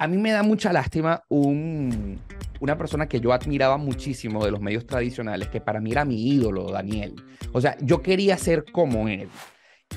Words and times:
a 0.00 0.06
mí 0.06 0.16
me 0.16 0.32
da 0.32 0.42
mucha 0.42 0.72
lástima 0.72 1.22
un, 1.28 2.18
una 2.58 2.78
persona 2.78 3.06
que 3.06 3.20
yo 3.20 3.34
admiraba 3.34 3.76
muchísimo 3.76 4.42
de 4.42 4.50
los 4.50 4.58
medios 4.58 4.86
tradicionales, 4.86 5.48
que 5.48 5.60
para 5.60 5.78
mí 5.78 5.92
era 5.92 6.06
mi 6.06 6.26
ídolo, 6.26 6.72
Daniel. 6.72 7.22
O 7.52 7.60
sea, 7.60 7.76
yo 7.82 8.00
quería 8.00 8.38
ser 8.38 8.64
como 8.72 9.08
él. 9.08 9.28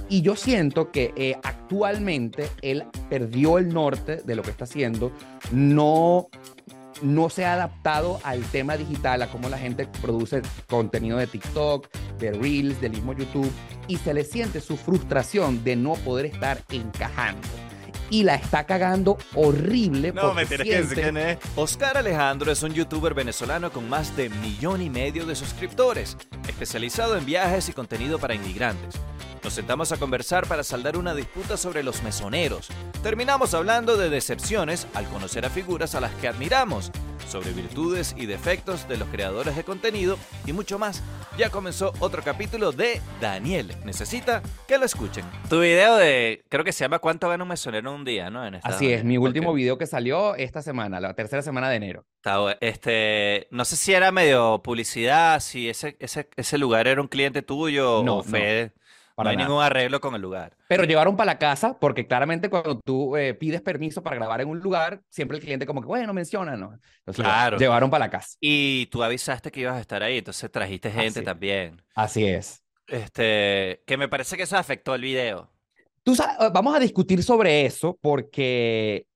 Y 0.09 0.21
yo 0.21 0.35
siento 0.35 0.91
que 0.91 1.13
eh, 1.15 1.37
actualmente 1.41 2.49
él 2.61 2.83
perdió 3.09 3.57
el 3.57 3.69
norte 3.69 4.17
de 4.17 4.35
lo 4.35 4.41
que 4.41 4.51
está 4.51 4.65
haciendo, 4.65 5.13
no, 5.53 6.27
no 7.01 7.29
se 7.29 7.45
ha 7.45 7.53
adaptado 7.53 8.19
al 8.25 8.41
tema 8.43 8.75
digital, 8.75 9.21
a 9.21 9.27
cómo 9.27 9.47
la 9.47 9.57
gente 9.57 9.87
produce 10.01 10.41
contenido 10.67 11.17
de 11.17 11.27
TikTok, 11.27 11.87
de 12.19 12.33
Reels, 12.33 12.81
del 12.81 12.91
mismo 12.91 13.13
YouTube, 13.13 13.49
y 13.87 13.95
se 13.95 14.13
le 14.13 14.25
siente 14.25 14.59
su 14.59 14.75
frustración 14.75 15.63
de 15.63 15.77
no 15.77 15.93
poder 15.93 16.25
estar 16.25 16.59
encajando 16.71 17.47
y 18.13 18.21
la 18.21 18.35
está 18.35 18.65
cagando 18.65 19.17
horrible. 19.33 20.13
No, 20.13 20.35
me 20.35 20.45
tienes 20.45 20.67
que 20.67 20.81
decir 20.83 21.01
quién 21.01 21.17
es. 21.17 21.39
Oscar 21.55 21.97
Alejandro 21.97 22.51
es 22.51 22.61
un 22.61 22.71
youtuber 22.71 23.15
venezolano 23.15 23.71
con 23.71 23.89
más 23.89 24.15
de 24.15 24.29
millón 24.29 24.83
y 24.83 24.89
medio 24.91 25.25
de 25.25 25.35
suscriptores, 25.35 26.15
especializado 26.47 27.17
en 27.17 27.25
viajes 27.25 27.69
y 27.69 27.73
contenido 27.73 28.19
para 28.19 28.35
inmigrantes. 28.35 29.01
Nos 29.43 29.53
sentamos 29.53 29.91
a 29.91 29.97
conversar 29.97 30.47
para 30.47 30.63
saldar 30.63 30.95
una 30.95 31.13
disputa 31.13 31.57
sobre 31.57 31.83
los 31.83 32.01
mesoneros. 32.01 32.69
Terminamos 33.01 33.53
hablando 33.53 33.97
de 33.97 34.09
decepciones 34.09 34.87
al 34.93 35.05
conocer 35.09 35.45
a 35.45 35.49
figuras 35.49 35.95
a 35.95 35.99
las 35.99 36.13
que 36.13 36.29
admiramos, 36.29 36.93
sobre 37.27 37.51
virtudes 37.51 38.15
y 38.17 38.25
defectos 38.25 38.87
de 38.87 38.95
los 38.95 39.09
creadores 39.09 39.57
de 39.57 39.65
contenido 39.65 40.17
y 40.45 40.53
mucho 40.53 40.79
más. 40.79 41.03
Ya 41.37 41.49
comenzó 41.49 41.91
otro 41.99 42.23
capítulo 42.23 42.71
de 42.71 43.01
Daniel. 43.19 43.75
Necesita 43.83 44.41
que 44.65 44.77
lo 44.77 44.85
escuchen. 44.85 45.25
Tu 45.49 45.59
video 45.59 45.97
de, 45.97 46.45
creo 46.47 46.63
que 46.63 46.71
se 46.71 46.85
llama 46.85 46.99
¿Cuánto 46.99 47.27
gana 47.27 47.43
un 47.43 47.49
mesonero 47.49 47.89
en 47.89 47.95
un 47.95 48.05
día? 48.05 48.29
¿no? 48.29 48.43
Así 48.63 48.93
es, 48.93 49.03
mi 49.03 49.17
último 49.17 49.53
video 49.53 49.77
que 49.77 49.87
salió 49.87 50.35
esta 50.35 50.61
semana, 50.61 51.01
la 51.01 51.15
tercera 51.15 51.41
semana 51.41 51.69
de 51.69 51.75
enero. 51.75 52.05
Este, 52.61 53.47
no 53.51 53.65
sé 53.65 53.75
si 53.75 53.93
era 53.93 54.09
medio 54.13 54.61
publicidad, 54.63 55.41
si 55.41 55.67
ese, 55.67 55.97
ese, 55.99 56.29
ese 56.37 56.57
lugar 56.57 56.87
era 56.87 57.01
un 57.01 57.09
cliente 57.09 57.41
tuyo 57.41 58.03
no, 58.05 58.19
o 58.19 58.23
Fede 58.23 58.71
no 58.75 58.82
hay 59.17 59.37
ningún 59.37 59.61
arreglo 59.61 60.01
con 60.01 60.15
el 60.15 60.21
lugar. 60.21 60.55
Pero 60.67 60.83
llevaron 60.83 61.15
para 61.15 61.33
la 61.33 61.39
casa, 61.39 61.77
porque 61.79 62.07
claramente 62.07 62.49
cuando 62.49 62.79
tú 62.79 63.15
eh, 63.15 63.33
pides 63.33 63.61
permiso 63.61 64.01
para 64.01 64.15
grabar 64.15 64.41
en 64.41 64.49
un 64.49 64.59
lugar, 64.59 65.01
siempre 65.09 65.37
el 65.37 65.43
cliente 65.43 65.65
como 65.65 65.81
que, 65.81 65.87
bueno, 65.87 66.13
menciona, 66.13 66.57
¿no? 66.57 66.79
claro. 67.13 67.57
Llevaron 67.57 67.89
para 67.89 68.05
la 68.05 68.11
casa. 68.11 68.37
Y 68.39 68.87
tú 68.87 69.03
avisaste 69.03 69.51
que 69.51 69.61
ibas 69.61 69.77
a 69.77 69.81
estar 69.81 70.01
ahí, 70.01 70.17
entonces 70.17 70.51
trajiste 70.51 70.91
gente 70.91 71.21
también. 71.21 71.81
Así 71.95 72.25
es. 72.25 72.63
Este, 72.87 73.83
que 73.85 73.97
me 73.97 74.07
parece 74.07 74.35
que 74.37 74.43
eso 74.43 74.57
afectó 74.57 74.95
el 74.95 75.01
video. 75.01 75.51
Tú 76.03 76.15
vamos 76.53 76.75
a 76.75 76.79
discutir 76.79 77.23
sobre 77.23 77.65
eso 77.65 77.97
porque 78.01 79.07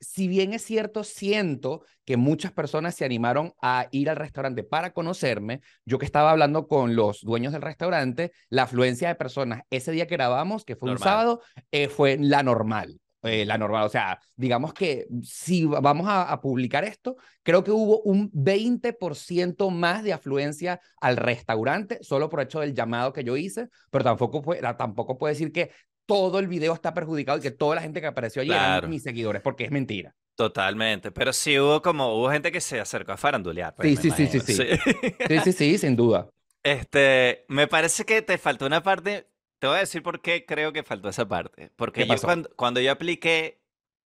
si 0.00 0.28
bien 0.28 0.54
es 0.54 0.62
cierto, 0.62 1.04
siento 1.04 1.84
que 2.04 2.16
muchas 2.16 2.52
personas 2.52 2.94
se 2.94 3.04
animaron 3.04 3.52
a 3.60 3.88
ir 3.92 4.08
al 4.10 4.16
restaurante 4.16 4.64
para 4.64 4.92
conocerme, 4.92 5.60
yo 5.84 5.98
que 5.98 6.06
estaba 6.06 6.30
hablando 6.30 6.66
con 6.66 6.96
los 6.96 7.20
dueños 7.20 7.52
del 7.52 7.62
restaurante, 7.62 8.32
la 8.48 8.62
afluencia 8.64 9.08
de 9.08 9.14
personas 9.14 9.62
ese 9.70 9.92
día 9.92 10.06
que 10.06 10.16
grabamos, 10.16 10.64
que 10.64 10.76
fue 10.76 10.90
un 10.90 10.98
sábado, 10.98 11.42
eh, 11.70 11.88
fue 11.88 12.16
la 12.18 12.42
normal. 12.42 12.98
Eh, 13.22 13.44
la 13.44 13.58
normal, 13.58 13.84
o 13.84 13.90
sea, 13.90 14.18
digamos 14.34 14.72
que 14.72 15.06
si 15.22 15.66
vamos 15.66 16.06
a, 16.08 16.40
publicar 16.40 16.84
esto, 16.84 17.16
creo 17.42 17.62
que 17.62 17.70
hubo 17.70 18.00
un 18.00 18.30
20% 18.32 19.68
más 19.68 20.02
de 20.02 20.14
afluencia 20.14 20.80
al 21.02 21.18
restaurante, 21.18 21.98
solo 22.00 22.30
por 22.30 22.40
hecho 22.40 22.60
del 22.60 22.72
llamado 22.72 23.12
que 23.12 23.22
yo 23.22 23.36
hice, 23.36 23.68
pero 23.90 24.04
tampoco, 24.04 24.42
fue, 24.42 24.60
tampoco 24.78 25.18
puedo 25.18 25.30
decir 25.30 25.52
que 25.52 25.70
todo 26.10 26.40
el 26.40 26.48
video 26.48 26.74
está 26.74 26.92
perjudicado 26.92 27.38
y 27.38 27.40
que 27.40 27.52
toda 27.52 27.76
la 27.76 27.82
gente 27.82 28.00
que 28.00 28.08
apareció 28.08 28.42
allí 28.42 28.50
eran 28.50 28.90
mis 28.90 29.04
seguidores, 29.04 29.40
porque 29.42 29.62
es 29.62 29.70
mentira. 29.70 30.12
Totalmente, 30.34 31.12
pero 31.12 31.32
sí 31.32 31.56
hubo 31.56 31.80
como, 31.82 32.16
hubo 32.16 32.28
gente 32.32 32.50
que 32.50 32.60
se 32.60 32.80
acercó 32.80 33.12
a 33.12 33.16
farandulear. 33.16 33.76
Pues, 33.76 34.00
sí, 34.00 34.10
sí, 34.10 34.26
sí, 34.26 34.40
sí, 34.40 34.40
sí, 34.40 34.54
sí. 34.54 35.40
sí, 35.44 35.52
sí, 35.52 35.78
sin 35.78 35.94
duda. 35.94 36.28
Este, 36.62 37.46
me 37.48 37.68
parece 37.68 38.04
que 38.04 38.20
te 38.20 38.36
faltó 38.36 38.66
una 38.66 38.82
parte, 38.82 39.30
te 39.58 39.66
voy 39.66 39.76
a 39.76 39.80
decir 39.80 40.02
por 40.02 40.20
qué 40.20 40.44
creo 40.44 40.74
que 40.74 40.82
faltó 40.82 41.08
esa 41.08 41.26
parte. 41.26 41.70
Porque 41.74 42.06
yo 42.06 42.16
cuando, 42.20 42.50
cuando 42.54 42.80
yo 42.80 42.92
apliqué 42.92 43.62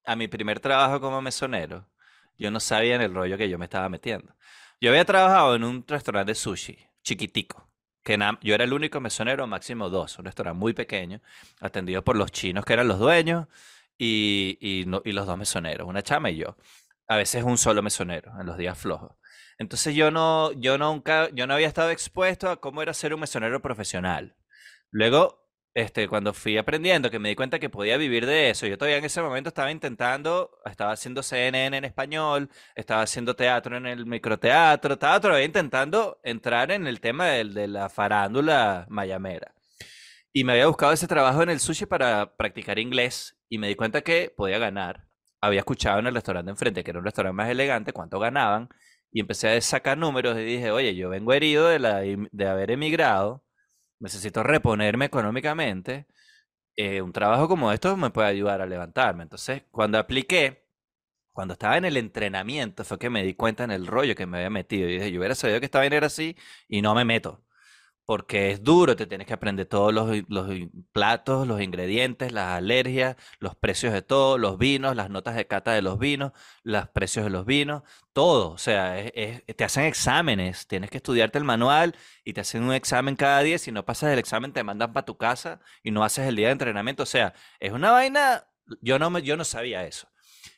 a 0.05 0.15
mi 0.15 0.27
primer 0.27 0.59
trabajo 0.59 1.01
como 1.01 1.19
mesonero, 1.19 1.89
yo 2.37 2.51
no 2.51 2.59
sabía 2.59 2.93
en 2.93 3.01
el 3.01 3.15
rollo 3.15 3.39
que 3.39 3.49
yo 3.49 3.57
me 3.57 3.65
estaba 3.65 3.89
metiendo. 3.89 4.35
Yo 4.79 4.91
había 4.91 5.03
trabajado 5.03 5.55
en 5.55 5.63
un 5.63 5.83
restaurante 5.87 6.29
de 6.29 6.35
sushi, 6.35 6.77
chiquitico 7.01 7.72
que 8.03 8.17
yo 8.41 8.55
era 8.55 8.63
el 8.65 8.73
único 8.73 8.99
mesonero, 8.99 9.47
máximo 9.47 9.89
dos, 9.89 10.19
un 10.19 10.25
restaurante 10.25 10.59
muy 10.59 10.73
pequeño, 10.73 11.21
atendido 11.61 12.03
por 12.03 12.15
los 12.15 12.31
chinos 12.31 12.65
que 12.65 12.73
eran 12.73 12.87
los 12.87 12.99
dueños 12.99 13.47
y, 13.97 14.57
y, 14.61 14.85
y 15.05 15.11
los 15.13 15.27
dos 15.27 15.37
mesoneros, 15.37 15.87
una 15.87 16.03
chama 16.03 16.29
y 16.31 16.37
yo. 16.37 16.57
A 17.07 17.17
veces 17.17 17.43
un 17.43 17.57
solo 17.57 17.81
mesonero 17.81 18.31
en 18.39 18.45
los 18.45 18.57
días 18.57 18.77
flojos. 18.77 19.11
Entonces 19.57 19.95
yo 19.95 20.11
no, 20.11 20.51
yo 20.53 20.77
nunca, 20.77 21.29
yo 21.33 21.47
no 21.47 21.53
había 21.53 21.67
estado 21.67 21.89
expuesto 21.91 22.49
a 22.49 22.59
cómo 22.59 22.81
era 22.81 22.93
ser 22.93 23.13
un 23.13 23.21
mesonero 23.21 23.61
profesional. 23.61 24.35
Luego 24.91 25.42
este, 25.73 26.07
cuando 26.07 26.33
fui 26.33 26.57
aprendiendo, 26.57 27.09
que 27.09 27.19
me 27.19 27.29
di 27.29 27.35
cuenta 27.35 27.59
que 27.59 27.69
podía 27.69 27.97
vivir 27.97 28.25
de 28.25 28.49
eso, 28.51 28.67
yo 28.67 28.77
todavía 28.77 28.97
en 28.97 29.05
ese 29.05 29.21
momento 29.21 29.49
estaba 29.49 29.71
intentando, 29.71 30.59
estaba 30.65 30.91
haciendo 30.91 31.23
CNN 31.23 31.77
en 31.77 31.85
español, 31.85 32.49
estaba 32.75 33.01
haciendo 33.01 33.35
teatro 33.35 33.77
en 33.77 33.87
el 33.87 34.05
microteatro, 34.05 34.93
estaba 34.93 35.19
todavía 35.19 35.45
intentando 35.45 36.19
entrar 36.23 36.71
en 36.71 36.87
el 36.87 36.99
tema 37.01 37.27
de, 37.27 37.45
de 37.45 37.67
la 37.67 37.89
farándula 37.89 38.85
mayamera. 38.89 39.53
Y 40.31 40.43
me 40.43 40.53
había 40.53 40.67
buscado 40.67 40.93
ese 40.93 41.07
trabajo 41.07 41.43
en 41.43 41.49
el 41.49 41.59
sushi 41.59 41.85
para 41.85 42.35
practicar 42.35 42.79
inglés 42.79 43.37
y 43.49 43.57
me 43.59 43.67
di 43.67 43.75
cuenta 43.75 44.01
que 44.01 44.33
podía 44.35 44.57
ganar. 44.59 45.07
Había 45.41 45.59
escuchado 45.59 45.99
en 45.99 46.07
el 46.07 46.15
restaurante 46.15 46.51
enfrente, 46.51 46.83
que 46.83 46.91
era 46.91 46.99
un 46.99 47.05
restaurante 47.05 47.35
más 47.35 47.49
elegante, 47.49 47.93
cuánto 47.93 48.19
ganaban, 48.19 48.69
y 49.11 49.19
empecé 49.21 49.49
a 49.49 49.61
sacar 49.61 49.97
números 49.97 50.37
y 50.37 50.43
dije, 50.43 50.71
oye, 50.71 50.95
yo 50.95 51.09
vengo 51.09 51.33
herido 51.33 51.67
de, 51.67 51.79
la, 51.79 51.99
de 52.01 52.47
haber 52.47 52.71
emigrado 52.71 53.43
necesito 53.99 54.43
reponerme 54.43 55.05
económicamente, 55.05 56.07
eh, 56.75 57.01
un 57.01 57.13
trabajo 57.13 57.47
como 57.47 57.71
esto 57.71 57.97
me 57.97 58.09
puede 58.11 58.29
ayudar 58.29 58.61
a 58.61 58.65
levantarme. 58.65 59.23
Entonces, 59.23 59.63
cuando 59.71 59.97
apliqué, 59.99 60.65
cuando 61.33 61.53
estaba 61.53 61.77
en 61.77 61.85
el 61.85 61.97
entrenamiento, 61.97 62.83
fue 62.85 62.99
que 62.99 63.09
me 63.09 63.23
di 63.23 63.35
cuenta 63.35 63.63
en 63.63 63.71
el 63.71 63.87
rollo 63.87 64.15
que 64.15 64.25
me 64.27 64.37
había 64.37 64.49
metido. 64.49 64.89
Y 64.89 64.93
dije, 64.95 65.11
yo 65.11 65.19
hubiera 65.19 65.35
sabido 65.35 65.59
que 65.59 65.65
estaba 65.65 65.83
bien 65.83 65.93
era 65.93 66.07
así 66.07 66.37
y 66.67 66.81
no 66.81 66.95
me 66.95 67.05
meto 67.05 67.43
porque 68.05 68.51
es 68.51 68.63
duro, 68.63 68.95
te 68.95 69.07
tienes 69.07 69.27
que 69.27 69.33
aprender 69.33 69.65
todos 69.65 69.93
los, 69.93 70.09
platos, 70.91 71.47
los 71.47 71.61
ingredientes, 71.61 72.31
las 72.31 72.57
alergias, 72.57 73.15
los 73.39 73.55
precios 73.55 73.93
de 73.93 74.01
todo, 74.01 74.37
los 74.37 74.57
vinos, 74.57 74.95
las 74.95 75.09
notas 75.09 75.35
de 75.35 75.47
cata 75.47 75.71
de 75.73 75.81
los 75.81 75.99
vinos, 75.99 76.33
los 76.63 76.89
precios 76.89 77.25
de 77.25 77.31
los 77.31 77.45
vinos, 77.45 77.83
todo. 78.13 78.51
O 78.51 78.57
sea, 78.57 78.95
te 79.11 79.63
hacen 79.63 79.85
exámenes, 79.85 80.67
tienes 80.67 80.89
que 80.89 80.97
estudiarte 80.97 81.37
el 81.37 81.43
manual 81.45 81.95
y 82.23 82.33
te 82.33 82.41
hacen 82.41 82.63
un 82.63 82.73
examen 82.73 83.15
cada 83.15 83.41
día. 83.41 83.57
Si 83.57 83.71
no 83.71 83.85
pasas 83.85 84.11
el 84.11 84.19
examen, 84.19 84.53
te 84.53 84.63
mandan 84.63 84.93
para 84.93 85.05
tu 85.05 85.17
casa 85.17 85.59
y 85.83 85.91
no 85.91 86.03
haces 86.03 86.27
el 86.27 86.35
día 86.35 86.47
de 86.47 86.53
entrenamiento. 86.53 87.03
O 87.03 87.05
sea, 87.05 87.33
es 87.59 87.71
una 87.71 87.91
vaina, 87.91 88.47
yo 88.81 88.99
no, 88.99 89.09
me, 89.09 89.21
yo 89.21 89.37
no 89.37 89.45
sabía 89.45 89.85
eso. 89.85 90.07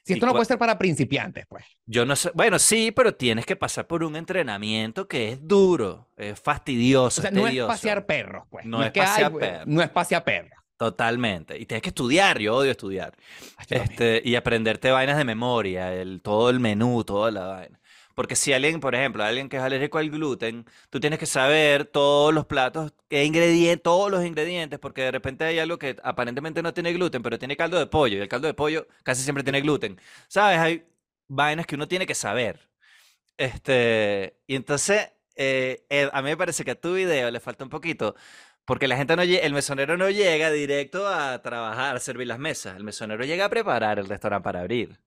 Si 0.04 0.14
esto 0.14 0.26
no 0.26 0.34
puede 0.34 0.46
ser 0.46 0.58
para 0.58 0.78
principiantes, 0.78 1.46
pues. 1.48 1.66
Yo 1.86 2.06
no 2.06 2.16
sé, 2.16 2.32
bueno, 2.34 2.60
sí, 2.60 2.92
pero 2.92 3.16
tienes 3.16 3.46
que 3.46 3.56
pasar 3.56 3.88
por 3.88 4.04
un 4.04 4.16
entrenamiento 4.16 5.08
que 5.08 5.32
es 5.32 5.48
duro, 5.48 6.10
es 6.18 6.40
fastidioso. 6.40 7.22
O 7.22 7.24
sea, 7.24 7.32
no 7.32 7.48
es 7.48 7.60
pasear 7.64 8.06
perros, 8.06 8.46
pues. 8.50 8.66
No, 8.66 8.84
es, 8.84 8.92
pasear 8.92 9.34
perros. 9.34 9.68
No 9.68 9.82
es 9.82 9.90
pasear 9.90 10.24
perros. 10.24 10.60
Totalmente. 10.78 11.58
Y 11.58 11.66
tienes 11.66 11.82
que 11.82 11.90
estudiar, 11.90 12.40
yo 12.40 12.56
odio 12.56 12.72
estudiar. 12.72 13.14
este, 13.70 14.22
y 14.24 14.36
aprenderte 14.36 14.92
vainas 14.92 15.18
de 15.18 15.24
memoria, 15.24 15.94
el, 15.94 16.22
todo 16.22 16.50
el 16.50 16.60
menú, 16.60 17.04
toda 17.04 17.32
la 17.32 17.46
vaina. 17.46 17.80
Porque 18.16 18.36
si 18.36 18.54
alguien, 18.54 18.80
por 18.80 18.96
ejemplo, 18.96 19.24
alguien 19.24 19.50
que 19.50 19.58
es 19.58 19.64
alérgico 19.64 19.98
al 20.00 20.10
gluten, 20.10 20.66
tú 20.90 21.00
tienes 21.00 21.20
que 21.20 21.26
saber 21.26 21.86
todos 21.86 22.34
los 22.34 22.46
platos, 22.46 22.94
qué 23.10 23.26
ingredientes, 23.26 23.84
todos 23.84 24.10
los 24.12 24.26
ingredientes, 24.26 24.80
porque 24.80 25.02
de 25.04 25.12
repente 25.12 25.44
hay 25.46 25.60
algo 25.60 25.78
que 25.78 25.98
aparentemente 26.04 26.64
no 26.64 26.74
tiene 26.74 26.94
gluten, 26.94 27.22
pero 27.22 27.38
tiene 27.38 27.58
caldo 27.58 27.78
de 27.78 27.88
pollo, 27.88 28.18
y 28.18 28.22
el 28.22 28.30
caldo 28.30 28.48
de 28.48 28.54
pollo 28.54 28.88
casi 29.04 29.24
siempre 29.24 29.44
tiene 29.44 29.62
gluten. 29.62 30.00
¿Sabes? 30.28 30.60
Hay 30.60 30.86
vainas 31.28 31.66
que 31.68 31.76
uno 31.76 31.88
tiene 31.88 32.06
que 32.08 32.16
saber. 32.16 32.70
Este, 33.38 34.38
y 34.48 34.56
entonces, 34.56 35.12
eh, 35.36 35.86
eh, 35.90 36.10
a 36.14 36.22
mí 36.22 36.30
me 36.30 36.38
parece 36.38 36.64
que 36.66 36.72
a 36.72 36.76
tu 36.80 36.94
video 36.96 37.30
le 37.32 37.40
falta 37.40 37.64
un 37.66 37.70
poquito, 37.70 38.16
porque 38.66 38.88
la 38.88 38.98
gente 38.98 39.16
no 39.16 39.24
el 39.24 39.54
mesonero 39.54 39.98
no 39.98 40.10
llega 40.10 40.52
directo 40.52 41.08
a 41.08 41.42
trabajar, 41.42 41.96
a 41.96 42.00
servir 42.00 42.28
las 42.28 42.40
mesas. 42.40 42.78
El 42.78 42.84
mesonero 42.84 43.26
llega 43.26 43.46
a 43.46 43.50
preparar 43.50 44.00
el 44.00 44.08
restaurante 44.08 44.44
para 44.44 44.62
abrir. 44.62 45.00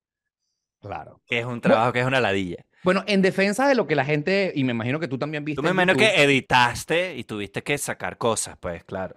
Claro. 0.81 1.21
Que 1.27 1.41
es 1.41 1.47
un 1.47 1.61
trabajo 1.61 1.93
que 1.93 2.01
es 2.01 2.07
una 2.07 2.21
ladilla. 2.21 2.65
Bueno, 2.85 3.05
en 3.07 3.23
defensa 3.23 3.67
de 3.67 3.75
lo 3.75 3.87
que 3.87 3.97
la 3.97 4.05
gente, 4.05 4.53
y 4.55 4.65
me 4.65 4.73
imagino 4.73 5.01
que 5.01 5.09
tú 5.09 5.19
también 5.19 5.45
viste. 5.45 5.57
Tú 5.57 5.63
me 5.63 5.71
imagino 5.71 5.95
que 5.95 6.23
editaste 6.23 7.17
y 7.17 7.25
tuviste 7.25 7.63
que 7.63 7.77
sacar 7.77 8.19
cosas, 8.19 8.57
pues, 8.61 8.85
claro. 8.85 9.17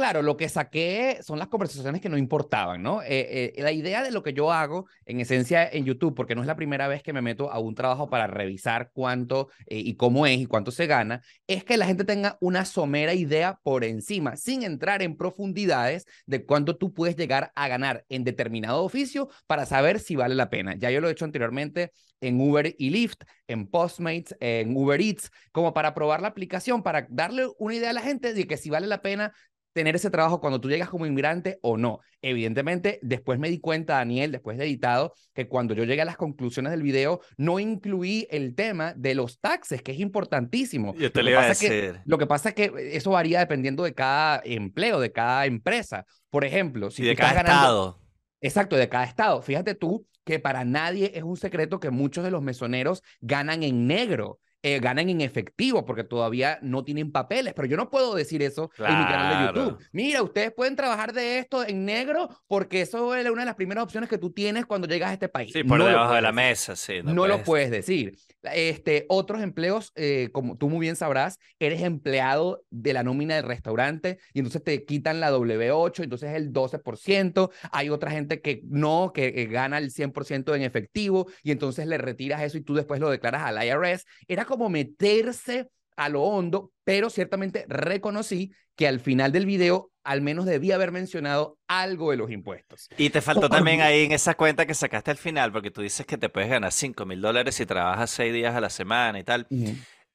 Claro, 0.00 0.22
lo 0.22 0.38
que 0.38 0.48
saqué 0.48 1.18
son 1.22 1.38
las 1.38 1.48
conversaciones 1.48 2.00
que 2.00 2.08
no 2.08 2.16
importaban, 2.16 2.82
¿no? 2.82 3.02
Eh, 3.02 3.52
eh, 3.54 3.62
la 3.62 3.70
idea 3.70 4.02
de 4.02 4.10
lo 4.10 4.22
que 4.22 4.32
yo 4.32 4.50
hago, 4.50 4.86
en 5.04 5.20
esencia, 5.20 5.68
en 5.68 5.84
YouTube, 5.84 6.14
porque 6.14 6.34
no 6.34 6.40
es 6.40 6.46
la 6.46 6.56
primera 6.56 6.88
vez 6.88 7.02
que 7.02 7.12
me 7.12 7.20
meto 7.20 7.52
a 7.52 7.58
un 7.58 7.74
trabajo 7.74 8.08
para 8.08 8.26
revisar 8.26 8.92
cuánto 8.94 9.50
eh, 9.66 9.76
y 9.76 9.96
cómo 9.96 10.26
es 10.26 10.38
y 10.38 10.46
cuánto 10.46 10.70
se 10.70 10.86
gana, 10.86 11.20
es 11.46 11.64
que 11.64 11.76
la 11.76 11.84
gente 11.84 12.04
tenga 12.04 12.38
una 12.40 12.64
somera 12.64 13.12
idea 13.12 13.58
por 13.62 13.84
encima, 13.84 14.36
sin 14.36 14.62
entrar 14.62 15.02
en 15.02 15.18
profundidades 15.18 16.06
de 16.24 16.46
cuánto 16.46 16.78
tú 16.78 16.94
puedes 16.94 17.14
llegar 17.14 17.52
a 17.54 17.68
ganar 17.68 18.06
en 18.08 18.24
determinado 18.24 18.82
oficio 18.82 19.28
para 19.46 19.66
saber 19.66 20.00
si 20.00 20.16
vale 20.16 20.34
la 20.34 20.48
pena. 20.48 20.76
Ya 20.78 20.90
yo 20.90 21.02
lo 21.02 21.10
he 21.10 21.12
hecho 21.12 21.26
anteriormente 21.26 21.92
en 22.20 22.40
Uber 22.40 22.74
y 22.78 22.90
Lyft, 22.90 23.22
en 23.48 23.66
Postmates, 23.66 24.36
en 24.40 24.76
Uber 24.76 25.00
Eats, 25.00 25.30
como 25.52 25.72
para 25.72 25.94
probar 25.94 26.20
la 26.22 26.28
aplicación, 26.28 26.82
para 26.82 27.06
darle 27.10 27.48
una 27.58 27.74
idea 27.74 27.90
a 27.90 27.94
la 27.94 28.02
gente 28.02 28.34
de 28.34 28.46
que 28.46 28.56
si 28.56 28.70
vale 28.70 28.86
la 28.86 29.02
pena 29.02 29.32
tener 29.72 29.96
ese 29.96 30.10
trabajo 30.10 30.40
cuando 30.40 30.60
tú 30.60 30.68
llegas 30.68 30.88
como 30.88 31.06
inmigrante 31.06 31.58
o 31.62 31.76
no. 31.76 32.00
Evidentemente, 32.22 32.98
después 33.02 33.38
me 33.38 33.48
di 33.48 33.60
cuenta, 33.60 33.94
Daniel, 33.94 34.32
después 34.32 34.58
de 34.58 34.64
editado, 34.64 35.14
que 35.34 35.48
cuando 35.48 35.74
yo 35.74 35.84
llegué 35.84 36.02
a 36.02 36.04
las 36.06 36.16
conclusiones 36.16 36.72
del 36.72 36.82
video, 36.82 37.20
no 37.36 37.58
incluí 37.60 38.26
el 38.30 38.54
tema 38.54 38.94
de 38.96 39.14
los 39.14 39.40
taxes, 39.40 39.82
que 39.82 39.92
es 39.92 40.00
importantísimo. 40.00 40.94
Yo 40.96 41.10
te 41.12 41.22
lo, 41.22 41.30
iba 41.30 41.42
a 41.42 41.48
decir. 41.48 42.00
lo 42.04 42.18
que 42.18 42.26
pasa 42.26 42.50
es 42.50 42.54
que 42.54 42.72
eso 42.92 43.10
varía 43.12 43.38
dependiendo 43.40 43.84
de 43.84 43.94
cada 43.94 44.42
empleo, 44.44 45.00
de 45.00 45.12
cada 45.12 45.46
empresa. 45.46 46.04
Por 46.30 46.44
ejemplo, 46.44 46.90
si 46.90 47.04
de 47.04 47.16
cada 47.16 47.40
estado. 47.40 48.00
Exacto, 48.40 48.76
de 48.76 48.88
cada 48.88 49.04
estado. 49.04 49.42
Fíjate 49.42 49.74
tú 49.74 50.06
que 50.24 50.38
para 50.38 50.64
nadie 50.64 51.12
es 51.14 51.22
un 51.22 51.36
secreto 51.36 51.80
que 51.80 51.90
muchos 51.90 52.24
de 52.24 52.30
los 52.30 52.42
mesoneros 52.42 53.02
ganan 53.20 53.62
en 53.62 53.86
negro. 53.86 54.38
Eh, 54.62 54.78
ganan 54.78 55.08
en 55.08 55.22
efectivo 55.22 55.86
porque 55.86 56.04
todavía 56.04 56.58
no 56.60 56.84
tienen 56.84 57.10
papeles. 57.12 57.54
Pero 57.54 57.66
yo 57.66 57.78
no 57.78 57.88
puedo 57.88 58.14
decir 58.14 58.42
eso 58.42 58.70
en 58.76 58.98
mi 58.98 59.04
canal 59.04 59.54
de 59.54 59.60
YouTube. 59.60 59.78
Mira, 59.92 60.22
ustedes 60.22 60.52
pueden 60.52 60.76
trabajar 60.76 61.14
de 61.14 61.38
esto 61.38 61.66
en 61.66 61.86
negro 61.86 62.28
porque 62.46 62.82
eso 62.82 63.14
es 63.14 63.28
una 63.30 63.42
de 63.42 63.46
las 63.46 63.54
primeras 63.54 63.84
opciones 63.84 64.10
que 64.10 64.18
tú 64.18 64.32
tienes 64.32 64.66
cuando 64.66 64.86
llegas 64.86 65.10
a 65.10 65.12
este 65.14 65.28
país. 65.30 65.52
Sí, 65.52 65.64
por 65.64 65.82
debajo 65.82 66.12
de 66.12 66.20
la 66.20 66.32
mesa, 66.32 66.76
sí. 66.76 67.00
No, 67.02 67.26
lo 67.26 67.42
puedes 67.42 67.70
decir. 67.70 68.18
Este, 68.42 69.06
otros 69.08 69.42
empleos, 69.42 69.92
eh, 69.96 70.28
como 70.32 70.56
tú 70.56 70.68
muy 70.68 70.80
bien 70.80 70.96
sabrás, 70.96 71.38
eres 71.58 71.82
empleado 71.82 72.62
de 72.70 72.92
la 72.92 73.02
nómina 73.02 73.36
del 73.36 73.44
restaurante 73.44 74.18
y 74.32 74.40
entonces 74.40 74.62
te 74.62 74.84
quitan 74.84 75.20
la 75.20 75.30
W8, 75.30 76.02
entonces 76.02 76.34
el 76.34 76.52
12%. 76.52 77.50
Hay 77.72 77.88
otra 77.88 78.10
gente 78.10 78.42
que 78.42 78.60
no, 78.64 79.12
que, 79.14 79.32
que 79.32 79.46
gana 79.46 79.78
el 79.78 79.90
100% 79.90 80.54
en 80.54 80.62
efectivo 80.62 81.28
y 81.42 81.50
entonces 81.50 81.86
le 81.86 81.96
retiras 81.96 82.42
eso 82.42 82.58
y 82.58 82.62
tú 82.62 82.74
después 82.74 83.00
lo 83.00 83.08
declaras 83.08 83.42
al 83.42 83.62
IRS. 83.64 84.06
Era 84.28 84.44
como 84.50 84.68
meterse 84.68 85.70
a 85.96 86.10
lo 86.10 86.22
hondo, 86.22 86.72
pero 86.84 87.08
ciertamente 87.08 87.64
reconocí 87.68 88.52
que 88.76 88.86
al 88.86 89.00
final 89.00 89.32
del 89.32 89.46
video 89.46 89.90
al 90.02 90.22
menos 90.22 90.46
debía 90.46 90.76
haber 90.76 90.92
mencionado 90.92 91.58
algo 91.68 92.10
de 92.10 92.16
los 92.16 92.30
impuestos. 92.30 92.88
Y 92.96 93.10
te 93.10 93.20
faltó 93.20 93.48
también 93.48 93.82
ahí 93.82 94.04
en 94.04 94.12
esa 94.12 94.34
cuenta 94.34 94.66
que 94.66 94.74
sacaste 94.74 95.10
al 95.10 95.18
final, 95.18 95.52
porque 95.52 95.70
tú 95.70 95.82
dices 95.82 96.06
que 96.06 96.16
te 96.16 96.28
puedes 96.30 96.48
ganar 96.48 96.72
5 96.72 97.04
mil 97.04 97.20
dólares 97.20 97.54
si 97.54 97.66
trabajas 97.66 98.10
6 98.10 98.32
días 98.32 98.54
a 98.54 98.60
la 98.60 98.70
semana 98.70 99.18
y 99.18 99.24
tal. 99.24 99.46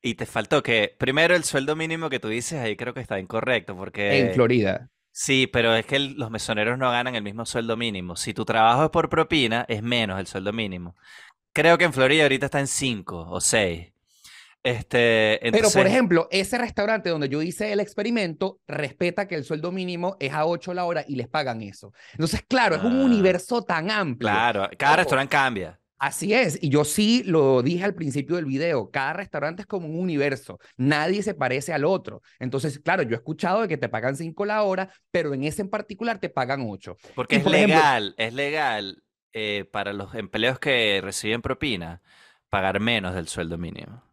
Y 0.02 0.16
te 0.16 0.26
faltó 0.26 0.64
que, 0.64 0.96
primero, 0.98 1.36
el 1.36 1.44
sueldo 1.44 1.76
mínimo 1.76 2.10
que 2.10 2.20
tú 2.20 2.30
dices 2.30 2.60
ahí 2.60 2.76
creo 2.76 2.94
que 2.94 3.00
está 3.00 3.20
incorrecto, 3.20 3.76
porque... 3.76 4.20
En 4.20 4.34
Florida. 4.34 4.90
Sí, 5.12 5.48
pero 5.48 5.74
es 5.76 5.86
que 5.86 5.98
los 6.00 6.30
mesoneros 6.30 6.78
no 6.78 6.92
ganan 6.92 7.16
el 7.16 7.24
mismo 7.24 7.46
sueldo 7.46 7.78
mínimo. 7.78 8.16
Si 8.16 8.34
tu 8.34 8.44
trabajo 8.44 8.84
es 8.86 8.90
por 8.90 9.10
propina, 9.10 9.66
es 9.70 9.82
menos 9.82 10.20
el 10.20 10.28
sueldo 10.28 10.52
mínimo. 10.52 10.96
Creo 11.54 11.78
que 11.78 11.86
en 11.86 11.94
Florida 11.94 12.24
ahorita 12.24 12.48
está 12.48 12.60
en 12.60 12.68
5 12.68 13.28
o 13.30 13.40
6. 13.40 13.94
Este, 14.66 15.40
Pero, 15.52 15.70
por 15.70 15.86
ejemplo, 15.86 16.28
ese 16.32 16.58
restaurante 16.58 17.12
donde 17.12 17.30
yo 17.30 17.44
hice 17.44 17.72
el 17.72 17.80
experimento 17.80 18.60
respeta 18.68 19.28
que 19.28 19.36
el 19.36 19.44
sueldo 19.44 19.72
mínimo 19.72 20.18
es 20.20 20.34
a 20.34 20.48
8 20.48 20.74
la 20.74 20.86
hora 20.86 21.06
y 21.08 21.16
les 21.18 21.28
pagan 21.28 21.62
eso. 21.62 21.94
Entonces, 22.14 22.42
claro, 22.48 22.76
es 22.76 22.84
un 22.84 23.00
ah. 23.00 23.06
universo 23.06 23.62
tan 23.62 23.92
amplio. 23.92 24.32
Claro, 24.32 24.68
cada 24.76 24.96
restaurante 24.96 25.32
cambia. 25.32 25.80
Así 26.00 26.34
es, 26.34 26.58
y 26.62 26.70
yo 26.70 26.84
sí 26.84 27.22
lo 27.26 27.62
dije 27.62 27.86
al 27.86 27.94
principio 27.94 28.38
del 28.38 28.46
video, 28.46 28.90
cada 28.90 29.14
restaurante 29.14 29.62
es 29.62 29.68
como 29.68 29.88
un 29.88 30.00
universo, 30.00 30.60
nadie 30.78 31.22
se 31.22 31.36
parece 31.36 31.72
al 31.72 31.86
otro. 31.86 32.22
Entonces, 32.40 32.80
claro, 32.80 33.04
yo 33.04 33.12
he 33.12 33.16
escuchado 33.16 33.62
de 33.62 33.68
que 33.68 33.78
te 33.78 33.88
pagan 33.88 34.18
5 34.18 34.46
la 34.46 34.64
hora, 34.64 34.90
pero 35.12 35.34
en 35.34 35.44
ese 35.44 35.62
en 35.62 35.70
particular 35.70 36.20
te 36.20 36.30
pagan 36.30 36.66
8. 36.68 36.98
Porque 37.14 37.38
es 37.38 37.46
legal, 37.46 38.16
es 38.18 38.34
legal 38.34 39.04
eh, 39.32 39.66
para 39.72 39.94
los 39.94 40.16
empleos 40.16 40.58
que 40.60 41.02
reciben 41.04 41.42
propina 41.42 42.02
pagar 42.50 42.80
menos 42.80 43.14
del 43.14 43.28
sueldo 43.28 43.58
mínimo. 43.58 44.04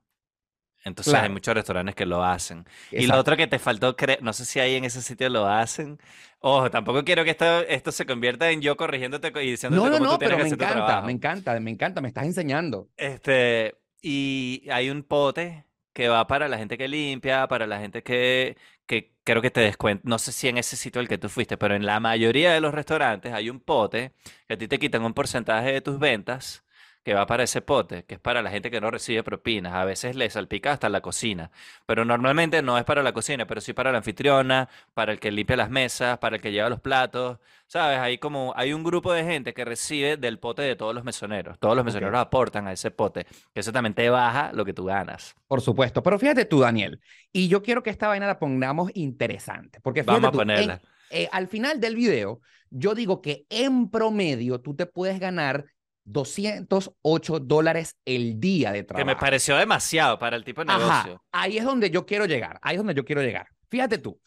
Entonces 0.84 1.14
hay 1.14 1.28
muchos 1.28 1.54
restaurantes 1.54 1.94
que 1.94 2.06
lo 2.06 2.24
hacen. 2.24 2.64
Y 2.90 3.06
lo 3.06 3.16
otro 3.16 3.36
que 3.36 3.46
te 3.46 3.58
faltó, 3.58 3.94
no 4.20 4.32
sé 4.32 4.44
si 4.44 4.60
ahí 4.60 4.74
en 4.74 4.84
ese 4.84 5.00
sitio 5.02 5.28
lo 5.28 5.46
hacen. 5.46 5.98
Ojo, 6.40 6.70
tampoco 6.70 7.04
quiero 7.04 7.24
que 7.24 7.30
esto, 7.30 7.60
esto 7.60 7.92
se 7.92 8.04
convierta 8.04 8.50
en 8.50 8.60
yo 8.60 8.76
corrigiéndote 8.76 9.32
y 9.42 9.50
diciéndote 9.52 9.84
no, 9.84 9.90
no, 9.90 9.98
cómo 9.98 10.04
no, 10.04 10.12
tú 10.12 10.18
tienes 10.18 10.36
pero 10.36 10.48
me 10.48 10.54
encanta, 10.54 11.02
me 11.02 11.12
encanta, 11.12 11.60
me 11.60 11.70
encanta, 11.70 12.00
me 12.00 12.08
estás 12.08 12.24
enseñando. 12.24 12.88
Este, 12.96 13.76
y 14.00 14.66
hay 14.70 14.90
un 14.90 15.04
pote 15.04 15.66
que 15.92 16.08
va 16.08 16.26
para 16.26 16.48
la 16.48 16.58
gente 16.58 16.76
que 16.76 16.88
limpia, 16.88 17.46
para 17.46 17.66
la 17.66 17.78
gente 17.78 18.02
que, 18.02 18.56
que 18.86 19.14
creo 19.22 19.40
que 19.40 19.50
te 19.50 19.60
descuenta. 19.60 20.02
No 20.08 20.18
sé 20.18 20.32
si 20.32 20.48
en 20.48 20.58
ese 20.58 20.76
sitio 20.76 21.00
al 21.00 21.06
que 21.06 21.18
tú 21.18 21.28
fuiste, 21.28 21.56
pero 21.56 21.76
en 21.76 21.86
la 21.86 22.00
mayoría 22.00 22.52
de 22.52 22.60
los 22.60 22.74
restaurantes 22.74 23.32
hay 23.32 23.50
un 23.50 23.60
pote 23.60 24.14
que 24.48 24.54
a 24.54 24.58
ti 24.58 24.66
te 24.66 24.80
quitan 24.80 25.04
un 25.04 25.14
porcentaje 25.14 25.72
de 25.72 25.80
tus 25.80 25.98
ventas 26.00 26.64
que 27.02 27.14
va 27.14 27.26
para 27.26 27.42
ese 27.42 27.60
pote, 27.60 28.04
que 28.04 28.14
es 28.14 28.20
para 28.20 28.42
la 28.42 28.50
gente 28.50 28.70
que 28.70 28.80
no 28.80 28.90
recibe 28.90 29.22
propinas. 29.22 29.74
A 29.74 29.84
veces 29.84 30.16
le 30.16 30.28
salpica 30.30 30.72
hasta 30.72 30.88
la 30.88 31.00
cocina, 31.00 31.50
pero 31.86 32.04
normalmente 32.04 32.62
no 32.62 32.78
es 32.78 32.84
para 32.84 33.02
la 33.02 33.12
cocina, 33.12 33.46
pero 33.46 33.60
sí 33.60 33.72
para 33.72 33.90
la 33.92 33.98
anfitriona, 33.98 34.68
para 34.94 35.12
el 35.12 35.20
que 35.20 35.30
limpia 35.32 35.56
las 35.56 35.70
mesas, 35.70 36.18
para 36.18 36.36
el 36.36 36.42
que 36.42 36.52
lleva 36.52 36.68
los 36.68 36.80
platos. 36.80 37.38
¿Sabes? 37.66 37.98
Hay 37.98 38.18
como 38.18 38.52
hay 38.54 38.72
un 38.72 38.84
grupo 38.84 39.12
de 39.12 39.24
gente 39.24 39.54
que 39.54 39.64
recibe 39.64 40.16
del 40.16 40.38
pote 40.38 40.62
de 40.62 40.76
todos 40.76 40.94
los 40.94 41.04
mesoneros. 41.04 41.58
Todos 41.58 41.74
los 41.74 41.84
mesoneros 41.84 42.20
aportan 42.20 42.66
a 42.66 42.72
ese 42.72 42.90
pote, 42.90 43.26
que 43.54 43.60
eso 43.60 43.72
también 43.72 43.94
te 43.94 44.08
baja 44.10 44.52
lo 44.52 44.64
que 44.64 44.74
tú 44.74 44.84
ganas. 44.84 45.34
Por 45.48 45.60
supuesto, 45.60 46.02
pero 46.02 46.18
fíjate 46.18 46.44
tú, 46.44 46.60
Daniel, 46.60 47.00
y 47.32 47.48
yo 47.48 47.62
quiero 47.62 47.82
que 47.82 47.90
esta 47.90 48.08
vaina 48.08 48.26
la 48.26 48.38
pongamos 48.38 48.90
interesante, 48.94 49.80
porque 49.80 50.02
Vamos 50.02 50.28
a 50.28 50.32
ponerla. 50.32 50.82
Eh, 51.10 51.28
al 51.30 51.46
final 51.48 51.80
del 51.80 51.94
video, 51.94 52.40
yo 52.70 52.94
digo 52.94 53.20
que 53.20 53.46
en 53.50 53.90
promedio 53.90 54.60
tú 54.60 54.74
te 54.74 54.86
puedes 54.86 55.20
ganar 55.20 55.66
208 56.04 57.40
dólares 57.40 57.96
el 58.04 58.40
día 58.40 58.72
de 58.72 58.84
trabajo. 58.84 59.06
Que 59.06 59.14
me 59.14 59.20
pareció 59.20 59.56
demasiado 59.56 60.18
para 60.18 60.36
el 60.36 60.44
tipo 60.44 60.64
de 60.64 60.72
negocio. 60.72 61.22
ahí 61.32 61.58
es 61.58 61.64
donde 61.64 61.90
yo 61.90 62.06
quiero 62.06 62.26
llegar, 62.26 62.58
ahí 62.62 62.74
es 62.74 62.78
donde 62.78 62.94
yo 62.94 63.04
quiero 63.04 63.22
llegar. 63.22 63.48
Fíjate 63.70 63.98
tú, 63.98 64.20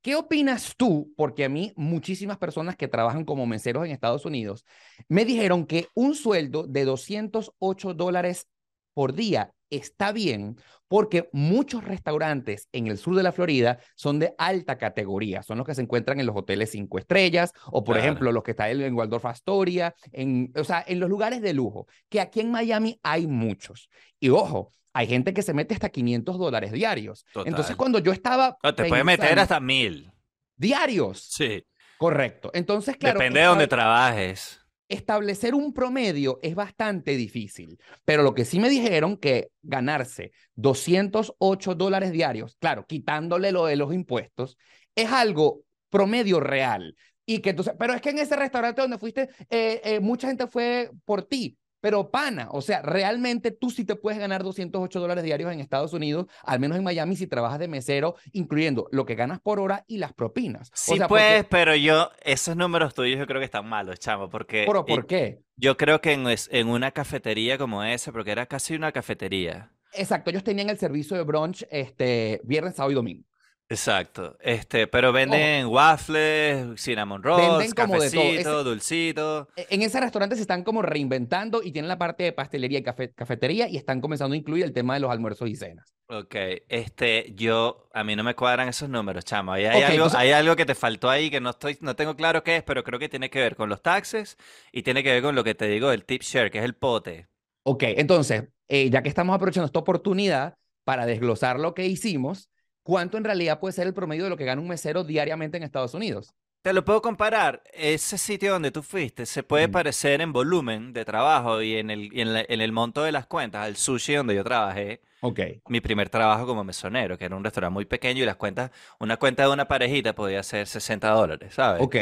¿qué 0.00 0.14
opinas 0.14 0.74
tú? 0.76 1.12
Porque 1.16 1.44
a 1.44 1.48
mí 1.48 1.72
muchísimas 1.76 2.38
personas 2.38 2.76
que 2.76 2.88
trabajan 2.88 3.24
como 3.24 3.46
meseros 3.46 3.84
en 3.84 3.92
Estados 3.92 4.24
Unidos 4.24 4.64
me 5.08 5.24
dijeron 5.24 5.66
que 5.66 5.88
un 5.94 6.14
sueldo 6.14 6.66
de 6.66 6.84
208 6.84 7.94
dólares 7.94 8.48
por 8.94 9.14
día 9.14 9.52
está 9.76 10.12
bien 10.12 10.56
porque 10.88 11.30
muchos 11.32 11.84
restaurantes 11.84 12.68
en 12.72 12.86
el 12.86 12.98
sur 12.98 13.16
de 13.16 13.22
la 13.22 13.32
Florida 13.32 13.78
son 13.94 14.18
de 14.18 14.34
alta 14.36 14.76
categoría, 14.76 15.42
son 15.42 15.58
los 15.58 15.66
que 15.66 15.74
se 15.74 15.82
encuentran 15.82 16.20
en 16.20 16.26
los 16.26 16.36
hoteles 16.36 16.70
cinco 16.70 16.98
estrellas 16.98 17.52
o 17.66 17.82
por 17.82 17.96
ejemplo 17.96 18.30
los 18.30 18.42
que 18.42 18.50
están 18.50 18.80
en 18.80 18.94
Waldorf 18.94 19.24
Astoria, 19.24 19.94
en, 20.12 20.52
o 20.54 20.64
sea, 20.64 20.84
en 20.86 21.00
los 21.00 21.08
lugares 21.08 21.40
de 21.40 21.54
lujo, 21.54 21.86
que 22.08 22.20
aquí 22.20 22.40
en 22.40 22.50
Miami 22.50 23.00
hay 23.02 23.26
muchos. 23.26 23.88
Y 24.20 24.28
ojo, 24.28 24.72
hay 24.92 25.06
gente 25.06 25.32
que 25.32 25.42
se 25.42 25.54
mete 25.54 25.74
hasta 25.74 25.88
500 25.88 26.38
dólares 26.38 26.72
diarios. 26.72 27.24
Entonces 27.46 27.74
cuando 27.76 27.98
yo 27.98 28.12
estaba... 28.12 28.56
te 28.76 28.84
puede 28.84 29.04
meter 29.04 29.38
hasta 29.38 29.60
mil. 29.60 30.12
Diarios. 30.56 31.22
Sí. 31.30 31.64
Correcto. 31.98 32.50
Entonces, 32.52 32.96
claro. 32.96 33.18
Depende 33.18 33.40
de 33.40 33.46
dónde 33.46 33.68
trabajes 33.68 34.61
establecer 34.92 35.54
un 35.54 35.72
promedio 35.72 36.38
es 36.42 36.54
bastante 36.54 37.16
difícil, 37.16 37.78
pero 38.04 38.22
lo 38.22 38.34
que 38.34 38.44
sí 38.44 38.60
me 38.60 38.68
dijeron 38.68 39.16
que 39.16 39.50
ganarse 39.62 40.32
208 40.54 41.74
dólares 41.74 42.12
diarios, 42.12 42.56
claro, 42.60 42.86
quitándole 42.86 43.52
lo 43.52 43.66
de 43.66 43.76
los 43.76 43.92
impuestos, 43.94 44.58
es 44.94 45.10
algo 45.10 45.62
promedio 45.90 46.40
real. 46.40 46.96
Y 47.24 47.38
que 47.38 47.50
entonces, 47.50 47.74
pero 47.78 47.94
es 47.94 48.00
que 48.00 48.10
en 48.10 48.18
ese 48.18 48.36
restaurante 48.36 48.82
donde 48.82 48.98
fuiste, 48.98 49.28
eh, 49.48 49.80
eh, 49.84 50.00
mucha 50.00 50.28
gente 50.28 50.46
fue 50.46 50.90
por 51.04 51.22
ti. 51.22 51.56
Pero 51.82 52.12
pana, 52.12 52.46
o 52.52 52.62
sea, 52.62 52.80
realmente 52.80 53.50
tú 53.50 53.68
sí 53.68 53.84
te 53.84 53.96
puedes 53.96 54.20
ganar 54.20 54.44
208 54.44 55.00
dólares 55.00 55.24
diarios 55.24 55.52
en 55.52 55.58
Estados 55.58 55.92
Unidos, 55.92 56.26
al 56.44 56.60
menos 56.60 56.78
en 56.78 56.84
Miami, 56.84 57.16
si 57.16 57.26
trabajas 57.26 57.58
de 57.58 57.66
mesero, 57.66 58.14
incluyendo 58.30 58.86
lo 58.92 59.04
que 59.04 59.16
ganas 59.16 59.40
por 59.40 59.58
hora 59.58 59.84
y 59.88 59.98
las 59.98 60.12
propinas. 60.12 60.70
Sí, 60.72 60.94
pues, 61.08 61.44
pero 61.50 61.74
yo, 61.74 62.08
esos 62.22 62.56
números 62.56 62.94
tuyos 62.94 63.18
yo 63.18 63.26
creo 63.26 63.40
que 63.40 63.46
están 63.46 63.68
malos, 63.68 63.98
chamo, 63.98 64.30
porque... 64.30 64.62
¿Pero 64.64 64.86
por 64.86 65.06
qué? 65.08 65.42
Yo 65.56 65.76
creo 65.76 66.00
que 66.00 66.12
en, 66.12 66.24
en 66.28 66.68
una 66.68 66.92
cafetería 66.92 67.58
como 67.58 67.82
esa, 67.82 68.12
porque 68.12 68.30
era 68.30 68.46
casi 68.46 68.76
una 68.76 68.92
cafetería. 68.92 69.72
Exacto, 69.92 70.30
ellos 70.30 70.44
tenían 70.44 70.70
el 70.70 70.78
servicio 70.78 71.16
de 71.16 71.24
brunch 71.24 71.66
este, 71.68 72.40
viernes, 72.44 72.76
sábado 72.76 72.92
y 72.92 72.94
domingo. 72.94 73.24
Exacto, 73.72 74.36
este, 74.40 74.86
pero 74.86 75.14
venden 75.14 75.64
waffles, 75.64 76.78
cinnamon 76.78 77.22
rolls, 77.22 77.72
cafecito, 77.72 78.62
dulcito. 78.62 79.48
E, 79.56 79.66
en 79.70 79.80
ese 79.80 79.98
restaurante 79.98 80.36
se 80.36 80.42
están 80.42 80.62
como 80.62 80.82
reinventando 80.82 81.62
y 81.62 81.72
tienen 81.72 81.88
la 81.88 81.96
parte 81.96 82.22
de 82.22 82.32
pastelería 82.34 82.80
y 82.80 82.82
cafetería 82.82 83.68
y 83.70 83.78
están 83.78 84.02
comenzando 84.02 84.34
a 84.34 84.36
incluir 84.36 84.64
el 84.64 84.74
tema 84.74 84.92
de 84.92 85.00
los 85.00 85.10
almuerzos 85.10 85.48
y 85.48 85.56
cenas. 85.56 85.94
Ok, 86.08 86.34
este, 86.68 87.32
yo, 87.34 87.88
a 87.94 88.04
mí 88.04 88.14
no 88.14 88.22
me 88.22 88.34
cuadran 88.34 88.68
esos 88.68 88.90
números, 88.90 89.24
chamo. 89.24 89.52
Hay, 89.52 89.64
algo, 89.64 90.08
hay 90.14 90.32
algo 90.32 90.54
que 90.54 90.66
te 90.66 90.74
faltó 90.74 91.08
ahí 91.08 91.30
que 91.30 91.40
no 91.40 91.48
estoy, 91.48 91.78
no 91.80 91.96
tengo 91.96 92.14
claro 92.14 92.44
qué 92.44 92.56
es, 92.56 92.62
pero 92.62 92.84
creo 92.84 92.98
que 92.98 93.08
tiene 93.08 93.30
que 93.30 93.40
ver 93.40 93.56
con 93.56 93.70
los 93.70 93.80
taxes 93.80 94.36
y 94.70 94.82
tiene 94.82 95.02
que 95.02 95.12
ver 95.12 95.22
con 95.22 95.34
lo 95.34 95.44
que 95.44 95.54
te 95.54 95.66
digo 95.66 95.88
del 95.88 96.04
tip 96.04 96.20
share, 96.20 96.50
que 96.50 96.58
es 96.58 96.64
el 96.66 96.74
pote. 96.74 97.26
Ok, 97.62 97.84
entonces, 97.84 98.50
eh, 98.68 98.90
ya 98.90 99.02
que 99.02 99.08
estamos 99.08 99.34
aprovechando 99.34 99.64
esta 99.64 99.78
oportunidad 99.78 100.58
para 100.84 101.06
desglosar 101.06 101.58
lo 101.58 101.72
que 101.72 101.86
hicimos, 101.86 102.50
¿cuánto 102.82 103.16
en 103.16 103.24
realidad 103.24 103.60
puede 103.60 103.72
ser 103.72 103.86
el 103.86 103.94
promedio 103.94 104.24
de 104.24 104.30
lo 104.30 104.36
que 104.36 104.44
gana 104.44 104.60
un 104.60 104.68
mesero 104.68 105.04
diariamente 105.04 105.56
en 105.56 105.62
Estados 105.62 105.94
Unidos? 105.94 106.34
Te 106.62 106.72
lo 106.72 106.84
puedo 106.84 107.02
comparar. 107.02 107.60
Ese 107.72 108.16
sitio 108.16 108.52
donde 108.52 108.70
tú 108.70 108.82
fuiste 108.82 109.26
se 109.26 109.42
puede 109.42 109.68
parecer 109.68 110.20
en 110.20 110.32
volumen 110.32 110.92
de 110.92 111.04
trabajo 111.04 111.60
y 111.60 111.76
en 111.76 111.90
el, 111.90 112.10
en, 112.12 112.60
el 112.60 112.72
monto 112.72 113.02
de 113.02 113.10
las 113.10 113.26
cuentas 113.26 113.64
al 113.64 113.76
sushi 113.76 114.14
donde 114.14 114.36
yo 114.36 114.44
trabajé. 114.44 115.00
Ok. 115.22 115.40
Mi 115.68 115.80
primer 115.80 116.08
trabajo 116.08 116.46
como 116.46 116.62
mesonero, 116.62 117.18
que 117.18 117.24
era 117.24 117.34
un 117.34 117.42
restaurante 117.42 117.74
muy 117.74 117.84
pequeño 117.84 118.22
y 118.22 118.26
las 118.26 118.36
cuentas, 118.36 118.70
una 119.00 119.16
cuenta 119.16 119.42
de 119.42 119.52
una 119.52 119.66
parejita 119.66 120.14
podía 120.14 120.42
ser 120.44 120.68
60 120.68 121.10
dólares, 121.10 121.52
¿sabes? 121.52 121.82
Ok. 121.82 121.96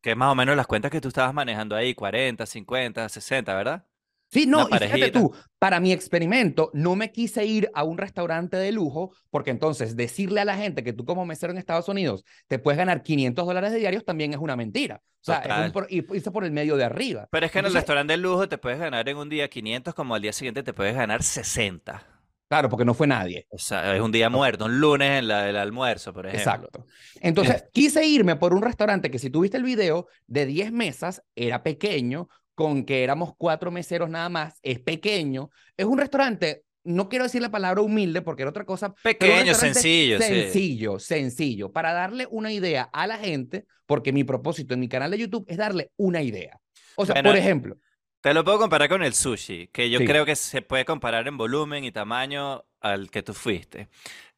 Que 0.00 0.10
es 0.12 0.16
más 0.16 0.32
o 0.32 0.34
menos 0.34 0.56
las 0.56 0.66
cuentas 0.66 0.90
que 0.90 1.02
tú 1.02 1.08
estabas 1.08 1.34
manejando 1.34 1.76
ahí, 1.76 1.94
40, 1.94 2.46
50, 2.46 3.08
60, 3.10 3.54
¿verdad? 3.54 3.84
Sí, 4.28 4.46
no, 4.46 4.68
y 4.68 4.76
fíjate 4.76 5.10
tú, 5.10 5.32
para 5.58 5.78
mi 5.78 5.92
experimento 5.92 6.70
no 6.74 6.96
me 6.96 7.12
quise 7.12 7.44
ir 7.44 7.70
a 7.74 7.84
un 7.84 7.96
restaurante 7.96 8.56
de 8.56 8.72
lujo 8.72 9.12
porque 9.30 9.50
entonces 9.50 9.96
decirle 9.96 10.40
a 10.40 10.44
la 10.44 10.56
gente 10.56 10.82
que 10.82 10.92
tú 10.92 11.04
como 11.04 11.24
mesero 11.24 11.52
en 11.52 11.58
Estados 11.58 11.88
Unidos 11.88 12.24
te 12.48 12.58
puedes 12.58 12.76
ganar 12.76 13.02
500 13.02 13.46
dólares 13.46 13.72
de 13.72 13.78
diarios 13.78 14.04
también 14.04 14.32
es 14.32 14.38
una 14.38 14.56
mentira. 14.56 15.00
O 15.20 15.24
sea, 15.26 15.66
es 15.66 15.72
por, 15.72 15.88
irse 15.90 16.30
por 16.30 16.44
el 16.44 16.52
medio 16.52 16.76
de 16.76 16.84
arriba. 16.84 17.26
Pero 17.30 17.46
es 17.46 17.52
que 17.52 17.58
en 17.58 17.66
el 17.66 17.74
restaurante 17.74 18.12
de 18.12 18.18
lujo 18.18 18.48
te 18.48 18.58
puedes 18.58 18.78
ganar 18.78 19.08
en 19.08 19.16
un 19.16 19.28
día 19.28 19.48
500 19.48 19.94
como 19.94 20.14
al 20.14 20.22
día 20.22 20.32
siguiente 20.32 20.62
te 20.62 20.72
puedes 20.72 20.94
ganar 20.94 21.22
60. 21.22 22.16
Claro, 22.48 22.68
porque 22.68 22.84
no 22.84 22.94
fue 22.94 23.08
nadie. 23.08 23.46
O 23.50 23.58
sea, 23.58 23.96
es 23.96 24.00
un 24.00 24.12
día 24.12 24.30
muerto, 24.30 24.66
un 24.66 24.78
lunes 24.78 25.18
en 25.18 25.26
la, 25.26 25.48
el 25.48 25.56
almuerzo, 25.56 26.12
por 26.12 26.26
ejemplo. 26.26 26.52
Exacto. 26.52 26.86
Entonces, 27.20 27.64
quise 27.72 28.06
irme 28.06 28.36
por 28.36 28.54
un 28.54 28.62
restaurante 28.62 29.10
que 29.10 29.18
si 29.18 29.30
tuviste 29.30 29.56
el 29.56 29.64
video 29.64 30.06
de 30.28 30.46
10 30.46 30.70
mesas, 30.70 31.22
era 31.34 31.64
pequeño, 31.64 32.28
con 32.56 32.84
que 32.84 33.04
éramos 33.04 33.34
cuatro 33.36 33.70
meseros 33.70 34.10
nada 34.10 34.28
más, 34.30 34.58
es 34.62 34.80
pequeño, 34.80 35.50
es 35.76 35.84
un 35.84 35.98
restaurante, 35.98 36.64
no 36.82 37.08
quiero 37.08 37.24
decir 37.24 37.42
la 37.42 37.50
palabra 37.50 37.82
humilde 37.82 38.22
porque 38.22 38.42
era 38.42 38.50
otra 38.50 38.64
cosa. 38.64 38.94
Pequeño, 39.02 39.54
sencillo. 39.54 40.18
Sencillo, 40.18 40.98
sencillo, 40.98 41.70
para 41.70 41.92
darle 41.92 42.26
una 42.30 42.50
idea 42.50 42.88
a 42.92 43.06
la 43.06 43.18
gente, 43.18 43.66
porque 43.84 44.10
mi 44.12 44.24
propósito 44.24 44.72
en 44.72 44.80
mi 44.80 44.88
canal 44.88 45.10
de 45.10 45.18
YouTube 45.18 45.44
es 45.48 45.58
darle 45.58 45.90
una 45.96 46.22
idea. 46.22 46.58
O 46.96 47.04
sea, 47.04 47.22
por 47.22 47.36
ejemplo. 47.36 47.76
Te 48.22 48.32
lo 48.32 48.42
puedo 48.42 48.58
comparar 48.58 48.88
con 48.88 49.02
el 49.02 49.12
sushi, 49.12 49.68
que 49.68 49.90
yo 49.90 49.98
creo 50.00 50.24
que 50.24 50.34
se 50.34 50.62
puede 50.62 50.84
comparar 50.84 51.28
en 51.28 51.36
volumen 51.36 51.84
y 51.84 51.92
tamaño 51.92 52.64
al 52.80 53.10
que 53.10 53.22
tú 53.22 53.34
fuiste. 53.34 53.88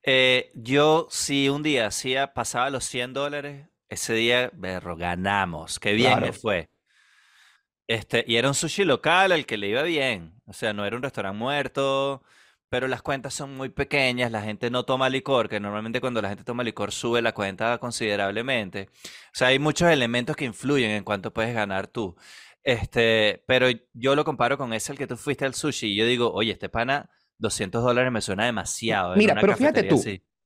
Eh, 0.03 0.51
yo, 0.55 1.07
si 1.11 1.49
un 1.49 1.63
día 1.63 1.87
hacía, 1.87 2.35
pasaba 2.35 2.69
los 2.69 2.85
100 2.85 3.13
dólares, 3.15 3.69
ese 3.89 4.13
día, 4.15 4.51
berro, 4.55 4.97
ganamos. 4.97 5.79
Qué 5.79 5.93
bien 5.93 6.21
me 6.21 6.33
fue. 6.33 6.69
Este, 7.89 8.23
y 8.27 8.37
era 8.37 8.49
un 8.49 8.55
sushi 8.55 8.85
local 8.85 9.33
al 9.33 9.47
que 9.47 9.57
le 9.57 9.69
iba 9.69 9.83
bien. 9.83 10.35
O 10.47 10.53
sea, 10.53 10.73
no 10.75 10.85
era 10.85 10.95
un 10.97 11.03
restaurante 11.03 11.39
muerto, 11.39 12.23
pero 12.69 12.87
las 12.87 13.01
cuentas 13.01 13.33
son 13.33 13.57
muy 13.57 13.71
pequeñas, 13.71 14.31
la 14.31 14.43
gente 14.43 14.71
no 14.71 14.85
toma 14.85 15.09
licor, 15.09 15.49
que 15.49 15.59
normalmente 15.59 16.01
cuando 16.01 16.21
la 16.21 16.29
gente 16.29 16.45
toma 16.45 16.63
licor 16.63 16.93
sube 16.93 17.23
la 17.23 17.33
cuenta 17.33 17.79
considerablemente. 17.79 18.91
O 18.93 19.33
sea, 19.33 19.49
hay 19.49 19.59
muchos 19.59 19.91
elementos 19.91 20.37
que 20.37 20.45
influyen 20.45 20.91
en 20.91 21.03
cuánto 21.03 21.33
puedes 21.33 21.55
ganar 21.55 21.87
tú. 21.87 22.15
Este, 22.63 23.43
pero 23.47 23.69
yo 23.95 24.15
lo 24.15 24.25
comparo 24.25 24.59
con 24.59 24.75
ese 24.75 24.93
al 24.93 24.99
que 24.99 25.07
tú 25.07 25.17
fuiste 25.17 25.47
al 25.47 25.55
sushi 25.55 25.87
y 25.87 25.97
yo 25.97 26.05
digo, 26.05 26.31
oye, 26.31 26.53
este 26.53 26.69
pana, 26.69 27.09
200 27.39 27.83
dólares 27.83 28.13
me 28.13 28.21
suena 28.21 28.45
demasiado. 28.45 29.17
Mira, 29.17 29.35
pero 29.41 29.57
fíjate 29.57 29.85
tú. 29.85 30.03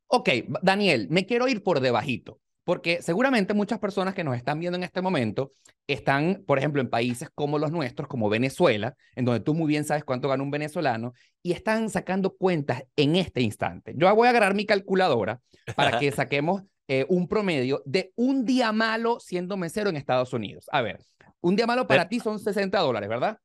Ok, 0.06 0.28
Daniel, 0.62 1.08
me 1.10 1.26
quiero 1.26 1.48
ir 1.48 1.64
por 1.64 1.80
debajito. 1.80 2.40
Porque 2.64 3.02
seguramente 3.02 3.54
muchas 3.54 3.78
personas 3.78 4.14
que 4.14 4.22
nos 4.22 4.36
están 4.36 4.60
viendo 4.60 4.76
en 4.76 4.84
este 4.84 5.02
momento 5.02 5.50
están, 5.88 6.44
por 6.46 6.58
ejemplo, 6.58 6.80
en 6.80 6.88
países 6.88 7.28
como 7.34 7.58
los 7.58 7.72
nuestros, 7.72 8.08
como 8.08 8.28
Venezuela, 8.28 8.94
en 9.16 9.24
donde 9.24 9.40
tú 9.40 9.54
muy 9.54 9.66
bien 9.66 9.84
sabes 9.84 10.04
cuánto 10.04 10.28
gana 10.28 10.42
un 10.42 10.50
venezolano, 10.50 11.12
y 11.42 11.52
están 11.52 11.90
sacando 11.90 12.36
cuentas 12.36 12.84
en 12.94 13.16
este 13.16 13.40
instante. 13.40 13.94
Yo 13.96 14.14
voy 14.14 14.26
a 14.26 14.30
agarrar 14.30 14.54
mi 14.54 14.64
calculadora 14.64 15.40
para 15.74 15.98
que 15.98 16.12
saquemos 16.12 16.62
eh, 16.86 17.04
un 17.08 17.26
promedio 17.26 17.82
de 17.84 18.12
un 18.14 18.44
día 18.44 18.70
malo 18.70 19.18
siendo 19.18 19.56
mesero 19.56 19.90
en 19.90 19.96
Estados 19.96 20.32
Unidos. 20.32 20.66
A 20.70 20.82
ver, 20.82 21.00
un 21.40 21.56
día 21.56 21.66
malo 21.66 21.88
para 21.88 22.08
ti 22.08 22.20
son 22.20 22.38
60 22.38 22.78
dólares, 22.78 23.08
¿verdad? 23.08 23.38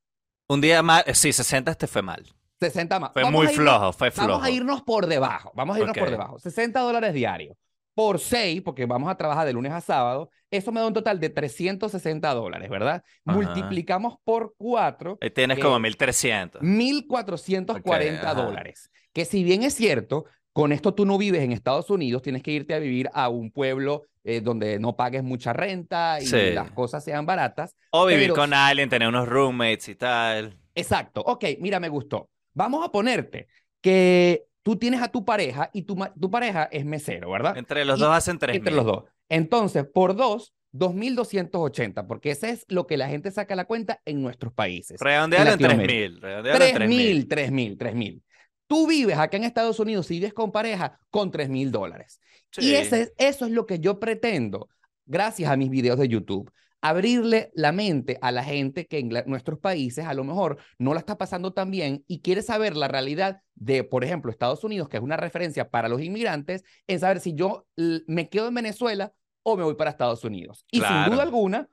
Un 0.47 0.61
día 0.61 0.83
mal, 0.83 1.03
eh, 1.07 1.15
sí, 1.15 1.33
60 1.33 1.71
este 1.71 1.87
fue 1.87 2.03
mal. 2.03 2.23
60 2.59 2.99
más. 2.99 3.13
Fue 3.13 3.29
muy 3.29 3.47
flojo, 3.47 3.93
fue 3.93 4.11
flojo. 4.11 4.29
Vamos 4.29 4.45
a 4.45 4.51
irnos 4.51 4.81
por 4.83 5.07
debajo, 5.07 5.51
vamos 5.55 5.75
a 5.75 5.79
irnos 5.79 5.97
por 5.97 6.09
debajo. 6.09 6.39
60 6.39 6.79
dólares 6.79 7.13
diarios 7.13 7.57
por 7.97 8.19
6, 8.19 8.61
porque 8.61 8.85
vamos 8.85 9.09
a 9.09 9.15
trabajar 9.15 9.47
de 9.47 9.53
lunes 9.53 9.71
a 9.71 9.81
sábado, 9.81 10.29
eso 10.51 10.71
me 10.71 10.79
da 10.79 10.85
un 10.85 10.93
total 10.93 11.19
de 11.19 11.31
360 11.31 12.31
dólares, 12.35 12.69
¿verdad? 12.69 13.03
Multiplicamos 13.25 14.17
por 14.23 14.53
4. 14.55 15.17
Ahí 15.19 15.31
tienes 15.31 15.57
como 15.57 15.79
1300. 15.79 16.61
1440 16.61 18.33
dólares. 18.35 18.91
Que 19.13 19.25
si 19.25 19.43
bien 19.43 19.63
es 19.63 19.73
cierto, 19.73 20.25
con 20.53 20.73
esto 20.73 20.93
tú 20.93 21.07
no 21.07 21.17
vives 21.17 21.41
en 21.41 21.51
Estados 21.51 21.89
Unidos, 21.89 22.21
tienes 22.21 22.43
que 22.43 22.51
irte 22.51 22.75
a 22.75 22.79
vivir 22.79 23.09
a 23.15 23.29
un 23.29 23.49
pueblo 23.49 24.03
eh, 24.23 24.41
donde 24.41 24.77
no 24.77 24.95
pagues 24.95 25.23
mucha 25.23 25.51
renta 25.53 26.19
y 26.21 26.27
las 26.53 26.69
cosas 26.69 27.03
sean 27.03 27.25
baratas. 27.25 27.75
O 27.89 28.05
vivir 28.05 28.31
con 28.31 28.53
alguien, 28.53 28.89
tener 28.89 29.07
unos 29.07 29.27
roommates 29.27 29.89
y 29.89 29.95
tal. 29.95 30.55
Exacto. 30.75 31.23
Ok, 31.25 31.45
mira, 31.59 31.79
me 31.79 31.89
gustó. 31.89 32.29
Vamos 32.53 32.85
a 32.85 32.91
ponerte 32.91 33.47
que 33.81 34.45
tú 34.67 34.75
tienes 34.75 35.01
a 35.01 35.07
tu 35.07 35.23
pareja 35.23 35.69
y 35.71 35.83
tu, 35.83 35.95
tu 36.19 36.29
pareja 36.29 36.65
es 36.69 36.83
mesero, 36.83 37.31
¿verdad? 37.31 37.57
Entre 37.57 37.85
los 37.85 37.97
dos 37.99 38.09
hacen 38.09 38.37
3.000. 38.37 38.55
Entre 38.55 38.73
los 38.73 38.83
dos. 38.83 39.05
Entonces, 39.29 39.85
por 39.85 40.13
dos, 40.13 40.53
2.280, 40.73 42.05
porque 42.05 42.31
ese 42.31 42.49
es 42.49 42.65
lo 42.67 42.85
que 42.85 42.97
la 42.97 43.07
gente 43.07 43.31
saca 43.31 43.55
la 43.55 43.63
cuenta 43.63 44.01
en 44.03 44.21
nuestros 44.21 44.51
países. 44.51 44.99
Redondealo 44.99 45.51
en 45.51 45.59
3.000. 45.59 46.19
3.000, 46.19 47.27
3.000, 47.29 47.77
3.000. 47.77 48.21
Tú 48.67 48.87
vives 48.87 49.17
acá 49.17 49.37
en 49.37 49.45
Estados 49.45 49.79
Unidos 49.79 50.11
y 50.11 50.15
vives 50.15 50.33
con 50.33 50.51
pareja 50.51 50.99
con 51.11 51.31
3.000 51.31 51.69
dólares. 51.69 52.19
Y 52.57 52.73
ese, 52.73 53.13
eso 53.17 53.45
es 53.45 53.51
lo 53.53 53.65
que 53.65 53.79
yo 53.79 54.01
pretendo, 54.01 54.67
gracias 55.05 55.49
a 55.49 55.55
mis 55.55 55.69
videos 55.69 55.97
de 55.97 56.09
YouTube 56.09 56.51
abrirle 56.81 57.51
la 57.55 57.71
mente 57.71 58.17
a 58.21 58.31
la 58.31 58.43
gente 58.43 58.85
que 58.85 58.99
en 58.99 59.09
nuestros 59.25 59.59
países 59.59 60.05
a 60.05 60.13
lo 60.13 60.23
mejor 60.23 60.57
no 60.77 60.93
la 60.93 60.99
está 60.99 61.17
pasando 61.17 61.53
tan 61.53 61.71
bien 61.71 62.03
y 62.07 62.21
quiere 62.21 62.41
saber 62.41 62.77
la 62.77 62.87
realidad 62.87 63.41
de, 63.55 63.83
por 63.83 64.03
ejemplo, 64.03 64.31
Estados 64.31 64.63
Unidos, 64.63 64.87
que 64.87 64.97
es 64.97 65.03
una 65.03 65.17
referencia 65.17 65.69
para 65.69 65.89
los 65.89 66.01
inmigrantes, 66.01 66.63
en 66.87 66.99
saber 66.99 67.19
si 67.19 67.33
yo 67.33 67.65
me 67.75 68.29
quedo 68.29 68.47
en 68.47 68.53
Venezuela 68.53 69.13
o 69.43 69.57
me 69.57 69.63
voy 69.63 69.75
para 69.75 69.89
Estados 69.89 70.23
Unidos. 70.23 70.65
Y 70.71 70.81
sin 70.81 71.05
duda 71.05 71.23
alguna, 71.23 71.67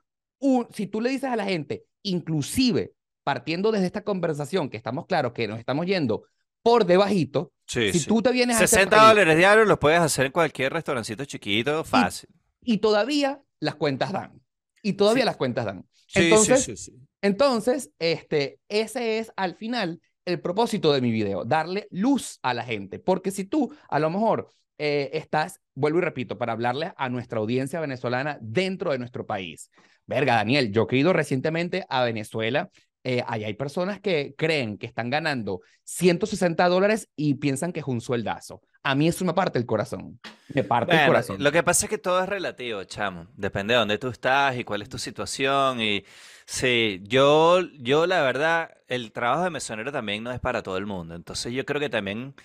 si 0.71 0.87
tú 0.87 1.01
le 1.01 1.09
dices 1.09 1.29
a 1.29 1.35
la 1.35 1.45
gente, 1.45 1.85
inclusive 2.01 2.93
partiendo 3.23 3.71
desde 3.71 3.87
esta 3.87 4.03
conversación, 4.03 4.69
que 4.69 4.77
estamos 4.77 5.05
claros 5.05 5.33
que 5.33 5.47
nos 5.47 5.59
estamos 5.59 5.85
yendo 5.85 6.23
por 6.63 6.85
debajito, 6.85 7.51
si 7.67 8.05
tú 8.05 8.21
te 8.21 8.31
vienes 8.31 8.57
60 8.57 8.63
a 8.63 8.99
60 8.99 9.07
dólares 9.09 9.37
diarios 9.37 9.67
los 9.67 9.77
puedes 9.77 9.99
hacer 9.99 10.27
en 10.27 10.31
cualquier 10.31 10.73
restaurancito 10.73 11.25
chiquito, 11.25 11.83
fácil. 11.83 12.29
y 12.61 12.77
todavía 12.77 13.41
las 13.59 13.75
cuentas 13.75 14.11
dan 14.11 14.44
y 14.87 14.93
todavía 14.93 15.25
las 15.25 15.37
cuentas 15.37 15.65
dan. 15.65 15.85
Entonces, 16.13 16.63
sí, 16.63 16.93
entonces 17.21 17.91
este, 17.99 18.59
ese 18.69 19.19
es 19.19 19.31
al 19.35 19.55
final 19.55 19.99
el 20.25 20.39
propósito 20.39 20.93
de 20.93 21.01
mi 21.01 21.11
video, 21.11 21.43
darle 21.43 21.87
luz 21.91 22.39
a 22.41 22.53
la 22.53 22.63
gente, 22.63 22.99
porque 22.99 23.31
si 23.31 23.45
tú 23.45 23.73
a 23.89 23.99
lo 23.99 24.09
mejor 24.09 24.49
eh, 24.77 25.09
estás, 25.13 25.59
vuelvo 25.73 25.99
y 25.99 26.01
repito, 26.01 26.37
para 26.37 26.53
hablarle 26.53 26.93
a 26.97 27.09
nuestra 27.09 27.39
audiencia 27.39 27.79
venezolana 27.79 28.37
dentro 28.41 28.91
de 28.91 28.99
nuestro 28.99 29.25
país. 29.25 29.69
Verga, 30.05 30.35
Daniel, 30.35 30.71
yo 30.71 30.87
he 30.89 30.97
ido 30.97 31.13
recientemente 31.13 31.85
a 31.89 32.03
Venezuela 32.03 32.69
eh, 33.07 33.23
ahí 33.27 33.43
hay 33.43 33.53
personas 33.53 34.01
que 34.01 34.33
creen 34.35 34.79
que 34.79 34.87
están 34.87 35.11
ganando 35.11 35.61
160 35.83 36.67
dólares 36.67 37.07
y 37.15 37.35
piensan 37.35 37.71
que 37.71 37.81
es 37.81 37.85
un 37.85 38.01
sueldazo. 38.01 38.63
A 38.81 38.95
mí 38.95 39.07
eso 39.07 39.23
me 39.25 39.35
parte 39.35 39.59
el 39.59 39.67
corazón. 39.67 40.19
Me 40.49 40.63
parte 40.63 40.95
el 40.95 41.07
corazón. 41.07 41.43
Lo 41.43 41.51
que 41.51 41.63
pasa 41.63 41.85
es 41.85 41.89
que 41.89 41.97
todo 41.97 42.21
es 42.21 42.29
relativo, 42.29 42.83
chamo. 42.83 43.27
Depende 43.35 43.73
de 43.73 43.79
dónde 43.79 43.97
tú 43.97 44.09
estás 44.09 44.57
y 44.57 44.63
cuál 44.63 44.81
es 44.81 44.89
tu 44.89 44.97
situación. 44.97 45.81
Y 45.81 46.05
sí, 46.45 47.01
yo, 47.03 47.61
yo 47.79 48.05
la 48.05 48.21
verdad, 48.21 48.71
el 48.87 49.11
trabajo 49.11 49.43
de 49.43 49.49
mesonero 49.49 49.91
también 49.91 50.23
no 50.23 50.31
es 50.31 50.39
para 50.39 50.61
todo 50.61 50.77
el 50.77 50.85
mundo. 50.85 51.15
Entonces 51.15 51.53
yo 51.53 51.65
creo 51.65 51.79
que 51.79 51.89
también 51.89 52.35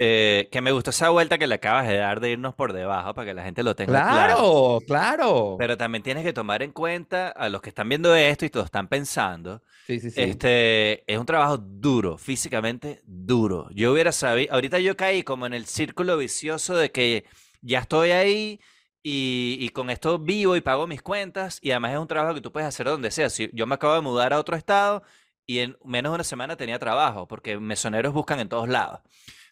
eh, 0.00 0.48
que 0.52 0.60
me 0.60 0.70
gustó 0.70 0.90
esa 0.90 1.08
vuelta 1.10 1.38
que 1.38 1.48
le 1.48 1.56
acabas 1.56 1.88
de 1.88 1.96
dar 1.96 2.20
de 2.20 2.30
irnos 2.30 2.54
por 2.54 2.72
debajo 2.72 3.14
para 3.14 3.26
que 3.26 3.34
la 3.34 3.42
gente 3.42 3.64
lo 3.64 3.74
tenga 3.74 3.92
claro. 3.92 4.36
Claro, 4.36 4.78
claro. 4.86 5.56
Pero 5.58 5.76
también 5.76 6.04
tienes 6.04 6.22
que 6.22 6.32
tomar 6.32 6.62
en 6.62 6.70
cuenta 6.70 7.28
a 7.30 7.48
los 7.48 7.60
que 7.60 7.70
están 7.70 7.88
viendo 7.88 8.14
esto 8.14 8.44
y 8.44 8.50
todos 8.50 8.66
están 8.66 8.86
pensando. 8.86 9.60
Sí, 9.88 9.98
sí, 9.98 10.10
sí. 10.12 10.20
Este 10.20 11.02
es 11.12 11.18
un 11.18 11.26
trabajo 11.26 11.58
duro, 11.58 12.16
físicamente 12.16 13.00
duro. 13.04 13.68
Yo 13.72 13.92
hubiera 13.92 14.12
sabido, 14.12 14.54
ahorita 14.54 14.78
yo 14.78 14.96
caí 14.96 15.24
como 15.24 15.46
en 15.46 15.54
el 15.54 15.66
círculo 15.66 16.16
vicioso 16.16 16.76
de 16.76 16.92
que 16.92 17.24
ya 17.60 17.80
estoy 17.80 18.12
ahí 18.12 18.60
y, 19.02 19.56
y, 19.60 19.70
con 19.70 19.90
esto 19.90 20.20
vivo 20.20 20.54
y 20.54 20.60
pago 20.60 20.86
mis 20.86 21.02
cuentas 21.02 21.58
y 21.60 21.72
además 21.72 21.92
es 21.92 21.98
un 21.98 22.06
trabajo 22.06 22.34
que 22.34 22.40
tú 22.40 22.52
puedes 22.52 22.68
hacer 22.68 22.86
donde 22.86 23.10
sea. 23.10 23.30
Si 23.30 23.50
yo 23.52 23.66
me 23.66 23.74
acabo 23.74 23.94
de 23.94 24.00
mudar 24.02 24.32
a 24.32 24.38
otro 24.38 24.56
estado 24.56 25.02
y 25.44 25.58
en 25.58 25.76
menos 25.84 26.12
de 26.12 26.14
una 26.14 26.24
semana 26.24 26.56
tenía 26.56 26.78
trabajo 26.78 27.26
porque 27.26 27.58
mesoneros 27.58 28.12
buscan 28.12 28.38
en 28.38 28.48
todos 28.48 28.68
lados. 28.68 29.00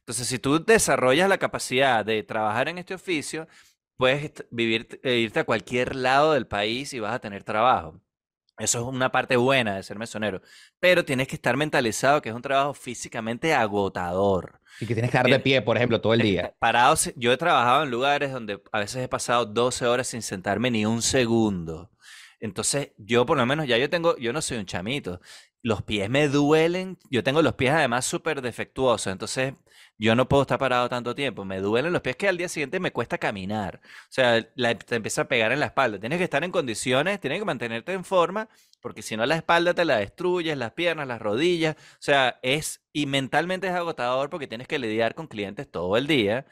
Entonces, 0.06 0.28
si 0.28 0.38
tú 0.38 0.64
desarrollas 0.64 1.28
la 1.28 1.36
capacidad 1.36 2.04
de 2.04 2.22
trabajar 2.22 2.68
en 2.68 2.78
este 2.78 2.94
oficio, 2.94 3.48
puedes 3.96 4.44
vivir, 4.52 5.00
e 5.02 5.16
irte 5.16 5.40
a 5.40 5.44
cualquier 5.44 5.96
lado 5.96 6.32
del 6.32 6.46
país 6.46 6.92
y 6.92 7.00
vas 7.00 7.12
a 7.12 7.18
tener 7.18 7.42
trabajo. 7.42 8.00
Eso 8.56 8.78
es 8.78 8.84
una 8.84 9.10
parte 9.10 9.36
buena 9.36 9.74
de 9.74 9.82
ser 9.82 9.98
mesonero. 9.98 10.40
Pero 10.78 11.04
tienes 11.04 11.26
que 11.26 11.34
estar 11.34 11.56
mentalizado 11.56 12.22
que 12.22 12.28
es 12.28 12.34
un 12.36 12.40
trabajo 12.40 12.72
físicamente 12.72 13.52
agotador. 13.52 14.60
Y 14.80 14.86
que 14.86 14.94
tienes 14.94 15.10
que 15.10 15.16
estar 15.16 15.28
de 15.28 15.40
pie, 15.40 15.60
por 15.60 15.76
ejemplo, 15.76 16.00
todo 16.00 16.14
el 16.14 16.22
día. 16.22 16.54
Parados, 16.60 17.12
yo 17.16 17.32
he 17.32 17.36
trabajado 17.36 17.82
en 17.82 17.90
lugares 17.90 18.30
donde 18.30 18.62
a 18.70 18.78
veces 18.78 19.02
he 19.02 19.08
pasado 19.08 19.44
12 19.44 19.86
horas 19.86 20.06
sin 20.06 20.22
sentarme 20.22 20.70
ni 20.70 20.86
un 20.86 21.02
segundo. 21.02 21.90
Entonces, 22.38 22.92
yo 22.96 23.26
por 23.26 23.36
lo 23.36 23.44
menos 23.44 23.66
ya 23.66 23.76
yo 23.76 23.90
tengo, 23.90 24.16
yo 24.18 24.32
no 24.32 24.40
soy 24.40 24.58
un 24.58 24.66
chamito. 24.66 25.20
Los 25.66 25.82
pies 25.82 26.08
me 26.08 26.28
duelen. 26.28 26.96
Yo 27.10 27.24
tengo 27.24 27.42
los 27.42 27.54
pies 27.54 27.72
además 27.72 28.04
súper 28.04 28.40
defectuosos. 28.40 29.12
Entonces, 29.12 29.54
yo 29.98 30.14
no 30.14 30.28
puedo 30.28 30.42
estar 30.42 30.60
parado 30.60 30.88
tanto 30.88 31.12
tiempo. 31.16 31.44
Me 31.44 31.58
duelen 31.58 31.92
los 31.92 32.02
pies 32.02 32.14
que 32.14 32.28
al 32.28 32.36
día 32.36 32.48
siguiente 32.48 32.78
me 32.78 32.92
cuesta 32.92 33.18
caminar. 33.18 33.80
O 33.82 34.06
sea, 34.12 34.42
te 34.54 34.94
empieza 34.94 35.22
a 35.22 35.28
pegar 35.28 35.50
en 35.50 35.58
la 35.58 35.66
espalda. 35.66 35.98
Tienes 35.98 36.18
que 36.18 36.24
estar 36.24 36.44
en 36.44 36.52
condiciones, 36.52 37.20
tienes 37.20 37.40
que 37.40 37.44
mantenerte 37.44 37.92
en 37.94 38.04
forma, 38.04 38.48
porque 38.80 39.02
si 39.02 39.16
no 39.16 39.26
la 39.26 39.34
espalda 39.34 39.74
te 39.74 39.84
la 39.84 39.96
destruyes, 39.96 40.56
las 40.56 40.70
piernas, 40.72 41.08
las 41.08 41.20
rodillas. 41.20 41.74
O 41.94 41.96
sea, 41.98 42.38
es, 42.42 42.82
y 42.92 43.06
mentalmente 43.06 43.66
es 43.66 43.72
agotador 43.72 44.30
porque 44.30 44.46
tienes 44.46 44.68
que 44.68 44.78
lidiar 44.78 45.16
con 45.16 45.26
clientes 45.26 45.68
todo 45.68 45.96
el 45.96 46.06
día. 46.06 46.46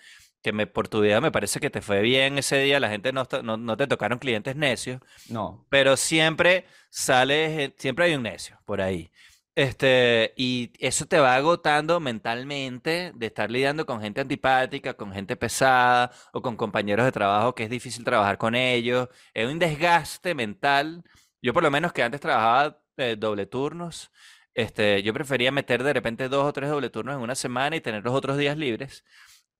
Que 0.45 0.53
me, 0.53 0.69
por 0.69 0.87
tu 0.89 1.01
vida 1.01 1.21
me 1.21 1.33
parece 1.33 1.59
que 1.59 1.71
te 1.71 1.83
fue 1.83 2.03
bien 2.03 2.39
ese 2.39 2.59
día, 2.61 2.79
la 2.79 2.91
gente 2.91 3.13
no, 3.13 3.27
no, 3.43 3.57
no 3.57 3.77
te 3.77 3.89
tocaron 3.89 4.21
clientes 4.21 4.55
necios. 4.55 5.01
No. 5.29 5.67
Pero 5.71 5.97
siempre 5.97 6.67
sales, 6.91 7.73
siempre 7.79 8.05
hay 8.05 8.15
un 8.15 8.23
necio 8.23 8.61
por 8.65 8.81
ahí. 8.81 9.11
Este, 9.57 10.35
y 10.37 10.73
eso 10.81 11.07
te 11.07 11.21
va 11.21 11.37
agotando 11.37 12.01
mentalmente 12.01 13.13
de 13.15 13.27
estar 13.27 13.51
lidiando 13.51 13.87
con 13.87 14.01
gente 14.01 14.21
antipática, 14.21 14.95
con 14.95 15.13
gente 15.13 15.37
pesada 15.37 16.11
o 16.33 16.43
con 16.43 16.57
compañeros 16.57 17.07
de 17.07 17.13
trabajo 17.13 17.55
que 17.55 17.65
es 17.65 17.71
difícil 17.71 18.05
trabajar 18.05 18.37
con 18.37 18.55
ellos. 18.55 19.09
Es 19.33 19.49
un 19.49 19.59
desgaste 19.59 20.35
mental. 20.35 21.05
Yo 21.41 21.53
por 21.53 21.63
lo 21.63 21.71
menos 21.71 21.93
que 21.93 22.03
antes 22.03 22.21
trabajaba 22.21 22.81
eh, 22.97 23.17
doble 23.19 23.47
turnos, 23.47 24.11
este, 24.55 25.03
yo 25.03 25.13
prefería 25.15 25.51
meter 25.53 25.83
de 25.83 25.93
repente 25.93 26.29
dos 26.29 26.47
o 26.47 26.53
tres 26.53 26.71
doble 26.71 26.91
turnos 26.91 27.17
en 27.17 27.23
una 27.23 27.35
semana 27.35 27.77
y 27.77 27.81
tener 27.81 28.05
los 28.05 28.15
otros 28.15 28.37
días 28.39 28.57
libres. 28.57 29.05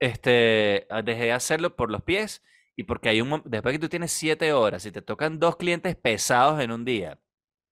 Este, 0.05 0.87
ah, 0.91 1.01
dejé 1.01 1.25
de 1.25 1.33
hacerlo 1.33 1.77
por 1.77 1.91
los 1.91 2.03
pies 2.03 2.43
y 2.77 2.83
porque 2.85 3.09
hay 3.09 3.23
un 3.23 3.41
después 3.47 3.73
que 3.73 3.79
tú 3.79 3.89
tienes 3.89 4.13
siete 4.13 4.53
horas 4.53 4.85
y 4.85 4.93
te 4.93 5.01
tocan 5.01 5.39
dos 5.41 5.57
clientes 5.57 5.97
pesados 5.97 6.61
en 6.61 6.73
un 6.73 6.85
día 6.85 7.19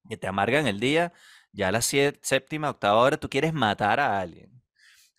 que 0.08 0.16
te 0.16 0.28
amargan 0.28 0.66
el 0.66 0.80
día 0.80 1.12
ya 1.52 1.68
a 1.68 1.72
la 1.72 1.82
séptima, 1.82 2.70
octava 2.70 3.00
hora 3.00 3.18
tú 3.18 3.28
quieres 3.28 3.52
matar 3.52 4.00
a 4.00 4.18
alguien. 4.18 4.62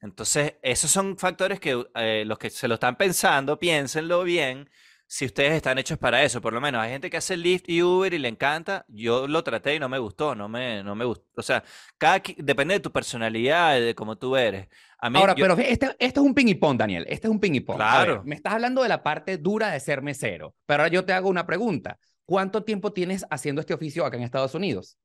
Entonces, 0.01 0.55
esos 0.63 0.89
son 0.89 1.19
factores 1.19 1.59
que 1.59 1.85
eh, 1.95 2.23
los 2.25 2.39
que 2.39 2.49
se 2.49 2.67
lo 2.67 2.73
están 2.75 2.97
pensando, 2.97 3.59
piénsenlo 3.59 4.23
bien, 4.23 4.69
si 5.07 5.25
ustedes 5.25 5.53
están 5.53 5.77
hechos 5.77 5.97
para 5.97 6.23
eso. 6.23 6.41
Por 6.41 6.53
lo 6.53 6.61
menos 6.61 6.81
hay 6.81 6.91
gente 6.91 7.09
que 7.09 7.17
hace 7.17 7.37
Lyft 7.37 7.69
y 7.69 7.83
Uber 7.83 8.13
y 8.13 8.19
le 8.19 8.27
encanta. 8.27 8.85
Yo 8.87 9.27
lo 9.27 9.43
traté 9.43 9.75
y 9.75 9.79
no 9.79 9.89
me 9.89 9.99
gustó, 9.99 10.35
no 10.35 10.49
me, 10.49 10.83
no 10.83 10.95
me 10.95 11.05
gustó. 11.05 11.25
O 11.35 11.41
sea, 11.41 11.63
cada, 11.97 12.21
depende 12.37 12.75
de 12.75 12.79
tu 12.79 12.91
personalidad, 12.91 13.79
de 13.79 13.95
cómo 13.95 14.17
tú 14.17 14.35
eres. 14.35 14.67
Ahora, 14.99 15.35
pero 15.35 15.57
este, 15.57 15.95
este, 15.99 16.19
es 16.19 16.25
un 16.25 16.33
ping 16.33 16.47
y 16.47 16.55
pong, 16.55 16.77
Daniel. 16.77 17.05
Este 17.09 17.27
es 17.27 17.31
un 17.31 17.39
ping 17.39 17.53
y 17.53 17.59
pong. 17.59 17.75
Claro. 17.75 18.23
me 18.25 18.35
estás 18.35 18.53
hablando 18.53 18.81
de 18.83 18.89
la 18.89 19.03
parte 19.03 19.37
dura 19.37 19.69
de 19.71 19.79
ser 19.79 20.01
mesero. 20.01 20.55
Pero 20.65 20.83
ahora 20.83 20.93
yo 20.93 21.03
te 21.03 21.13
hago 21.13 21.29
una 21.29 21.45
pregunta. 21.45 21.99
¿Cuánto 22.25 22.63
tiempo 22.63 22.93
tienes 22.93 23.25
haciendo 23.29 23.59
este 23.59 23.73
oficio 23.73 24.05
acá 24.05 24.15
en 24.15 24.23
Estados 24.23 24.55
Unidos? 24.55 24.97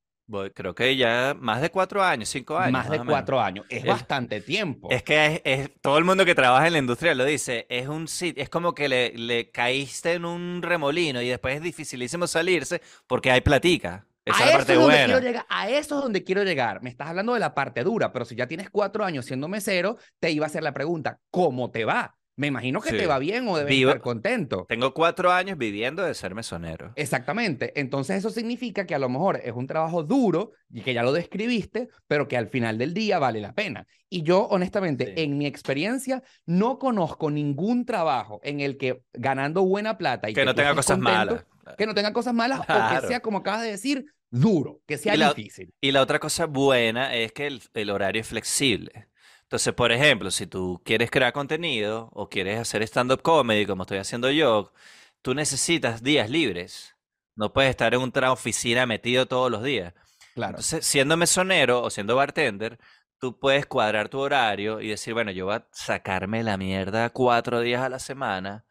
Creo 0.54 0.74
que 0.74 0.96
ya 0.96 1.36
más 1.38 1.60
de 1.60 1.70
cuatro 1.70 2.02
años, 2.02 2.28
cinco 2.28 2.58
años. 2.58 2.72
Más 2.72 2.90
de 2.90 3.04
cuatro 3.04 3.40
años. 3.40 3.66
Es, 3.68 3.84
bastante 3.84 4.40
tiempo. 4.40 4.88
Es 4.90 5.02
que 5.02 5.40
es, 5.44 5.70
todo 5.80 5.98
el 5.98 6.04
mundo 6.04 6.24
que 6.24 6.34
trabaja 6.34 6.66
en 6.66 6.74
la 6.74 6.78
industria 6.78 7.14
lo 7.14 7.24
dice. 7.24 7.66
Es 7.68 7.88
un 7.88 8.06
es 8.20 8.48
como 8.48 8.74
que 8.74 8.88
le, 8.88 9.16
le 9.16 9.50
caíste 9.50 10.14
en 10.14 10.24
un 10.24 10.62
remolino 10.62 11.22
y 11.22 11.28
después 11.28 11.56
es 11.56 11.62
dificilísimo 11.62 12.26
salirse 12.26 12.82
porque 13.06 13.30
hay 13.30 13.40
platica. 13.40 14.06
Esa 14.24 14.44
a, 14.44 14.46
es 14.46 14.50
la 14.50 14.58
parte 14.58 14.76
buena. 14.76 15.20
Llegar, 15.20 15.46
a 15.48 15.68
eso 15.70 15.96
es 15.96 16.02
donde 16.02 16.22
quiero 16.22 16.42
llegar. 16.44 16.82
Me 16.82 16.90
estás 16.90 17.08
hablando 17.08 17.34
de 17.34 17.40
la 17.40 17.54
parte 17.54 17.82
dura, 17.82 18.12
pero 18.12 18.24
si 18.24 18.36
ya 18.36 18.46
tienes 18.46 18.68
cuatro 18.70 19.04
años 19.04 19.24
siendo 19.24 19.48
mesero, 19.48 19.96
te 20.20 20.30
iba 20.30 20.44
a 20.44 20.48
hacer 20.48 20.62
la 20.62 20.72
pregunta, 20.72 21.20
¿cómo 21.30 21.70
te 21.70 21.84
va? 21.84 22.18
Me 22.38 22.46
imagino 22.46 22.80
que 22.80 22.92
te 22.92 23.08
va 23.08 23.18
bien 23.18 23.48
o 23.48 23.56
debes 23.58 23.74
estar 23.74 24.00
contento. 24.00 24.64
Tengo 24.68 24.94
cuatro 24.94 25.32
años 25.32 25.58
viviendo 25.58 26.04
de 26.04 26.14
ser 26.14 26.36
mesonero. 26.36 26.92
Exactamente. 26.94 27.72
Entonces 27.80 28.18
eso 28.18 28.30
significa 28.30 28.86
que 28.86 28.94
a 28.94 29.00
lo 29.00 29.08
mejor 29.08 29.40
es 29.42 29.52
un 29.54 29.66
trabajo 29.66 30.04
duro 30.04 30.52
y 30.70 30.82
que 30.82 30.94
ya 30.94 31.02
lo 31.02 31.12
describiste, 31.12 31.88
pero 32.06 32.28
que 32.28 32.36
al 32.36 32.46
final 32.46 32.78
del 32.78 32.94
día 32.94 33.18
vale 33.18 33.40
la 33.40 33.54
pena. 33.54 33.88
Y 34.08 34.22
yo, 34.22 34.44
honestamente, 34.44 35.20
en 35.20 35.36
mi 35.36 35.46
experiencia, 35.46 36.22
no 36.46 36.78
conozco 36.78 37.28
ningún 37.28 37.84
trabajo 37.84 38.38
en 38.44 38.60
el 38.60 38.76
que 38.76 39.02
ganando 39.14 39.64
buena 39.64 39.98
plata 39.98 40.30
y 40.30 40.34
que, 40.34 40.44
no 40.44 40.54
tenga 40.54 40.76
cosas 40.76 41.00
malas. 41.00 41.44
Que 41.76 41.86
no 41.86 41.94
tenga 41.94 42.12
cosas 42.12 42.34
malas 42.34 42.60
o 42.60 43.00
que 43.00 43.08
sea, 43.08 43.18
como 43.18 43.38
acabas 43.38 43.62
de 43.62 43.72
decir, 43.72 44.04
duro, 44.30 44.80
que 44.86 44.96
sea 44.96 45.16
difícil. 45.16 45.74
Y 45.80 45.90
la 45.90 46.02
otra 46.02 46.20
cosa 46.20 46.46
buena 46.46 47.16
es 47.16 47.32
que 47.32 47.48
el, 47.48 47.60
el 47.74 47.90
horario 47.90 48.20
es 48.20 48.28
flexible. 48.28 49.08
Entonces, 49.48 49.72
por 49.72 49.92
ejemplo, 49.92 50.30
si 50.30 50.46
tú 50.46 50.82
quieres 50.84 51.10
crear 51.10 51.32
contenido 51.32 52.10
o 52.12 52.28
quieres 52.28 52.60
hacer 52.60 52.82
stand-up 52.82 53.22
comedy, 53.22 53.64
como 53.64 53.84
estoy 53.84 53.96
haciendo 53.96 54.30
yo, 54.30 54.74
tú 55.22 55.34
necesitas 55.34 56.02
días 56.02 56.28
libres. 56.28 56.96
No 57.34 57.54
puedes 57.54 57.70
estar 57.70 57.94
en 57.94 58.02
una 58.02 58.30
oficina 58.30 58.84
metido 58.84 59.24
todos 59.24 59.50
los 59.50 59.62
días. 59.62 59.94
Claro. 60.34 60.50
Entonces, 60.50 60.84
siendo 60.84 61.16
mesonero 61.16 61.82
o 61.82 61.88
siendo 61.88 62.14
bartender, 62.14 62.78
tú 63.18 63.38
puedes 63.38 63.64
cuadrar 63.64 64.10
tu 64.10 64.18
horario 64.18 64.82
y 64.82 64.88
decir, 64.88 65.14
bueno, 65.14 65.30
yo 65.30 65.46
voy 65.46 65.54
a 65.54 65.66
sacarme 65.72 66.42
la 66.42 66.58
mierda 66.58 67.08
cuatro 67.08 67.60
días 67.60 67.82
a 67.82 67.88
la 67.88 68.00
semana 68.00 68.66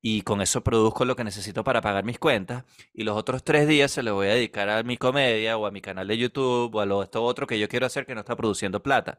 y 0.00 0.22
con 0.22 0.40
eso 0.40 0.64
produzco 0.64 1.04
lo 1.04 1.16
que 1.16 1.24
necesito 1.24 1.64
para 1.64 1.82
pagar 1.82 2.04
mis 2.04 2.18
cuentas 2.18 2.64
y 2.94 3.04
los 3.04 3.14
otros 3.14 3.44
tres 3.44 3.68
días 3.68 3.90
se 3.90 4.02
los 4.02 4.14
voy 4.14 4.28
a 4.28 4.34
dedicar 4.34 4.70
a 4.70 4.82
mi 4.84 4.96
comedia 4.96 5.58
o 5.58 5.66
a 5.66 5.70
mi 5.70 5.82
canal 5.82 6.08
de 6.08 6.16
YouTube 6.16 6.74
o 6.74 6.80
a 6.80 6.86
lo 6.86 7.02
esto 7.02 7.22
otro 7.22 7.46
que 7.46 7.58
yo 7.58 7.68
quiero 7.68 7.84
hacer 7.84 8.06
que 8.06 8.14
no 8.14 8.20
está 8.20 8.36
produciendo 8.36 8.82
plata 8.82 9.18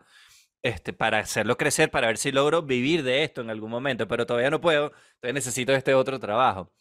este, 0.62 0.93
para 0.93 1.19
hacerlo 1.19 1.58
crecer, 1.58 1.89
para 1.89 2.08
ver 2.08 2.17
si 2.17 2.32
logro 2.32 2.62
vivir 2.62 3.04
de 3.04 3.24
esto 3.24 3.41
en 3.41 3.50
algún 3.50 3.72
momento, 3.72 4.08
pero 4.08 4.26
todavía 4.26 4.50
no 4.50 4.62
puedo, 4.62 4.91
entonces 5.15 5.34
necesito 5.34 5.74
este 5.74 5.93
otro 5.93 6.19
trabajo. 6.19 6.72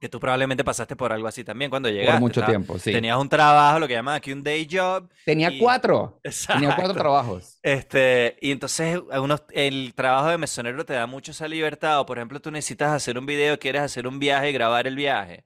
Que 0.00 0.08
tú 0.08 0.18
probablemente 0.18 0.64
pasaste 0.64 0.96
por 0.96 1.12
algo 1.12 1.28
así 1.28 1.44
también 1.44 1.68
cuando 1.68 1.90
llegaste. 1.90 2.12
Por 2.12 2.20
mucho 2.20 2.42
tiempo, 2.42 2.78
sí. 2.78 2.90
Tenías 2.90 3.18
un 3.18 3.28
trabajo, 3.28 3.78
lo 3.78 3.86
que 3.86 3.92
llaman 3.92 4.14
aquí 4.14 4.32
un 4.32 4.42
day 4.42 4.66
job. 4.70 5.06
Tenía 5.26 5.50
cuatro. 5.60 6.18
Tenía 6.46 6.74
cuatro 6.74 6.94
trabajos. 6.94 7.58
Este, 7.62 8.38
y 8.40 8.50
entonces 8.50 8.98
unos, 9.20 9.42
el 9.50 9.92
trabajo 9.94 10.30
de 10.30 10.38
mesonero 10.38 10.86
te 10.86 10.94
da 10.94 11.06
mucho 11.06 11.32
esa 11.32 11.46
libertad. 11.46 12.00
O 12.00 12.06
por 12.06 12.16
ejemplo, 12.16 12.40
tú 12.40 12.50
necesitas 12.50 12.92
hacer 12.92 13.18
un 13.18 13.26
video, 13.26 13.58
quieres 13.58 13.82
hacer 13.82 14.06
un 14.06 14.18
viaje 14.18 14.48
y 14.48 14.52
grabar 14.54 14.86
el 14.86 14.96
viaje. 14.96 15.44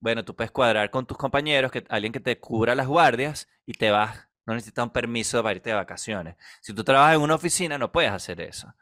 Bueno, 0.00 0.24
tú 0.24 0.34
puedes 0.34 0.50
cuadrar 0.50 0.90
con 0.90 1.06
tus 1.06 1.16
compañeros, 1.16 1.70
que 1.70 1.84
alguien 1.88 2.12
que 2.12 2.18
te 2.18 2.40
cubra 2.40 2.74
las 2.74 2.88
guardias 2.88 3.46
y 3.64 3.74
te 3.74 3.92
vas 3.92 4.26
no 4.46 4.54
necesitas 4.54 4.84
un 4.84 4.90
permiso 4.90 5.42
para 5.42 5.56
irte 5.56 5.70
de 5.70 5.76
vacaciones. 5.76 6.36
Si 6.60 6.72
tú 6.72 6.84
trabajas 6.84 7.16
en 7.16 7.22
una 7.22 7.34
oficina, 7.34 7.78
no 7.78 7.92
puedes 7.92 8.10
hacer 8.10 8.40
eso. 8.40 8.72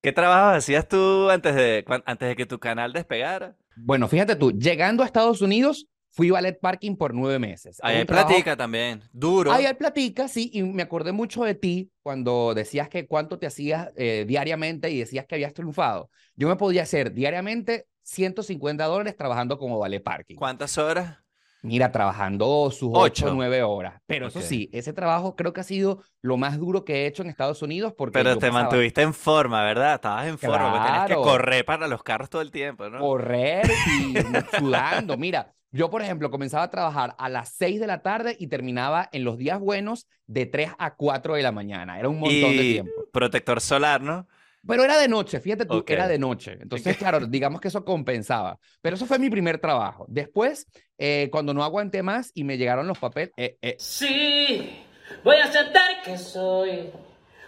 ¿Qué 0.00 0.12
trabajo 0.12 0.56
hacías 0.56 0.86
tú 0.86 1.30
antes 1.30 1.54
de, 1.54 1.84
antes 2.04 2.28
de 2.28 2.36
que 2.36 2.46
tu 2.46 2.58
canal 2.58 2.92
despegara? 2.92 3.56
Bueno, 3.76 4.08
fíjate 4.08 4.36
tú, 4.36 4.52
llegando 4.52 5.02
a 5.02 5.06
Estados 5.06 5.42
Unidos, 5.42 5.88
fui 6.10 6.30
ballet 6.30 6.58
parking 6.58 6.96
por 6.96 7.12
nueve 7.12 7.38
meses. 7.38 7.78
Ahí 7.82 7.96
hay 7.96 8.04
platica 8.04 8.56
también, 8.56 9.02
duro. 9.12 9.52
Ahí 9.52 9.66
hay 9.66 9.74
platica, 9.74 10.28
sí, 10.28 10.50
y 10.52 10.62
me 10.62 10.82
acordé 10.82 11.12
mucho 11.12 11.44
de 11.44 11.54
ti 11.54 11.90
cuando 12.02 12.54
decías 12.54 12.88
que 12.88 13.06
cuánto 13.06 13.38
te 13.38 13.46
hacías 13.46 13.90
eh, 13.96 14.24
diariamente 14.26 14.90
y 14.90 14.98
decías 15.00 15.26
que 15.26 15.34
habías 15.34 15.52
triunfado. 15.52 16.10
Yo 16.34 16.48
me 16.48 16.56
podía 16.56 16.82
hacer 16.82 17.12
diariamente 17.12 17.86
150 18.02 18.84
dólares 18.84 19.16
trabajando 19.16 19.58
como 19.58 19.78
ballet 19.78 20.02
parking. 20.02 20.36
¿Cuántas 20.36 20.78
horas? 20.78 21.18
Mira, 21.66 21.90
trabajando 21.90 22.70
sus 22.70 22.90
ocho 22.92 23.26
o 23.26 23.34
nueve 23.34 23.62
horas. 23.62 24.00
Pero 24.06 24.28
eso 24.28 24.40
sí, 24.40 24.70
ese 24.72 24.92
trabajo 24.92 25.34
creo 25.34 25.52
que 25.52 25.60
ha 25.60 25.64
sido 25.64 26.02
lo 26.22 26.36
más 26.36 26.58
duro 26.58 26.84
que 26.84 27.02
he 27.02 27.06
hecho 27.06 27.22
en 27.22 27.28
Estados 27.28 27.60
Unidos. 27.60 27.92
Porque 27.96 28.12
Pero 28.12 28.38
te 28.38 28.50
mantuviste 28.50 29.02
en 29.02 29.12
forma, 29.12 29.64
¿verdad? 29.64 29.94
Estabas 29.96 30.26
en 30.28 30.38
forma, 30.38 30.84
tenías 30.84 31.06
que 31.08 31.14
correr 31.14 31.64
para 31.64 31.88
los 31.88 32.02
carros 32.02 32.30
todo 32.30 32.40
el 32.40 32.50
tiempo, 32.50 32.88
¿no? 32.88 33.00
Correr 33.00 33.66
y 34.00 34.14
sudando. 34.58 35.16
Mira, 35.16 35.52
yo, 35.72 35.90
por 35.90 36.02
ejemplo, 36.02 36.30
comenzaba 36.30 36.64
a 36.64 36.70
trabajar 36.70 37.14
a 37.18 37.28
las 37.28 37.50
seis 37.50 37.80
de 37.80 37.86
la 37.86 38.00
tarde 38.00 38.36
y 38.38 38.46
terminaba 38.46 39.08
en 39.12 39.24
los 39.24 39.36
días 39.36 39.58
buenos 39.58 40.06
de 40.26 40.46
tres 40.46 40.70
a 40.78 40.94
cuatro 40.94 41.34
de 41.34 41.42
la 41.42 41.52
mañana. 41.52 41.98
Era 41.98 42.08
un 42.08 42.20
montón 42.20 42.56
de 42.56 42.62
tiempo. 42.62 42.92
Protector 43.12 43.60
solar, 43.60 44.00
¿no? 44.00 44.26
Pero 44.66 44.84
era 44.84 44.98
de 44.98 45.08
noche, 45.08 45.40
fíjate 45.40 45.66
tú, 45.66 45.84
era 45.86 46.08
de 46.08 46.18
noche. 46.18 46.58
Entonces, 46.60 46.96
claro, 46.96 47.26
digamos 47.26 47.60
que 47.60 47.68
eso 47.68 47.84
compensaba. 47.84 48.58
Pero 48.80 48.96
eso 48.96 49.06
fue 49.06 49.18
mi 49.18 49.30
primer 49.30 49.58
trabajo. 49.58 50.06
Después, 50.08 50.66
eh, 50.98 51.28
cuando 51.30 51.54
no 51.54 51.62
aguanté 51.62 52.02
más 52.02 52.30
y 52.34 52.44
me 52.44 52.58
llegaron 52.58 52.86
los 52.86 52.98
papeles. 52.98 53.32
Eh, 53.36 53.56
eh. 53.62 53.76
Sí, 53.78 54.82
voy 55.22 55.36
a 55.36 55.44
aceptar 55.44 56.02
que 56.04 56.16
soy 56.18 56.90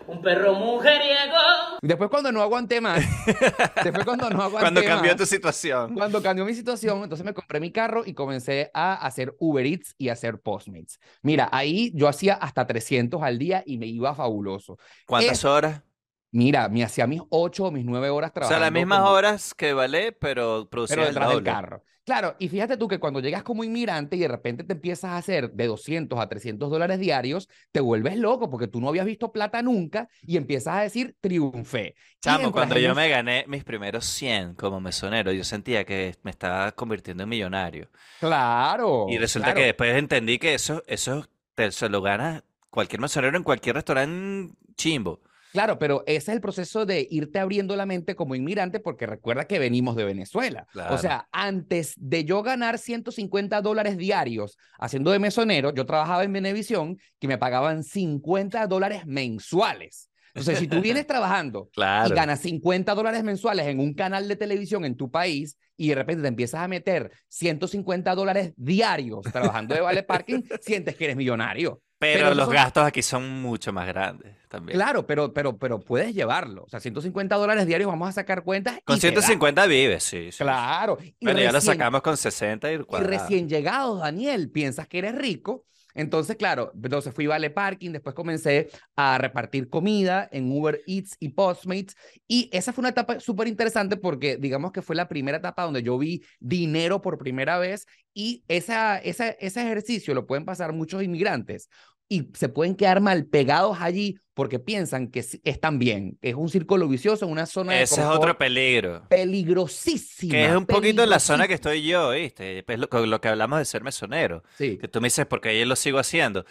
un 0.08 0.22
perro 0.22 0.54
mujeriego. 0.54 1.36
Después 1.82 2.10
cuando 2.10 2.32
no 2.32 2.42
aguanté 2.42 2.80
más, 2.80 3.04
después 3.84 4.04
cuando 4.04 4.30
no 4.30 4.42
aguanté 4.42 4.60
Cuando 4.60 4.82
cambió 4.82 5.14
tu 5.14 5.26
situación. 5.26 5.94
Cuando 5.94 6.22
cambió 6.22 6.44
mi 6.44 6.54
situación, 6.54 7.02
entonces 7.02 7.24
me 7.24 7.34
compré 7.34 7.60
mi 7.60 7.70
carro 7.70 8.02
y 8.04 8.14
comencé 8.14 8.70
a 8.74 8.94
hacer 8.94 9.34
Uber 9.38 9.64
Eats 9.66 9.94
y 9.98 10.08
a 10.08 10.14
hacer 10.14 10.40
Postmates. 10.40 10.98
Mira, 11.22 11.48
ahí 11.52 11.92
yo 11.94 12.08
hacía 12.08 12.34
hasta 12.34 12.66
300 12.66 13.22
al 13.22 13.38
día 13.38 13.62
y 13.66 13.78
me 13.78 13.86
iba 13.86 14.14
fabuloso. 14.14 14.78
¿Cuántas 15.06 15.44
horas? 15.44 15.82
Mira, 16.30 16.68
me 16.68 16.84
hacía 16.84 17.06
mis 17.06 17.22
ocho 17.30 17.66
o 17.66 17.70
mis 17.70 17.84
nueve 17.84 18.10
horas 18.10 18.32
trabajando. 18.32 18.56
O 18.56 18.58
sea, 18.58 18.66
las 18.66 18.72
mismas 18.72 19.00
horas 19.00 19.54
que 19.54 19.72
vale, 19.72 20.12
pero 20.12 20.68
producía 20.70 21.02
pero 21.02 21.08
el 21.08 21.14
detrás 21.14 21.28
del 21.30 21.42
doble. 21.42 21.44
carro. 21.44 21.84
Claro, 22.04 22.36
y 22.38 22.48
fíjate 22.48 22.78
tú 22.78 22.88
que 22.88 22.98
cuando 22.98 23.20
llegas 23.20 23.42
como 23.42 23.64
inmigrante 23.64 24.16
y 24.16 24.20
de 24.20 24.28
repente 24.28 24.64
te 24.64 24.72
empiezas 24.72 25.10
a 25.10 25.18
hacer 25.18 25.52
de 25.52 25.66
200 25.66 26.18
a 26.18 26.26
300 26.26 26.70
dólares 26.70 26.98
diarios, 26.98 27.50
te 27.70 27.80
vuelves 27.80 28.16
loco 28.16 28.48
porque 28.48 28.66
tú 28.66 28.80
no 28.80 28.88
habías 28.88 29.04
visto 29.04 29.30
plata 29.30 29.60
nunca 29.62 30.08
y 30.22 30.38
empiezas 30.38 30.76
a 30.76 30.80
decir 30.80 31.16
triunfé. 31.20 31.96
Chamo, 32.22 32.50
cuando 32.50 32.78
yo 32.78 32.94
me 32.94 33.10
gané 33.10 33.44
mis 33.46 33.62
primeros 33.62 34.06
100 34.06 34.54
como 34.54 34.80
mesonero, 34.80 35.32
yo 35.32 35.44
sentía 35.44 35.84
que 35.84 36.16
me 36.22 36.30
estaba 36.30 36.72
convirtiendo 36.72 37.24
en 37.24 37.28
millonario. 37.28 37.90
Claro. 38.20 39.06
Y 39.10 39.18
resulta 39.18 39.52
claro. 39.52 39.60
que 39.60 39.66
después 39.66 39.94
entendí 39.96 40.38
que 40.38 40.54
eso, 40.54 40.82
eso 40.86 41.28
te, 41.54 41.70
se 41.72 41.90
lo 41.90 42.00
gana 42.00 42.42
cualquier 42.70 43.02
mesonero 43.02 43.36
en 43.36 43.42
cualquier 43.42 43.76
restaurante 43.76 44.54
chimbo. 44.76 45.20
Claro, 45.52 45.78
pero 45.78 46.02
ese 46.06 46.16
es 46.16 46.28
el 46.28 46.40
proceso 46.40 46.84
de 46.84 47.06
irte 47.10 47.38
abriendo 47.38 47.74
la 47.76 47.86
mente 47.86 48.14
como 48.14 48.34
inmigrante 48.34 48.80
porque 48.80 49.06
recuerda 49.06 49.46
que 49.46 49.58
venimos 49.58 49.96
de 49.96 50.04
Venezuela. 50.04 50.66
O 50.90 50.98
sea, 50.98 51.28
antes 51.32 51.94
de 51.96 52.24
yo 52.24 52.42
ganar 52.42 52.78
150 52.78 53.60
dólares 53.62 53.96
diarios 53.96 54.56
haciendo 54.78 55.10
de 55.10 55.18
mesonero, 55.18 55.72
yo 55.74 55.86
trabajaba 55.86 56.24
en 56.24 56.32
Venevisión 56.32 56.98
que 57.18 57.28
me 57.28 57.38
pagaban 57.38 57.82
50 57.82 58.66
dólares 58.66 59.06
mensuales. 59.06 60.10
Entonces, 60.34 60.58
si 60.58 60.68
tú 60.68 60.80
vienes 60.80 61.06
trabajando 61.06 61.68
Claro. 61.72 62.12
y 62.12 62.16
ganas 62.16 62.40
50 62.40 62.94
dólares 62.94 63.24
mensuales 63.24 63.66
en 63.66 63.80
un 63.80 63.94
canal 63.94 64.28
de 64.28 64.36
televisión 64.36 64.84
en 64.84 64.96
tu 64.96 65.10
país 65.10 65.56
y 65.76 65.88
de 65.88 65.94
repente 65.94 66.22
te 66.22 66.28
empiezas 66.28 66.60
a 66.60 66.68
meter 66.68 67.10
150 67.28 68.14
dólares 68.14 68.52
diarios 68.56 69.22
trabajando 69.32 69.74
de 69.74 69.80
vale 69.80 70.02
parking, 70.02 70.42
sientes 70.60 70.94
que 70.96 71.04
eres 71.04 71.16
millonario. 71.16 71.80
Pero, 71.98 72.24
pero 72.26 72.34
los 72.34 72.48
gastos 72.48 72.84
aquí 72.84 73.02
son 73.02 73.42
mucho 73.42 73.72
más 73.72 73.86
grandes 73.86 74.36
también. 74.48 74.78
Claro, 74.78 75.06
pero, 75.06 75.32
pero, 75.32 75.56
pero 75.56 75.80
puedes 75.80 76.14
llevarlo. 76.14 76.64
O 76.64 76.68
sea, 76.68 76.78
150 76.80 77.34
dólares 77.36 77.66
diarios, 77.66 77.88
vamos 77.88 78.08
a 78.08 78.12
sacar 78.12 78.44
cuentas. 78.44 78.78
Con 78.84 78.96
y 78.96 79.00
te 79.00 79.08
da. 79.08 79.20
150 79.20 79.66
vives, 79.66 80.04
sí. 80.04 80.30
sí. 80.30 80.38
Claro. 80.38 80.98
Y 81.00 81.24
Bueno, 81.24 81.40
ya 81.40 81.50
lo 81.50 81.60
sacamos 81.60 82.00
con 82.02 82.16
60 82.16 82.72
y 82.72 82.74
Y 82.74 83.02
recién 83.02 83.48
llegados, 83.48 84.00
Daniel, 84.00 84.50
piensas 84.50 84.86
que 84.86 84.98
eres 84.98 85.14
rico. 85.16 85.64
Entonces, 85.98 86.36
claro, 86.36 86.70
entonces 86.80 87.12
fui 87.12 87.26
Vale 87.26 87.50
Parking, 87.50 87.90
después 87.90 88.14
comencé 88.14 88.70
a 88.94 89.18
repartir 89.18 89.68
comida 89.68 90.28
en 90.30 90.48
Uber 90.52 90.80
Eats 90.86 91.16
y 91.18 91.30
Postmates. 91.30 91.96
Y 92.28 92.48
esa 92.52 92.72
fue 92.72 92.82
una 92.82 92.90
etapa 92.90 93.18
súper 93.18 93.48
interesante 93.48 93.96
porque 93.96 94.36
digamos 94.36 94.70
que 94.70 94.80
fue 94.80 94.94
la 94.94 95.08
primera 95.08 95.38
etapa 95.38 95.64
donde 95.64 95.82
yo 95.82 95.98
vi 95.98 96.22
dinero 96.38 97.02
por 97.02 97.18
primera 97.18 97.58
vez 97.58 97.84
y 98.14 98.44
esa, 98.46 98.96
esa, 98.98 99.30
ese 99.30 99.60
ejercicio 99.60 100.14
lo 100.14 100.24
pueden 100.24 100.44
pasar 100.44 100.72
muchos 100.72 101.02
inmigrantes 101.02 101.68
y 102.08 102.28
se 102.34 102.48
pueden 102.48 102.74
quedar 102.74 103.00
mal 103.00 103.26
pegados 103.26 103.78
allí 103.80 104.18
porque 104.34 104.58
piensan 104.58 105.08
que 105.08 105.22
sí- 105.22 105.40
están 105.44 105.78
bien, 105.78 106.16
es 106.22 106.34
un 106.34 106.48
círculo 106.48 106.86
vicioso, 106.88 107.26
una 107.26 107.44
zona 107.46 107.72
de 107.74 107.82
Ese 107.82 108.00
es 108.00 108.06
otro 108.06 108.38
peligro. 108.38 109.02
peligrosísima. 109.08 110.30
Que 110.32 110.46
es 110.46 110.54
un 110.56 110.66
poquito 110.66 111.02
en 111.02 111.10
la 111.10 111.18
zona 111.18 111.48
que 111.48 111.54
estoy 111.54 111.82
yo, 111.82 112.10
¿viste? 112.10 112.64
Es 112.66 112.78
lo, 112.78 112.88
con 112.88 113.08
lo 113.10 113.20
que 113.20 113.28
hablamos 113.28 113.58
de 113.58 113.64
ser 113.64 113.82
mesonero. 113.82 114.42
Sí. 114.56 114.78
Que 114.78 114.88
tú 114.88 115.00
me 115.00 115.06
dices, 115.06 115.26
porque 115.26 115.48
ayer 115.50 115.66
lo 115.66 115.76
sigo 115.76 115.98
haciendo. 115.98 116.44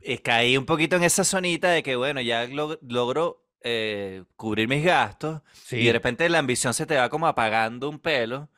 Eh, 0.00 0.18
caí 0.20 0.56
un 0.56 0.66
poquito 0.66 0.96
en 0.96 1.02
esa 1.04 1.24
zonita 1.24 1.70
de 1.70 1.82
que, 1.82 1.96
bueno, 1.96 2.20
ya 2.20 2.46
lo- 2.46 2.78
logro 2.86 3.46
eh, 3.62 4.24
cubrir 4.36 4.68
mis 4.68 4.82
gastos 4.84 5.42
y 5.70 5.76
de 5.76 5.82
Sí. 5.82 5.92
repente 5.92 6.26
la 6.30 6.38
ambición 6.38 6.72
se 6.72 6.86
te 6.86 6.96
va 6.96 7.10
como 7.10 7.26
apagando 7.26 7.90
un 7.90 7.98
pelo 7.98 8.48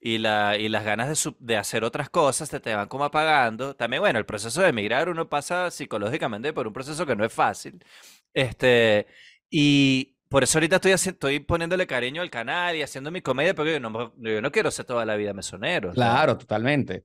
y, 0.00 0.18
la, 0.18 0.56
y 0.56 0.68
las 0.68 0.84
ganas 0.84 1.08
de, 1.08 1.14
su- 1.16 1.36
de 1.40 1.56
hacer 1.56 1.84
otras 1.84 2.10
cosas 2.10 2.48
se 2.48 2.60
te 2.60 2.74
van 2.74 2.88
como 2.88 3.04
apagando. 3.04 3.74
También, 3.76 4.00
bueno, 4.02 4.18
el 4.18 4.26
proceso 4.26 4.62
de 4.62 4.68
emigrar 4.70 5.08
uno 5.08 5.28
pasa 5.28 5.70
psicológicamente 5.70 6.52
por 6.52 6.66
un 6.66 6.72
proceso 6.72 7.06
que 7.06 7.16
no 7.16 7.24
es 7.24 7.32
fácil. 7.32 7.84
Este, 8.34 9.06
y 9.50 10.16
por 10.28 10.42
eso 10.44 10.58
ahorita 10.58 10.76
estoy, 10.76 10.92
estoy 10.92 11.40
poniéndole 11.40 11.86
cariño 11.86 12.22
al 12.22 12.30
canal 12.30 12.76
y 12.76 12.82
haciendo 12.82 13.10
mi 13.10 13.20
comedia, 13.22 13.54
porque 13.54 13.72
yo 13.72 13.80
no, 13.80 14.14
yo 14.18 14.40
no 14.42 14.52
quiero 14.52 14.70
ser 14.70 14.86
toda 14.86 15.04
la 15.04 15.16
vida 15.16 15.34
mesonero. 15.34 15.92
Claro, 15.92 16.36
totalmente. 16.38 17.04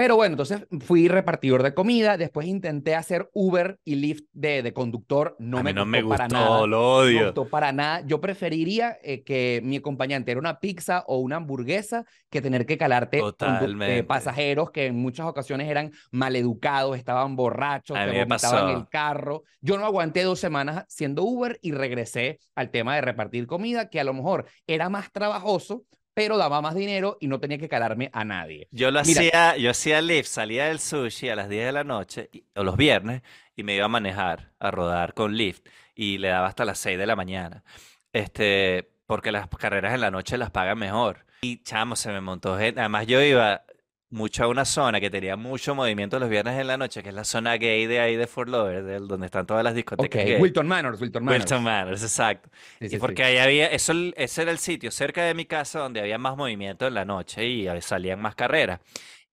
Pero 0.00 0.16
bueno, 0.16 0.32
entonces 0.32 0.66
fui 0.80 1.08
repartidor 1.08 1.62
de 1.62 1.74
comida, 1.74 2.16
después 2.16 2.46
intenté 2.46 2.94
hacer 2.94 3.28
Uber 3.34 3.78
y 3.84 3.96
Lyft 3.96 4.24
de, 4.32 4.62
de 4.62 4.72
conductor, 4.72 5.36
no 5.38 5.58
a 5.58 5.62
me 5.62 5.74
mí 5.74 5.74
no 5.74 5.84
gustó 5.84 5.90
me 5.90 6.08
para 6.08 6.24
gustó, 6.24 6.36
nada. 6.38 6.66
lo 6.66 6.78
No 6.78 7.04
me 7.04 7.04
odio. 7.10 7.24
gustó 7.26 7.48
para 7.50 7.70
nada. 7.72 8.00
Yo 8.06 8.18
preferiría 8.18 8.96
eh, 9.02 9.22
que 9.24 9.60
mi 9.62 9.76
acompañante 9.76 10.30
era 10.30 10.40
una 10.40 10.58
pizza 10.58 11.04
o 11.06 11.18
una 11.18 11.36
hamburguesa 11.36 12.06
que 12.30 12.40
tener 12.40 12.64
que 12.64 12.78
calarte 12.78 13.18
eh, 13.20 14.02
pasajeros 14.04 14.70
que 14.70 14.86
en 14.86 14.96
muchas 14.96 15.26
ocasiones 15.26 15.68
eran 15.68 15.92
maleducados, 16.12 16.96
estaban 16.96 17.36
borrachos, 17.36 17.94
A 17.98 18.06
te 18.06 18.24
vomitaban 18.24 18.70
el 18.70 18.88
carro. 18.88 19.42
Yo 19.60 19.76
no 19.76 19.84
aguanté 19.84 20.22
dos 20.22 20.40
semanas 20.40 20.86
siendo 20.88 21.24
Uber 21.24 21.58
y 21.60 21.72
regresé 21.72 22.38
al 22.54 22.70
tema 22.70 22.94
de 22.94 23.02
repartir 23.02 23.46
comida, 23.46 23.90
que 23.90 24.00
a 24.00 24.04
lo 24.04 24.14
mejor 24.14 24.46
era 24.66 24.88
más 24.88 25.12
trabajoso, 25.12 25.84
pero 26.22 26.36
daba 26.36 26.60
más 26.60 26.74
dinero 26.74 27.16
y 27.18 27.28
no 27.28 27.40
tenía 27.40 27.56
que 27.56 27.66
calarme 27.66 28.10
a 28.12 28.24
nadie. 28.26 28.68
Yo 28.72 28.90
lo 28.90 29.00
Mira. 29.04 29.20
hacía, 29.22 29.56
yo 29.56 29.70
hacía 29.70 30.02
lift, 30.02 30.28
salía 30.28 30.66
del 30.66 30.78
sushi 30.78 31.30
a 31.30 31.34
las 31.34 31.48
10 31.48 31.64
de 31.64 31.72
la 31.72 31.82
noche, 31.82 32.28
y- 32.30 32.44
o 32.54 32.62
los 32.62 32.76
viernes, 32.76 33.22
y 33.56 33.62
me 33.62 33.74
iba 33.74 33.86
a 33.86 33.88
manejar, 33.88 34.50
a 34.58 34.70
rodar 34.70 35.14
con 35.14 35.34
lift, 35.34 35.66
y 35.94 36.18
le 36.18 36.28
daba 36.28 36.46
hasta 36.46 36.66
las 36.66 36.78
6 36.78 36.98
de 36.98 37.06
la 37.06 37.16
mañana. 37.16 37.64
Este, 38.12 38.90
porque 39.06 39.32
las 39.32 39.48
carreras 39.48 39.94
en 39.94 40.02
la 40.02 40.10
noche 40.10 40.36
las 40.36 40.50
pagan 40.50 40.78
mejor. 40.78 41.24
Y 41.40 41.62
chamo, 41.62 41.96
se 41.96 42.10
me 42.12 42.20
montó 42.20 42.58
gente. 42.58 42.80
Además, 42.80 43.06
yo 43.06 43.22
iba 43.22 43.62
mucho 44.10 44.44
a 44.44 44.48
una 44.48 44.64
zona 44.64 45.00
que 45.00 45.10
tenía 45.10 45.36
mucho 45.36 45.74
movimiento 45.74 46.18
los 46.18 46.28
viernes 46.28 46.58
en 46.60 46.66
la 46.66 46.76
noche, 46.76 47.02
que 47.02 47.10
es 47.10 47.14
la 47.14 47.24
zona 47.24 47.56
gay 47.56 47.86
de 47.86 48.00
ahí 48.00 48.16
de 48.16 48.26
Fort 48.26 48.48
Lauderdale, 48.50 49.06
donde 49.06 49.26
están 49.26 49.46
todas 49.46 49.64
las 49.64 49.74
discotecas 49.74 50.24
gay. 50.24 50.34
Wilton 50.34 50.66
Manors, 50.66 51.00
Wilton 51.00 51.24
Manors. 51.24 51.52
Wilton 51.52 51.62
Manors, 51.62 52.02
exacto. 52.02 52.50
Sí, 52.78 52.88
Y 52.88 52.96
sí, 52.98 52.98
porque 52.98 53.24
sí. 53.24 53.24
ahí 53.24 53.38
había, 53.38 53.66
eso, 53.68 53.92
ese 54.16 54.42
era 54.42 54.50
el 54.50 54.58
sitio 54.58 54.90
cerca 54.90 55.24
de 55.24 55.34
mi 55.34 55.44
casa 55.46 55.80
donde 55.80 56.00
había 56.00 56.18
más 56.18 56.36
movimiento 56.36 56.86
en 56.86 56.94
la 56.94 57.04
noche 57.04 57.46
y 57.46 57.66
salían 57.82 58.20
más 58.20 58.34
carreras. 58.34 58.80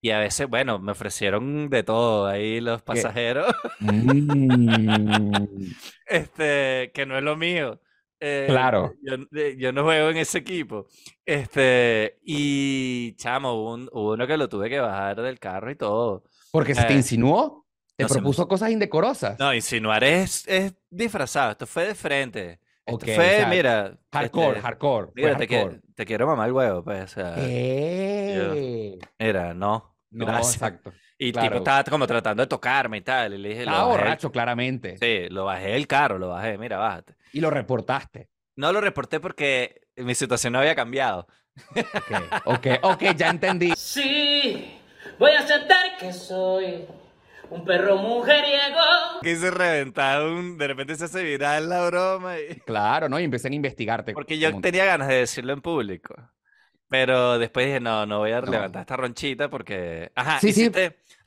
Y 0.01 0.11
a 0.11 0.19
veces, 0.19 0.47
bueno, 0.47 0.79
me 0.79 0.91
ofrecieron 0.91 1.69
de 1.69 1.83
todo 1.83 2.27
ahí 2.27 2.61
los 2.61 2.81
pasajeros, 2.83 3.47
Mm, 3.79 5.47
este, 6.05 6.91
que 6.93 7.05
no 7.05 7.17
es 7.17 7.23
lo 7.23 7.35
mío. 7.35 7.81
Eh, 8.19 8.45
Claro. 8.49 8.93
Yo, 9.03 9.15
yo 9.57 9.71
no 9.71 9.83
juego 9.83 10.09
en 10.09 10.17
ese 10.17 10.39
equipo. 10.39 10.87
Este, 11.25 12.17
y 12.23 13.13
chamo, 13.17 13.53
hubo, 13.53 13.73
un- 13.73 13.89
hubo 13.91 14.13
uno 14.13 14.25
que 14.27 14.37
lo 14.37 14.49
tuve 14.49 14.69
que 14.69 14.79
bajar 14.79 15.21
del 15.21 15.39
carro 15.39 15.69
y 15.71 15.75
todo. 15.75 16.23
porque 16.51 16.73
se 16.73 16.83
te 16.85 16.93
Eh, 16.93 16.97
insinuó, 16.97 17.65
te 17.95 18.03
no 18.03 18.07
se 18.09 18.15
me 18.15 18.21
propuso 18.21 18.47
cosas 18.47 18.71
indecorosas. 18.71 19.37
No, 19.37 19.53
insinuar 19.53 20.03
es, 20.03 20.47
es 20.47 20.73
disfrazado. 20.89 21.51
Esto 21.51 21.67
fue 21.67 21.87
de 21.87 21.95
frente. 21.95 22.59
Esto 22.85 22.95
Ok, 22.95 23.03
o 23.03 23.15
fue, 23.15 23.29
sea, 23.37 23.47
mira. 23.47 23.97
hardcore, 24.11 24.47
este, 24.49 24.61
hardcore, 24.61 25.11
te, 25.13 25.21
qui- 25.21 25.57
hardcore. 25.59 25.81
te 25.93 26.05
quiero 26.05 26.25
mamar 26.25 26.47
el 26.47 26.53
huevo, 26.53 26.83
pues. 26.83 27.03
O 27.03 27.07
sea, 27.07 27.35
mira, 29.19 29.53
no. 29.53 29.95
No, 30.09 30.25
gracias. 30.25 30.53
exacto. 30.55 30.93
Y 31.17 31.31
claro. 31.31 31.47
tipo 31.47 31.57
estaba 31.59 31.83
como 31.85 32.05
tratando 32.05 32.43
de 32.43 32.47
tocarme 32.47 32.97
y 32.97 33.01
tal. 33.01 33.33
Y 33.33 33.37
le 33.39 33.49
dije, 33.49 33.65
lo 33.65 33.71
Estaba 33.71 33.87
borracho, 33.87 34.31
claramente. 34.31 34.97
Sí, 34.97 35.27
lo 35.33 35.45
bajé 35.45 35.69
del 35.69 35.87
carro, 35.87 36.17
lo 36.19 36.29
bajé. 36.29 36.57
Mira, 36.57 36.77
bájate. 36.77 37.15
Y 37.33 37.41
lo 37.41 37.49
reportaste. 37.49 38.29
No 38.55 38.71
lo 38.71 38.81
reporté 38.81 39.19
porque 39.19 39.81
mi 39.95 40.13
situación 40.15 40.53
no 40.53 40.59
había 40.59 40.75
cambiado. 40.75 41.27
Ok, 41.75 42.11
ok, 42.45 42.67
ok, 42.83 43.03
ya 43.15 43.29
entendí. 43.29 43.73
Sí, 43.77 44.79
voy 45.17 45.31
a 45.31 45.39
aceptar 45.39 45.97
que 45.99 46.13
soy 46.13 46.85
un 47.49 47.65
perro 47.65 47.97
mujeriego. 47.97 48.79
Quise 49.23 49.49
reventar 49.51 50.21
un. 50.23 50.57
De 50.57 50.67
repente 50.67 50.95
se 50.95 51.05
hace 51.05 51.23
viral 51.23 51.67
la 51.69 51.85
broma. 51.87 52.35
y- 52.39 52.55
Claro, 52.65 53.09
¿no? 53.09 53.19
Y 53.19 53.23
empecé 53.23 53.47
a 53.47 53.53
investigarte. 53.53 54.13
Porque 54.13 54.37
yo 54.37 54.51
como- 54.51 54.61
tenía 54.61 54.85
ganas 54.85 55.07
de 55.07 55.15
decirlo 55.15 55.53
en 55.53 55.61
público. 55.61 56.15
Pero 56.89 57.37
después 57.37 57.65
dije, 57.65 57.79
no, 57.81 58.05
no 58.05 58.19
voy 58.19 58.31
a 58.31 58.39
No. 58.41 58.49
levantar 58.51 58.81
esta 58.81 58.95
ronchita 58.95 59.49
porque. 59.49 60.11
Ajá, 60.15 60.39
Sí, 60.39 60.53
sí. 60.53 60.71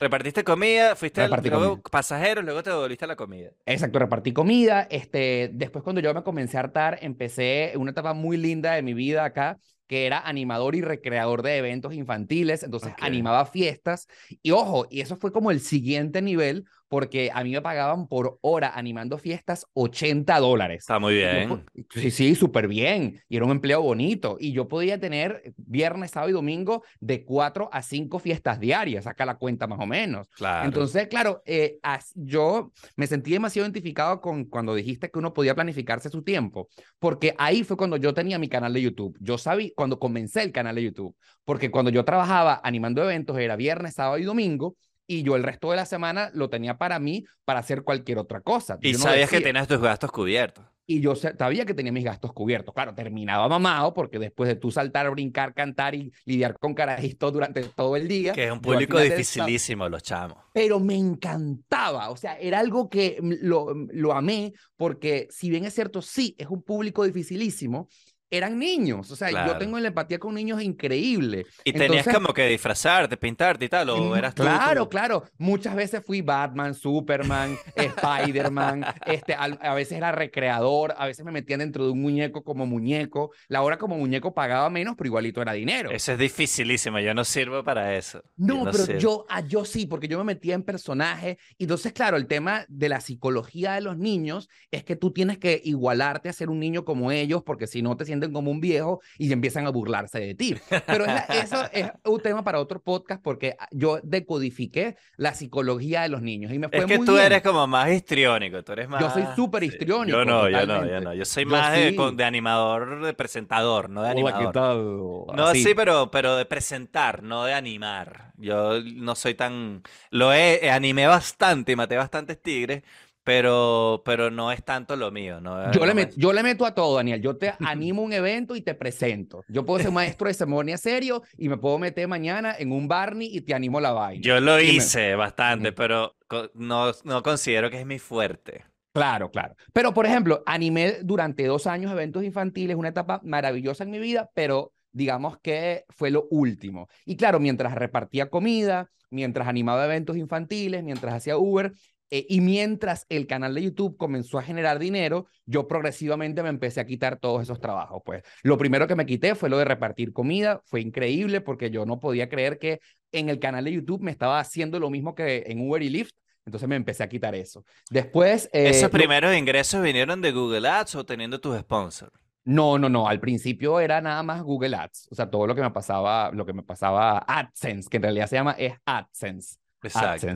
Repartiste 0.01 0.43
comida, 0.43 0.95
fuiste 0.97 1.21
al- 1.21 1.31
luego 1.43 1.81
pasajeros, 1.81 2.43
luego 2.43 2.61
te 2.63 2.69
devolviste 2.71 3.07
la 3.07 3.15
comida. 3.15 3.51
Exacto, 3.65 3.99
repartí 3.99 4.33
comida. 4.33 4.87
Este, 4.89 5.49
después 5.53 5.83
cuando 5.83 6.01
yo 6.01 6.13
me 6.13 6.23
comencé 6.23 6.57
a 6.57 6.61
hartar, 6.61 6.99
empecé 7.01 7.73
una 7.77 7.91
etapa 7.91 8.13
muy 8.13 8.37
linda 8.37 8.73
de 8.73 8.81
mi 8.81 8.93
vida 8.93 9.23
acá, 9.23 9.59
que 9.87 10.05
era 10.07 10.19
animador 10.19 10.75
y 10.75 10.81
recreador 10.81 11.41
de 11.43 11.57
eventos 11.57 11.93
infantiles. 11.93 12.63
Entonces 12.63 12.93
Ok. 12.93 13.01
animaba 13.01 13.45
fiestas. 13.45 14.07
Y 14.41 14.51
ojo, 14.51 14.87
y 14.89 15.01
eso 15.01 15.15
fue 15.17 15.31
como 15.31 15.51
el 15.51 15.61
siguiente 15.61 16.21
nivel, 16.21 16.65
porque 16.91 17.31
a 17.33 17.41
mí 17.45 17.51
me 17.51 17.61
pagaban 17.61 18.05
por 18.05 18.37
hora 18.41 18.73
animando 18.75 19.17
fiestas 19.17 19.65
80 19.71 20.39
dólares. 20.39 20.79
Está 20.79 20.99
muy 20.99 21.13
yo 21.13 21.25
bien. 21.25 21.47
po- 21.47 21.61
Sí, 21.89 22.11
sí, 22.11 22.35
súper 22.35 22.67
bien. 22.67 23.21
Y 23.29 23.37
era 23.37 23.45
un 23.45 23.51
empleo 23.51 23.81
bonito. 23.81 24.35
Y 24.37 24.51
yo 24.51 24.67
podía 24.67 24.99
tener 24.99 25.53
viernes, 25.55 26.11
sábado 26.11 26.29
y 26.31 26.33
domingo 26.33 26.83
de 26.99 27.23
cuatro 27.23 27.69
a 27.71 27.81
cinco 27.81 28.19
fiestas 28.19 28.59
diarias. 28.59 29.05
Saca 29.05 29.25
la 29.25 29.37
cuenta 29.37 29.67
más 29.67 29.79
o 29.79 29.85
menos. 29.85 30.27
Claro. 30.35 30.65
Entonces, 30.65 31.07
claro, 31.07 31.41
eh, 31.45 31.77
yo 32.13 32.73
me 32.97 33.07
sentí 33.07 33.31
demasiado 33.31 33.65
identificado 33.65 34.19
con 34.19 34.43
cuando 34.43 34.75
dijiste 34.75 35.09
que 35.09 35.17
uno 35.17 35.33
podía 35.33 35.55
planificarse 35.55 36.09
su 36.09 36.23
tiempo, 36.23 36.67
porque 36.99 37.33
ahí 37.37 37.63
fue 37.63 37.77
cuando 37.77 37.95
yo 37.95 38.13
tenía 38.13 38.37
mi 38.37 38.49
canal 38.49 38.73
de 38.73 38.81
YouTube. 38.81 39.15
Yo 39.21 39.37
sabía, 39.37 39.69
cuando 39.77 39.97
comencé 39.97 40.43
el 40.43 40.51
canal 40.51 40.75
de 40.75 40.83
YouTube, 40.83 41.15
porque 41.45 41.71
cuando 41.71 41.89
yo 41.89 42.03
trabajaba 42.03 42.59
animando 42.65 43.01
eventos 43.01 43.37
era 43.39 43.55
viernes, 43.55 43.93
sábado 43.93 44.17
y 44.17 44.23
domingo, 44.23 44.75
y 45.07 45.23
yo 45.23 45.35
el 45.35 45.43
resto 45.43 45.71
de 45.71 45.77
la 45.77 45.85
semana 45.85 46.31
lo 46.33 46.49
tenía 46.49 46.77
para 46.77 46.99
mí, 46.99 47.25
para 47.45 47.59
hacer 47.59 47.83
cualquier 47.83 48.17
otra 48.17 48.41
cosa. 48.41 48.77
y 48.81 48.93
Yo 48.93 48.99
no 48.99 49.05
sabías 49.05 49.29
que 49.29 49.41
tenías 49.41 49.67
tus 49.67 49.79
gastos 49.81 50.11
cubiertos. 50.11 50.65
y 50.85 50.99
yo 50.99 51.15
sabía 51.15 51.65
que 51.65 51.73
tenía 51.73 51.91
mis 51.91 52.03
gastos 52.03 52.33
cubiertos. 52.33 52.73
Claro, 52.73 52.93
terminaba 52.93 53.47
mamado 53.47 53.93
porque 53.93 54.19
después 54.19 54.47
de 54.49 54.55
tú 54.55 54.71
saltar, 54.71 55.09
brincar, 55.11 55.53
cantar 55.53 55.95
y 55.95 56.11
lidiar 56.25 56.57
con 56.59 56.73
carajitos 56.73 57.31
durante 57.31 57.63
todo 57.63 57.95
el 57.95 58.07
día. 58.07 58.33
Que 58.33 58.45
es 58.45 58.51
un 58.51 58.59
público 58.61 58.99
dificilísimo, 58.99 59.87
los 59.87 60.03
chamos. 60.03 60.37
Pero 60.53 60.81
me 60.81 60.95
encantaba, 60.95 62.09
o 62.09 62.17
sea, 62.17 62.37
era 62.37 62.59
algo 62.59 62.89
que 62.89 63.17
lo, 63.21 63.73
lo 63.93 64.13
amé 64.13 64.51
porque 64.75 65.27
si 65.29 65.49
bien 65.49 65.63
es 65.63 65.73
cierto, 65.73 66.01
sí, 66.01 66.35
es 66.37 66.47
un 66.47 66.61
público 66.61 67.05
dificilísimo, 67.05 67.87
eran 68.31 68.57
niños. 68.57 69.11
O 69.11 69.15
sea, 69.15 69.29
yo 69.45 69.57
tengo 69.57 69.77
la 69.79 69.89
empatía 69.89 70.17
con 70.17 70.33
niños 70.33 70.61
increíble. 70.61 71.45
Y 71.65 71.73
tenías 71.73 72.07
como 72.07 72.33
que 72.33 72.47
disfrazarte, 72.47 73.17
pintarte 73.17 73.65
y 73.65 73.69
tal, 73.69 73.89
o 73.89 74.15
eras 74.15 74.33
tú, 74.33 74.43
Claro, 74.43 74.89
claro. 74.89 75.23
Muchas 75.37 75.75
veces 75.75 76.01
fui 76.03 76.21
Batman, 76.21 76.73
Superman, 76.73 77.57
Spider-Man. 77.75 78.85
Este, 79.05 79.35
a, 79.35 79.73
veces 79.73 79.97
era 79.97 80.13
recreador, 80.13 80.95
a 80.97 81.05
veces 81.05 81.25
me 81.25 81.31
metían 81.31 81.59
dentro 81.59 81.85
de 81.85 81.91
un 81.91 82.01
muñeco 82.01 82.43
como 82.43 82.65
muñeco. 82.65 83.31
La 83.49 83.61
hora 83.61 83.77
como 83.77 83.97
muñeco 83.97 84.33
pagaba 84.33 84.69
menos, 84.69 84.95
pero 84.97 85.09
igualito 85.09 85.41
era 85.41 85.51
dinero. 85.51 85.91
Eso 85.91 86.13
es 86.13 86.17
dificilísimo. 86.17 86.99
Yo 86.99 87.13
no 87.13 87.25
sirvo 87.25 87.63
para 87.65 87.97
eso. 87.97 88.23
No, 88.37 88.63
pero 88.71 88.97
yo, 88.97 89.25
ah, 89.29 89.41
yo 89.41 89.65
sí, 89.65 89.87
porque 89.87 90.07
yo 90.07 90.17
me 90.19 90.23
metía 90.23 90.55
en 90.55 90.63
personaje. 90.63 91.37
Y 91.57 91.65
entonces, 91.65 91.91
claro, 91.91 92.15
el 92.15 92.27
tema 92.27 92.65
de 92.69 92.87
la 92.87 93.01
psicología 93.01 93.73
de 93.73 93.81
los 93.81 93.97
niños 93.97 94.47
es 94.71 94.85
que 94.85 94.95
tú 94.95 95.11
tienes 95.11 95.37
que 95.37 95.61
igualarte 95.65 96.29
a 96.29 96.33
ser 96.33 96.49
un 96.49 96.59
niño 96.59 96.85
como 96.85 97.11
ellos, 97.11 97.43
porque 97.43 97.67
si 97.67 97.81
no 97.81 97.97
te 97.97 98.05
sientes 98.05 98.20
como 98.29 98.51
un 98.51 98.59
viejo 98.59 99.01
y 99.17 99.31
empiezan 99.31 99.65
a 99.67 99.69
burlarse 99.69 100.19
de 100.19 100.35
ti. 100.35 100.55
Pero 100.85 101.05
eso 101.05 101.63
es 101.71 101.91
un 102.05 102.19
tema 102.21 102.43
para 102.43 102.59
otro 102.59 102.81
podcast 102.81 103.21
porque 103.21 103.55
yo 103.71 103.99
decodifiqué 104.03 104.95
la 105.17 105.33
psicología 105.33 106.01
de 106.01 106.09
los 106.09 106.21
niños 106.21 106.51
y 106.51 106.59
me 106.59 106.69
fue 106.69 106.79
Es 106.79 106.85
que 106.85 106.99
tú 106.99 107.17
eres 107.17 107.41
como 107.41 107.65
más 107.67 107.91
histriónico, 107.91 108.63
tú 108.63 108.73
eres 108.73 108.89
más... 108.89 109.01
Yo 109.01 109.09
soy 109.09 109.23
súper 109.35 109.63
histriónico. 109.63 110.17
Yo 110.17 110.25
no, 110.25 110.49
yo 110.49 110.65
no, 110.65 110.85
yo 110.85 111.01
no. 111.01 111.13
Yo 111.13 111.25
soy 111.25 111.45
más 111.45 111.73
de, 111.73 112.23
animador, 112.23 113.03
de 113.03 113.13
presentador, 113.13 113.89
no 113.89 114.03
de 114.03 114.09
animador. 114.09 115.35
No, 115.35 115.51
sí, 115.53 115.73
pero, 115.75 116.11
pero 116.11 116.35
de 116.35 116.45
presentar, 116.45 117.23
no 117.23 117.45
de 117.45 117.53
animar. 117.53 118.33
Yo 118.37 118.81
no 118.81 119.15
soy 119.15 119.35
tan... 119.35 119.83
Lo 120.09 120.33
he, 120.33 120.69
animé 120.69 121.07
bastante 121.07 121.71
y 121.73 121.75
maté 121.75 121.95
bastantes 121.95 122.41
tigres, 122.41 122.83
pero, 123.23 124.01
pero 124.05 124.31
no 124.31 124.51
es 124.51 124.63
tanto 124.63 124.95
lo 124.95 125.11
mío. 125.11 125.41
¿no? 125.41 125.71
Yo, 125.71 125.85
le 125.85 125.93
meto, 125.93 126.13
yo 126.17 126.33
le 126.33 126.43
meto 126.43 126.65
a 126.65 126.73
todo, 126.73 126.95
Daniel. 126.95 127.21
Yo 127.21 127.37
te 127.37 127.53
animo 127.59 128.01
un 128.01 128.13
evento 128.13 128.55
y 128.55 128.61
te 128.61 128.73
presento. 128.75 129.43
Yo 129.47 129.65
puedo 129.65 129.81
ser 129.81 129.91
maestro 129.91 130.27
de 130.27 130.33
ceremonia 130.33 130.77
serio 130.77 131.23
y 131.37 131.49
me 131.49 131.57
puedo 131.57 131.77
meter 131.77 132.07
mañana 132.07 132.55
en 132.57 132.71
un 132.71 132.87
Barney 132.87 133.29
y 133.31 133.41
te 133.41 133.53
animo 133.53 133.79
la 133.79 133.91
vaina. 133.91 134.21
Yo 134.23 134.39
lo 134.39 134.59
hice 134.59 135.15
bastante, 135.15 135.71
pero 135.71 136.15
no, 136.53 136.91
no 137.03 137.23
considero 137.23 137.69
que 137.69 137.79
es 137.79 137.85
mi 137.85 137.99
fuerte. 137.99 138.65
Claro, 138.93 139.31
claro. 139.31 139.55
Pero, 139.71 139.93
por 139.93 140.05
ejemplo, 140.05 140.43
animé 140.45 140.97
durante 141.03 141.45
dos 141.45 141.65
años 141.65 141.91
eventos 141.91 142.23
infantiles, 142.23 142.75
una 142.75 142.89
etapa 142.89 143.21
maravillosa 143.23 143.85
en 143.85 143.91
mi 143.91 143.99
vida, 143.99 144.29
pero 144.33 144.73
digamos 144.91 145.37
que 145.39 145.85
fue 145.89 146.11
lo 146.11 146.27
último. 146.29 146.89
Y 147.05 147.15
claro, 147.15 147.39
mientras 147.39 147.73
repartía 147.73 148.29
comida, 148.29 148.89
mientras 149.09 149.47
animaba 149.47 149.85
eventos 149.85 150.17
infantiles, 150.17 150.83
mientras 150.83 151.13
hacía 151.13 151.37
Uber, 151.37 151.71
eh, 152.13 152.25
y 152.27 152.41
mientras 152.41 153.05
el 153.07 153.25
canal 153.25 153.55
de 153.55 153.63
YouTube 153.63 153.95
comenzó 153.95 154.37
a 154.37 154.43
generar 154.43 154.79
dinero, 154.79 155.27
yo 155.45 155.67
progresivamente 155.67 156.43
me 156.43 156.49
empecé 156.49 156.81
a 156.81 156.85
quitar 156.85 157.17
todos 157.17 157.41
esos 157.41 157.61
trabajos. 157.61 158.01
Pues 158.05 158.23
lo 158.43 158.57
primero 158.57 158.85
que 158.85 158.95
me 158.95 159.05
quité 159.05 159.33
fue 159.33 159.49
lo 159.49 159.57
de 159.57 159.65
repartir 159.65 160.11
comida. 160.11 160.61
Fue 160.65 160.81
increíble 160.81 161.39
porque 161.39 161.71
yo 161.71 161.85
no 161.85 162.01
podía 162.01 162.27
creer 162.27 162.59
que 162.59 162.81
en 163.13 163.29
el 163.29 163.39
canal 163.39 163.63
de 163.63 163.71
YouTube 163.71 164.01
me 164.01 164.11
estaba 164.11 164.39
haciendo 164.39 164.77
lo 164.77 164.89
mismo 164.89 165.15
que 165.15 165.45
en 165.47 165.67
Uber 165.67 165.81
y 165.81 165.89
Lyft. 165.89 166.13
Entonces 166.45 166.67
me 166.67 166.75
empecé 166.75 167.03
a 167.03 167.09
quitar 167.09 167.33
eso. 167.33 167.63
Después... 167.89 168.49
Eh, 168.51 168.69
¿Esos 168.69 168.89
primeros 168.89 169.33
ingresos 169.33 169.81
vinieron 169.81 170.21
de 170.21 170.33
Google 170.33 170.67
Ads 170.67 170.95
o 170.95 171.05
teniendo 171.05 171.39
tus 171.39 171.57
sponsors? 171.59 172.11
No, 172.43 172.77
no, 172.77 172.89
no. 172.89 173.07
Al 173.07 173.21
principio 173.21 173.79
era 173.79 174.01
nada 174.01 174.21
más 174.23 174.41
Google 174.41 174.75
Ads. 174.75 175.07
O 175.11 175.15
sea, 175.15 175.29
todo 175.29 175.47
lo 175.47 175.55
que 175.55 175.61
me 175.61 175.71
pasaba, 175.71 176.31
lo 176.33 176.45
que 176.45 176.53
me 176.53 176.63
pasaba 176.63 177.19
AdSense, 177.19 177.87
que 177.87 177.97
en 177.97 178.03
realidad 178.03 178.27
se 178.27 178.35
llama 178.35 178.55
es 178.57 178.73
AdSense. 178.85 179.60
Exacto. 179.83 180.27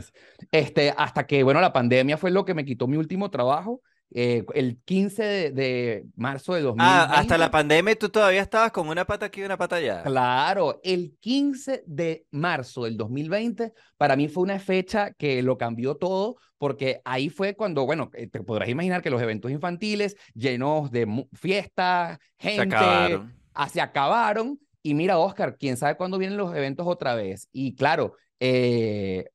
Este, 0.51 0.93
hasta 0.97 1.25
que, 1.25 1.43
bueno, 1.43 1.61
la 1.61 1.73
pandemia 1.73 2.17
fue 2.17 2.31
lo 2.31 2.45
que 2.45 2.53
me 2.53 2.65
quitó 2.65 2.87
mi 2.87 2.97
último 2.97 3.29
trabajo. 3.29 3.81
Eh, 4.11 4.45
el 4.53 4.77
15 4.85 5.51
de, 5.51 6.05
marzo 6.15 6.53
de 6.53 6.61
2020. 6.61 6.83
Ah, 6.83 7.19
hasta 7.19 7.37
la 7.37 7.49
pandemia 7.49 7.95
tú 7.95 8.07
todavía 8.09 8.41
estabas 8.41 8.71
con 8.71 8.87
una 8.87 9.03
pata 9.03 9.25
aquí 9.25 9.41
y 9.41 9.43
una 9.43 9.57
pata 9.57 9.77
allá. 9.77 10.03
Claro, 10.03 10.79
el 10.83 11.17
15 11.19 11.83
de 11.85 12.25
marzo 12.31 12.83
del 12.85 12.97
2020 12.97 13.73
para 13.97 14.15
mí 14.15 14.29
fue 14.29 14.43
una 14.43 14.59
fecha 14.59 15.11
que 15.11 15.41
lo 15.41 15.57
cambió 15.57 15.95
todo 15.95 16.37
porque 16.57 17.01
ahí 17.03 17.29
fue 17.29 17.55
cuando, 17.55 17.85
bueno, 17.85 18.09
eh, 18.13 18.27
te 18.27 18.41
podrás 18.41 18.69
imaginar 18.69 19.01
que 19.01 19.09
los 19.09 19.21
eventos 19.21 19.51
infantiles 19.51 20.15
llenos 20.33 20.91
de 20.91 21.27
fiestas, 21.33 22.17
gente, 22.37 22.75
ah, 22.75 23.69
se 23.69 23.81
acabaron. 23.81 24.59
Y 24.81 24.93
mira, 24.93 25.17
Oscar, 25.17 25.57
quién 25.57 25.77
sabe 25.77 25.97
cuándo 25.97 26.17
vienen 26.17 26.37
los 26.37 26.55
eventos 26.55 26.85
otra 26.87 27.15
vez. 27.15 27.49
Y 27.51 27.75
claro, 27.75 28.15
eh, 28.39 29.25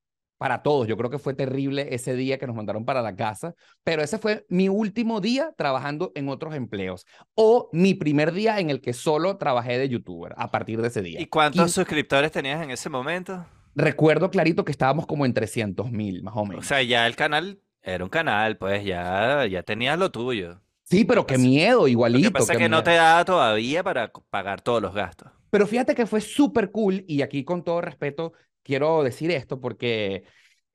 para 0.40 0.62
todos. 0.62 0.88
Yo 0.88 0.96
creo 0.96 1.10
que 1.10 1.18
fue 1.18 1.34
terrible 1.34 1.94
ese 1.94 2.14
día 2.14 2.38
que 2.38 2.46
nos 2.46 2.56
mandaron 2.56 2.86
para 2.86 3.02
la 3.02 3.14
casa, 3.14 3.54
pero 3.84 4.00
ese 4.00 4.16
fue 4.16 4.46
mi 4.48 4.70
último 4.70 5.20
día 5.20 5.52
trabajando 5.58 6.12
en 6.14 6.30
otros 6.30 6.54
empleos 6.54 7.04
o 7.34 7.68
mi 7.74 7.92
primer 7.92 8.32
día 8.32 8.58
en 8.58 8.70
el 8.70 8.80
que 8.80 8.94
solo 8.94 9.36
trabajé 9.36 9.76
de 9.76 9.90
youtuber 9.90 10.32
a 10.38 10.50
partir 10.50 10.80
de 10.80 10.88
ese 10.88 11.02
día. 11.02 11.20
¿Y 11.20 11.26
cuántos 11.26 11.72
suscriptores 11.72 12.32
tenías 12.32 12.62
en 12.62 12.70
ese 12.70 12.88
momento? 12.88 13.44
Recuerdo 13.74 14.30
clarito 14.30 14.64
que 14.64 14.72
estábamos 14.72 15.06
como 15.06 15.26
en 15.26 15.34
300 15.34 15.92
mil, 15.92 16.22
más 16.22 16.34
o 16.34 16.46
menos. 16.46 16.64
O 16.64 16.66
sea, 16.66 16.82
ya 16.82 17.06
el 17.06 17.16
canal 17.16 17.60
era 17.82 18.02
un 18.02 18.08
canal, 18.10 18.56
pues 18.56 18.82
ya, 18.82 19.44
ya 19.44 19.62
tenías 19.62 19.98
lo 19.98 20.10
tuyo. 20.10 20.62
Sí, 20.84 21.04
pero 21.04 21.26
qué 21.26 21.36
miedo, 21.36 21.86
igualito. 21.86 22.28
Lo 22.28 22.32
que 22.32 22.38
pasa 22.38 22.54
es 22.54 22.58
que 22.58 22.70
no 22.70 22.82
te 22.82 22.94
da 22.94 23.22
todavía 23.26 23.82
para 23.82 24.10
pagar 24.30 24.62
todos 24.62 24.80
los 24.80 24.94
gastos. 24.94 25.30
Pero 25.50 25.66
fíjate 25.66 25.94
que 25.94 26.06
fue 26.06 26.22
súper 26.22 26.70
cool 26.70 27.04
y 27.06 27.20
aquí 27.20 27.44
con 27.44 27.62
todo 27.62 27.82
respeto 27.82 28.32
quiero 28.70 29.02
decir 29.02 29.32
esto 29.32 29.60
porque 29.60 30.22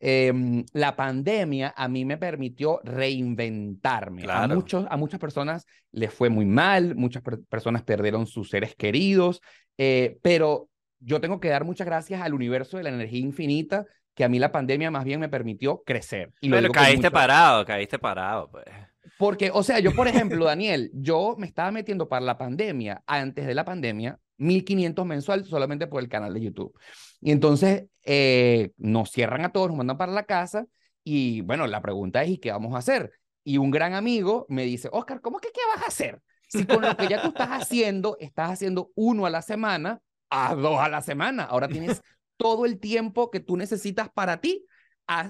em, 0.02 0.66
la 0.74 0.98
pandemia 0.98 1.74
a 1.78 1.88
mí 1.88 2.04
me 2.04 2.18
permitió 2.18 2.82
reinventarme. 2.84 4.26
A, 4.30 4.50
muchos, 4.50 4.86
a 4.90 4.98
muchas 4.98 5.18
personas 5.18 5.66
les 5.94 6.14
fue 6.14 6.30
muy 6.30 6.46
mal, 6.46 6.96
muchas 6.96 7.24
personas 7.48 7.84
perdieron 7.84 8.28
sus 8.28 8.50
seres 8.50 8.76
queridos, 8.76 9.40
eh, 9.78 10.18
pero 10.22 10.68
yo 11.00 11.22
tengo 11.22 11.40
que 11.40 11.48
dar 11.48 11.64
muchas 11.64 11.88
gracias 11.88 12.22
al 12.22 12.34
universo 12.34 12.76
de 12.76 12.84
la 12.84 12.90
energía 12.90 13.22
infinita 13.22 13.86
que 14.14 14.26
a 14.26 14.30
mí 14.30 14.40
la 14.40 14.52
pandemia 14.52 14.92
más 14.92 15.06
bien 15.06 15.22
me 15.22 15.30
permitió 15.30 15.82
crecer. 15.86 16.34
Y 16.42 16.50
pero 16.50 16.72
caíste 16.74 17.10
parado, 17.10 17.66
caíste 17.66 17.98
parado, 17.98 18.50
pues. 18.52 18.66
Porque, 19.18 19.52
o 19.54 19.64
sea, 19.64 19.80
yo, 19.80 19.94
por 19.94 20.10
ejemplo, 20.10 20.44
Daniel, 20.44 20.92
yo 20.94 21.36
me 21.38 21.48
estaba 21.48 21.72
metiendo 21.72 22.10
para 22.10 22.26
la 22.26 22.38
pandemia, 22.38 23.04
antes 23.08 23.46
de 23.46 23.54
la 23.54 23.64
pandemia, 23.64 24.20
1500 24.38 25.06
mensual 25.06 25.46
solamente 25.46 25.88
por 25.88 26.02
el 26.02 26.10
canal 26.10 26.34
de 26.34 26.42
YouTube. 26.42 26.78
Y 27.22 27.32
entonces 27.32 27.86
eh, 28.04 28.72
nos 28.78 29.12
cierran 29.12 29.46
a 29.46 29.52
todos, 29.52 29.70
nos 29.70 29.78
mandan 29.78 29.98
para 29.98 30.12
la 30.12 30.24
casa 30.24 30.66
y 31.04 31.42
bueno, 31.42 31.68
la 31.68 31.82
pregunta 31.82 32.24
es, 32.24 32.30
¿y 32.32 32.38
qué 32.38 32.52
vamos 32.52 32.74
a 32.74 32.80
hacer? 32.80 33.12
Y 33.44 33.58
un 33.58 33.72
gran 33.72 33.94
amigo 33.94 34.46
me 34.50 34.64
dice, 34.64 34.90
Oscar, 34.92 35.22
¿cómo 35.22 35.40
que 35.40 35.50
qué 35.54 35.62
vas 35.76 35.84
a 35.84 35.88
hacer? 35.88 36.22
Si 36.48 36.66
con 36.66 36.82
lo 36.82 36.96
que 36.98 37.08
ya 37.08 37.22
tú 37.22 37.30
estás 37.30 37.50
haciendo, 37.50 38.18
estás 38.20 38.52
haciendo 38.52 38.92
uno 38.96 39.26
a 39.26 39.30
la 39.30 39.42
semana, 39.42 40.02
a 40.30 40.56
dos 40.56 40.80
a 40.80 40.90
la 40.90 41.02
semana. 41.02 41.44
Ahora 41.44 41.68
tienes 41.68 42.02
todo 42.38 42.66
el 42.66 42.80
tiempo 42.80 43.30
que 43.30 43.40
tú 43.40 43.56
necesitas 43.58 44.10
para 44.10 44.42
ti 44.42 44.66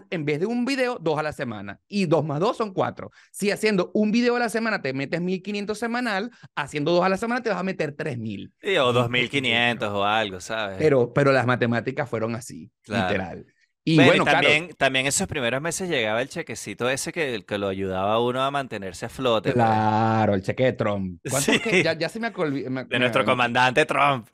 en 0.10 0.26
vez 0.26 0.40
de 0.40 0.46
un 0.46 0.66
video, 0.66 0.98
dos 1.00 1.18
a 1.18 1.24
la 1.24 1.34
semana. 1.34 1.80
Y 1.88 2.06
dos 2.06 2.26
más 2.26 2.40
dos 2.40 2.58
son 2.58 2.74
cuatro. 2.74 3.12
Si 3.32 3.52
haciendo 3.52 3.92
un 3.94 4.12
video 4.12 4.36
a 4.36 4.40
la 4.40 4.50
semana 4.50 4.82
te 4.82 4.94
metes 4.94 5.22
1500 5.22 5.78
semanal, 5.78 6.32
haciendo 6.56 6.92
dos 6.92 7.04
a 7.04 7.10
la 7.10 7.18
semana 7.18 7.42
te 7.42 7.50
vas 7.50 7.60
a 7.60 7.64
meter 7.64 7.94
3000. 7.94 8.54
Sí, 8.62 8.78
o 8.78 8.94
2500 8.94 9.90
o 9.90 10.04
algo, 10.06 10.40
¿sabes? 10.40 10.78
Pero, 10.80 11.14
pero 11.14 11.32
las 11.32 11.46
matemáticas 11.46 12.10
fueron 12.10 12.36
así, 12.36 12.72
literal. 12.88 13.46
Y 13.88 14.04
bueno, 14.04 14.26
también, 14.26 14.70
también 14.76 15.06
esos 15.06 15.28
primeros 15.28 15.62
meses 15.62 15.88
llegaba 15.88 16.20
el 16.20 16.28
chequecito 16.28 16.90
ese 16.90 17.14
que, 17.14 17.46
que 17.48 17.58
lo 17.60 17.68
ayudaba 17.68 18.14
a 18.14 18.20
uno 18.20 18.42
a 18.42 18.50
mantenerse 18.50 19.06
a 19.06 19.10
flote. 19.10 19.52
Pues. 19.52 19.64
Claro, 19.64 20.34
el 20.34 20.42
cheque 20.42 20.64
de 20.64 20.74
Trump. 20.74 21.22
¿Cuánto 21.30 21.52
es 21.52 21.62
que, 21.62 21.84
ya, 21.84 22.10
se 22.10 22.20
me 22.20 22.26
acordó. 22.26 22.56
De 22.56 23.00
nuestro 23.00 23.24
comandante 23.24 23.86
Trump. 23.86 24.28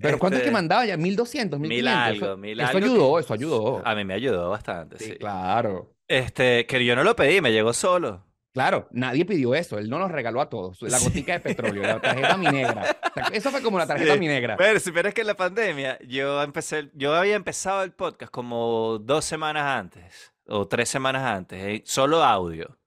Pero 0.00 0.18
¿cuánto 0.18 0.36
es 0.36 0.42
que 0.42 0.48
este, 0.48 0.54
mandaba 0.54 0.86
ya? 0.86 0.96
¿1200? 0.96 1.50
¿1500? 1.50 1.58
Mil 1.58 1.86
algo, 1.86 2.36
mil 2.38 2.58
algo. 2.58 2.78
Eso 2.78 2.86
ayudó, 2.86 3.18
eso 3.18 3.34
ayudó. 3.34 3.82
A 3.86 3.94
mí 3.94 4.04
me 4.04 4.14
ayudó 4.14 4.48
bastante, 4.48 4.98
sí. 4.98 5.16
Claro. 5.16 5.94
Este, 6.08 6.64
que 6.64 6.82
yo 6.82 6.96
no 6.96 7.04
lo 7.04 7.14
pedí, 7.14 7.42
me 7.42 7.52
llegó 7.52 7.74
solo. 7.74 8.24
Claro, 8.54 8.86
nadie 8.92 9.24
pidió 9.24 9.52
eso, 9.56 9.78
él 9.78 9.90
no 9.90 9.98
nos 9.98 10.12
regaló 10.12 10.40
a 10.40 10.48
todos, 10.48 10.80
la 10.82 11.00
gotica 11.00 11.32
de 11.32 11.40
petróleo, 11.40 11.82
la 11.82 12.00
tarjeta 12.00 12.36
mi 12.36 12.46
negra. 12.46 12.96
Eso 13.32 13.50
fue 13.50 13.60
como 13.60 13.80
la 13.80 13.86
tarjeta 13.86 14.14
mi 14.14 14.28
negra. 14.28 14.56
Pero 14.56 14.78
si 14.78 14.92
es 14.94 15.12
que 15.12 15.22
en 15.22 15.26
la 15.26 15.34
pandemia 15.34 15.98
yo 16.06 16.40
empecé, 16.40 16.88
yo 16.94 17.16
había 17.16 17.34
empezado 17.34 17.82
el 17.82 17.90
podcast 17.90 18.30
como 18.30 19.00
dos 19.00 19.24
semanas 19.24 19.64
antes 19.64 20.32
o 20.46 20.68
tres 20.68 20.88
semanas 20.88 21.24
antes, 21.24 21.60
eh, 21.64 21.82
solo 21.84 22.22
audio. 22.22 22.78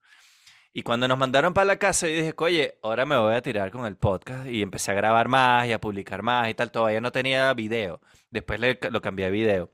Y 0.72 0.84
cuando 0.84 1.06
nos 1.08 1.18
mandaron 1.18 1.54
para 1.54 1.66
la 1.66 1.78
casa, 1.78 2.08
yo 2.08 2.16
dije, 2.16 2.34
oye, 2.38 2.78
ahora 2.82 3.06
me 3.06 3.18
voy 3.18 3.36
a 3.36 3.42
tirar 3.42 3.70
con 3.72 3.86
el 3.88 3.98
podcast. 3.98 4.46
Y 4.48 4.62
empecé 4.62 4.92
a 4.92 4.94
grabar 4.94 5.28
más 5.28 5.68
y 5.68 5.74
a 5.74 5.82
publicar 5.82 6.22
más 6.22 6.50
y 6.50 6.54
tal. 6.54 6.72
Todavía 6.72 7.02
no 7.02 7.12
tenía 7.12 7.52
video. 7.56 8.00
Después 8.30 8.60
le, 8.60 8.78
lo 8.92 9.02
cambié 9.02 9.26
a 9.26 9.30
video. 9.30 9.72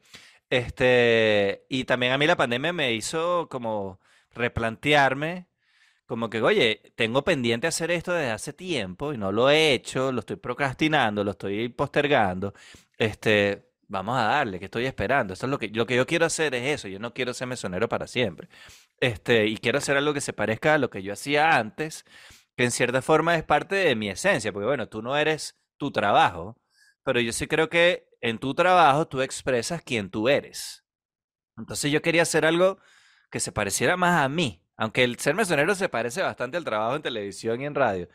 Este, 0.50 1.66
y 1.68 1.84
también 1.84 2.14
a 2.14 2.18
mí 2.18 2.26
la 2.26 2.38
pandemia 2.38 2.72
me 2.72 2.94
hizo 2.94 3.50
como 3.50 4.00
replantearme 4.34 5.48
como 6.06 6.30
que, 6.30 6.42
oye, 6.42 6.94
tengo 6.96 7.24
pendiente 7.24 7.68
hacer 7.68 7.92
esto 7.92 8.14
desde 8.14 8.32
hace 8.32 8.54
tiempo 8.54 9.14
y 9.14 9.18
no 9.18 9.32
lo 9.32 9.50
he 9.50 9.74
hecho, 9.74 10.12
lo 10.12 10.20
estoy 10.20 10.36
procrastinando, 10.38 11.24
lo 11.24 11.32
estoy 11.32 11.70
postergando, 11.70 12.54
este, 12.98 13.72
vamos 13.88 14.18
a 14.18 14.24
darle, 14.24 14.60
que 14.60 14.66
estoy 14.66 14.86
esperando. 14.86 15.34
Eso 15.34 15.46
es 15.46 15.50
lo 15.50 15.60
que, 15.60 15.70
lo 15.70 15.86
que 15.86 15.96
yo 15.96 16.06
quiero 16.06 16.26
hacer 16.26 16.54
es 16.56 16.80
eso, 16.80 16.88
yo 16.88 17.00
no 17.00 17.14
quiero 17.14 17.34
ser 17.34 17.48
mesonero 17.48 17.88
para 17.90 18.08
siempre. 18.08 18.50
Este, 19.00 19.48
y 19.48 19.58
quiero 19.58 19.78
hacer 19.78 19.98
algo 19.98 20.14
que 20.14 20.22
se 20.22 20.34
parezca 20.34 20.76
a 20.76 20.78
lo 20.78 20.90
que 20.90 21.04
yo 21.04 21.14
hacía 21.14 21.58
antes, 21.58 22.06
que 22.58 22.66
en 22.66 22.72
cierta 22.72 23.02
forma 23.02 23.36
es 23.36 23.44
parte 23.44 23.76
de 23.76 23.96
mi 23.96 24.10
esencia, 24.10 24.52
porque 24.54 24.68
bueno, 24.68 24.88
tú 24.90 25.02
no 25.02 25.18
eres 25.18 25.58
tu 25.78 25.92
trabajo, 25.92 26.58
pero 27.04 27.20
yo 27.20 27.34
sí 27.34 27.48
creo 27.48 27.70
que 27.70 28.08
en 28.22 28.40
tu 28.40 28.54
trabajo 28.54 29.08
tú 29.08 29.22
expresas 29.22 29.82
quién 29.84 30.10
tú 30.10 30.30
eres. 30.30 30.86
Entonces 31.58 31.92
yo 31.92 32.02
quería 32.02 32.24
hacer 32.24 32.46
algo 32.46 32.80
que 33.30 33.40
se 33.40 33.52
pareciera 33.52 33.98
más 33.98 34.24
a 34.24 34.30
mí, 34.30 34.63
aunque 34.78 35.04
el 35.04 35.20
ser 35.20 35.36
mesonero 35.36 35.76
se 35.76 35.90
parece 35.90 36.22
bastante 36.22 36.58
al 36.58 36.64
trabajo 36.64 36.96
en 36.96 37.02
televisión 37.02 37.62
y 37.62 37.66
en 37.66 37.76
radio 37.76 38.08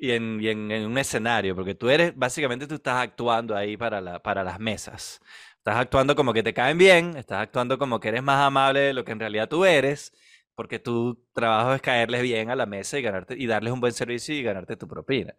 y 0.00 0.12
en, 0.12 0.40
en, 0.42 0.86
un 0.86 0.98
escenario, 0.98 1.54
porque 1.54 1.74
tú 1.74 1.90
eres, 1.90 2.16
básicamente 2.16 2.66
tú 2.66 2.76
estás 2.76 3.02
actuando 3.02 3.54
ahí 3.54 3.76
para, 3.76 4.00
la, 4.00 4.18
para 4.22 4.42
las 4.42 4.58
mesas. 4.58 5.20
Estás 5.58 5.76
actuando 5.76 6.16
como 6.16 6.32
que 6.32 6.42
te 6.42 6.54
caen 6.54 6.78
bien, 6.78 7.16
estás 7.18 7.42
actuando 7.42 7.78
como 7.78 8.00
que 8.00 8.08
eres 8.08 8.22
más 8.22 8.40
amable 8.40 8.80
de 8.80 8.94
lo 8.94 9.04
que 9.04 9.12
en 9.12 9.20
realidad 9.20 9.48
tú 9.48 9.66
eres, 9.66 10.14
porque 10.54 10.78
tu 10.78 11.22
trabajo 11.34 11.74
es 11.74 11.82
caerles 11.82 12.22
bien 12.22 12.50
a 12.50 12.56
la 12.56 12.66
mesa 12.66 12.98
y, 12.98 13.02
ganarte, 13.02 13.34
y 13.38 13.46
darles 13.46 13.72
un 13.74 13.80
buen 13.80 13.92
servicio 13.92 14.34
y 14.34 14.42
ganarte 14.42 14.76
tu 14.76 14.88
propina. 14.88 15.34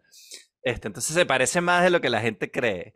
Este, 0.63 0.87
entonces 0.87 1.15
se 1.15 1.25
parece 1.25 1.59
más 1.61 1.83
de 1.83 1.89
lo 1.89 2.01
que 2.01 2.09
la 2.09 2.21
gente 2.21 2.51
cree. 2.51 2.95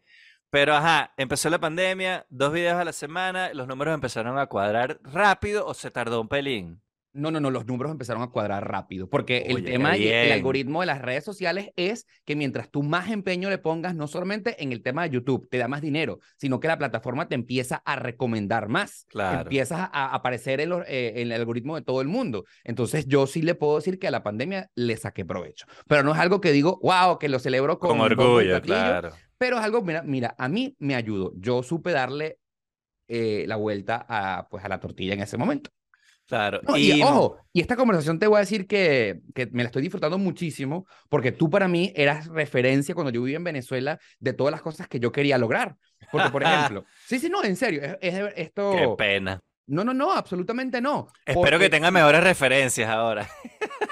Pero 0.52 0.76
ajá, 0.76 1.14
empezó 1.18 1.50
la 1.50 1.60
pandemia, 1.60 2.26
dos 2.30 2.54
videos 2.54 2.80
a 2.80 2.86
la 2.86 2.94
semana, 2.94 3.54
los 3.54 3.68
números 3.68 3.94
empezaron 3.96 4.38
a 4.38 4.48
cuadrar 4.48 5.00
rápido 5.04 5.66
o 5.66 5.74
se 5.74 5.92
tardó 5.92 6.22
un 6.22 6.30
pelín. 6.30 6.82
No, 7.16 7.32
no, 7.32 7.40
no, 7.40 7.50
los 7.50 7.66
números 7.66 7.92
empezaron 7.92 8.22
a 8.22 8.28
cuadrar 8.28 8.70
rápido, 8.70 9.10
porque 9.10 9.46
el 9.48 9.64
tema 9.64 9.98
y 9.98 10.08
el 10.08 10.32
algoritmo 10.34 10.82
de 10.82 10.88
las 10.88 11.02
redes 11.02 11.24
sociales 11.24 11.70
es 11.76 12.06
que 12.26 12.36
mientras 12.36 12.70
tú 12.70 12.84
más 12.84 13.10
empeño 13.10 13.50
le 13.50 13.58
pongas, 13.58 13.96
no 13.96 14.08
solamente 14.08 14.62
en 14.62 14.72
el 14.72 14.84
tema 14.84 15.04
de 15.04 15.12
YouTube, 15.12 15.48
te 15.50 15.58
da 15.58 15.68
más 15.68 15.82
dinero, 15.82 16.20
sino 16.38 16.60
que 16.60 16.68
la 16.68 16.78
plataforma 16.78 17.28
te 17.28 17.36
empieza 17.36 17.82
a 17.86 17.96
recomendar 17.96 18.68
más, 18.68 19.06
claro. 19.10 19.42
empiezas 19.44 19.90
a 19.92 20.14
aparecer 20.14 20.60
en, 20.60 20.74
eh, 20.88 21.14
en, 21.16 21.32
el 21.32 21.40
algoritmo 21.40 21.76
de 21.76 21.82
todo 21.82 22.02
el 22.02 22.08
mundo. 22.08 22.46
Entonces 22.64 23.08
yo 23.08 23.28
sí 23.28 23.42
le 23.42 23.56
puedo 23.56 23.78
decir 23.78 23.98
que 23.98 24.08
a 24.08 24.12
la 24.12 24.22
pandemia 24.22 24.70
le 24.76 24.98
saqué 24.98 25.24
provecho, 25.26 25.66
pero 25.88 26.04
no 26.04 26.12
es 26.12 26.20
algo 26.20 26.42
que 26.42 26.52
digo, 26.52 26.80
wow, 26.84 27.18
que 27.18 27.30
lo 27.30 27.40
celebro 27.40 27.80
con, 27.80 28.00
orgullo, 28.00 28.62
claro. 28.62 29.12
Pero 29.38 29.58
es 29.58 29.64
algo, 29.64 29.82
mira, 29.82 30.02
mira, 30.02 30.36
a 30.38 30.48
mí 30.48 30.76
me 30.80 30.96
ayudó. 30.96 31.34
Yo 31.36 31.62
supe 31.62 31.92
darle 31.92 32.40
eh, 33.08 33.46
la 33.48 33.56
vuelta 33.56 34.06
a, 34.08 34.48
pues, 34.50 34.64
a 34.64 34.70
la 34.70 34.80
tortilla 34.80 35.14
en 35.14 35.22
ese 35.22 35.38
momento. 35.38 35.70
Claro. 36.28 36.62
y... 36.76 37.02
ojo, 37.04 37.38
y 37.54 37.62
esta 37.62 37.76
conversación 37.76 38.18
te 38.18 38.28
voy 38.28 38.38
a 38.38 38.40
decir 38.40 38.68
que, 38.68 39.22
que 39.34 39.46
me 39.48 39.64
la 39.64 39.68
estoy 39.68 39.84
disfrutando 39.84 40.18
muchísimo 40.18 40.88
porque 41.08 41.32
tú 41.32 41.50
para 41.50 41.68
mí 41.68 41.94
eras 41.96 42.28
referencia 42.28 42.96
cuando 42.96 43.12
yo 43.12 43.22
vivía 43.22 43.38
en 43.38 43.44
Venezuela 43.44 44.00
de 44.20 44.34
todas 44.34 44.52
las 44.52 44.62
cosas 44.62 44.88
que 44.88 45.00
yo 45.00 45.12
quería 45.12 45.38
lograr. 45.38 45.76
Porque, 46.12 46.30
por 46.30 46.44
ejemplo, 46.44 46.86
sí, 47.06 47.20
sí, 47.20 47.30
no, 47.30 47.44
en 47.44 47.56
serio, 47.56 47.82
es, 48.02 48.34
esto... 48.36 48.72
Qué 48.72 48.88
pena. 48.98 49.42
No, 49.68 49.84
no, 49.84 49.94
no, 49.94 50.12
absolutamente 50.12 50.80
no. 50.80 51.08
Espero 51.26 51.58
que 51.58 51.70
tenga 51.70 51.90
mejores 51.90 52.24
referencias 52.24 52.88
ahora. 52.90 53.28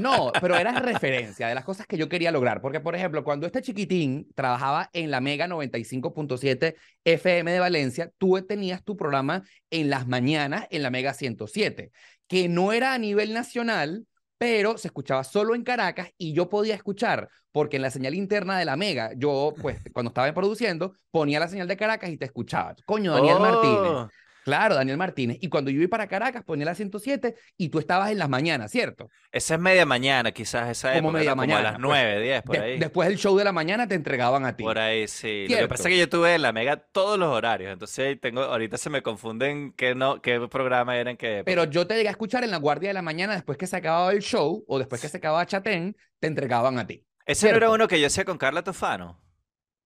No, 0.00 0.32
pero 0.40 0.56
era 0.56 0.72
referencia 0.80 1.48
de 1.48 1.54
las 1.54 1.64
cosas 1.64 1.86
que 1.86 1.96
yo 1.96 2.08
quería 2.08 2.30
lograr. 2.30 2.60
Porque, 2.60 2.80
por 2.80 2.94
ejemplo, 2.94 3.24
cuando 3.24 3.46
este 3.46 3.62
chiquitín 3.62 4.28
trabajaba 4.34 4.90
en 4.92 5.10
la 5.10 5.20
Mega 5.20 5.46
95.7 5.46 6.74
FM 7.04 7.52
de 7.52 7.60
Valencia, 7.60 8.10
tú 8.18 8.40
tenías 8.46 8.84
tu 8.84 8.96
programa 8.96 9.42
en 9.70 9.90
las 9.90 10.06
mañanas 10.06 10.66
en 10.70 10.82
la 10.82 10.90
Mega 10.90 11.14
107, 11.14 11.90
que 12.26 12.48
no 12.48 12.72
era 12.72 12.94
a 12.94 12.98
nivel 12.98 13.32
nacional, 13.32 14.06
pero 14.38 14.76
se 14.76 14.88
escuchaba 14.88 15.24
solo 15.24 15.54
en 15.54 15.62
Caracas 15.62 16.10
y 16.18 16.34
yo 16.34 16.48
podía 16.48 16.74
escuchar, 16.74 17.28
porque 17.52 17.76
en 17.76 17.82
la 17.82 17.90
señal 17.90 18.14
interna 18.14 18.58
de 18.58 18.66
la 18.66 18.76
Mega, 18.76 19.12
yo, 19.16 19.54
pues, 19.60 19.80
cuando 19.92 20.10
estaba 20.10 20.32
produciendo, 20.34 20.94
ponía 21.10 21.40
la 21.40 21.48
señal 21.48 21.68
de 21.68 21.76
Caracas 21.76 22.10
y 22.10 22.18
te 22.18 22.26
escuchaba. 22.26 22.74
Coño, 22.84 23.14
Daniel 23.14 23.40
Martínez. 23.40 24.12
Claro, 24.46 24.76
Daniel 24.76 24.96
Martínez. 24.96 25.38
Y 25.40 25.48
cuando 25.48 25.72
yo 25.72 25.80
iba 25.80 25.90
para 25.90 26.06
Caracas, 26.06 26.44
ponía 26.44 26.66
la 26.66 26.76
107 26.76 27.34
y 27.56 27.68
tú 27.68 27.80
estabas 27.80 28.12
en 28.12 28.18
las 28.18 28.28
mañanas, 28.28 28.70
¿cierto? 28.70 29.10
Esa 29.32 29.54
es 29.54 29.60
media 29.60 29.84
mañana, 29.84 30.30
quizás, 30.30 30.70
esa 30.70 30.94
como 30.94 31.10
media 31.10 31.34
mañana. 31.34 31.72
Como 31.72 31.92
a 31.92 31.96
las 31.96 32.04
9, 32.04 32.12
pues, 32.12 32.22
10, 32.22 32.42
por 32.42 32.58
ahí. 32.60 32.78
Después 32.78 33.08
del 33.08 33.18
show 33.18 33.36
de 33.36 33.42
la 33.42 33.50
mañana 33.50 33.88
te 33.88 33.96
entregaban 33.96 34.44
a 34.44 34.54
ti. 34.54 34.62
Por 34.62 34.78
ahí, 34.78 35.08
sí. 35.08 35.48
Lo 35.48 35.56
que 35.56 35.66
pasa 35.66 35.88
es 35.88 35.94
que 35.94 35.98
yo 35.98 36.08
tuve 36.08 36.36
en 36.36 36.42
la 36.42 36.52
Mega 36.52 36.76
todos 36.76 37.18
los 37.18 37.28
horarios, 37.28 37.72
entonces 37.72 38.20
tengo, 38.20 38.42
ahorita 38.42 38.78
se 38.78 38.88
me 38.88 39.02
confunden 39.02 39.72
qué, 39.72 39.96
no, 39.96 40.22
qué 40.22 40.38
programa 40.48 40.96
era 40.96 41.10
en 41.10 41.16
qué 41.16 41.42
Pero 41.44 41.64
yo 41.64 41.88
te 41.88 41.96
llegué 41.96 42.06
a 42.06 42.12
escuchar 42.12 42.44
en 42.44 42.52
la 42.52 42.58
Guardia 42.58 42.90
de 42.90 42.94
la 42.94 43.02
Mañana 43.02 43.34
después 43.34 43.58
que 43.58 43.66
se 43.66 43.74
acababa 43.74 44.12
el 44.12 44.22
show 44.22 44.64
o 44.68 44.78
después 44.78 45.00
que 45.00 45.08
se 45.08 45.16
acababa 45.16 45.44
Chatén, 45.44 45.96
te 46.20 46.28
entregaban 46.28 46.78
a 46.78 46.86
ti. 46.86 47.04
¿Ese 47.24 47.50
no 47.50 47.56
era 47.56 47.70
uno 47.70 47.88
que 47.88 48.00
yo 48.00 48.06
hacía 48.06 48.24
con 48.24 48.38
Carla 48.38 48.62
Tofano? 48.62 49.20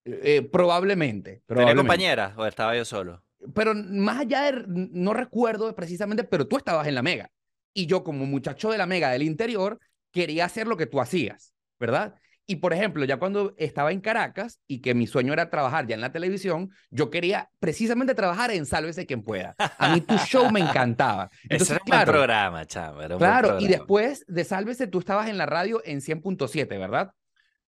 Eh, 0.05 0.47
probablemente, 0.53 1.43
probablemente. 1.47 1.55
¿Tenía 1.55 1.77
compañera 1.77 2.35
o 2.37 2.45
estaba 2.45 2.77
yo 2.77 2.85
solo? 2.85 3.25
Pero 3.55 3.75
más 3.75 4.21
allá 4.21 4.51
de, 4.51 4.65
no 4.67 5.13
recuerdo 5.15 5.75
precisamente, 5.75 6.25
pero 6.25 6.47
tú 6.47 6.57
estabas 6.57 6.87
en 6.87 6.95
la 6.95 7.03
Mega. 7.03 7.31
Y 7.73 7.87
yo 7.87 8.03
como 8.03 8.27
muchacho 8.27 8.71
de 8.71 8.79
la 8.79 8.87
Mega 8.87 9.11
del 9.11 9.23
interior, 9.23 9.79
quería 10.13 10.45
hacer 10.45 10.67
lo 10.67 10.77
que 10.77 10.87
tú 10.87 11.01
hacías, 11.01 11.55
¿verdad? 11.79 12.15
Y 12.47 12.57
por 12.57 12.73
ejemplo, 12.73 13.05
ya 13.05 13.17
cuando 13.17 13.55
estaba 13.59 13.93
en 13.93 14.01
Caracas 14.01 14.59
y 14.67 14.81
que 14.81 14.93
mi 14.93 15.07
sueño 15.07 15.33
era 15.33 15.51
trabajar 15.51 15.87
ya 15.87 15.95
en 15.95 16.01
la 16.01 16.11
televisión, 16.11 16.71
yo 16.91 17.09
quería 17.09 17.49
precisamente 17.61 18.13
trabajar 18.13 18.51
en 18.51 18.67
Sálvese 18.67 19.07
quien 19.07 19.23
pueda. 19.23 19.55
A 19.57 19.95
mí 19.95 20.01
tu 20.01 20.17
show 20.19 20.51
me 20.51 20.59
encantaba. 20.59 21.31
Entonces, 21.49 21.79
era 21.87 22.01
un 22.01 22.05
programa, 22.07 22.67
chavo. 22.67 23.03
claro, 23.19 23.61
y 23.61 23.69
después 23.69 24.25
de 24.27 24.43
Sálvese 24.43 24.89
tú 24.89 24.99
estabas 24.99 25.29
en 25.29 25.39
la 25.39 25.47
radio 25.47 25.81
en 25.85 26.01
100.7, 26.01 26.69
¿verdad? 26.71 27.13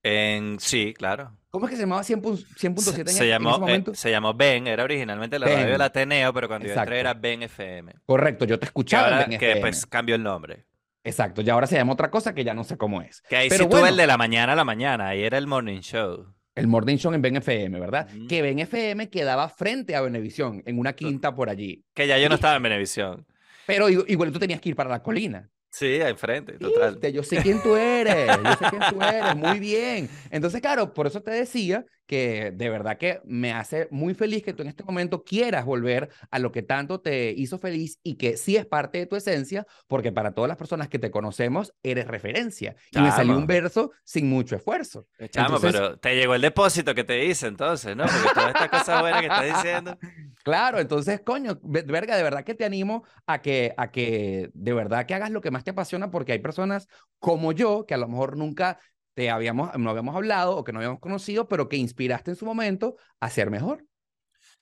En, 0.03 0.59
sí, 0.59 0.93
claro. 0.95 1.39
¿Cómo 1.53 1.67
es 1.67 1.71
que 1.71 1.77
se 1.77 1.83
llamaba 1.83 2.01
100.7 2.01 3.01
en, 3.01 3.09
se, 3.09 3.29
llamó, 3.29 3.51
ese 3.51 3.61
momento? 3.61 3.95
se 3.95 4.11
llamó 4.11 4.33
Ben, 4.33 4.67
era 4.67 4.85
originalmente 4.85 5.39
la 5.39 5.47
radio 5.49 5.73
del 5.73 5.83
Ateneo, 5.83 6.33
pero 6.33 6.49
cuando 6.49 6.67
yo 6.67 6.73
entré 6.73 6.99
era 6.99 7.13
Ben 7.13 7.43
FM. 7.43 7.93
Correcto, 8.07 8.47
yo 8.47 8.59
te 8.59 8.65
escuchaba 8.65 9.27
que 9.27 9.37
Ben 9.37 9.61
pues 9.61 9.85
cambió 9.85 10.15
el 10.15 10.23
nombre. 10.23 10.65
Exacto, 11.05 11.43
y 11.43 11.51
ahora 11.51 11.67
se 11.67 11.77
llama 11.77 11.93
otra 11.93 12.11
cosa 12.11 12.35
que 12.35 12.43
ya 12.43 12.55
no 12.55 12.65
sé 12.65 12.79
cómo 12.79 13.03
es. 13.03 13.21
Que 13.29 13.37
ahí 13.37 13.49
pero 13.51 13.65
sí 13.65 13.71
tuve 13.71 13.91
el 13.91 13.99
de 13.99 14.07
la 14.07 14.17
mañana 14.17 14.55
a 14.55 14.57
la 14.57 14.65
mañana, 14.65 15.09
ahí 15.09 15.25
era 15.25 15.37
el 15.37 15.47
Morning 15.47 15.81
Show. 15.81 16.33
El 16.55 16.69
Morning 16.69 16.97
Show 16.97 17.13
en 17.13 17.21
Ben 17.21 17.37
FM, 17.37 17.79
¿verdad? 17.79 18.09
Que 18.31 18.41
Ben 18.41 18.59
FM 18.59 19.11
quedaba 19.11 19.51
frente 19.51 19.95
a 19.95 20.01
Benevisión, 20.01 20.63
en 20.65 20.79
una 20.79 20.95
quinta 20.95 21.35
por 21.35 21.51
allí. 21.51 21.85
Que 21.93 22.07
ya 22.07 22.19
yo 22.19 22.31
no 22.31 22.37
estaba 22.37 22.57
en 22.57 22.63
Benevisión. 22.63 23.27
Pero 23.67 23.91
igual 23.91 24.33
tú 24.33 24.39
tenías 24.39 24.59
que 24.59 24.71
ir 24.71 24.77
para 24.77 24.89
la 24.89 25.03
colina. 25.03 25.51
Sí, 25.73 25.95
enfrente, 26.03 26.59
total. 26.59 27.01
Yo 27.13 27.23
sé 27.23 27.39
quién 27.43 27.63
tú 27.63 27.75
eres, 27.75 28.27
yo 28.27 28.57
sé 28.57 28.65
quién 28.69 28.83
tú 28.91 29.03
eres, 29.03 29.35
muy 29.35 29.59
bien. 29.59 30.09
Entonces, 30.31 30.61
claro, 30.61 30.93
por 30.93 31.07
eso 31.07 31.23
te 31.23 31.31
decía 31.31 31.87
que 32.13 32.53
de 32.55 32.69
verdad 32.69 32.99
que 32.99 33.23
me 33.25 33.55
hace 33.55 33.89
muy 33.91 34.13
feliz 34.13 34.43
que 34.43 34.53
tú 34.53 34.61
en 34.61 34.69
este 34.69 34.85
momento 34.85 35.25
quieras 35.25 35.65
volver 35.65 36.11
a 36.31 36.39
lo 36.41 36.53
que 36.53 36.61
tanto 36.61 37.01
te 37.01 37.31
hizo 37.31 37.57
feliz 37.57 38.01
y 38.03 38.17
que 38.17 38.37
sí 38.37 38.55
es 38.55 38.67
parte 38.67 38.99
de 38.99 39.07
tu 39.07 39.17
esencia, 39.17 39.67
porque 39.87 40.13
para 40.13 40.33
todas 40.35 40.47
las 40.47 40.59
personas 40.59 40.91
que 40.91 40.99
te 40.99 41.11
conocemos 41.11 41.73
eres 41.83 42.07
referencia. 42.07 42.77
Y 42.91 43.01
me 43.01 43.11
salió 43.13 43.35
un 43.35 43.47
verso 43.47 43.93
sin 44.05 44.29
mucho 44.29 44.57
esfuerzo. 44.57 45.07
Chamo, 45.31 45.59
pero 45.59 45.99
te 45.99 46.15
llegó 46.15 46.35
el 46.35 46.43
depósito 46.43 46.95
que 46.95 47.03
te 47.03 47.25
hice 47.25 47.47
entonces, 47.47 47.97
¿no? 47.97 48.05
Porque 48.05 48.29
toda 48.35 48.49
esta 48.49 48.69
cosa 48.69 49.01
buena 49.01 49.21
que 49.21 49.27
estás 49.29 49.47
diciendo. 49.47 49.99
Claro, 50.45 50.81
entonces, 50.81 51.21
coño, 51.25 51.61
verga, 51.63 52.17
de 52.17 52.23
verdad 52.25 52.43
que 52.43 52.57
te 52.57 52.65
animo 52.65 53.05
a 53.29 53.41
que, 53.41 53.75
a 53.77 53.93
que 53.93 54.51
de 54.55 54.73
verdad 54.73 55.07
que 55.07 55.15
hagas 55.15 55.31
lo 55.31 55.41
que 55.41 55.53
más 55.53 55.63
te 55.63 55.71
apasiona, 55.71 56.11
porque 56.11 56.33
hay 56.33 56.41
personas 56.41 56.89
como 57.21 57.53
yo 57.53 57.87
que 57.87 57.95
a 57.95 57.97
lo 57.97 58.09
mejor 58.09 58.37
nunca 58.37 58.81
te 59.15 59.31
habíamos, 59.31 59.77
no 59.79 59.91
habíamos 59.91 60.17
hablado 60.17 60.57
o 60.57 60.65
que 60.65 60.73
no 60.73 60.79
habíamos 60.79 61.01
conocido, 61.01 61.49
pero 61.49 61.69
que 61.69 61.77
inspiraste 61.77 62.31
en 62.31 62.37
su 62.37 62.45
momento 62.45 62.97
a 63.21 63.31
ser 63.31 63.51
mejor. 63.51 63.87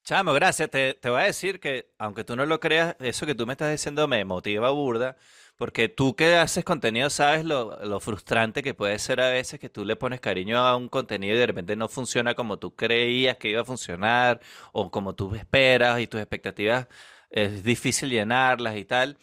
Chamo, 0.03 0.33
gracias. 0.33 0.71
Te, 0.71 0.95
te 0.95 1.11
voy 1.11 1.21
a 1.21 1.25
decir 1.25 1.61
que, 1.61 1.93
aunque 1.99 2.25
tú 2.25 2.35
no 2.37 2.47
lo 2.47 2.59
creas, 2.59 2.97
eso 3.01 3.27
que 3.27 3.35
tú 3.35 3.47
me 3.47 3.53
estás 3.53 3.71
diciendo 3.71 4.09
me 4.09 4.25
motiva 4.25 4.71
burda, 4.71 5.17
porque 5.57 5.89
tú 5.89 6.17
que 6.17 6.37
haces 6.37 6.65
contenido 6.65 7.11
sabes 7.11 7.45
lo, 7.45 7.85
lo, 7.85 8.01
frustrante 8.01 8.63
que 8.63 8.73
puede 8.75 8.99
ser 8.99 9.21
a 9.21 9.29
veces 9.29 9.61
que 9.61 9.69
tú 9.69 9.85
le 9.85 9.97
pones 9.97 10.21
cariño 10.21 10.59
a 10.59 10.77
un 10.77 10.89
contenido 10.89 11.37
y 11.37 11.39
de 11.39 11.47
repente 11.47 11.77
no 11.77 11.89
funciona 11.89 12.35
como 12.35 12.59
tú 12.59 12.75
creías 12.75 13.37
que 13.37 13.51
iba 13.51 13.61
a 13.61 13.65
funcionar 13.65 14.41
o 14.73 14.91
como 14.91 15.15
tú 15.15 15.35
esperas 15.35 16.01
y 16.01 16.07
tus 16.07 16.21
expectativas 16.21 16.89
es 17.31 17.63
difícil 17.63 18.11
llenarlas 18.11 18.77
y 18.77 18.85
tal. 18.85 19.19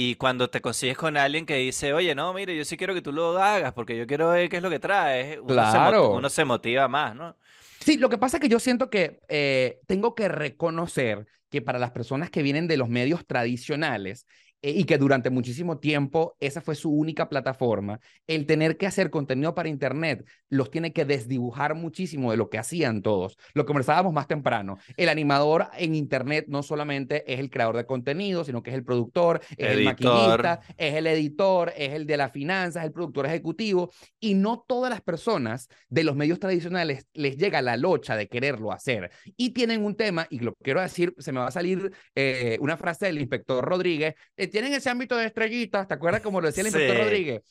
Y 0.00 0.14
cuando 0.14 0.48
te 0.48 0.60
consigues 0.60 0.96
con 0.96 1.16
alguien 1.16 1.44
que 1.44 1.56
dice, 1.56 1.92
oye, 1.92 2.14
no, 2.14 2.32
mire, 2.32 2.56
yo 2.56 2.64
sí 2.64 2.76
quiero 2.76 2.94
que 2.94 3.02
tú 3.02 3.10
lo 3.10 3.36
hagas 3.36 3.72
porque 3.72 3.96
yo 3.96 4.06
quiero 4.06 4.30
ver 4.30 4.48
qué 4.48 4.58
es 4.58 4.62
lo 4.62 4.70
que 4.70 4.78
traes, 4.78 5.38
uno, 5.38 5.48
claro. 5.48 6.12
se, 6.12 6.16
uno 6.18 6.30
se 6.30 6.44
motiva 6.44 6.86
más, 6.86 7.16
¿no? 7.16 7.36
Sí, 7.80 7.96
lo 7.96 8.08
que 8.08 8.16
pasa 8.16 8.36
es 8.36 8.40
que 8.40 8.48
yo 8.48 8.60
siento 8.60 8.90
que 8.90 9.18
eh, 9.28 9.80
tengo 9.88 10.14
que 10.14 10.28
reconocer 10.28 11.26
que 11.50 11.62
para 11.62 11.80
las 11.80 11.90
personas 11.90 12.30
que 12.30 12.44
vienen 12.44 12.68
de 12.68 12.76
los 12.76 12.88
medios 12.88 13.26
tradicionales, 13.26 14.24
eh, 14.60 14.70
y 14.70 14.84
que 14.84 14.98
durante 14.98 15.30
muchísimo 15.30 15.78
tiempo 15.78 16.36
esa 16.40 16.60
fue 16.60 16.74
su 16.74 16.90
única 16.90 17.28
plataforma, 17.28 18.00
el 18.26 18.44
tener 18.46 18.76
que 18.76 18.86
hacer 18.86 19.10
contenido 19.10 19.54
para 19.54 19.68
Internet 19.68 20.26
los 20.48 20.70
tiene 20.70 20.92
que 20.92 21.04
desdibujar 21.04 21.74
muchísimo 21.74 22.30
de 22.30 22.36
lo 22.36 22.50
que 22.50 22.58
hacían 22.58 23.02
todos. 23.02 23.38
Lo 23.54 23.66
conversábamos 23.66 24.12
más 24.12 24.26
temprano. 24.26 24.78
El 24.96 25.08
animador 25.08 25.68
en 25.76 25.94
Internet 25.94 26.46
no 26.48 26.62
solamente 26.62 27.32
es 27.32 27.38
el 27.38 27.50
creador 27.50 27.76
de 27.76 27.86
contenido, 27.86 28.44
sino 28.44 28.62
que 28.62 28.70
es 28.70 28.76
el 28.76 28.84
productor, 28.84 29.40
es 29.56 29.70
el 29.70 29.84
maquinista, 29.84 30.60
es 30.76 30.94
el 30.94 31.06
editor, 31.06 31.72
es 31.76 31.92
el 31.92 32.06
de 32.06 32.16
las 32.16 32.32
finanzas, 32.32 32.84
el 32.84 32.92
productor 32.92 33.26
ejecutivo. 33.26 33.92
Y 34.18 34.34
no 34.34 34.64
todas 34.66 34.90
las 34.90 35.02
personas 35.02 35.68
de 35.88 36.02
los 36.02 36.16
medios 36.16 36.40
tradicionales 36.40 37.06
les 37.12 37.36
llega 37.36 37.62
la 37.62 37.76
locha 37.76 38.16
de 38.16 38.26
quererlo 38.26 38.72
hacer. 38.72 39.10
Y 39.36 39.50
tienen 39.50 39.84
un 39.84 39.94
tema, 39.94 40.26
y 40.30 40.40
lo 40.40 40.54
quiero 40.54 40.80
decir, 40.80 41.14
se 41.18 41.30
me 41.30 41.40
va 41.40 41.46
a 41.46 41.52
salir 41.52 41.92
eh, 42.14 42.58
una 42.60 42.76
frase 42.76 43.06
del 43.06 43.18
inspector 43.18 43.64
Rodríguez, 43.64 44.14
eh, 44.36 44.47
tienen 44.48 44.72
ese 44.72 44.90
ámbito 44.90 45.16
de 45.16 45.26
estrellitas, 45.26 45.86
¿te 45.86 45.94
acuerdas 45.94 46.20
como 46.20 46.40
lo 46.40 46.46
decía 46.46 46.62
el 46.62 46.68
inspector 46.68 46.98
Rodríguez? 46.98 47.42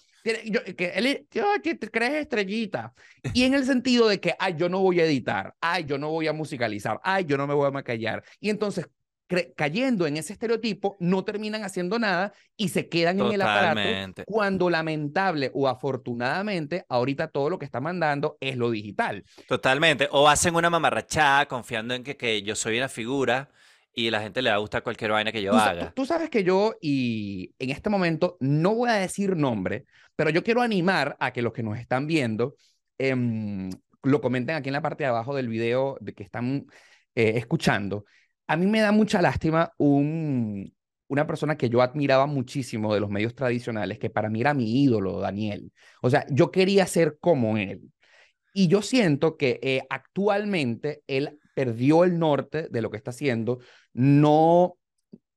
Yo, 0.46 0.64
que 0.76 0.92
él, 0.96 1.28
que 1.64 1.80
crees 1.80 2.14
estrellita. 2.16 2.94
Y 3.34 3.44
en 3.44 3.54
el 3.54 3.66
sentido 3.66 4.08
de 4.08 4.20
que, 4.20 4.36
ay, 4.40 4.56
yo 4.58 4.68
no 4.68 4.80
voy 4.80 5.00
a 5.00 5.06
editar, 5.06 5.56
ay, 5.62 5.86
yo 5.86 5.98
no 5.98 6.10
voy 6.10 6.28
a 6.28 6.34
musicalizar, 6.34 7.00
ay, 7.04 7.26
yo 7.26 7.38
no 7.38 7.48
me 7.48 7.54
voy 7.54 7.68
a 7.68 7.72
maquillar. 7.72 8.24
Y 8.40 8.50
entonces, 8.50 8.88
cayendo 9.56 10.08
en 10.08 10.18
ese 10.18 10.34
estereotipo, 10.34 10.96
no 11.00 11.24
terminan 11.24 11.64
haciendo 11.64 12.00
nada 12.00 12.34
y 12.56 12.70
se 12.70 12.88
quedan 12.88 13.20
en 13.20 13.32
el 13.32 13.42
aparato 13.42 14.24
cuando 14.26 14.70
lamentable 14.70 15.52
o 15.54 15.68
afortunadamente, 15.68 16.86
ahorita 16.88 17.28
todo 17.28 17.50
lo 17.50 17.60
que 17.60 17.66
está 17.66 17.82
mandando 17.82 18.38
es 18.40 18.58
lo 18.58 18.72
digital. 18.72 19.24
Totalmente. 19.48 20.08
O 20.12 20.30
hacen 20.30 20.56
una 20.56 20.70
mamarrachada 20.70 21.46
confiando 21.48 21.94
en 21.94 22.04
que, 22.04 22.16
que 22.16 22.42
yo 22.42 22.56
soy 22.56 22.78
una 22.78 22.90
figura 22.90 23.50
y 23.98 24.12
la 24.12 24.22
gente 24.22 24.44
le 24.44 24.52
va 24.52 24.58
a 24.58 24.60
gustar 24.60 24.84
cualquier 24.84 25.10
vaina 25.10 25.32
que 25.32 25.42
yo 25.42 25.54
haga. 25.54 25.92
Tú, 25.92 26.06
sabes 26.06 26.30
que 26.30 26.44
yo, 26.44 26.76
y 26.80 27.56
en 27.58 27.72
este 27.72 27.90
momento 27.90 28.38
no 28.40 28.76
voy 28.76 28.92
a 28.92 28.94
decir 28.94 29.36
nombre, 29.36 29.86
pero 30.16 30.30
yo 30.30 30.44
quiero 30.44 30.62
animar 30.62 31.18
a 31.20 31.34
que 31.34 31.42
los 31.42 31.52
que 31.52 31.64
nos 31.64 31.80
están 31.80 32.06
viendo 32.06 32.54
em, 33.00 33.72
lo 34.04 34.22
comenten 34.22 34.56
aquí 34.56 34.70
en 34.70 34.74
la 34.74 34.84
parte 34.84 35.04
de 35.04 35.10
abajo 35.10 35.36
del 35.36 35.48
video 35.48 35.98
de 36.00 36.14
que 36.14 36.22
están 36.22 36.68
eh, 37.16 37.34
escuchando. 37.38 38.06
A 38.46 38.56
mí 38.56 38.68
me 38.68 38.82
da 38.82 38.92
mucha 38.92 39.20
lástima 39.20 39.74
un, 39.80 40.72
una 41.08 41.26
persona 41.26 41.58
que 41.58 41.68
yo 41.68 41.82
admiraba 41.82 42.28
muchísimo 42.28 42.94
de 42.94 43.00
los 43.00 43.10
medios 43.10 43.34
tradicionales, 43.34 43.98
que 43.98 44.12
para 44.12 44.30
mí 44.30 44.42
era 44.42 44.54
mi 44.54 44.84
ídolo, 44.84 45.20
Daniel. 45.22 45.72
O 46.04 46.12
sea, 46.12 46.24
yo 46.30 46.52
quería 46.52 46.86
ser 46.86 47.18
como 47.20 47.58
él. 47.58 47.92
Y 48.54 48.68
yo 48.68 48.84
siento 48.84 49.38
que 49.38 49.60
eh, 49.64 49.82
actualmente 49.90 51.02
él 51.08 51.40
perdió 51.58 52.04
el 52.04 52.20
norte 52.20 52.68
de 52.70 52.84
lo 52.84 52.92
que 52.92 52.98
está 52.98 53.10
haciendo, 53.10 53.58
no, 53.92 54.78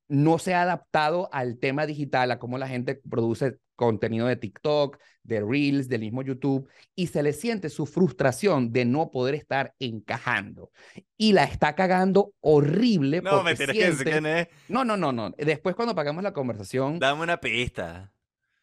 no 0.06 0.38
se 0.38 0.52
ha 0.52 0.60
adaptado 0.60 1.30
al 1.32 1.58
tema 1.58 1.86
digital, 1.86 2.30
a 2.30 2.38
cómo 2.38 2.58
la 2.58 2.68
gente 2.68 3.00
produce 3.08 3.56
contenido 3.74 4.26
de 4.26 4.36
TikTok, 4.36 4.98
de 5.22 5.40
Reels, 5.40 5.88
del 5.88 6.02
mismo 6.02 6.20
YouTube, 6.20 6.68
y 6.94 7.06
se 7.06 7.22
le 7.22 7.32
siente 7.32 7.70
su 7.70 7.86
frustración 7.86 8.70
de 8.70 8.84
no 8.84 9.10
poder 9.10 9.34
estar 9.34 9.72
encajando. 9.78 10.70
Y 11.16 11.32
la 11.32 11.44
está 11.44 11.74
cagando 11.74 12.34
horrible. 12.40 13.22
No, 13.22 13.42
me 13.42 13.56
tienes 13.56 14.04
que. 14.04 14.50
No, 14.68 14.84
no, 14.84 14.98
no, 14.98 15.12
no. 15.12 15.30
Después 15.38 15.74
cuando 15.74 15.94
pagamos 15.94 16.22
la 16.22 16.34
conversación... 16.34 16.98
Dame 16.98 17.22
una 17.22 17.40
pista. 17.40 18.12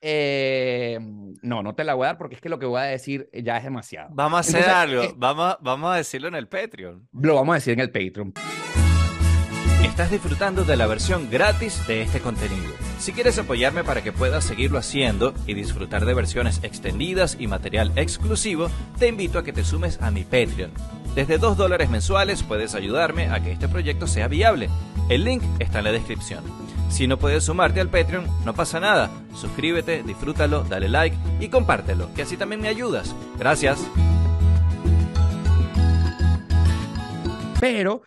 Eh, 0.09 0.99
no, 1.41 1.61
no 1.63 1.75
te 1.75 1.83
la 1.83 1.93
voy 1.93 2.05
a 2.05 2.07
dar 2.07 2.17
porque 2.17 2.35
es 2.35 2.41
que 2.41 2.47
lo 2.47 2.59
que 2.59 2.65
voy 2.65 2.79
a 2.79 2.83
decir 2.83 3.29
ya 3.33 3.57
es 3.57 3.65
demasiado. 3.65 4.07
Vamos 4.13 4.37
a 4.37 4.39
hacer 4.39 4.69
algo. 4.69 5.03
Eh, 5.03 5.13
vamos, 5.17 5.57
vamos 5.59 5.91
a 5.91 5.97
decirlo 5.97 6.29
en 6.29 6.35
el 6.35 6.47
Patreon. 6.47 7.09
Lo 7.11 7.35
vamos 7.35 7.51
a 7.51 7.55
decir 7.55 7.73
en 7.73 7.81
el 7.81 7.91
Patreon. 7.91 8.33
Estás 9.83 10.09
disfrutando 10.09 10.63
de 10.63 10.77
la 10.77 10.87
versión 10.87 11.29
gratis 11.29 11.85
de 11.87 12.03
este 12.03 12.21
contenido. 12.21 12.73
Si 12.99 13.11
quieres 13.11 13.37
apoyarme 13.37 13.83
para 13.83 14.01
que 14.01 14.13
puedas 14.13 14.45
seguirlo 14.45 14.77
haciendo 14.77 15.33
y 15.45 15.55
disfrutar 15.55 16.05
de 16.05 16.13
versiones 16.13 16.61
extendidas 16.63 17.35
y 17.37 17.47
material 17.47 17.91
exclusivo, 17.97 18.69
te 18.97 19.09
invito 19.09 19.39
a 19.39 19.43
que 19.43 19.51
te 19.51 19.65
sumes 19.65 20.01
a 20.01 20.09
mi 20.09 20.23
Patreon. 20.23 20.71
Desde 21.15 21.37
2 21.37 21.57
dólares 21.57 21.89
mensuales 21.89 22.43
puedes 22.43 22.75
ayudarme 22.75 23.27
a 23.27 23.43
que 23.43 23.51
este 23.51 23.67
proyecto 23.67 24.07
sea 24.07 24.29
viable. 24.29 24.69
El 25.09 25.25
link 25.25 25.43
está 25.59 25.79
en 25.79 25.85
la 25.85 25.91
descripción. 25.91 26.45
Si 26.89 27.07
no 27.07 27.17
puedes 27.17 27.43
sumarte 27.43 27.79
al 27.79 27.89
Patreon, 27.89 28.27
no 28.45 28.53
pasa 28.53 28.79
nada. 28.79 29.11
Suscríbete, 29.35 30.03
disfrútalo, 30.03 30.63
dale 30.63 30.89
like 30.89 31.17
y 31.39 31.49
compártelo, 31.49 32.13
que 32.13 32.23
así 32.23 32.37
también 32.37 32.61
me 32.61 32.69
ayudas. 32.69 33.15
Gracias. 33.37 33.79
Pero 37.59 38.03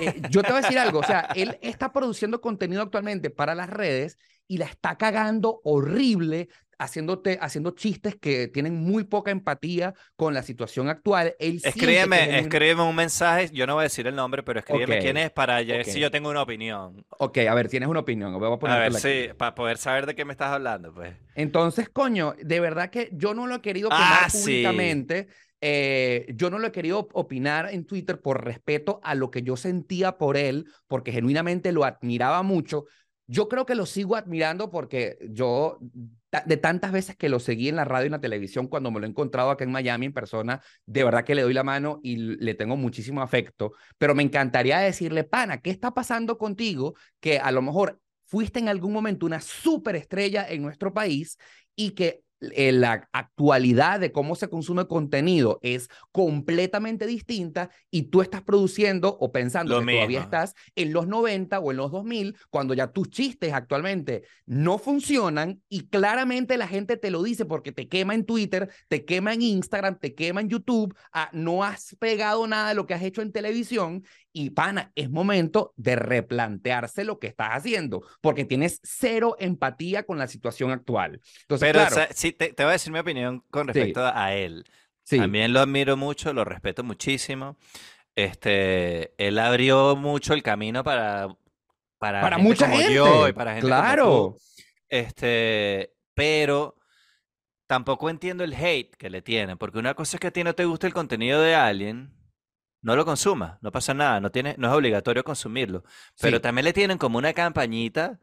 eh, 0.00 0.22
yo 0.30 0.42
te 0.42 0.48
voy 0.48 0.58
a 0.58 0.62
decir 0.62 0.78
algo, 0.78 1.00
o 1.00 1.04
sea, 1.04 1.28
él 1.34 1.58
está 1.60 1.92
produciendo 1.92 2.40
contenido 2.40 2.82
actualmente 2.82 3.30
para 3.30 3.54
las 3.54 3.68
redes 3.68 4.18
y 4.46 4.58
la 4.58 4.66
está 4.66 4.96
cagando 4.96 5.60
horrible 5.64 6.48
haciéndote, 6.82 7.38
haciendo 7.40 7.70
chistes 7.70 8.16
que 8.16 8.48
tienen 8.48 8.74
muy 8.74 9.04
poca 9.04 9.30
empatía 9.30 9.94
con 10.16 10.34
la 10.34 10.42
situación 10.42 10.88
actual. 10.88 11.34
Él 11.38 11.60
escríbeme, 11.62 12.40
escríbeme 12.40 12.82
un 12.82 12.96
mensaje, 12.96 13.50
yo 13.52 13.66
no 13.66 13.74
voy 13.74 13.82
a 13.82 13.84
decir 13.84 14.06
el 14.06 14.16
nombre, 14.16 14.42
pero 14.42 14.58
escríbeme 14.58 14.98
quién 14.98 15.16
es 15.16 15.30
para 15.30 15.62
ver 15.62 15.84
si 15.84 16.00
yo 16.00 16.10
tengo 16.10 16.30
una 16.30 16.42
opinión. 16.42 17.04
Ok, 17.18 17.38
a 17.38 17.54
ver, 17.54 17.68
tienes 17.68 17.88
una 17.88 18.00
opinión. 18.00 18.38
Voy 18.38 18.48
a, 18.48 18.74
a 18.74 18.78
ver, 18.78 18.94
sí, 18.94 19.28
para 19.36 19.54
poder 19.54 19.78
saber 19.78 20.06
de 20.06 20.14
qué 20.14 20.24
me 20.24 20.32
estás 20.32 20.52
hablando, 20.52 20.92
pues. 20.92 21.14
Entonces, 21.34 21.88
coño, 21.88 22.34
de 22.42 22.60
verdad 22.60 22.90
que 22.90 23.10
yo 23.12 23.34
no 23.34 23.46
lo 23.46 23.56
he 23.56 23.60
querido 23.60 23.88
opinar 23.88 24.24
ah, 24.24 24.28
públicamente. 24.30 25.28
Eh, 25.64 26.26
yo 26.34 26.50
no 26.50 26.58
lo 26.58 26.66
he 26.66 26.72
querido 26.72 27.08
opinar 27.12 27.72
en 27.72 27.86
Twitter 27.86 28.20
por 28.20 28.44
respeto 28.44 28.98
a 29.04 29.14
lo 29.14 29.30
que 29.30 29.42
yo 29.42 29.56
sentía 29.56 30.18
por 30.18 30.36
él, 30.36 30.66
porque 30.88 31.12
genuinamente 31.12 31.70
lo 31.70 31.84
admiraba 31.84 32.42
mucho. 32.42 32.86
Yo 33.28 33.48
creo 33.48 33.64
que 33.64 33.76
lo 33.76 33.86
sigo 33.86 34.16
admirando 34.16 34.70
porque 34.70 35.18
yo 35.30 35.78
de 36.46 36.56
tantas 36.56 36.92
veces 36.92 37.16
que 37.16 37.28
lo 37.28 37.38
seguí 37.40 37.68
en 37.68 37.76
la 37.76 37.84
radio 37.84 38.04
y 38.04 38.06
en 38.06 38.12
la 38.12 38.20
televisión, 38.20 38.66
cuando 38.66 38.90
me 38.90 39.00
lo 39.00 39.06
he 39.06 39.10
encontrado 39.10 39.50
acá 39.50 39.64
en 39.64 39.72
Miami 39.72 40.06
en 40.06 40.12
persona, 40.12 40.62
de 40.86 41.04
verdad 41.04 41.24
que 41.24 41.34
le 41.34 41.42
doy 41.42 41.52
la 41.52 41.62
mano 41.62 42.00
y 42.02 42.16
le 42.16 42.54
tengo 42.54 42.76
muchísimo 42.76 43.20
afecto, 43.22 43.72
pero 43.98 44.14
me 44.14 44.22
encantaría 44.22 44.78
decirle, 44.78 45.24
pana, 45.24 45.60
¿qué 45.60 45.70
está 45.70 45.92
pasando 45.92 46.38
contigo? 46.38 46.94
Que 47.20 47.38
a 47.38 47.50
lo 47.52 47.60
mejor 47.60 48.00
fuiste 48.24 48.58
en 48.58 48.68
algún 48.68 48.92
momento 48.92 49.26
una 49.26 49.40
superestrella 49.42 50.48
en 50.48 50.62
nuestro 50.62 50.94
país 50.94 51.36
y 51.76 51.90
que 51.90 52.22
eh, 52.54 52.72
la 52.72 53.08
actualidad 53.12 54.00
de 54.00 54.10
cómo 54.10 54.34
se 54.34 54.48
consume 54.48 54.86
contenido 54.86 55.60
es 55.62 55.88
completamente 56.10 57.06
distinta 57.06 57.70
y 57.90 58.04
tú 58.04 58.20
estás 58.20 58.42
produciendo 58.42 59.16
o 59.20 59.30
pensando 59.30 59.78
que 59.78 59.92
todavía 59.92 60.20
estás 60.20 60.54
en 60.74 60.92
los 60.92 61.06
90 61.06 61.60
o 61.60 61.70
en 61.70 61.76
los 61.76 61.92
2000 61.92 62.36
cuando 62.50 62.74
ya 62.74 62.88
tus 62.88 63.10
chistes 63.10 63.52
actualmente 63.52 64.24
no 64.46 64.78
funcionan 64.78 65.62
y 65.68 65.88
claramente 65.88 66.56
la 66.56 66.66
gente 66.66 66.96
te 66.96 67.10
lo 67.10 67.22
dice 67.22 67.44
porque 67.44 67.72
te 67.72 67.88
quema 67.88 68.14
en 68.14 68.24
Twitter, 68.24 68.70
te 68.88 69.04
quema 69.04 69.34
en 69.34 69.42
Instagram, 69.42 69.98
te 69.98 70.14
quema 70.14 70.40
en 70.40 70.48
YouTube, 70.48 70.94
ah, 71.12 71.30
no 71.32 71.62
has 71.62 71.96
pegado 71.98 72.46
nada 72.46 72.70
de 72.70 72.74
lo 72.74 72.86
que 72.86 72.94
has 72.94 73.02
hecho 73.02 73.22
en 73.22 73.32
televisión 73.32 74.04
y 74.32 74.50
pana, 74.50 74.92
es 74.94 75.10
momento 75.10 75.74
de 75.76 75.96
replantearse 75.96 77.04
lo 77.04 77.18
que 77.18 77.26
estás 77.26 77.50
haciendo, 77.50 78.02
porque 78.20 78.44
tienes 78.44 78.80
cero 78.82 79.36
empatía 79.38 80.04
con 80.04 80.18
la 80.18 80.26
situación 80.26 80.70
actual. 80.70 81.20
Entonces, 81.42 81.68
Pero 81.68 81.86
claro, 81.86 82.12
sí, 82.14 82.32
te, 82.32 82.54
voy 82.56 82.66
a 82.66 82.72
decir 82.72 82.92
mi 82.92 82.98
opinión 82.98 83.44
con 83.50 83.68
respecto 83.68 84.04
a 84.04 84.34
él. 84.34 84.64
También 85.08 85.52
lo 85.52 85.60
admiro 85.60 85.96
mucho, 85.96 86.32
lo 86.32 86.44
respeto 86.44 86.82
muchísimo. 86.82 87.58
Este, 88.14 89.14
él 89.18 89.38
abrió 89.38 89.96
mucho 89.96 90.34
el 90.34 90.42
camino 90.42 90.84
para 90.84 91.36
para, 91.98 92.20
para 92.20 92.38
mucha 92.38 92.66
como 92.66 92.78
gente. 92.78 92.94
yo 92.94 93.28
y 93.28 93.32
para 93.32 93.52
gente 93.52 93.66
claro. 93.66 94.36
Este, 94.88 95.94
pero 96.14 96.76
tampoco 97.66 98.10
entiendo 98.10 98.44
el 98.44 98.54
hate 98.54 98.94
que 98.96 99.08
le 99.08 99.22
tienen, 99.22 99.56
porque 99.56 99.78
una 99.78 99.94
cosa 99.94 100.16
es 100.16 100.20
que 100.20 100.26
a 100.26 100.30
ti 100.32 100.42
no 100.42 100.54
te 100.54 100.64
gusta 100.64 100.86
el 100.86 100.94
contenido 100.94 101.40
de 101.40 101.54
alguien 101.54 102.12
no 102.82 102.96
lo 102.96 103.04
consuma, 103.04 103.58
no 103.62 103.72
pasa 103.72 103.94
nada, 103.94 104.20
no, 104.20 104.30
tiene, 104.30 104.54
no 104.58 104.68
es 104.68 104.74
obligatorio 104.74 105.24
consumirlo. 105.24 105.84
Pero 106.20 106.40
también 106.40 106.64
le 106.64 106.72
tienen 106.72 106.98
como 106.98 107.18
una 107.18 107.32
campañita 107.32 108.20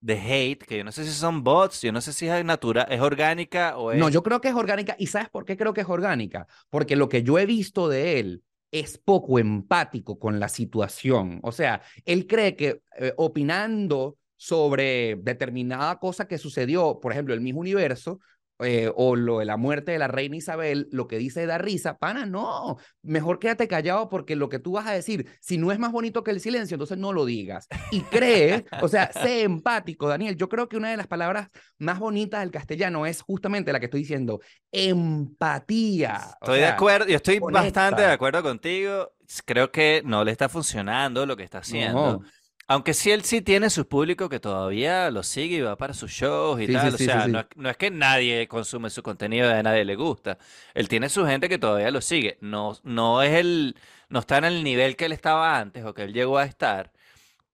de 0.00 0.14
hate, 0.14 0.64
que 0.64 0.78
yo 0.78 0.84
no 0.84 0.92
sé 0.92 1.04
si 1.04 1.12
son 1.12 1.44
bots, 1.44 1.82
yo 1.82 1.92
no 1.92 2.00
sé 2.00 2.12
si 2.12 2.28
es 2.28 2.44
natural, 2.44 2.86
es 2.88 3.00
orgánica 3.00 3.76
o 3.76 3.92
es... 3.92 3.98
No, 3.98 4.08
yo 4.08 4.22
creo 4.22 4.40
que 4.40 4.48
es 4.48 4.54
orgánica. 4.54 4.96
¿Y 4.98 5.08
sabes 5.08 5.28
por 5.28 5.44
qué 5.44 5.56
creo 5.56 5.74
que 5.74 5.82
es 5.82 5.88
orgánica? 5.88 6.46
Porque 6.70 6.96
lo 6.96 7.08
que 7.08 7.22
yo 7.22 7.38
he 7.38 7.46
visto 7.46 7.88
de 7.88 8.18
él 8.18 8.42
es 8.70 8.98
poco 8.98 9.38
empático 9.38 10.18
con 10.18 10.40
la 10.40 10.48
situación. 10.48 11.40
O 11.42 11.52
sea, 11.52 11.82
él 12.04 12.26
cree 12.26 12.54
que 12.56 12.82
eh, 12.98 13.12
opinando 13.16 14.16
sobre 14.36 15.16
determinada 15.16 15.98
cosa 15.98 16.28
que 16.28 16.38
sucedió, 16.38 17.00
por 17.00 17.12
ejemplo, 17.12 17.34
el 17.34 17.40
mismo 17.40 17.60
universo, 17.60 18.20
eh, 18.60 18.90
o 18.94 19.14
lo 19.14 19.38
de 19.38 19.44
la 19.44 19.56
muerte 19.56 19.92
de 19.92 19.98
la 19.98 20.08
reina 20.08 20.36
Isabel, 20.36 20.88
lo 20.90 21.06
que 21.06 21.18
dice 21.18 21.46
da 21.46 21.58
risa, 21.58 21.98
pana, 21.98 22.26
no, 22.26 22.78
mejor 23.02 23.38
quédate 23.38 23.68
callado 23.68 24.08
porque 24.08 24.36
lo 24.36 24.48
que 24.48 24.58
tú 24.58 24.72
vas 24.72 24.86
a 24.86 24.92
decir, 24.92 25.28
si 25.40 25.58
no 25.58 25.70
es 25.70 25.78
más 25.78 25.92
bonito 25.92 26.24
que 26.24 26.32
el 26.32 26.40
silencio, 26.40 26.74
entonces 26.74 26.98
no 26.98 27.12
lo 27.12 27.24
digas. 27.24 27.68
Y 27.90 28.00
cree, 28.02 28.64
o 28.82 28.88
sea, 28.88 29.12
sé 29.12 29.42
empático, 29.42 30.08
Daniel. 30.08 30.36
Yo 30.36 30.48
creo 30.48 30.68
que 30.68 30.76
una 30.76 30.90
de 30.90 30.96
las 30.96 31.06
palabras 31.06 31.48
más 31.78 31.98
bonitas 31.98 32.40
del 32.40 32.50
castellano 32.50 33.06
es 33.06 33.22
justamente 33.22 33.72
la 33.72 33.80
que 33.80 33.86
estoy 33.86 34.00
diciendo, 34.00 34.40
empatía. 34.72 36.20
Estoy 36.40 36.58
de 36.60 36.66
acuerdo, 36.66 37.06
yo 37.06 37.16
estoy 37.16 37.38
bastante 37.38 38.02
de 38.02 38.12
acuerdo 38.12 38.42
contigo. 38.42 39.12
Creo 39.44 39.70
que 39.70 40.02
no 40.04 40.24
le 40.24 40.32
está 40.32 40.48
funcionando 40.48 41.26
lo 41.26 41.36
que 41.36 41.44
está 41.44 41.58
haciendo. 41.58 42.22
Aunque 42.70 42.92
sí, 42.92 43.10
él 43.10 43.24
sí 43.24 43.40
tiene 43.40 43.70
su 43.70 43.88
público 43.88 44.28
que 44.28 44.40
todavía 44.40 45.10
lo 45.10 45.22
sigue 45.22 45.56
y 45.56 45.60
va 45.62 45.76
para 45.78 45.94
sus 45.94 46.10
shows 46.10 46.60
y 46.60 46.70
tal. 46.70 46.94
o 46.94 46.98
sea, 46.98 47.26
no, 47.26 47.70
es 47.70 47.76
que 47.78 47.90
nadie 47.90 48.46
consume 48.46 48.90
su 48.90 49.02
contenido 49.02 49.48
y 49.48 49.54
a 49.54 49.62
nadie 49.62 49.86
le 49.86 49.96
gusta. 49.96 50.36
Él 50.74 50.86
tiene 50.86 51.08
su 51.08 51.24
gente 51.24 51.48
que 51.48 51.56
todavía 51.56 51.90
lo 51.90 52.02
sigue. 52.02 52.36
No, 52.42 52.76
no 52.82 53.22
es 53.22 53.32
el, 53.32 53.74
no 54.10 54.18
está 54.18 54.36
en 54.36 54.44
el 54.44 54.62
nivel 54.62 54.96
que 54.96 55.06
él 55.06 55.12
estaba 55.12 55.58
antes 55.58 55.82
o 55.86 55.94
que 55.94 56.02
él 56.02 56.12
llegó 56.12 56.36
a 56.36 56.44
estar. 56.44 56.92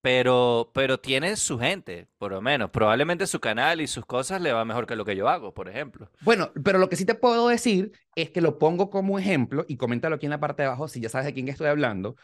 Pero, 0.02 0.72
pero 0.74 0.98
tiene 0.98 1.36
su 1.36 1.60
gente, 1.60 2.08
por 2.18 2.32
lo 2.32 2.42
menos. 2.42 2.70
Probablemente 2.70 3.28
su 3.28 3.38
canal 3.38 3.80
y 3.80 3.86
sus 3.86 4.04
cosas 4.04 4.40
le 4.40 4.52
va 4.52 4.64
mejor 4.64 4.86
que 4.86 4.96
lo 4.96 5.04
que 5.04 5.14
yo 5.14 5.28
hago, 5.28 5.54
por 5.54 5.68
ejemplo. 5.68 6.10
Bueno, 6.22 6.52
pero 6.64 6.78
lo 6.78 6.88
que 6.88 6.96
sí 6.96 7.06
te 7.06 7.14
puedo 7.14 7.48
decir 7.48 7.92
es 8.16 8.30
que 8.30 8.40
lo 8.40 8.58
pongo 8.58 8.90
como 8.90 9.18
ejemplo 9.18 9.64
y 9.68 9.76
coméntalo 9.76 10.16
aquí 10.16 10.26
en 10.26 10.30
la 10.30 10.40
parte 10.40 10.62
de 10.62 10.66
abajo 10.66 10.88
si 10.88 11.00
ya 11.00 11.08
sabes 11.08 11.26
de 11.26 11.34
quién 11.34 11.48
estoy 11.48 11.68
hablando, 11.68 12.16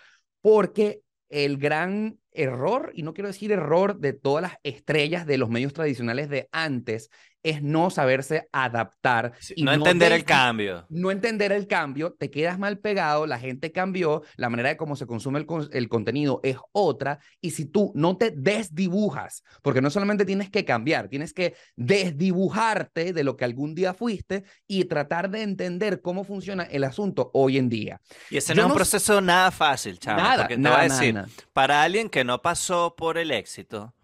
porque 0.43 1.03
el 1.31 1.57
gran 1.57 2.19
error, 2.33 2.93
y 2.95 3.03
no 3.03 3.15
quiero 3.15 3.29
decir 3.29 3.51
error, 3.53 3.99
de 3.99 4.13
todas 4.13 4.43
las 4.43 4.53
estrellas 4.63 5.27
de 5.27 5.39
los 5.39 5.49
medios 5.49 5.73
tradicionales 5.73 6.29
de 6.29 6.49
antes 6.53 7.11
es 7.43 7.63
no 7.63 7.91
saberse 7.91 8.49
adaptar. 8.53 9.33
y 9.55 9.63
no, 9.63 9.73
entender 9.73 10.13
el 10.13 10.25
cambio. 10.25 10.87
No 10.89 11.11
entender 11.11 11.53
el 11.53 11.67
cambio, 11.67 12.13
te 12.19 12.31
quedas 12.31 12.59
mal 12.59 12.79
pegado, 12.79 13.27
la 13.27 13.39
gente 13.39 13.73
cambió, 13.73 14.23
la 14.37 14.51
manera 14.51 14.71
de 14.71 14.77
cómo 14.77 14.97
se 14.97 15.07
consume 15.07 15.39
el, 15.39 15.47
el, 15.73 15.89
contenido 15.89 16.41
es 16.43 16.57
otra, 16.73 17.21
y 17.41 17.51
si 17.53 17.65
tú 17.65 17.93
no 17.95 18.17
te 18.17 18.31
desdibujas, 18.31 19.43
porque 19.63 19.81
no 19.81 19.91
solamente 19.91 20.25
tienes 20.25 20.51
que 20.51 20.65
cambiar, 20.65 21.09
tienes 21.09 21.33
que 21.33 21.55
desdibujarte 21.77 23.13
de 23.13 23.25
lo 23.25 23.37
que 23.37 23.45
algún 23.45 23.75
día 23.75 23.95
fuiste 23.95 24.45
y 24.67 24.85
tratar 24.85 25.31
de 25.31 25.43
entender 25.43 26.01
cómo 26.01 26.25
funciona 26.25 26.65
el 26.65 26.85
asunto 26.85 27.31
hoy 27.35 27.59
en 27.59 27.69
día. 27.69 28.01
Y 28.31 28.37
ese 28.37 28.55
no 28.55 28.63
es 28.63 28.69
un 28.69 28.75
proceso 28.75 29.21
nada 29.21 29.51
fácil, 29.51 29.99
chaval. 29.99 30.23
Nada, 30.23 30.43
porque 30.43 30.55
te 30.57 30.61
nada, 30.61 30.81
a 30.81 30.83
decir, 30.85 31.21
para 31.53 31.83
alguien 31.83 32.09
que 32.09 32.25
no 32.25 32.43
pasó 32.43 32.95
por 32.97 33.19
el 33.19 33.31
éxito, 33.31 33.95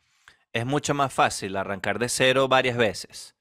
es 0.57 0.64
mucho 0.64 0.94
más 0.94 1.12
fácil 1.12 1.54
arrancar 1.57 1.98
de 1.98 2.09
cero 2.09 2.48
varias 2.48 2.78
veces. 2.78 3.36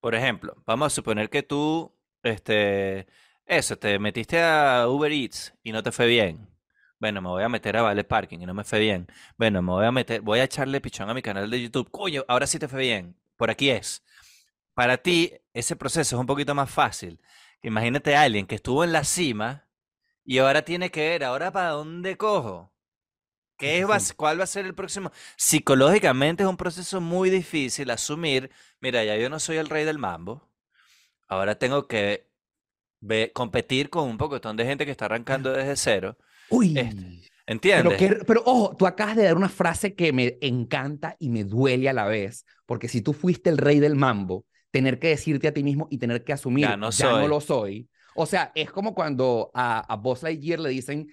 Por 0.00 0.14
ejemplo, 0.14 0.56
vamos 0.64 0.86
a 0.86 0.96
suponer 0.96 1.28
que 1.28 1.42
tú, 1.42 1.94
este, 2.22 3.06
eso, 3.44 3.76
te 3.78 3.98
metiste 3.98 4.42
a 4.42 4.88
Uber 4.88 5.12
Eats 5.12 5.52
y 5.62 5.72
no 5.72 5.82
te 5.82 5.92
fue 5.92 6.06
bien. 6.06 6.48
Bueno, 6.98 7.20
me 7.20 7.28
voy 7.28 7.42
a 7.42 7.50
meter 7.50 7.76
a 7.76 7.82
Vale 7.82 8.04
Parking 8.04 8.38
y 8.40 8.46
no 8.46 8.54
me 8.54 8.64
fue 8.64 8.78
bien. 8.78 9.06
Bueno, 9.36 9.60
me 9.60 9.70
voy 9.70 9.84
a 9.84 9.92
meter, 9.92 10.22
voy 10.22 10.38
a 10.38 10.44
echarle 10.44 10.80
pichón 10.80 11.10
a 11.10 11.14
mi 11.14 11.20
canal 11.20 11.50
de 11.50 11.60
YouTube. 11.60 11.90
Coño, 11.90 12.24
ahora 12.26 12.46
sí 12.46 12.58
te 12.58 12.68
fue 12.68 12.80
bien. 12.80 13.16
Por 13.36 13.50
aquí 13.50 13.68
es. 13.68 14.02
Para 14.72 14.96
ti, 14.96 15.32
ese 15.52 15.76
proceso 15.76 16.16
es 16.16 16.20
un 16.20 16.26
poquito 16.26 16.54
más 16.54 16.70
fácil. 16.70 17.20
Imagínate 17.62 18.16
a 18.16 18.22
alguien 18.22 18.46
que 18.46 18.54
estuvo 18.54 18.82
en 18.82 18.92
la 18.92 19.04
cima 19.04 19.66
y 20.24 20.38
ahora 20.38 20.62
tiene 20.62 20.90
que 20.90 21.06
ver, 21.10 21.24
ahora 21.24 21.52
para 21.52 21.70
dónde 21.70 22.16
cojo. 22.16 22.72
¿Qué 23.56 23.80
es, 23.80 24.12
¿Cuál 24.14 24.38
va 24.38 24.44
a 24.44 24.48
ser 24.48 24.66
el 24.66 24.74
próximo? 24.74 25.10
Psicológicamente 25.36 26.42
es 26.42 26.48
un 26.48 26.56
proceso 26.56 27.00
muy 27.00 27.30
difícil 27.30 27.90
asumir, 27.90 28.50
mira, 28.80 29.02
ya 29.04 29.16
yo 29.16 29.30
no 29.30 29.40
soy 29.40 29.56
el 29.56 29.68
rey 29.68 29.84
del 29.84 29.98
mambo, 29.98 30.48
ahora 31.26 31.58
tengo 31.58 31.86
que 31.86 32.28
competir 33.32 33.88
con 33.88 34.08
un 34.08 34.18
pocotón 34.18 34.56
de 34.56 34.66
gente 34.66 34.84
que 34.84 34.90
está 34.90 35.06
arrancando 35.06 35.52
desde 35.52 35.76
cero. 35.76 36.18
Uy. 36.50 36.78
Este, 36.78 37.22
¿Entiendes? 37.46 37.96
Pero, 37.98 38.24
pero, 38.26 38.42
ojo, 38.44 38.74
tú 38.76 38.86
acabas 38.86 39.16
de 39.16 39.22
dar 39.22 39.36
una 39.36 39.48
frase 39.48 39.94
que 39.94 40.12
me 40.12 40.36
encanta 40.40 41.16
y 41.18 41.30
me 41.30 41.44
duele 41.44 41.88
a 41.88 41.92
la 41.92 42.06
vez, 42.06 42.44
porque 42.66 42.88
si 42.88 43.00
tú 43.00 43.12
fuiste 43.12 43.50
el 43.50 43.58
rey 43.58 43.78
del 43.78 43.94
mambo, 43.94 44.44
tener 44.72 44.98
que 44.98 45.08
decirte 45.08 45.48
a 45.48 45.54
ti 45.54 45.62
mismo 45.62 45.86
y 45.90 45.98
tener 45.98 46.24
que 46.24 46.32
asumir, 46.32 46.66
ya 46.66 46.76
no, 46.76 47.28
lo 47.28 47.40
soy. 47.40 47.88
O 48.16 48.26
sea, 48.26 48.50
es 48.54 48.70
como 48.70 48.94
cuando 48.94 49.50
a, 49.54 49.80
a 49.80 49.96
Buzz 49.96 50.22
Lightyear 50.22 50.58
le 50.58 50.70
dicen, 50.70 51.08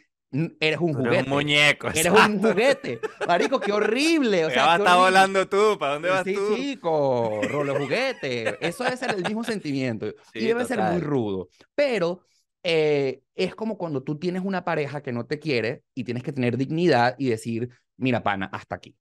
eres 0.60 0.80
un 0.80 0.94
juguete. 0.94 1.16
Eres 1.16 1.28
un 1.28 1.30
muñeco. 1.30 1.88
Eres 1.90 2.12
un 2.12 2.42
juguete. 2.42 3.00
Marico, 3.28 3.60
qué 3.60 3.72
horrible. 3.72 4.46
O 4.46 4.50
sea, 4.50 4.78
vas 4.78 4.92
a 4.92 4.96
volando 4.98 5.48
tú. 5.48 5.78
¿Para 5.80 5.94
dónde 5.94 6.10
vas 6.10 6.24
sí, 6.24 6.34
tú? 6.34 6.56
Sí, 6.56 6.62
chico. 6.62 7.42
Rolo 7.50 7.76
juguete. 7.76 8.58
Eso 8.66 8.84
debe 8.84 8.98
ser 8.98 9.12
el 9.12 9.24
mismo 9.24 9.44
sentimiento. 9.44 10.08
y 10.34 10.46
debe 10.46 10.66
ser 10.66 10.82
muy 10.82 11.00
rudo. 11.00 11.50
Pero 11.76 12.22
eh, 12.64 13.22
es 13.36 13.56
como 13.56 13.78
cuando 13.78 14.04
tú 14.04 14.18
tienes 14.18 14.44
una 14.44 14.64
pareja 14.64 15.02
que 15.02 15.12
no 15.12 15.26
te 15.26 15.40
quiere 15.40 15.84
y 15.94 16.04
tienes 16.04 16.24
que 16.24 16.34
tener 16.34 16.58
dignidad 16.58 17.16
y 17.18 17.30
decir, 17.30 17.70
mira, 17.98 18.24
pana, 18.24 18.50
hasta 18.52 18.76
aquí. 18.76 18.96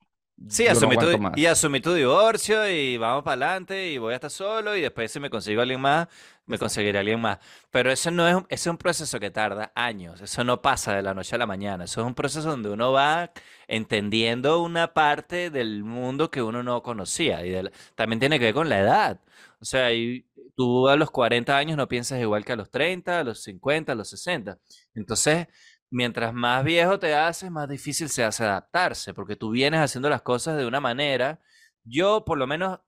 Sí, 0.49 0.67
asumí 0.67 0.97
tu, 0.97 1.07
y 1.37 1.47
asumí 1.47 1.81
tu 1.81 1.95
divorcio 1.95 2.69
y 2.69 2.97
vamos 2.97 3.23
para 3.23 3.47
adelante 3.47 3.91
y 3.91 3.99
voy 3.99 4.13
a 4.13 4.17
estar 4.17 4.31
solo 4.31 4.77
y 4.77 4.81
después 4.81 5.11
si 5.11 5.21
me 5.21 5.31
consigo 5.31 5.61
a 5.61 5.63
alguien 5.63 5.81
más, 5.81 6.09
me 6.47 6.59
conseguiré 6.59 6.99
a 6.99 7.01
alguien 7.01 7.21
más. 7.21 7.39
Pero 7.71 7.91
eso 7.91 8.11
no 8.11 8.29
es, 8.29 8.37
es 8.49 8.67
un 8.67 8.77
proceso 8.77 9.19
que 9.21 9.31
tarda 9.31 9.73
años, 9.75 10.21
eso 10.21 10.45
no 10.45 10.61
pasa 10.63 10.95
de 10.95 11.03
la 11.03 11.15
noche 11.15 11.37
a 11.37 11.39
la 11.39 11.47
mañana, 11.47 11.85
eso 11.85 12.01
es 12.01 12.07
un 12.07 12.15
proceso 12.15 12.51
donde 12.51 12.71
uno 12.71 12.93
va 12.93 13.33
entendiendo 13.69 14.63
una 14.63 14.93
parte 14.93 15.51
del 15.51 15.85
mundo 15.85 16.31
que 16.31 16.43
uno 16.43 16.63
no 16.63 16.83
conocía 16.83 17.45
y 17.47 17.55
también 17.95 18.21
tiene 18.21 18.39
que 18.39 18.47
ver 18.47 18.55
con 18.55 18.69
la 18.69 18.81
edad. 18.81 19.21
O 19.61 19.65
sea, 19.65 19.93
y 19.93 20.27
tú 20.57 20.89
a 20.89 20.97
los 20.97 21.11
40 21.11 21.57
años 21.57 21.77
no 21.77 21.89
piensas 21.89 22.21
igual 22.21 22.45
que 22.45 22.53
a 22.53 22.57
los 22.57 22.71
30, 22.71 23.21
a 23.21 23.25
los 23.25 23.43
50, 23.43 23.93
a 23.93 23.95
los 23.95 24.09
60. 24.09 24.59
Entonces 24.95 25.47
mientras 25.93 26.33
más 26.33 26.65
viejo 26.65 26.99
te 26.99 27.15
haces, 27.15 27.51
más 27.51 27.69
difícil 27.69 28.09
se 28.09 28.25
hace 28.25 28.45
adaptarse, 28.45 29.13
porque 29.13 29.37
tú 29.37 29.51
vienes 29.51 29.81
haciendo 29.81 30.09
las 30.09 30.23
cosas 30.23 30.57
de 30.57 30.67
una 30.67 30.81
manera. 30.81 31.41
Yo, 31.85 32.25
por 32.25 32.39
lo 32.39 32.47
menos, 32.47 32.81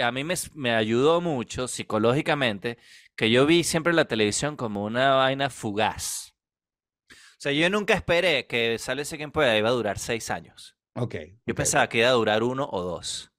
a 0.00 0.10
mí 0.10 0.24
me, 0.24 0.34
me 0.54 0.74
ayudó 0.74 1.20
mucho 1.20 1.68
psicológicamente 1.68 2.78
que 3.14 3.30
yo 3.30 3.46
vi 3.46 3.62
siempre 3.62 3.92
la 3.92 4.06
televisión 4.06 4.56
como 4.56 4.84
una 4.84 5.14
vaina 5.14 5.50
fugaz. 5.50 6.34
O 7.10 7.44
sea, 7.44 7.52
yo 7.52 7.68
nunca 7.68 7.92
esperé 7.92 8.46
que 8.46 8.78
Sálvese 8.78 9.18
quien 9.18 9.30
pueda 9.30 9.56
iba 9.56 9.68
a 9.68 9.72
durar 9.72 9.98
seis 9.98 10.30
años. 10.30 10.78
Ok. 10.94 11.16
Yo 11.44 11.54
pensaba 11.54 11.88
que 11.88 11.98
iba 11.98 12.08
a 12.08 12.12
durar 12.12 12.42
uno 12.42 12.66
o 12.72 12.82
dos. 12.82 13.32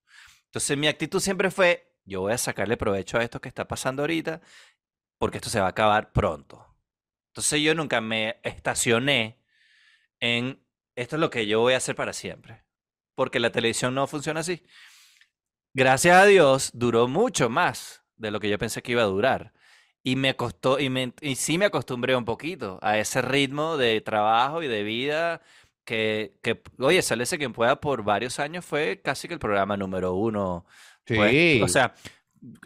Entonces 0.45 0.77
mi 0.77 0.87
actitud 0.87 1.19
siempre 1.19 1.49
fue, 1.49 1.91
yo 2.03 2.21
voy 2.21 2.33
a 2.33 2.37
sacarle 2.37 2.77
provecho 2.77 3.17
a 3.17 3.23
esto 3.23 3.41
que 3.41 3.49
está 3.49 3.67
pasando 3.67 4.03
ahorita, 4.03 4.41
porque 5.17 5.39
esto 5.39 5.49
se 5.49 5.59
va 5.59 5.65
a 5.65 5.69
acabar 5.69 6.11
pronto. 6.11 6.74
Entonces 7.35 7.59
yo 7.59 7.75
nunca 7.75 7.99
me 7.99 8.39
estacioné 8.43 9.37
en 10.21 10.63
esto 10.95 11.17
es 11.17 11.19
lo 11.19 11.29
que 11.29 11.45
yo 11.45 11.59
voy 11.59 11.73
a 11.73 11.77
hacer 11.77 11.93
para 11.93 12.13
siempre. 12.13 12.63
Porque 13.13 13.41
la 13.41 13.51
televisión 13.51 13.93
no 13.93 14.07
funciona 14.07 14.39
así. 14.39 14.63
Gracias 15.73 16.15
a 16.15 16.25
Dios 16.25 16.71
duró 16.73 17.09
mucho 17.09 17.49
más 17.49 18.05
de 18.15 18.31
lo 18.31 18.39
que 18.39 18.47
yo 18.47 18.57
pensé 18.57 18.81
que 18.81 18.93
iba 18.93 19.01
a 19.01 19.07
durar. 19.07 19.51
Y 20.01 20.15
me 20.15 20.37
costó, 20.37 20.79
y, 20.79 20.89
me, 20.89 21.11
y 21.19 21.35
sí 21.35 21.57
me 21.57 21.65
acostumbré 21.65 22.15
un 22.15 22.23
poquito 22.23 22.79
a 22.81 22.99
ese 22.99 23.21
ritmo 23.21 23.75
de 23.75 23.99
trabajo 23.99 24.63
y 24.63 24.69
de 24.69 24.83
vida 24.83 25.41
que, 25.83 26.37
que 26.41 26.61
oye, 26.79 27.01
Sálese 27.01 27.37
quien 27.37 27.51
pueda 27.51 27.81
por 27.81 28.03
varios 28.05 28.39
años 28.39 28.63
fue 28.63 29.01
casi 29.03 29.27
que 29.27 29.33
el 29.33 29.41
programa 29.41 29.75
número 29.75 30.13
uno. 30.13 30.65
Pues, 31.03 31.31
sí. 31.31 31.61
o 31.61 31.67
sea, 31.67 31.95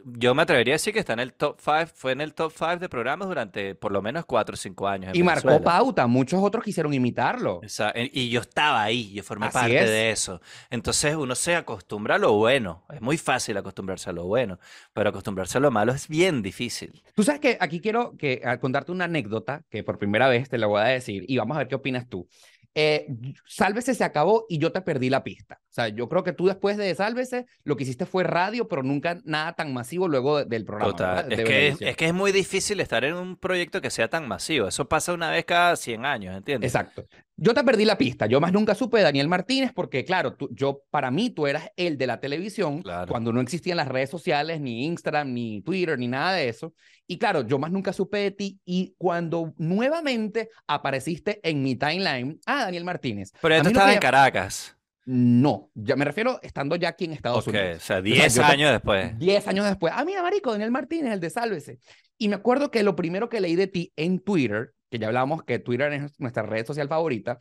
yo 0.06 0.36
me 0.36 0.42
atrevería 0.42 0.74
a 0.74 0.76
decir 0.76 0.94
que 0.94 1.00
está 1.00 1.14
en 1.14 1.20
el 1.20 1.34
top 1.34 1.60
5, 1.60 1.92
fue 1.94 2.12
en 2.12 2.22
el 2.22 2.34
top 2.34 2.52
5 2.56 2.78
de 2.78 2.90
programas 2.90 3.28
durante 3.28 3.76
por 3.76 3.92
lo 3.92 4.02
menos 4.02 4.26
4 4.26 4.54
o 4.54 4.58
5 4.58 4.88
años. 4.88 5.16
y 5.16 5.24
marcó 5.24 5.62
pauta, 5.62 6.08
muchos 6.08 6.42
otros 6.42 6.64
quisieron 6.64 6.94
imitarlo. 6.94 7.62
y 7.96 8.30
yo 8.30 8.42
estaba 8.42 8.84
ahí, 8.84 9.12
yo 9.14 9.24
formé 9.24 9.50
parte 9.50 9.86
de 9.86 10.12
eso. 10.12 10.42
Entonces 10.70 11.16
uno 11.16 11.36
se 11.36 11.56
acostumbra 11.56 12.16
a 12.16 12.20
lo 12.20 12.34
bueno, 12.34 12.86
es 12.94 13.02
muy 13.02 13.18
fácil 13.18 13.58
acostumbrarse 13.58 14.10
a 14.10 14.14
lo 14.14 14.26
bueno, 14.26 14.60
pero 14.94 15.10
acostumbrarse 15.10 15.58
a 15.58 15.62
lo 15.62 15.72
malo 15.72 15.94
es 15.94 16.08
bien 16.08 16.42
difícil. 16.42 17.04
Tú 17.16 17.24
sabes 17.24 17.42
que 17.42 17.58
aquí 17.60 17.80
quiero 17.80 18.16
que, 18.18 18.42
contarte 18.60 18.92
una 18.92 19.06
anécdota 19.06 19.64
que 19.70 19.84
por 19.84 19.98
primera 19.98 20.28
vez 20.28 20.50
te 20.50 20.58
la 20.58 20.68
voy 20.68 20.82
a 20.82 20.86
decir 20.86 21.24
y 21.28 21.38
vamos 21.38 21.56
a 21.56 21.60
ver 21.60 21.68
qué 21.68 21.76
opinas 21.76 22.08
tú. 22.08 22.28
Eh, 22.76 23.08
Sálvese 23.46 23.96
se 23.96 24.04
acabó 24.04 24.46
y 24.48 24.58
yo 24.58 24.72
te 24.72 24.82
perdí 24.82 25.10
la 25.10 25.24
pista. 25.24 25.60
O 25.70 25.72
sea, 25.72 25.88
yo 25.89 26.09
creo 26.09 26.24
que 26.24 26.34
tú 26.34 26.47
después 26.47 26.78
de 26.78 26.93
Sálvese 26.95 27.45
lo 27.63 27.76
que 27.76 27.84
hiciste 27.84 28.07
fue 28.07 28.24
radio, 28.24 28.67
pero 28.67 28.82
nunca 28.82 29.20
nada 29.24 29.53
tan 29.53 29.72
masivo 29.72 30.07
luego 30.07 30.43
del 30.43 30.65
programa. 30.65 31.24
Es, 31.30 31.43
que 31.43 31.67
es, 31.67 31.95
que 31.95 32.05
es, 32.07 32.13
muy 32.13 32.32
difícil 32.32 32.80
estar 32.80 33.03
en 33.03 33.13
un 33.13 33.38
proyecto 33.38 33.80
que 33.80 33.91
sea 33.91 34.09
tan 34.09 34.28
masivo. 34.28 34.67
Eso 34.67 34.89
pasa 34.89 35.13
una 35.13 35.30
vez 35.30 35.45
cada 35.45 35.76
100 35.76 36.05
años, 36.05 36.36
¿entiendes? 36.36 36.74
Exacto. 36.74 37.05
Yo 37.36 37.53
te 37.53 37.63
perdí 37.63 37.86
la 37.86 37.99
pista. 37.99 38.26
Yo 38.26 38.41
más 38.41 38.51
nunca 38.51 38.74
supe 38.74 38.97
de 38.97 39.03
Daniel 39.03 39.28
Martínez 39.28 39.72
porque, 39.74 40.03
claro, 40.03 40.34
tú, 40.34 40.49
yo, 40.51 40.82
para 40.89 41.11
mí 41.11 41.30
tú 41.30 41.45
eras 41.45 41.70
el 41.78 41.99
de 41.99 42.07
la 42.07 42.20
televisión 42.20 42.84
cuando 43.07 43.32
no 43.32 43.39
existían 43.39 43.78
las 43.78 43.88
redes 43.88 44.09
sociales, 44.09 44.59
ni 44.59 44.86
Instagram, 44.86 45.32
ni 45.32 45.61
Twitter, 45.61 45.99
ni 45.99 46.07
nada 46.07 46.34
de 46.34 46.49
eso. 46.49 46.74
Y 47.05 47.20
claro, 47.20 47.45
yo 47.45 47.59
más 47.59 47.72
nunca 47.72 47.93
supe 47.93 48.17
de 48.17 48.32
ti. 48.32 48.59
Y 48.65 48.95
cuando 48.97 49.53
nuevamente 49.57 50.49
apareciste 50.67 51.39
en 51.43 51.61
mi 51.61 51.76
timeline, 51.76 52.39
ah, 52.47 52.65
Daniel 52.65 52.86
Martínez. 52.86 53.32
Pero 53.39 53.55
ya 53.55 53.61
tú 53.61 53.70
estabas 53.70 53.93
en 53.93 53.99
Caracas. 53.99 54.79
No, 55.12 55.72
ya 55.74 55.95
me 55.95 56.05
refiero 56.05 56.39
estando 56.43 56.76
ya 56.76 56.89
aquí 56.89 57.05
en 57.05 57.14
Estados 57.14 57.47
Unidos. 57.47 57.78
O 57.78 57.80
sea, 57.80 58.01
10 58.01 58.38
años 58.39 58.72
después. 58.72 59.18
10 59.18 59.47
años 59.47 59.66
después. 59.66 59.91
Ah, 59.95 60.05
mira, 60.05 60.22
marico, 60.22 60.51
Daniel 60.51 60.70
Martínez, 60.72 61.14
el 61.14 61.20
de 61.20 61.30
Sálvese. 61.32 61.80
Y 62.18 62.28
me 62.28 62.36
acuerdo 62.36 62.70
que 62.70 62.84
lo 62.84 62.95
primero 62.95 63.28
que 63.28 63.41
leí 63.41 63.55
de 63.55 63.68
ti 63.68 63.91
en 63.95 64.20
Twitter 64.20 64.74
que 64.89 64.99
ya 64.99 65.07
hablábamos 65.07 65.43
que 65.43 65.60
Twitter 65.60 65.93
es 65.93 66.20
nuestra 66.20 66.43
red 66.43 66.66
social 66.66 66.88
favorita, 66.88 67.38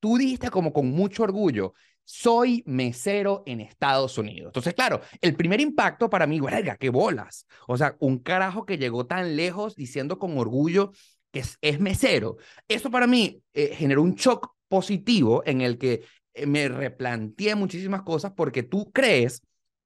tú 0.00 0.18
dijiste 0.18 0.50
como 0.50 0.72
con 0.72 0.90
mucho 0.90 1.22
orgullo, 1.22 1.74
soy 2.04 2.62
mesero 2.66 3.42
en 3.46 3.60
Estados 3.60 4.18
Unidos. 4.18 4.48
Entonces, 4.48 4.74
claro, 4.74 5.00
el 5.22 5.34
primer 5.34 5.60
impacto 5.60 6.10
para 6.10 6.26
mí, 6.26 6.38
verga, 6.40 6.76
qué 6.76 6.90
bolas. 6.90 7.46
O 7.66 7.78
sea, 7.78 7.96
un 8.00 8.18
carajo 8.18 8.66
que 8.66 8.76
llegó 8.76 9.06
tan 9.06 9.36
lejos 9.36 9.74
diciendo 9.74 10.18
con 10.18 10.36
orgullo 10.36 10.92
que 11.32 11.42
es, 11.62 11.80
mesero. 11.80 12.36
Eso 12.68 12.90
para 12.90 13.06
mí 13.06 13.42
eh, 13.54 13.74
generó 13.74 14.02
un 14.02 14.14
shock 14.14 14.54
positivo 14.68 15.42
en 15.46 15.62
el 15.62 15.78
que 15.78 16.02
me 16.46 16.68
replanteé 16.68 17.54
muchísimas 17.54 18.02
cosas 18.02 18.32
porque 18.36 18.62
tú 18.62 18.90
crees 18.92 19.42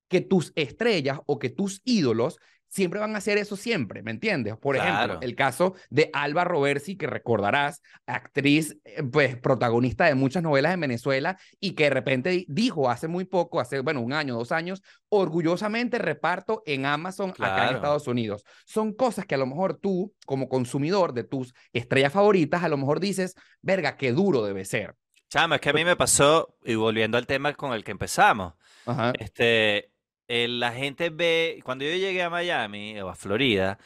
que 0.09 0.21
tus 0.21 0.53
estrellas 0.57 1.21
o 1.27 1.39
que 1.39 1.51
tus 1.51 1.83
ídolos 1.85 2.39
siempre 2.69 3.01
van 3.01 3.15
a 3.15 3.19
hacer 3.19 3.39
eso 3.39 3.57
siempre, 3.57 4.03
¿me 4.03 4.11
entiendes? 4.11 4.57
Por 4.59 4.77
ejemplo, 4.77 5.19
el 5.23 5.35
caso 5.35 5.75
de 5.91 6.11
Alba 6.13 6.45
Roversi, 6.45 6.97
que 6.97 7.07
recordarás, 7.07 7.83
actriz, 8.07 8.77
eh, 8.85 9.03
pues 9.03 9.37
protagonista 9.37 10.05
de 10.07 10.15
muchas 10.15 10.43
novelas 10.43 10.75
en 10.75 10.81
Venezuela 10.81 11.39
y 11.61 11.73
que 11.73 11.85
de 11.85 11.91
repente 11.91 12.45
dijo 12.49 12.91
hace 12.91 13.09
muy 13.09 13.25
poco, 13.25 13.61
hace, 13.61 13.81
bueno, 13.81 14.01
un 14.01 14.13
año, 14.13 14.35
dos 14.35 14.53
años, 14.53 14.83
orgullosamente 15.09 15.99
reparto 15.99 16.63
en 16.67 16.85
Amazon 16.85 17.31
acá 17.31 17.71
en 17.71 17.77
Estados 17.77 18.07
Unidos. 18.07 18.45
Son 18.67 18.93
cosas 18.93 19.25
que 19.25 19.35
a 19.35 19.39
lo 19.39 19.47
mejor 19.47 19.79
tú, 19.79 20.15
como 20.27 20.49
consumidor 20.49 21.15
de 21.15 21.25
tus 21.25 21.55
estrellas 21.73 22.13
favoritas, 22.13 22.63
a 22.63 22.69
lo 22.69 22.77
mejor 22.77 23.01
dices, 23.01 23.35
verga, 23.63 23.97
qué 23.97 24.13
duro 24.13 24.45
debe 24.45 24.65
ser. 24.67 24.95
Chama, 25.29 25.57
es 25.57 25.61
que 25.61 25.71
a 25.71 25.73
mí 25.73 25.85
me 25.85 25.97
pasó, 25.97 26.57
y 26.65 26.75
volviendo 26.75 27.19
al 27.19 27.27
tema 27.27 27.53
con 27.55 27.73
el 27.73 27.85
que 27.85 27.91
empezamos, 27.91 28.55
este, 29.19 29.91
la 30.27 30.73
gente 30.73 31.11
ve, 31.11 31.61
cuando 31.65 31.85
yo 31.85 31.91
llegué 31.91 32.23
a 32.23 32.31
Miami 32.31 32.99
o 33.01 33.09
a 33.09 33.15
Florida, 33.15 33.79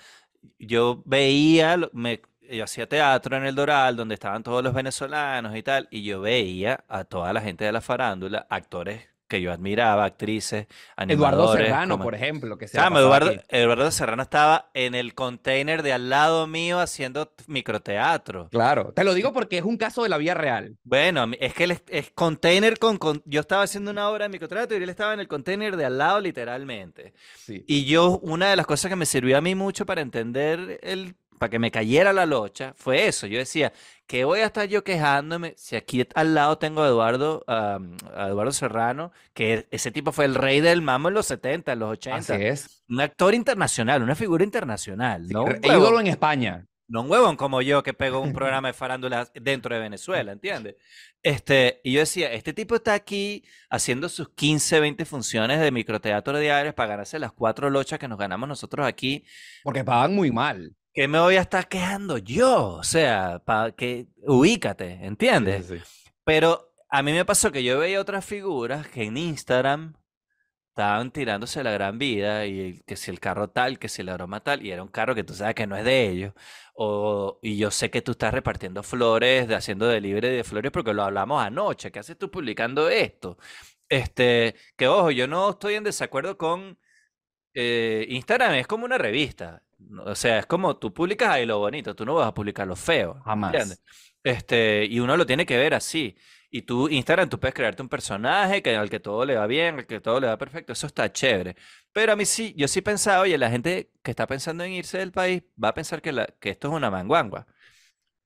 yo 0.58 1.02
veía, 1.04 1.76
me, 1.92 2.22
yo 2.50 2.64
hacía 2.64 2.88
teatro 2.88 3.36
en 3.36 3.44
el 3.44 3.54
Doral, 3.54 3.96
donde 3.96 4.14
estaban 4.14 4.42
todos 4.42 4.62
los 4.62 4.72
venezolanos 4.72 5.56
y 5.56 5.62
tal, 5.62 5.88
y 5.90 6.04
yo 6.04 6.20
veía 6.20 6.84
a 6.88 7.04
toda 7.04 7.32
la 7.32 7.40
gente 7.40 7.64
de 7.64 7.72
la 7.72 7.80
farándula, 7.80 8.46
actores 8.48 9.11
que 9.32 9.40
yo 9.40 9.50
admiraba, 9.50 10.04
actrices, 10.04 10.66
animadores. 10.94 11.38
Eduardo 11.38 11.56
Serrano, 11.56 11.98
por 11.98 12.14
ejemplo, 12.14 12.58
que 12.58 12.68
se 12.68 12.76
Eduardo, 12.76 13.32
Eduardo 13.48 13.90
Serrano 13.90 14.22
estaba 14.22 14.70
en 14.74 14.94
el 14.94 15.14
container 15.14 15.82
de 15.82 15.94
al 15.94 16.10
lado 16.10 16.46
mío 16.46 16.80
haciendo 16.80 17.32
microteatro. 17.46 18.50
Claro, 18.50 18.92
te 18.92 19.04
lo 19.04 19.14
digo 19.14 19.32
porque 19.32 19.56
es 19.56 19.64
un 19.64 19.78
caso 19.78 20.02
de 20.02 20.10
la 20.10 20.18
vida 20.18 20.34
real. 20.34 20.76
Bueno, 20.84 21.30
es 21.40 21.54
que 21.54 21.64
él 21.64 21.80
es, 21.88 22.10
container 22.10 22.78
con, 22.78 22.98
Yo 23.24 23.40
estaba 23.40 23.62
haciendo 23.62 23.90
una 23.90 24.10
obra 24.10 24.26
de 24.26 24.28
microteatro 24.28 24.76
y 24.76 24.82
él 24.82 24.90
estaba 24.90 25.14
en 25.14 25.20
el 25.20 25.28
container 25.28 25.78
de 25.78 25.86
al 25.86 25.96
lado 25.96 26.20
literalmente. 26.20 27.14
Sí. 27.34 27.64
Y 27.66 27.86
yo, 27.86 28.18
una 28.18 28.50
de 28.50 28.56
las 28.56 28.66
cosas 28.66 28.90
que 28.90 28.96
me 28.96 29.06
sirvió 29.06 29.38
a 29.38 29.40
mí 29.40 29.54
mucho 29.54 29.86
para 29.86 30.02
entender 30.02 30.78
el 30.82 31.14
para 31.42 31.50
que 31.50 31.58
me 31.58 31.72
cayera 31.72 32.12
la 32.12 32.24
locha, 32.24 32.72
fue 32.76 33.08
eso. 33.08 33.26
Yo 33.26 33.36
decía, 33.36 33.72
¿qué 34.06 34.24
voy 34.24 34.38
a 34.38 34.46
estar 34.46 34.68
yo 34.68 34.84
quejándome 34.84 35.54
si 35.56 35.74
aquí 35.74 36.06
al 36.14 36.34
lado 36.34 36.56
tengo 36.56 36.84
a 36.84 36.86
Eduardo, 36.86 37.42
a 37.48 37.80
Eduardo 38.28 38.52
Serrano, 38.52 39.10
que 39.34 39.66
ese 39.72 39.90
tipo 39.90 40.12
fue 40.12 40.26
el 40.26 40.36
rey 40.36 40.60
del 40.60 40.82
mamo 40.82 41.08
en 41.08 41.14
los 41.14 41.26
70, 41.26 41.72
en 41.72 41.78
los 41.80 41.90
80? 41.94 42.34
Así 42.34 42.44
es. 42.44 42.84
Un 42.88 43.00
actor 43.00 43.34
internacional, 43.34 44.04
una 44.04 44.14
figura 44.14 44.44
internacional. 44.44 45.26
¿no? 45.26 45.46
ídolo 45.64 45.98
en 45.98 46.06
España. 46.06 46.64
No 46.86 47.00
un 47.00 47.10
huevón 47.10 47.34
como 47.34 47.60
yo 47.60 47.82
que 47.82 47.92
pegó 47.92 48.20
un 48.20 48.32
programa 48.32 48.68
de 48.68 48.74
farándula 48.74 49.28
dentro 49.34 49.74
de 49.74 49.80
Venezuela, 49.80 50.30
¿entiendes? 50.32 50.76
Este, 51.24 51.80
y 51.82 51.94
yo 51.94 52.00
decía, 52.00 52.32
este 52.32 52.52
tipo 52.52 52.76
está 52.76 52.94
aquí 52.94 53.42
haciendo 53.68 54.08
sus 54.08 54.28
15, 54.28 54.78
20 54.78 55.04
funciones 55.06 55.58
de 55.58 55.72
microteatro 55.72 56.38
diarios 56.38 56.72
para 56.74 56.90
ganarse 56.90 57.18
las 57.18 57.32
cuatro 57.32 57.68
lochas 57.68 57.98
que 57.98 58.06
nos 58.06 58.18
ganamos 58.18 58.48
nosotros 58.48 58.86
aquí. 58.86 59.24
Porque 59.64 59.82
pagan 59.82 60.14
muy 60.14 60.30
mal. 60.30 60.76
¿Qué 60.94 61.08
me 61.08 61.18
voy 61.18 61.36
a 61.36 61.40
estar 61.40 61.68
quejando 61.68 62.18
yo? 62.18 62.74
O 62.74 62.84
sea, 62.84 63.40
para 63.44 63.72
que 63.72 64.08
ubícate, 64.26 64.98
¿entiendes? 65.04 65.72
Pero 66.24 66.74
a 66.90 67.02
mí 67.02 67.12
me 67.12 67.24
pasó 67.24 67.50
que 67.50 67.64
yo 67.64 67.78
veía 67.78 68.00
otras 68.00 68.24
figuras 68.24 68.86
que 68.88 69.04
en 69.04 69.16
Instagram 69.16 69.94
estaban 70.68 71.10
tirándose 71.10 71.62
la 71.62 71.70
gran 71.72 71.98
vida 71.98 72.46
y 72.46 72.82
que 72.86 72.96
si 72.96 73.10
el 73.10 73.20
carro 73.20 73.48
tal, 73.50 73.78
que 73.78 73.88
si 73.88 74.02
el 74.02 74.08
aroma 74.10 74.40
tal, 74.42 74.64
y 74.64 74.70
era 74.70 74.82
un 74.82 74.88
carro 74.88 75.14
que 75.14 75.24
tú 75.24 75.34
sabes 75.34 75.54
que 75.54 75.66
no 75.66 75.76
es 75.76 75.84
de 75.84 76.08
ellos. 76.08 76.34
O, 76.74 77.38
y 77.42 77.56
yo 77.58 77.70
sé 77.70 77.90
que 77.90 78.02
tú 78.02 78.12
estás 78.12 78.32
repartiendo 78.34 78.82
flores, 78.82 79.48
de, 79.48 79.54
haciendo 79.54 79.86
delivery 79.86 80.28
de 80.28 80.44
flores 80.44 80.72
porque 80.72 80.94
lo 80.94 81.02
hablamos 81.04 81.42
anoche. 81.42 81.90
¿Qué 81.92 81.98
haces 82.00 82.18
tú 82.18 82.30
publicando 82.30 82.88
esto? 82.90 83.38
Este, 83.88 84.56
que 84.76 84.88
ojo, 84.88 85.10
yo 85.10 85.26
no 85.28 85.50
estoy 85.50 85.74
en 85.74 85.84
desacuerdo 85.84 86.38
con 86.38 86.78
eh, 87.54 88.06
Instagram, 88.08 88.54
es 88.54 88.66
como 88.66 88.84
una 88.84 88.98
revista. 88.98 89.62
O 90.04 90.14
sea, 90.14 90.38
es 90.40 90.46
como 90.46 90.76
tú 90.76 90.92
publicas 90.92 91.30
ahí 91.30 91.46
lo 91.46 91.58
bonito, 91.58 91.94
tú 91.94 92.04
no 92.04 92.14
vas 92.14 92.28
a 92.28 92.34
publicar 92.34 92.66
lo 92.66 92.76
feo. 92.76 93.20
Jamás. 93.24 93.80
Este, 94.22 94.84
y 94.86 95.00
uno 95.00 95.16
lo 95.16 95.26
tiene 95.26 95.46
que 95.46 95.56
ver 95.56 95.74
así. 95.74 96.16
Y 96.50 96.62
tú, 96.62 96.88
Instagram, 96.88 97.28
tú 97.28 97.40
puedes 97.40 97.54
crearte 97.54 97.82
un 97.82 97.88
personaje 97.88 98.62
que, 98.62 98.76
al 98.76 98.90
que 98.90 99.00
todo 99.00 99.24
le 99.24 99.36
va 99.36 99.46
bien, 99.46 99.78
al 99.78 99.86
que 99.86 100.00
todo 100.00 100.20
le 100.20 100.26
va 100.26 100.36
perfecto. 100.36 100.72
Eso 100.72 100.86
está 100.86 101.10
chévere. 101.10 101.56
Pero 101.92 102.12
a 102.12 102.16
mí 102.16 102.26
sí, 102.26 102.54
yo 102.56 102.68
sí 102.68 102.82
pensaba, 102.82 103.22
oye, 103.22 103.38
la 103.38 103.50
gente 103.50 103.90
que 104.02 104.10
está 104.10 104.26
pensando 104.26 104.62
en 104.64 104.72
irse 104.72 104.98
del 104.98 105.12
país 105.12 105.42
va 105.62 105.68
a 105.68 105.74
pensar 105.74 106.02
que, 106.02 106.12
la, 106.12 106.26
que 106.40 106.50
esto 106.50 106.68
es 106.68 106.74
una 106.74 106.90
manguangua. 106.90 107.46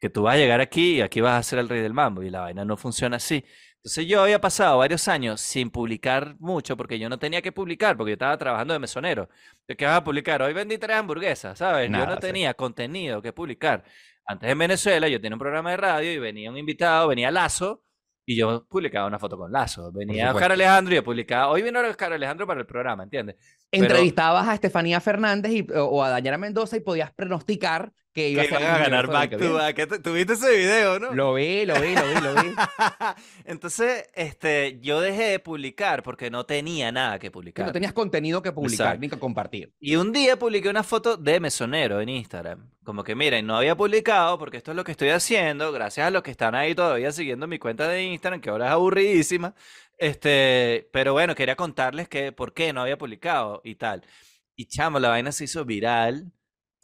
Que 0.00 0.10
tú 0.10 0.22
vas 0.22 0.34
a 0.34 0.38
llegar 0.38 0.60
aquí 0.60 0.96
y 0.96 1.00
aquí 1.02 1.20
vas 1.20 1.38
a 1.38 1.42
ser 1.48 1.58
el 1.60 1.68
rey 1.68 1.80
del 1.80 1.94
mambo. 1.94 2.22
Y 2.22 2.30
la 2.30 2.40
vaina 2.40 2.64
no 2.64 2.76
funciona 2.76 3.16
así. 3.16 3.44
Entonces 3.86 4.08
yo 4.08 4.20
había 4.20 4.40
pasado 4.40 4.78
varios 4.78 5.06
años 5.06 5.40
sin 5.40 5.70
publicar 5.70 6.34
mucho 6.40 6.76
porque 6.76 6.98
yo 6.98 7.08
no 7.08 7.20
tenía 7.20 7.40
que 7.40 7.52
publicar 7.52 7.96
porque 7.96 8.10
yo 8.10 8.14
estaba 8.14 8.36
trabajando 8.36 8.72
de 8.72 8.80
mesonero. 8.80 9.28
¿De 9.68 9.76
qué 9.76 9.84
vas 9.84 9.98
a 9.98 10.02
publicar? 10.02 10.42
Hoy 10.42 10.52
vendí 10.52 10.76
tres 10.76 10.96
hamburguesas, 10.96 11.56
¿sabes? 11.56 11.88
yo 11.88 12.04
no 12.04 12.18
tenía 12.18 12.52
contenido 12.54 13.22
que 13.22 13.32
publicar. 13.32 13.84
Antes 14.26 14.50
en 14.50 14.58
Venezuela 14.58 15.06
yo 15.06 15.20
tenía 15.20 15.36
un 15.36 15.38
programa 15.38 15.70
de 15.70 15.76
radio 15.76 16.12
y 16.12 16.18
venía 16.18 16.50
un 16.50 16.58
invitado, 16.58 17.06
venía 17.06 17.30
Lazo 17.30 17.84
y 18.24 18.34
yo 18.34 18.66
publicaba 18.68 19.06
una 19.06 19.20
foto 19.20 19.38
con 19.38 19.52
Lazo. 19.52 19.92
Venía 19.92 20.32
Oscar 20.32 20.50
Alejandro 20.50 20.92
y 20.92 20.96
yo 20.96 21.04
publicaba. 21.04 21.46
Hoy 21.50 21.62
vino 21.62 21.78
Oscar 21.78 22.12
Alejandro 22.12 22.44
para 22.44 22.58
el 22.58 22.66
programa, 22.66 23.04
¿entiendes? 23.04 23.36
Entrevistabas 23.70 24.48
a 24.48 24.54
Estefanía 24.54 24.98
Fernández 24.98 25.52
y, 25.52 25.66
o 25.76 26.02
a 26.02 26.10
Daniela 26.10 26.38
Mendoza 26.38 26.76
y 26.76 26.80
podías 26.80 27.12
pronosticar 27.12 27.92
que 28.16 28.30
ibas 28.30 28.50
a, 28.50 28.78
ganar 28.78 29.08
back 29.08 29.36
to 29.36 29.52
back. 29.52 30.02
¿Tuviste 30.02 30.32
ese 30.32 30.56
video, 30.56 30.98
no? 30.98 31.12
Lo 31.12 31.34
vi, 31.34 31.66
lo 31.66 31.74
vi, 31.74 31.94
lo 31.94 32.08
vi, 32.08 32.20
lo 32.22 32.34
vi. 32.42 32.54
Entonces, 33.44 34.08
este, 34.14 34.78
yo 34.80 35.02
dejé 35.02 35.24
de 35.24 35.38
publicar 35.38 36.02
porque 36.02 36.30
no 36.30 36.46
tenía 36.46 36.90
nada 36.90 37.18
que 37.18 37.30
publicar. 37.30 37.66
No 37.66 37.72
tenías 37.72 37.92
contenido 37.92 38.40
que 38.40 38.52
publicar 38.52 38.98
ni 38.98 39.10
que 39.10 39.18
compartir. 39.18 39.74
Y 39.78 39.96
un 39.96 40.12
día 40.12 40.38
publiqué 40.38 40.70
una 40.70 40.82
foto 40.82 41.18
de 41.18 41.40
mesonero 41.40 42.00
en 42.00 42.08
Instagram. 42.08 42.70
Como 42.84 43.04
que, 43.04 43.14
miren, 43.14 43.46
no 43.46 43.58
había 43.58 43.76
publicado 43.76 44.38
porque 44.38 44.56
esto 44.56 44.70
es 44.70 44.76
lo 44.78 44.84
que 44.84 44.92
estoy 44.92 45.10
haciendo, 45.10 45.70
gracias 45.70 46.06
a 46.06 46.10
los 46.10 46.22
que 46.22 46.30
están 46.30 46.54
ahí 46.54 46.74
todavía 46.74 47.12
siguiendo 47.12 47.46
mi 47.46 47.58
cuenta 47.58 47.86
de 47.86 48.02
Instagram, 48.02 48.40
que 48.40 48.48
ahora 48.48 48.68
es 48.68 48.72
aburridísima. 48.72 49.54
Este, 49.98 50.88
pero 50.90 51.12
bueno, 51.12 51.34
quería 51.34 51.54
contarles 51.54 52.08
que 52.08 52.32
por 52.32 52.54
qué 52.54 52.72
no 52.72 52.80
había 52.80 52.96
publicado 52.96 53.60
y 53.62 53.74
tal. 53.74 54.06
Y 54.54 54.68
chamo, 54.68 55.00
la 55.00 55.10
vaina 55.10 55.32
se 55.32 55.44
hizo 55.44 55.66
viral 55.66 56.32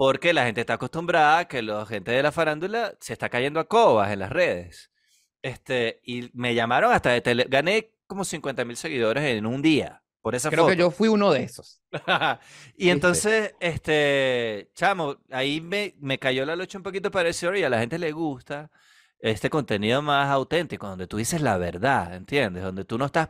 porque 0.02 0.32
la 0.32 0.46
gente 0.46 0.62
está 0.62 0.74
acostumbrada 0.74 1.38
a 1.38 1.44
que 1.46 1.62
la 1.62 1.86
gente 1.86 2.10
de 2.10 2.24
la 2.24 2.32
farándula 2.32 2.92
se 2.98 3.12
está 3.12 3.28
cayendo 3.28 3.60
a 3.60 3.68
cobas 3.68 4.10
en 4.10 4.18
las 4.18 4.30
redes. 4.30 4.90
Este, 5.42 6.00
y 6.02 6.28
me 6.34 6.56
llamaron 6.56 6.92
hasta 6.92 7.10
de 7.10 7.20
tele... 7.20 7.46
Gané 7.48 7.92
como 8.08 8.24
50 8.24 8.64
mil 8.64 8.76
seguidores 8.76 9.22
en 9.22 9.46
un 9.46 9.62
día 9.62 10.02
por 10.20 10.34
esa 10.34 10.50
Creo 10.50 10.66
que 10.66 10.74
yo 10.74 10.90
fui 10.90 11.06
uno 11.06 11.30
de 11.30 11.44
esos. 11.44 11.84
y 12.76 12.88
entonces, 12.88 13.54
este, 13.60 14.72
chamo, 14.74 15.18
ahí 15.30 15.60
me, 15.60 15.94
me 16.00 16.18
cayó 16.18 16.44
la 16.44 16.56
lucha 16.56 16.78
un 16.78 16.82
poquito 16.82 17.12
parecido 17.12 17.54
y 17.54 17.62
a 17.62 17.70
la 17.70 17.78
gente 17.78 17.96
le 17.96 18.10
gusta 18.10 18.72
este 19.22 19.50
contenido 19.50 20.02
más 20.02 20.28
auténtico, 20.30 20.88
donde 20.88 21.06
tú 21.06 21.16
dices 21.16 21.40
la 21.40 21.56
verdad, 21.56 22.14
¿entiendes? 22.14 22.64
Donde 22.64 22.84
tú 22.84 22.98
no 22.98 23.06
estás 23.06 23.28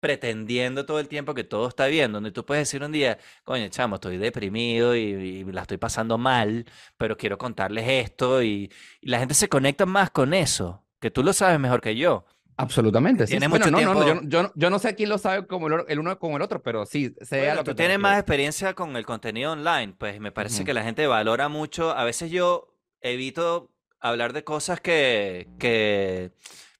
pretendiendo 0.00 0.86
todo 0.86 0.98
el 0.98 1.06
tiempo 1.06 1.34
que 1.34 1.44
todo 1.44 1.68
está 1.68 1.86
bien, 1.86 2.12
donde 2.12 2.32
tú 2.32 2.46
puedes 2.46 2.62
decir 2.62 2.82
un 2.82 2.92
día, 2.92 3.18
coño, 3.44 3.68
chamo, 3.68 3.96
estoy 3.96 4.16
deprimido 4.16 4.96
y, 4.96 5.44
la 5.44 5.60
estoy 5.60 5.76
pasando 5.76 6.16
mal, 6.16 6.64
pero 6.96 7.18
quiero 7.18 7.36
contarles 7.36 7.86
esto 7.86 8.42
y, 8.42 8.72
la 9.02 9.18
gente 9.18 9.34
se 9.34 9.50
conecta 9.50 9.84
más 9.84 10.10
con 10.10 10.32
eso, 10.32 10.82
que 10.98 11.10
tú 11.10 11.22
lo 11.22 11.34
sabes 11.34 11.60
mejor 11.60 11.82
que 11.82 11.94
yo. 11.94 12.24
Absolutamente. 12.56 13.26
Sí. 13.26 13.36
mucho 13.48 13.70
no, 13.70 13.80
no, 13.82 14.22
yo, 14.22 14.50
yo, 14.54 14.70
no 14.70 14.78
sé 14.78 14.94
quién 14.94 15.10
lo 15.10 15.18
sabe 15.18 15.46
como 15.46 15.66
el, 15.66 15.98
uno 15.98 16.18
como 16.18 16.36
el 16.36 16.42
otro, 16.42 16.62
pero 16.62 16.86
sí, 16.86 17.14
sé 17.20 17.54
lo 17.54 17.64
que 17.64 17.70
tú 17.70 17.74
tienes 17.74 17.98
más 17.98 18.18
experiencia 18.18 18.72
con 18.72 18.96
el 18.96 19.04
contenido 19.04 19.52
online, 19.52 19.94
pues 19.98 20.20
me 20.20 20.32
parece 20.32 20.64
que 20.64 20.72
la 20.72 20.84
gente 20.84 21.06
valora 21.06 21.48
mucho. 21.48 21.90
A 21.90 22.04
veces 22.04 22.30
yo 22.30 22.74
evito 23.00 23.73
hablar 24.10 24.32
de 24.34 24.44
cosas 24.44 24.80
que, 24.80 25.48
que 25.58 26.30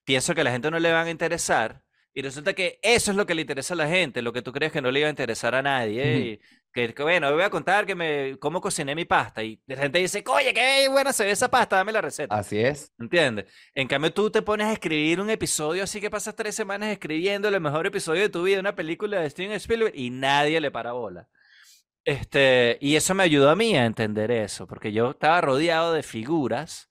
pienso 0.04 0.34
que 0.34 0.42
a 0.42 0.44
la 0.44 0.50
gente 0.50 0.70
no 0.70 0.78
le 0.78 0.92
van 0.92 1.06
a 1.06 1.10
interesar. 1.10 1.82
Y 2.12 2.22
resulta 2.22 2.52
que 2.52 2.78
eso 2.82 3.10
es 3.10 3.16
lo 3.16 3.26
que 3.26 3.34
le 3.34 3.40
interesa 3.40 3.74
a 3.74 3.76
la 3.78 3.88
gente, 3.88 4.22
lo 4.22 4.32
que 4.32 4.42
tú 4.42 4.52
crees 4.52 4.70
que 4.70 4.80
no 4.80 4.90
le 4.90 5.00
iba 5.00 5.08
a 5.08 5.10
interesar 5.10 5.54
a 5.54 5.62
nadie. 5.62 6.18
Y 6.18 6.40
que, 6.72 6.92
bueno, 7.02 7.32
voy 7.32 7.42
a 7.42 7.50
contar 7.50 7.86
que 7.86 7.94
me, 7.94 8.36
cómo 8.38 8.60
cociné 8.60 8.94
mi 8.94 9.04
pasta. 9.04 9.42
Y 9.42 9.60
la 9.66 9.76
gente 9.76 9.98
dice, 9.98 10.22
oye, 10.26 10.52
qué 10.52 10.86
buena 10.88 11.12
se 11.12 11.24
ve 11.24 11.30
esa 11.30 11.50
pasta, 11.50 11.76
dame 11.76 11.92
la 11.92 12.02
receta. 12.02 12.36
Así 12.36 12.60
es. 12.60 12.92
¿Entiendes? 12.98 13.46
En 13.74 13.88
cambio, 13.88 14.12
tú 14.12 14.30
te 14.30 14.42
pones 14.42 14.66
a 14.66 14.72
escribir 14.72 15.20
un 15.20 15.30
episodio, 15.30 15.82
así 15.82 16.00
que 16.00 16.10
pasas 16.10 16.36
tres 16.36 16.54
semanas 16.54 16.90
escribiendo 16.90 17.48
el 17.48 17.60
mejor 17.60 17.86
episodio 17.86 18.22
de 18.22 18.28
tu 18.28 18.42
vida, 18.42 18.60
una 18.60 18.76
película 18.76 19.20
de 19.20 19.30
Steven 19.30 19.52
Spielberg, 19.52 19.96
y 19.96 20.10
nadie 20.10 20.60
le 20.60 20.70
para 20.70 20.92
bola. 20.92 21.28
Este, 22.04 22.76
y 22.80 22.96
eso 22.96 23.14
me 23.14 23.22
ayudó 23.22 23.50
a 23.50 23.56
mí 23.56 23.76
a 23.76 23.86
entender 23.86 24.30
eso, 24.30 24.66
porque 24.66 24.92
yo 24.92 25.12
estaba 25.12 25.40
rodeado 25.40 25.94
de 25.94 26.02
figuras 26.02 26.90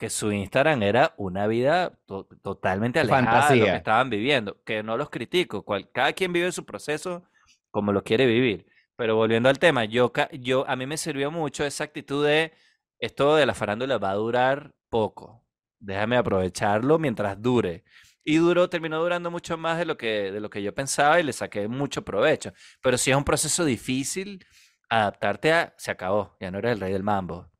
que 0.00 0.08
su 0.08 0.32
Instagram 0.32 0.82
era 0.82 1.12
una 1.18 1.46
vida 1.46 1.92
totalmente 2.42 2.98
alejada 2.98 3.50
de 3.50 3.56
lo 3.56 3.66
que 3.66 3.76
estaban 3.76 4.08
viviendo, 4.08 4.56
que 4.64 4.82
no 4.82 4.96
los 4.96 5.10
critico, 5.10 5.62
cada 5.92 6.14
quien 6.14 6.32
vive 6.32 6.50
su 6.52 6.64
proceso 6.64 7.22
como 7.70 7.92
lo 7.92 8.02
quiere 8.02 8.24
vivir. 8.24 8.66
Pero 8.96 9.16
volviendo 9.16 9.50
al 9.50 9.58
tema, 9.58 9.84
yo, 9.84 10.10
yo 10.32 10.66
a 10.66 10.74
mí 10.74 10.86
me 10.86 10.96
sirvió 10.96 11.30
mucho 11.30 11.66
esa 11.66 11.84
actitud 11.84 12.24
de 12.26 12.54
esto 12.98 13.36
de 13.36 13.44
la 13.44 13.52
farándula 13.52 13.98
va 13.98 14.12
a 14.12 14.14
durar 14.14 14.74
poco. 14.88 15.44
Déjame 15.78 16.16
aprovecharlo 16.16 16.98
mientras 16.98 17.40
dure. 17.40 17.84
Y 18.24 18.36
duró, 18.36 18.70
terminó 18.70 19.02
durando 19.02 19.30
mucho 19.30 19.58
más 19.58 19.76
de 19.76 19.84
lo 19.84 19.98
que, 19.98 20.32
de 20.32 20.40
lo 20.40 20.48
que 20.48 20.62
yo 20.62 20.74
pensaba 20.74 21.20
y 21.20 21.24
le 21.24 21.34
saqué 21.34 21.68
mucho 21.68 22.02
provecho. 22.02 22.54
Pero 22.80 22.96
si 22.96 23.10
es 23.10 23.16
un 23.18 23.24
proceso 23.24 23.66
difícil, 23.66 24.46
adaptarte 24.88 25.52
a, 25.52 25.74
se 25.76 25.90
acabó, 25.90 26.38
ya 26.40 26.50
no 26.50 26.58
eres 26.58 26.72
el 26.72 26.80
rey 26.80 26.92
del 26.94 27.02
mambo. 27.02 27.50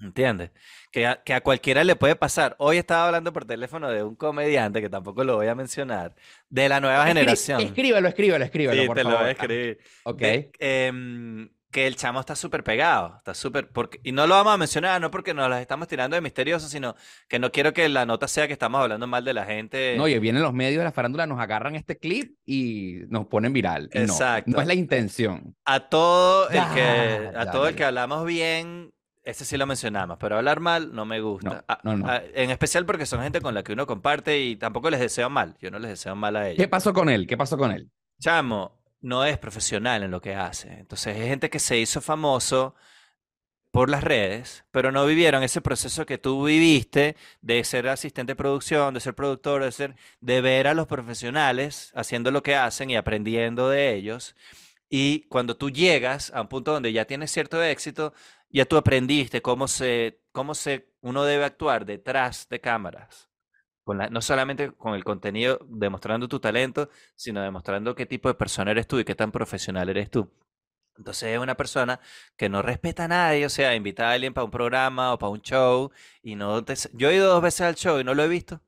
¿Entiendes? 0.00 0.50
Que 0.92 1.06
a, 1.06 1.22
que 1.22 1.32
a 1.32 1.40
cualquiera 1.40 1.82
le 1.82 1.96
puede 1.96 2.16
pasar. 2.16 2.54
Hoy 2.58 2.76
estaba 2.76 3.06
hablando 3.06 3.32
por 3.32 3.44
teléfono 3.46 3.90
de 3.90 4.02
un 4.02 4.14
comediante, 4.14 4.80
que 4.82 4.90
tampoco 4.90 5.24
lo 5.24 5.36
voy 5.36 5.46
a 5.46 5.54
mencionar, 5.54 6.14
de 6.50 6.68
la 6.68 6.80
nueva 6.80 7.06
generación. 7.06 7.60
Escríbelo, 7.62 8.06
escríbelo, 8.08 8.44
escríbelo. 8.44 8.80
Sí, 8.82 8.86
por 8.86 8.96
te 8.96 9.04
lo 9.04 9.10
favor. 9.10 9.22
voy 9.24 9.28
a 9.28 9.32
escribir. 9.32 9.78
Ok. 10.04 10.18
De- 10.20 10.50
em, 10.58 11.48
que 11.70 11.86
el 11.86 11.96
chamo 11.96 12.20
está 12.20 12.34
súper 12.34 12.64
pegado, 12.64 13.16
está 13.18 13.34
súper, 13.34 13.68
porque, 13.68 14.00
y 14.02 14.12
no 14.12 14.26
lo 14.26 14.34
vamos 14.34 14.54
a 14.54 14.56
mencionar, 14.56 14.98
no 14.98 15.10
porque 15.10 15.34
nos 15.34 15.50
las 15.50 15.60
estamos 15.60 15.86
tirando 15.88 16.14
de 16.14 16.22
misterioso, 16.22 16.68
sino 16.68 16.94
que 17.28 17.38
no 17.38 17.52
quiero 17.52 17.74
que 17.74 17.86
la 17.90 18.06
nota 18.06 18.28
sea 18.28 18.46
que 18.46 18.54
estamos 18.54 18.80
hablando 18.80 19.06
mal 19.06 19.24
de 19.26 19.34
la 19.34 19.44
gente. 19.44 19.94
No, 19.98 20.04
oye, 20.04 20.18
vienen 20.18 20.42
los 20.42 20.54
medios 20.54 20.78
de 20.78 20.84
la 20.84 20.92
farándula, 20.92 21.26
nos 21.26 21.38
agarran 21.38 21.74
este 21.74 21.98
clip 21.98 22.36
y 22.46 23.00
nos 23.08 23.26
ponen 23.26 23.52
viral. 23.52 23.90
Y 23.92 23.98
no, 23.98 24.04
Exacto. 24.04 24.52
No 24.52 24.60
es 24.62 24.66
la 24.66 24.74
intención. 24.74 25.54
A 25.66 25.80
todo 25.80 26.48
el 26.48 26.54
Ya, 26.54 26.72
que, 26.74 26.80
a 27.36 27.44
ya, 27.44 27.50
todo 27.50 27.64
ya, 27.64 27.68
el 27.70 27.76
que 27.76 27.84
hablamos 27.84 28.24
bien, 28.24 28.90
ese 29.26 29.44
sí 29.44 29.56
lo 29.56 29.66
mencionamos, 29.66 30.16
pero 30.18 30.36
hablar 30.38 30.60
mal 30.60 30.94
no 30.94 31.04
me 31.04 31.20
gusta. 31.20 31.50
No, 31.50 31.64
A- 31.68 31.80
no, 31.82 31.96
no. 31.96 32.08
a- 32.08 32.22
en 32.34 32.50
especial 32.50 32.86
porque 32.86 33.04
son 33.06 33.20
gente 33.22 33.40
con 33.40 33.52
la 33.54 33.62
que 33.62 33.72
uno 33.72 33.86
comparte 33.86 34.40
y 34.40 34.56
tampoco 34.56 34.88
les 34.88 35.00
deseo 35.00 35.28
mal. 35.28 35.56
Yo 35.60 35.70
no 35.70 35.78
les 35.78 35.90
deseo 35.90 36.16
mal 36.16 36.36
a 36.36 36.48
ellos. 36.48 36.58
¿Qué 36.62 36.68
pasó 36.68 36.92
con 36.94 37.08
él? 37.10 37.26
¿Qué 37.26 37.36
pasó 37.36 37.58
con 37.58 37.72
él? 37.72 37.90
Chamo, 38.20 38.78
no 39.00 39.24
es 39.24 39.36
profesional 39.36 40.02
en 40.04 40.10
lo 40.10 40.20
que 40.20 40.34
hace. 40.34 40.72
Entonces, 40.72 41.16
es 41.16 41.26
gente 41.28 41.50
que 41.50 41.58
se 41.58 41.76
hizo 41.78 42.00
famoso 42.00 42.74
por 43.70 43.90
las 43.90 44.02
redes, 44.02 44.64
pero 44.70 44.90
no 44.90 45.04
vivieron 45.04 45.42
ese 45.42 45.60
proceso 45.60 46.06
que 46.06 46.16
tú 46.16 46.44
viviste 46.46 47.14
de 47.42 47.62
ser 47.62 47.88
asistente 47.88 48.32
de 48.32 48.36
producción, 48.36 48.94
de 48.94 49.00
ser 49.00 49.14
productor, 49.14 49.62
de 49.64 49.72
ser, 49.72 49.96
de 50.20 50.40
ver 50.40 50.66
a 50.66 50.72
los 50.72 50.86
profesionales 50.86 51.92
haciendo 51.94 52.30
lo 52.30 52.42
que 52.42 52.56
hacen 52.56 52.88
y 52.88 52.96
aprendiendo 52.96 53.68
de 53.68 53.94
ellos. 53.94 54.34
Y 54.88 55.22
cuando 55.28 55.56
tú 55.56 55.68
llegas 55.70 56.32
a 56.34 56.40
un 56.40 56.48
punto 56.48 56.72
donde 56.72 56.92
ya 56.92 57.04
tienes 57.04 57.30
cierto 57.32 57.62
éxito, 57.62 58.14
ya 58.56 58.66
tú 58.66 58.76
aprendiste 58.76 59.42
cómo 59.42 59.68
se, 59.68 60.20
cómo 60.32 60.54
se, 60.54 60.90
uno 61.02 61.24
debe 61.24 61.44
actuar 61.44 61.86
detrás 61.86 62.48
de 62.48 62.60
cámaras. 62.60 63.28
Con 63.84 63.98
la- 63.98 64.10
no 64.10 64.22
solamente 64.22 64.72
con 64.72 64.94
el 64.94 65.04
contenido 65.04 65.60
demostrando 65.68 66.28
tu 66.28 66.40
talento, 66.40 66.90
sino 67.16 67.42
demostrando 67.42 67.94
qué 67.96 68.06
tipo 68.06 68.28
de 68.28 68.34
persona 68.36 68.72
eres 68.72 68.86
tú 68.88 68.98
y 69.00 69.04
qué 69.04 69.14
tan 69.16 69.32
profesional 69.32 69.88
eres 69.90 70.10
tú. 70.10 70.30
Entonces 70.96 71.30
es 71.34 71.38
una 71.38 71.56
persona 71.56 72.00
que 72.36 72.48
no 72.48 72.62
respeta 72.62 73.04
a 73.04 73.08
nadie, 73.08 73.46
o 73.46 73.50
sea, 73.50 73.74
invita 73.74 74.08
a 74.10 74.12
alguien 74.14 74.34
para 74.34 74.44
un 74.46 74.50
programa 74.50 75.12
o 75.14 75.18
para 75.18 75.30
un 75.30 75.42
show 75.42 75.90
y 76.22 76.36
no 76.36 76.64
te... 76.64 76.74
Yo 76.94 77.10
he 77.10 77.16
ido 77.16 77.28
dos 77.32 77.42
veces 77.42 77.62
al 77.62 77.74
show 77.76 78.00
y 78.00 78.04
no 78.04 78.14
lo 78.14 78.24
he 78.24 78.28
visto. 78.28 78.60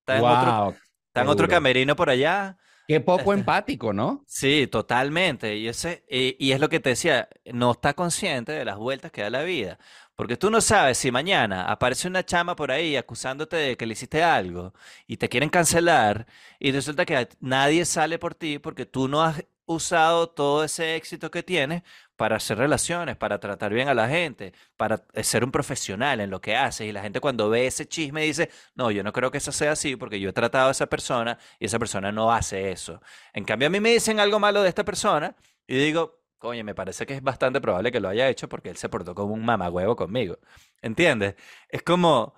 Está 0.00 0.18
en 0.18 0.28
otro, 0.28 0.52
Wow, 0.52 0.76
está 1.08 1.22
en 1.22 1.28
otro 1.28 1.48
camerino 1.48 1.96
por 1.96 2.10
allá. 2.10 2.58
Qué 2.90 3.00
poco 3.00 3.32
empático, 3.32 3.92
¿no? 3.92 4.24
Sí, 4.26 4.66
totalmente. 4.66 5.56
Y, 5.56 5.68
ese, 5.68 6.04
y, 6.10 6.34
y 6.44 6.50
es 6.50 6.58
lo 6.58 6.68
que 6.68 6.80
te 6.80 6.90
decía, 6.90 7.28
no 7.52 7.70
está 7.70 7.94
consciente 7.94 8.50
de 8.50 8.64
las 8.64 8.78
vueltas 8.78 9.12
que 9.12 9.22
da 9.22 9.30
la 9.30 9.44
vida. 9.44 9.78
Porque 10.16 10.36
tú 10.36 10.50
no 10.50 10.60
sabes 10.60 10.98
si 10.98 11.12
mañana 11.12 11.70
aparece 11.70 12.08
una 12.08 12.24
chama 12.24 12.56
por 12.56 12.72
ahí 12.72 12.96
acusándote 12.96 13.56
de 13.56 13.76
que 13.76 13.86
le 13.86 13.92
hiciste 13.92 14.24
algo 14.24 14.74
y 15.06 15.18
te 15.18 15.28
quieren 15.28 15.50
cancelar 15.50 16.26
y 16.58 16.72
resulta 16.72 17.06
que 17.06 17.28
nadie 17.38 17.84
sale 17.84 18.18
por 18.18 18.34
ti 18.34 18.58
porque 18.58 18.86
tú 18.86 19.06
no 19.06 19.22
has 19.22 19.44
usado 19.74 20.28
todo 20.28 20.64
ese 20.64 20.96
éxito 20.96 21.30
que 21.30 21.42
tienes 21.42 21.82
para 22.16 22.36
hacer 22.36 22.58
relaciones, 22.58 23.16
para 23.16 23.38
tratar 23.40 23.72
bien 23.72 23.88
a 23.88 23.94
la 23.94 24.08
gente, 24.08 24.52
para 24.76 25.04
eh, 25.14 25.24
ser 25.24 25.44
un 25.44 25.52
profesional 25.52 26.20
en 26.20 26.30
lo 26.30 26.40
que 26.40 26.56
haces. 26.56 26.86
Y 26.88 26.92
la 26.92 27.02
gente 27.02 27.20
cuando 27.20 27.48
ve 27.48 27.66
ese 27.66 27.86
chisme 27.86 28.22
dice, 28.22 28.50
no, 28.74 28.90
yo 28.90 29.02
no 29.02 29.12
creo 29.12 29.30
que 29.30 29.38
eso 29.38 29.52
sea 29.52 29.72
así 29.72 29.96
porque 29.96 30.20
yo 30.20 30.30
he 30.30 30.32
tratado 30.32 30.68
a 30.68 30.72
esa 30.72 30.86
persona 30.86 31.38
y 31.58 31.66
esa 31.66 31.78
persona 31.78 32.12
no 32.12 32.32
hace 32.32 32.72
eso. 32.72 33.00
En 33.32 33.44
cambio, 33.44 33.68
a 33.68 33.70
mí 33.70 33.80
me 33.80 33.92
dicen 33.92 34.20
algo 34.20 34.38
malo 34.38 34.62
de 34.62 34.68
esta 34.68 34.84
persona 34.84 35.34
y 35.66 35.76
digo, 35.76 36.20
oye, 36.40 36.64
me 36.64 36.74
parece 36.74 37.06
que 37.06 37.14
es 37.14 37.22
bastante 37.22 37.60
probable 37.60 37.92
que 37.92 38.00
lo 38.00 38.08
haya 38.08 38.28
hecho 38.28 38.48
porque 38.48 38.70
él 38.70 38.76
se 38.76 38.88
portó 38.88 39.14
como 39.14 39.34
un 39.34 39.44
mamagüevo 39.44 39.96
conmigo. 39.96 40.38
¿Entiendes? 40.82 41.36
Es 41.68 41.82
como, 41.82 42.34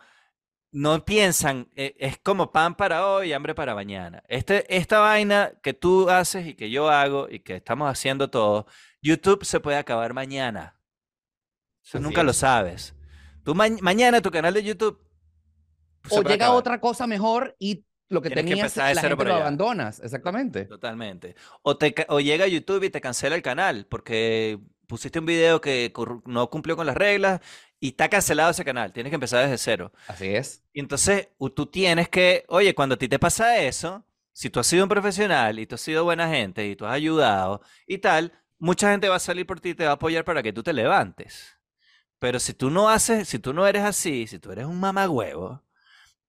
no 0.73 1.05
piensan, 1.05 1.69
eh, 1.77 1.95
es 1.99 2.19
como 2.19 2.51
pan 2.51 2.75
para 2.75 3.07
hoy 3.07 3.29
y 3.29 3.33
hambre 3.35 3.55
para 3.55 3.75
mañana. 3.75 4.23
Este, 4.29 4.75
esta 4.75 4.99
vaina 5.01 5.53
que 5.63 5.75
tú 5.75 6.09
haces 6.11 6.47
y 6.47 6.55
que 6.55 6.71
yo 6.71 6.89
hago 6.91 7.29
y 7.31 7.41
que 7.41 7.57
estamos 7.57 7.91
haciendo 7.91 8.31
todos, 8.31 8.65
YouTube 9.03 9.45
se 9.45 9.61
puede 9.61 9.77
acabar 9.77 10.15
mañana. 10.15 10.79
Eso 11.85 11.99
Así 11.99 12.05
nunca 12.05 12.23
lo 12.23 12.31
es. 12.31 12.39
sabes. 12.39 12.95
Tú 13.45 13.55
ma- 13.55 13.69
mañana 13.81 14.21
tu 14.23 14.31
canal 14.31 14.55
de 14.55 14.63
YouTube 14.63 14.99
O 16.11 16.23
llega 16.23 16.47
acabar. 16.47 16.57
otra 16.57 16.81
cosa 16.81 17.07
mejor 17.07 17.55
y 17.59 17.85
lo 18.09 18.21
que 18.23 18.29
Tienes 18.29 18.45
que 18.45 18.51
tenías, 18.51 18.75
de 18.75 18.95
la 18.95 19.01
gente 19.03 19.25
lo 19.25 19.35
abandonas. 19.35 20.01
Exactamente. 20.01 20.67
Totalmente. 20.67 21.35
O, 21.63 21.77
te, 21.79 21.95
o 22.09 22.21
llega 22.21 22.47
YouTube 22.47 22.85
y 22.85 22.91
te 22.91 23.01
cancela 23.01 23.35
el 23.37 23.43
canal 23.43 23.87
porque 23.91 24.59
pusiste 24.87 25.19
un 25.19 25.27
video 25.27 25.61
que 25.61 25.93
no 26.27 26.51
cumplió 26.51 26.77
con 26.77 26.87
las 26.87 26.97
reglas 26.97 27.41
y 27.81 27.89
está 27.89 28.09
cancelado 28.09 28.51
ese 28.51 28.65
canal. 28.65 28.93
Tienes 28.93 29.11
que 29.11 29.17
empezar 29.17 29.43
desde 29.43 29.59
cero. 29.59 29.93
Así 30.07 30.35
es. 30.35 30.63
Y 30.73 30.81
entonces 30.81 31.29
tú 31.55 31.67
tienes 31.67 32.09
que, 32.09 32.45
oye, 32.49 32.75
cuando 32.75 32.95
a 32.95 32.99
ti 32.99 33.09
te 33.09 33.19
pasa 33.19 33.59
eso, 33.59 34.05
si 34.33 34.51
tú 34.51 34.61
has 34.61 34.67
sido 34.67 34.85
un 34.85 34.89
profesional 34.89 35.59
y 35.59 35.67
tú 35.67 35.75
has 35.75 35.81
sido 35.81 36.05
buena 36.05 36.29
gente 36.29 36.67
y 36.67 36.77
tú 36.77 36.87
has 36.87 36.95
ayudado 36.95 37.61
y 37.87 37.99
tal, 37.99 38.33
mucha 38.59 38.91
gente 38.91 39.09
va 39.09 39.17
a 39.17 39.21
salir 39.21 39.47
por 39.47 39.61
ti 39.61 39.71
y 39.71 39.75
te 39.75 39.85
va 39.85 39.91
a 39.91 39.95
apoyar 39.95 40.25
para 40.25 40.43
que 40.43 40.53
tú 40.53 40.63
te 40.63 40.73
levantes. 40.73 41.59
Pero 42.19 42.39
si 42.39 42.55
tú 42.55 42.71
no 42.71 42.89
haces, 42.89 43.29
si 43.29 43.39
tú 43.41 43.53
no 43.53 43.67
eres 43.67 43.83
así, 43.83 44.27
si 44.27 44.39
tú 44.39 44.53
eres 44.53 44.67
un 44.67 44.79
mamagüevo, 44.79 45.63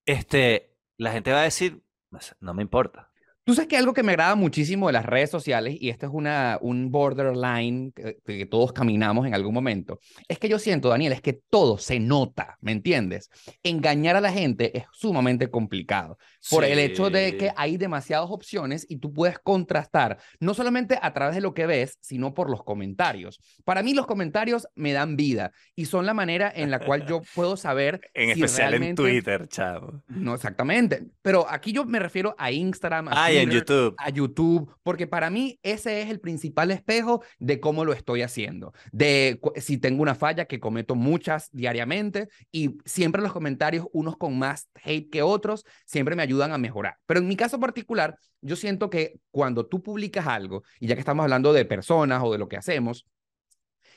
este, 0.06 0.76
la 0.98 1.12
gente 1.12 1.32
va 1.32 1.42
a 1.42 1.44
decir, 1.44 1.84
"Pues, 2.10 2.36
no 2.40 2.54
me 2.54 2.64
importa. 2.64 3.12
Tú 3.46 3.54
sabes 3.54 3.68
que 3.68 3.76
algo 3.76 3.94
que 3.94 4.04
me 4.04 4.14
agrada 4.14 4.36
muchísimo 4.36 4.88
de 4.88 4.94
las 4.94 5.06
redes 5.06 5.30
sociales, 5.30 5.76
y 5.78 5.90
esto 5.90 6.06
es 6.06 6.14
una, 6.14 6.58
un 6.62 6.92
borderline 6.92 7.92
que, 7.92 8.18
que 8.26 8.46
todos 8.46 8.72
caminamos 8.72 9.28
en 9.28 9.34
algún 9.34 9.54
momento, 9.54 10.00
es 10.30 10.40
que 10.40 10.48
yo 10.48 10.60
siento, 10.60 10.88
Daniel, 10.88 11.12
es 11.12 11.22
que 11.22 11.34
todo 11.34 11.78
se 11.78 12.00
nota, 12.00 12.58
¿me 12.62 12.72
entiendes? 12.72 13.30
Engañar 13.62 14.16
a 14.16 14.22
la 14.22 14.32
gente 14.32 14.78
es 14.78 14.86
sumamente 14.94 15.50
complicado 15.50 16.18
por 16.50 16.64
el 16.64 16.80
hecho 16.80 17.10
de 17.10 17.38
que 17.38 17.48
Sí. 17.48 17.54
hay 17.56 17.78
demasiadas 17.78 18.30
opciones 18.30 18.86
y 18.90 18.98
tú 18.98 19.14
puedes 19.14 19.40
contrastar, 19.40 20.18
no 20.40 20.54
solamente 20.54 20.98
a 21.02 21.14
través 21.14 21.36
de 21.36 21.42
lo 21.42 21.54
que 21.54 21.66
ves, 21.66 21.98
sino 22.02 22.34
por 22.34 22.50
los 22.50 22.64
comentarios. 22.64 23.40
Para 23.64 23.82
mí 23.84 23.94
los 23.94 24.06
comentarios 24.08 24.68
me 24.76 24.92
dan 24.94 25.16
vida 25.16 25.52
y 25.76 25.86
son 25.86 26.06
la 26.06 26.14
manera 26.14 26.52
en 26.54 26.70
la 26.72 26.80
cual 26.80 27.06
yo 27.06 27.22
puedo 27.36 27.56
saber 27.58 28.02
En 28.14 28.34
si 28.36 28.44
especial 28.44 28.74
en 28.74 28.80
realmente- 28.82 29.02
Twitter, 29.02 29.48
chavo. 29.48 30.04
No 30.08 30.34
exactamente, 30.36 31.06
pero 31.22 31.46
aquí 31.50 31.72
yo 31.72 31.86
me 31.86 32.00
refiero 32.00 32.36
a 32.38 32.52
Instagram, 32.52 33.08
a 33.10 33.12
Ah, 33.26 33.32
y 33.32 33.38
en 33.38 33.50
Twitter, 33.50 33.60
YouTube. 33.68 33.96
a 33.98 34.10
YouTube, 34.10 34.76
porque 34.84 35.08
para 35.08 35.30
mí 35.30 35.60
ese 35.64 36.02
es 36.02 36.10
el 36.10 36.20
principal 36.20 36.72
espejo 36.72 37.24
de 37.40 37.60
cómo 37.60 37.86
lo 37.86 37.94
estoy 37.94 38.22
haciendo, 38.22 38.74
de 38.92 39.40
si 39.58 39.78
tengo 39.78 40.02
una 40.02 40.16
falla 40.16 40.46
que 40.46 40.60
cometo 40.60 40.96
muchas 40.96 41.50
diariamente 41.52 42.28
y 42.52 42.78
siempre 42.86 43.22
los 43.22 43.32
comentarios, 43.34 43.88
unos 43.94 44.18
con 44.18 44.38
más 44.38 44.70
hate 44.84 45.10
que 45.10 45.22
otros, 45.22 45.66
siempre 45.86 46.16
me 46.16 46.24
ayudan 46.24 46.33
a 46.42 46.58
mejorar. 46.58 46.96
Pero 47.06 47.20
en 47.20 47.28
mi 47.28 47.36
caso 47.36 47.60
particular, 47.60 48.18
yo 48.42 48.56
siento 48.56 48.90
que 48.90 49.20
cuando 49.32 49.66
tú 49.66 49.82
publicas 49.84 50.28
algo, 50.28 50.64
y 50.80 50.88
ya 50.88 50.96
que 50.96 51.02
estamos 51.02 51.24
hablando 51.24 51.54
de 51.54 51.66
personas 51.66 52.22
o 52.24 52.32
de 52.32 52.38
lo 52.38 52.48
que 52.48 52.58
hacemos, 52.58 53.06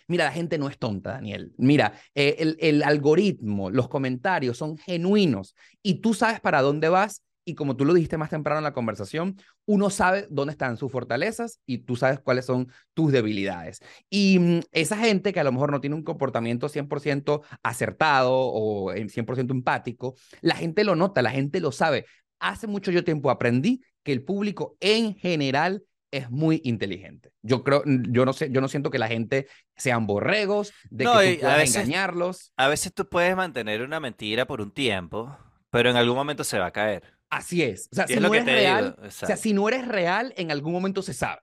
Mira, 0.08 0.26
la 0.26 0.30
gente 0.30 0.56
no 0.56 0.68
es 0.68 0.78
tonta, 0.78 1.14
Daniel. 1.14 1.52
Mira, 1.58 1.92
eh, 2.14 2.36
el, 2.38 2.56
el 2.60 2.84
algoritmo, 2.84 3.70
los 3.70 3.88
comentarios 3.88 4.56
son 4.56 4.78
genuinos 4.78 5.56
y 5.82 5.94
tú 6.00 6.14
sabes 6.14 6.38
para 6.38 6.62
dónde 6.62 6.88
vas 6.88 7.24
y 7.48 7.54
como 7.54 7.76
tú 7.76 7.84
lo 7.84 7.94
dijiste 7.94 8.18
más 8.18 8.30
temprano 8.30 8.58
en 8.58 8.64
la 8.64 8.72
conversación, 8.72 9.36
uno 9.66 9.88
sabe 9.88 10.26
dónde 10.30 10.50
están 10.50 10.76
sus 10.76 10.90
fortalezas 10.90 11.60
y 11.64 11.78
tú 11.78 11.94
sabes 11.94 12.18
cuáles 12.18 12.44
son 12.44 12.72
tus 12.92 13.12
debilidades. 13.12 13.80
Y 14.10 14.38
mm, 14.40 14.60
esa 14.72 14.96
gente 14.96 15.32
que 15.32 15.38
a 15.38 15.44
lo 15.44 15.52
mejor 15.52 15.70
no 15.70 15.80
tiene 15.80 15.94
un 15.94 16.02
comportamiento 16.02 16.68
100% 16.68 17.42
acertado 17.62 18.32
o 18.34 18.92
eh, 18.92 19.08
100% 19.08 19.52
empático, 19.52 20.16
la 20.40 20.56
gente 20.56 20.82
lo 20.82 20.96
nota, 20.96 21.22
la 21.22 21.30
gente 21.30 21.60
lo 21.60 21.70
sabe. 21.70 22.06
Hace 22.40 22.66
mucho 22.66 22.90
yo 22.90 23.04
tiempo 23.04 23.30
aprendí 23.30 23.82
que 24.02 24.12
el 24.12 24.22
público 24.22 24.76
en 24.80 25.14
general 25.16 25.82
es 26.10 26.30
muy 26.30 26.60
inteligente. 26.64 27.32
Yo 27.42 27.64
creo, 27.64 27.82
yo 27.86 28.24
no 28.24 28.32
sé, 28.32 28.50
yo 28.50 28.60
no 28.60 28.68
siento 28.68 28.90
que 28.90 28.98
la 28.98 29.08
gente 29.08 29.48
sean 29.76 30.06
borregos, 30.06 30.72
de 30.90 31.04
No, 31.04 31.18
que 31.18 31.32
tú 31.34 31.38
a 31.38 31.40
puedas 31.40 31.58
veces- 31.58 31.76
engañarlos. 31.76 32.52
A 32.56 32.68
veces 32.68 32.94
tú 32.94 33.08
puedes 33.08 33.34
mantener 33.36 33.82
una 33.82 34.00
mentira 34.00 34.46
por 34.46 34.60
un 34.60 34.70
tiempo, 34.72 35.36
pero 35.70 35.90
en 35.90 35.96
algún 35.96 36.14
momento 36.16 36.44
se 36.44 36.58
va 36.58 36.66
a 36.66 36.70
caer. 36.70 37.02
Así 37.28 37.62
es. 37.62 37.88
O 37.92 37.96
sea, 37.96 38.06
si 38.06 38.14
es 38.14 38.20
no 38.20 38.32
eres 38.32 38.46
real, 38.46 38.96
o 39.02 39.10
sea, 39.10 39.36
si 39.36 39.52
no 39.52 39.68
eres 39.68 39.86
real, 39.88 40.32
en 40.36 40.52
algún 40.52 40.72
momento 40.72 41.02
se 41.02 41.12
sabe. 41.12 41.40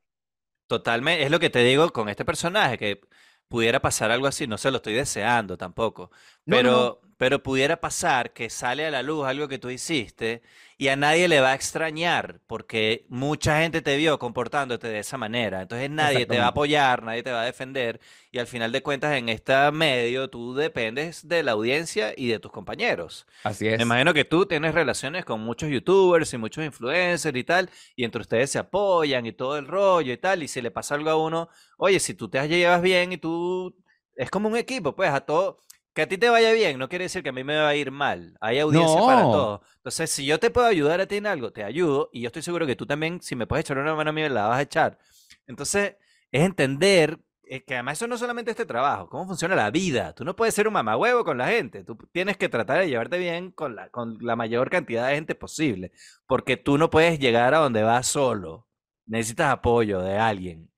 Totalmente, 0.68 1.24
es 1.24 1.30
lo 1.32 1.40
que 1.40 1.50
te 1.50 1.60
digo 1.64 1.92
con 1.92 2.08
este 2.10 2.24
personaje, 2.26 2.78
que 2.78 3.02
pudiera 3.50 3.82
pasar 3.82 4.10
algo 4.10 4.26
así, 4.28 4.48
no 4.48 4.58
se 4.58 4.72
lo 4.72 4.78
estoy 4.78 4.94
deseando 4.94 5.58
tampoco, 5.58 6.10
No, 6.46 6.56
no, 6.56 6.58
pero, 6.58 6.72
no. 7.03 7.03
Pero 7.18 7.44
pudiera 7.44 7.80
pasar 7.80 8.34
que 8.34 8.50
sale 8.50 8.86
a 8.86 8.92
la 8.92 9.04
luz 9.04 9.26
algo 9.26 9.48
que 9.48 9.60
tú 9.60 9.70
hiciste 9.70 10.42
y 10.78 10.88
a 10.90 10.96
nadie 10.96 11.28
le 11.28 11.40
va 11.40 11.52
a 11.52 11.56
extrañar 11.56 12.42
porque 12.48 13.06
mucha 13.08 13.62
gente 13.62 13.82
te 13.82 13.96
vio 13.96 14.20
comportándote 14.20 14.88
de 14.88 15.00
esa 15.00 15.18
manera. 15.18 15.62
Entonces 15.62 15.90
nadie 15.90 16.26
te 16.26 16.38
va 16.38 16.46
a 16.46 16.48
apoyar, 16.50 17.04
nadie 17.04 17.24
te 17.24 17.32
va 17.32 17.44
a 17.44 17.46
defender 17.46 18.00
y 18.32 18.40
al 18.40 18.48
final 18.48 18.72
de 18.72 18.82
cuentas 18.82 19.16
en 19.16 19.30
este 19.30 19.54
medio 19.72 20.30
tú 20.30 20.56
dependes 20.56 21.28
de 21.28 21.44
la 21.44 21.52
audiencia 21.52 22.14
y 22.18 22.28
de 22.28 22.40
tus 22.40 22.52
compañeros. 22.52 23.28
Así 23.44 23.68
es. 23.68 23.78
Me 23.78 23.84
imagino 23.84 24.14
que 24.14 24.26
tú 24.26 24.46
tienes 24.46 24.74
relaciones 24.74 25.26
con 25.26 25.40
muchos 25.42 25.70
youtubers 25.70 26.34
y 26.34 26.38
muchos 26.38 26.66
influencers 26.66 27.38
y 27.38 27.44
tal 27.44 27.70
y 27.96 28.04
entre 28.04 28.22
ustedes 28.22 28.50
se 28.50 28.60
apoyan 28.60 29.26
y 29.26 29.32
todo 29.32 29.58
el 29.58 29.68
rollo 29.68 30.12
y 30.12 30.18
tal 30.18 30.44
y 30.44 30.48
si 30.48 30.62
le 30.62 30.72
pasa 30.72 30.96
algo 30.96 31.10
a 31.12 31.16
uno, 31.16 31.50
oye, 31.78 32.00
si 32.00 32.14
tú 32.14 32.30
te 32.30 32.46
llevas 32.48 32.82
bien 32.82 33.14
y 33.14 33.18
tú 33.18 33.76
es 34.16 34.30
como 34.30 34.50
un 34.50 34.58
equipo, 34.58 34.96
pues 34.96 35.10
a 35.10 35.22
todo 35.22 35.60
que 35.94 36.02
a 36.02 36.08
ti 36.08 36.18
te 36.18 36.30
vaya 36.30 36.52
bien 36.54 36.80
no 36.80 36.90
quiere 36.90 37.06
decir 37.06 37.24
que 37.24 37.30
a 37.30 37.34
mí 37.34 37.44
me 37.44 37.56
va 37.56 37.68
a 37.68 37.76
ir 37.76 37.92
mal. 37.92 38.36
Hay 38.42 38.60
audiencia 38.60 39.00
para 39.02 39.22
todo. 39.22 39.62
Entonces, 39.78 40.10
si 40.10 40.26
yo 40.26 40.40
te 40.40 40.50
puedo 40.50 40.68
ayudar 40.68 41.00
a 41.02 41.08
ti 41.08 41.18
en 41.18 41.28
algo, 41.28 41.52
te 41.52 41.64
ayudo. 41.64 42.10
Y 42.12 42.22
yo 42.22 42.28
estoy 42.28 42.42
seguro 42.42 42.66
que 42.66 42.76
tú 42.76 42.86
también, 42.86 43.22
si 43.22 43.36
me 43.36 43.48
puedes 43.48 43.66
echar 43.66 43.78
una 43.78 43.96
mano 43.96 44.10
a 44.10 44.14
mí, 44.14 44.28
la 44.28 44.48
vas 44.48 44.60
a 44.60 44.62
echar. 44.64 44.98
Entonces, 45.46 45.96
es 46.32 46.42
entender 46.44 47.20
eh, 47.46 47.64
que 47.64 47.76
además 47.76 48.00
eso 48.00 48.08
no 48.08 48.18
solamente 48.18 48.50
este 48.52 48.66
trabajo, 48.66 49.10
cómo 49.10 49.28
funciona 49.28 49.56
la 49.56 49.70
vida. 49.70 50.14
Tú 50.14 50.26
no 50.26 50.36
puedes 50.36 50.56
ser 50.56 50.68
un 50.68 50.74
mamagüevo 50.74 51.24
con 51.24 51.38
la 51.38 51.48
gente. 51.50 51.84
Tú 51.84 51.96
tienes 52.12 52.38
que 52.38 52.50
tratar 52.50 52.80
de 52.80 52.90
llevarte 52.90 53.20
bien 53.20 53.52
con 53.52 53.76
la, 53.76 53.90
con 53.90 54.18
la 54.22 54.36
mayor 54.36 54.72
cantidad 54.72 55.08
de 55.08 55.16
gente 55.16 55.36
posible. 55.36 55.92
Porque 56.26 56.58
tú 56.58 56.80
no 56.80 56.90
puedes 56.90 57.20
llegar 57.20 57.54
a 57.54 57.60
donde 57.60 57.84
vas 57.84 58.08
solo. 58.08 58.68
Necesitas 59.06 59.52
apoyo 59.52 60.02
de 60.02 60.18
alguien. 60.18 60.73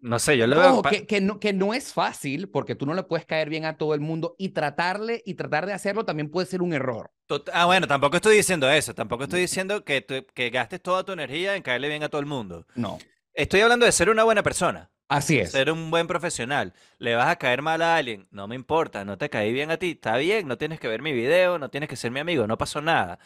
No 0.00 0.18
sé, 0.18 0.36
yo 0.38 0.46
lo 0.46 0.58
veo. 0.58 0.82
Que, 0.82 1.06
que, 1.06 1.20
no, 1.20 1.40
que 1.40 1.52
no 1.52 1.74
es 1.74 1.92
fácil 1.92 2.48
porque 2.48 2.74
tú 2.74 2.86
no 2.86 2.94
le 2.94 3.02
puedes 3.02 3.26
caer 3.26 3.48
bien 3.48 3.64
a 3.64 3.76
todo 3.76 3.94
el 3.94 4.00
mundo 4.00 4.36
y 4.38 4.50
tratarle 4.50 5.22
y 5.26 5.34
tratar 5.34 5.66
de 5.66 5.72
hacerlo 5.72 6.04
también 6.04 6.30
puede 6.30 6.46
ser 6.46 6.62
un 6.62 6.72
error. 6.72 7.10
ah, 7.52 7.66
bueno, 7.66 7.86
tampoco 7.86 8.16
estoy 8.16 8.36
diciendo 8.36 8.70
eso. 8.70 8.94
Tampoco 8.94 9.24
estoy 9.24 9.40
diciendo 9.40 9.84
que, 9.84 10.06
que 10.34 10.50
gastes 10.50 10.80
toda 10.82 11.04
tu 11.04 11.12
energía 11.12 11.56
en 11.56 11.62
caerle 11.62 11.88
bien 11.88 12.02
a 12.02 12.08
todo 12.08 12.20
el 12.20 12.26
mundo. 12.26 12.66
No. 12.74 12.98
Estoy 13.34 13.60
hablando 13.60 13.86
de 13.86 13.92
ser 13.92 14.08
una 14.10 14.24
buena 14.24 14.42
persona. 14.42 14.90
Así 15.08 15.38
es. 15.38 15.52
Ser 15.52 15.72
un 15.72 15.90
buen 15.90 16.06
profesional. 16.06 16.74
Le 16.98 17.14
vas 17.14 17.28
a 17.28 17.36
caer 17.36 17.62
mal 17.62 17.80
a 17.80 17.96
alguien, 17.96 18.28
no 18.30 18.46
me 18.46 18.54
importa, 18.54 19.04
no 19.06 19.16
te 19.16 19.30
caí 19.30 19.52
bien 19.52 19.70
a 19.70 19.78
ti, 19.78 19.92
está 19.92 20.18
bien, 20.18 20.46
no 20.46 20.58
tienes 20.58 20.78
que 20.78 20.88
ver 20.88 21.00
mi 21.00 21.12
video, 21.12 21.58
no 21.58 21.70
tienes 21.70 21.88
que 21.88 21.96
ser 21.96 22.10
mi 22.10 22.20
amigo, 22.20 22.46
no 22.46 22.58
pasó 22.58 22.82
nada. 22.82 23.18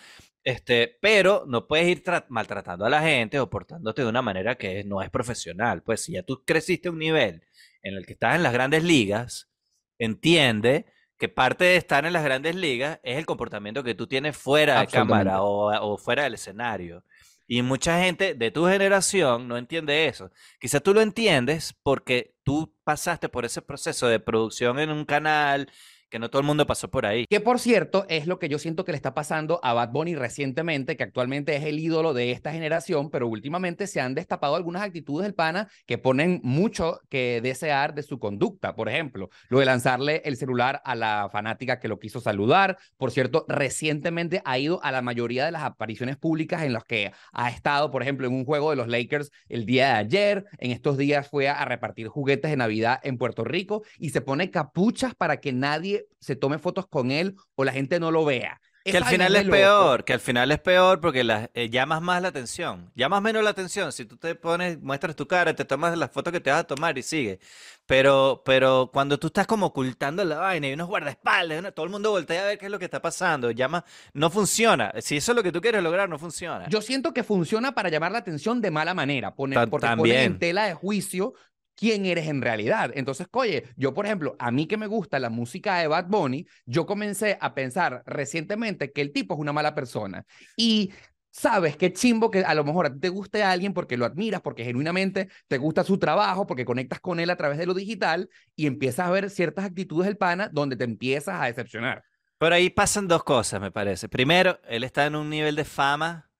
Este, 0.45 0.99
pero 1.01 1.45
no 1.47 1.68
puedes 1.68 1.86
ir 1.86 2.03
maltratando 2.28 2.84
a 2.84 2.90
la 2.90 3.01
gente 3.01 3.38
o 3.38 3.49
portándote 3.49 4.03
de 4.03 4.09
una 4.09 4.22
manera 4.22 4.57
que 4.57 4.82
no 4.84 5.01
es 5.01 5.11
profesional. 5.11 5.82
Pues 5.82 6.03
si 6.03 6.12
ya 6.12 6.22
tú 6.22 6.45
creciste 6.45 6.88
a 6.88 6.90
un 6.90 6.99
nivel 6.99 7.45
en 7.82 7.95
el 7.95 8.07
que 8.07 8.14
estás 8.14 8.34
en 8.34 8.43
las 8.43 8.53
grandes 8.53 8.82
ligas, 8.82 9.51
entiende 9.99 10.86
que 11.16 11.28
parte 11.28 11.64
de 11.64 11.76
estar 11.76 12.05
en 12.05 12.12
las 12.12 12.24
grandes 12.24 12.57
ligas 12.57 12.99
es 13.05 13.16
el 13.16 13.26
comportamiento 13.26 13.84
que 13.84 13.95
tú 13.95 14.09
tienes 14.09 14.36
fuera 14.36 14.80
de 14.80 14.88
cámara 14.88 15.43
o, 15.43 15.72
o, 15.93 15.97
fuera 15.97 16.24
del 16.24 16.34
escenario. 16.34 17.05
Y 17.47 17.62
mucha 17.62 18.03
gente 18.03 18.34
de 18.34 18.51
tu 18.51 18.66
generación 18.66 19.47
no 19.47 19.57
entiende 19.57 20.07
eso. 20.07 20.32
Quizás 20.59 20.82
tú 20.82 20.93
lo 20.95 21.01
entiendes 21.01 21.76
porque 21.84 22.34
tú 22.43 22.74
pasaste 22.82 23.28
por 23.28 23.45
ese 23.45 23.62
proceso 23.62 24.09
de 24.09 24.18
producción 24.18 24.80
en 24.80 24.90
un 24.90 25.05
canal, 25.05 25.70
que 26.12 26.18
no 26.18 26.28
todo 26.28 26.40
el 26.40 26.46
mundo 26.46 26.66
pasó 26.66 26.90
por 26.90 27.06
ahí. 27.06 27.24
Que 27.26 27.40
por 27.40 27.58
cierto, 27.58 28.04
es 28.10 28.26
lo 28.26 28.38
que 28.38 28.50
yo 28.50 28.58
siento 28.58 28.84
que 28.84 28.92
le 28.92 28.96
está 28.96 29.14
pasando 29.14 29.60
a 29.62 29.72
Bad 29.72 29.92
Bunny 29.92 30.14
recientemente, 30.14 30.94
que 30.94 31.04
actualmente 31.04 31.56
es 31.56 31.64
el 31.64 31.78
ídolo 31.78 32.12
de 32.12 32.32
esta 32.32 32.52
generación, 32.52 33.08
pero 33.08 33.26
últimamente 33.26 33.86
se 33.86 33.98
han 33.98 34.14
destapado 34.14 34.54
algunas 34.54 34.82
actitudes 34.82 35.24
del 35.24 35.34
pana 35.34 35.70
que 35.86 35.96
ponen 35.96 36.42
mucho 36.44 37.00
que 37.08 37.40
desear 37.42 37.94
de 37.94 38.02
su 38.02 38.18
conducta. 38.18 38.74
Por 38.74 38.90
ejemplo, 38.90 39.30
lo 39.48 39.60
de 39.60 39.64
lanzarle 39.64 40.20
el 40.26 40.36
celular 40.36 40.82
a 40.84 40.94
la 40.94 41.30
fanática 41.32 41.80
que 41.80 41.88
lo 41.88 41.98
quiso 41.98 42.20
saludar. 42.20 42.76
Por 42.98 43.10
cierto, 43.10 43.46
recientemente 43.48 44.42
ha 44.44 44.58
ido 44.58 44.84
a 44.84 44.92
la 44.92 45.00
mayoría 45.00 45.46
de 45.46 45.52
las 45.52 45.62
apariciones 45.62 46.18
públicas 46.18 46.62
en 46.62 46.74
las 46.74 46.84
que 46.84 47.10
ha 47.32 47.48
estado, 47.48 47.90
por 47.90 48.02
ejemplo, 48.02 48.26
en 48.26 48.34
un 48.34 48.44
juego 48.44 48.68
de 48.68 48.76
los 48.76 48.88
Lakers 48.88 49.30
el 49.48 49.64
día 49.64 49.86
de 49.86 49.92
ayer. 49.94 50.44
En 50.58 50.72
estos 50.72 50.98
días 50.98 51.26
fue 51.26 51.48
a 51.48 51.64
repartir 51.64 52.08
juguetes 52.08 52.50
de 52.50 52.58
Navidad 52.58 53.00
en 53.02 53.16
Puerto 53.16 53.44
Rico 53.44 53.82
y 53.98 54.10
se 54.10 54.20
pone 54.20 54.50
capuchas 54.50 55.14
para 55.14 55.40
que 55.40 55.54
nadie 55.54 56.01
se 56.20 56.36
tome 56.36 56.59
fotos 56.59 56.86
con 56.86 57.11
él 57.11 57.36
o 57.55 57.64
la 57.64 57.72
gente 57.72 58.00
no 58.00 58.11
lo 58.11 58.24
vea. 58.24 58.61
Que 58.84 58.96
al 58.96 59.05
final 59.05 59.36
es 59.36 59.48
peor, 59.48 60.05
que 60.05 60.12
al 60.12 60.20
final 60.20 60.50
es 60.50 60.59
peor 60.59 61.00
porque 61.00 61.24
eh, 61.55 61.70
llamas 61.70 62.03
más 62.03 62.20
la 62.20 62.28
atención, 62.28 62.90
llamas 62.96 63.22
menos 63.22 63.44
la 63.44 63.50
atención. 63.50 63.92
Si 63.92 64.05
tú 64.05 64.16
te 64.16 64.34
pones, 64.34 64.80
muestras 64.80 65.14
tu 65.14 65.28
cara, 65.28 65.55
te 65.55 65.64
tomas 65.64 65.96
las 65.96 66.11
fotos 66.11 66.32
que 66.32 66.40
te 66.40 66.50
vas 66.50 66.61
a 66.61 66.64
tomar 66.64 66.98
y 66.98 67.03
sigue. 67.03 67.38
Pero, 67.86 68.42
pero 68.44 68.90
cuando 68.92 69.18
tú 69.18 69.28
estás 69.28 69.46
como 69.46 69.66
ocultando 69.66 70.24
la 70.24 70.38
vaina 70.38 70.68
y 70.68 70.72
unos 70.72 70.88
guardaespaldas, 70.88 71.72
todo 71.74 71.86
el 71.86 71.92
mundo 71.92 72.11
voltea 72.11 72.42
a 72.42 72.46
ver 72.46 72.59
qué 72.59 72.66
es 72.66 72.72
lo 72.72 72.78
que 72.80 72.86
está 72.86 73.00
pasando, 73.00 73.53
llama, 73.53 73.84
no 74.14 74.30
funciona. 74.30 74.92
Si 75.00 75.16
eso 75.16 75.30
es 75.30 75.36
lo 75.36 75.44
que 75.44 75.53
tú 75.53 75.61
quieres 75.61 75.82
lograr, 75.82 76.09
no 76.09 76.18
funciona. 76.18 76.68
Yo 76.68 76.82
siento 76.82 77.14
que 77.14 77.22
funciona 77.22 77.72
para 77.72 77.88
llamar 77.88 78.11
la 78.11 78.18
atención 78.18 78.61
de 78.61 78.72
mala 78.72 78.94
manera, 78.94 79.34
poner, 79.34 79.68
porque 79.68 79.88
pone 79.96 80.24
en 80.24 80.38
tela 80.40 80.64
de 80.64 80.74
juicio 80.74 81.34
quién 81.83 82.07
eres 82.07 82.28
en 82.28 82.41
realidad. 82.41 82.93
Entonces, 82.95 83.26
oye, 83.33 83.64
yo, 83.76 83.93
por 83.93 84.07
ejemplo, 84.07 84.37
a 84.39 84.53
mí 84.53 84.68
que 84.68 84.76
me 84.76 84.87
gusta 84.87 85.18
la 85.18 85.30
música 85.30 85.78
de 85.78 85.89
Bad 85.89 86.07
Bunny, 86.07 86.47
yo 86.64 86.87
comencé 86.87 87.37
a 87.41 87.55
pensar 87.55 88.05
recientemente 88.07 88.93
que 88.93 89.01
el 89.01 89.12
tipo 89.12 89.35
es 89.35 89.41
una 89.41 89.53
mala 89.53 89.74
persona. 89.74 90.24
Y 90.57 90.93
sabes 91.33 91.76
qué 91.76 91.93
chimbo 91.93 92.30
que 92.30 92.45
a 92.45 92.55
lo 92.55 92.62
mejor 92.62 92.87
a 92.87 92.93
ti 92.93 93.01
te 93.01 93.09
guste 93.09 93.43
a 93.43 93.51
alguien 93.51 93.74
porque 93.74 93.97
lo 93.97 94.05
admiras, 94.05 94.43
porque 94.43 94.62
genuinamente 94.62 95.28
te 95.49 95.59
gusta 95.59 95.83
su 95.83 95.99
trabajo, 95.99 96.47
porque 96.47 96.64
conectas 96.64 97.01
con 97.01 97.18
él 97.18 97.30
a 97.30 97.37
través 97.37 97.59
de 97.59 97.66
lo 97.66 97.74
digital 97.74 98.30
y 98.55 98.68
empiezas 98.68 99.09
a 99.09 99.11
ver 99.11 99.28
ciertas 99.28 99.64
actitudes 99.64 100.07
del 100.07 100.16
pana 100.16 100.49
donde 100.53 100.76
te 100.76 100.85
empiezas 100.85 101.43
a 101.43 101.47
decepcionar. 101.47 102.05
Pero 102.39 102.55
ahí 102.55 102.70
pasan 102.70 103.09
dos 103.09 103.24
cosas, 103.24 103.61
me 103.61 103.72
parece. 103.72 104.09
Primero, 104.09 104.61
él 104.68 104.85
está 104.85 105.05
en 105.07 105.16
un 105.16 105.28
nivel 105.28 105.57
de 105.57 105.64
fama. 105.64 106.30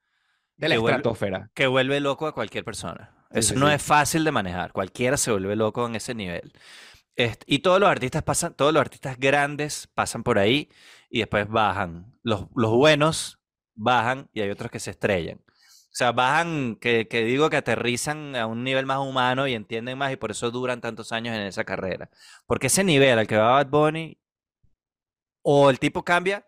De 0.57 0.69
la 0.69 0.77
estratosfera. 0.77 1.51
que 1.53 1.67
vuelve 1.67 1.99
loco 1.99 2.29
a 2.29 2.33
cualquier 2.33 2.65
persona. 2.65 3.22
Eso 3.33 3.55
no 3.55 3.71
es 3.71 3.83
fácil 3.83 4.25
de 4.25 4.33
manejar. 4.33 4.73
Cualquiera 4.73 5.17
se 5.17 5.31
vuelve 5.31 5.57
loco 5.57 5.87
en 5.87 5.97
ese 5.97 6.15
nivel. 6.15 6.53
y 7.47 7.59
todos 7.61 7.81
los 7.81 7.89
artistas 7.89 8.23
pasan, 8.23 8.55
todos 8.55 8.73
los 8.73 8.81
artistas 8.81 9.19
grandes 9.19 9.89
pasan 9.95 10.23
por 10.23 10.39
ahí 10.39 10.69
y 11.11 11.21
después 11.21 11.49
bajan. 11.49 12.19
Los, 12.23 12.47
los 12.55 12.71
buenos 12.73 13.39
bajan 13.75 14.29
y 14.33 14.41
hay 14.41 14.51
otros 14.51 14.71
que 14.71 14.81
se 14.81 14.91
estrellan. 14.91 15.39
O 15.93 15.95
sea, 15.95 16.13
bajan, 16.13 16.77
que, 16.77 17.07
que, 17.07 17.23
digo 17.25 17.51
que 17.51 17.59
aterrizan 17.59 18.35
a 18.35 18.47
un 18.47 18.65
nivel 18.65 18.87
más 18.87 18.99
humano 18.99 19.47
y 19.47 19.55
entienden 19.55 19.99
más 19.99 20.11
y 20.13 20.17
por 20.17 20.31
eso 20.31 20.51
duran 20.51 20.81
tantos 20.81 21.13
años 21.13 21.37
en 21.37 21.43
esa 21.43 21.65
carrera. 21.65 22.11
Porque 22.47 22.69
ese 22.69 22.83
nivel 22.83 23.19
al 23.19 23.27
que 23.27 23.37
va 23.37 23.53
Bad 23.53 23.67
Bunny, 23.69 24.19
o 25.43 25.71
el 25.71 25.79
tipo 25.79 26.05
cambia 26.05 26.47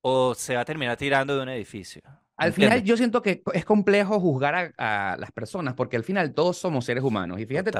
o 0.00 0.34
se 0.34 0.54
va 0.54 0.62
a 0.62 0.64
terminar 0.64 0.96
tirando 0.96 1.36
de 1.36 1.42
un 1.42 1.48
edificio. 1.50 2.02
Al 2.36 2.52
final 2.52 2.82
yo 2.82 2.96
siento 2.96 3.22
que 3.22 3.42
es 3.52 3.64
complejo 3.64 4.18
juzgar 4.18 4.74
a, 4.76 5.16
las 5.18 5.30
personas 5.32 5.74
porque 5.74 5.96
al 5.96 6.04
final 6.04 6.34
todos 6.34 6.58
somos 6.58 6.84
seres 6.84 7.04
humanos. 7.04 7.40
Y 7.40 7.46
fíjate 7.46 7.70
tú 7.70 7.78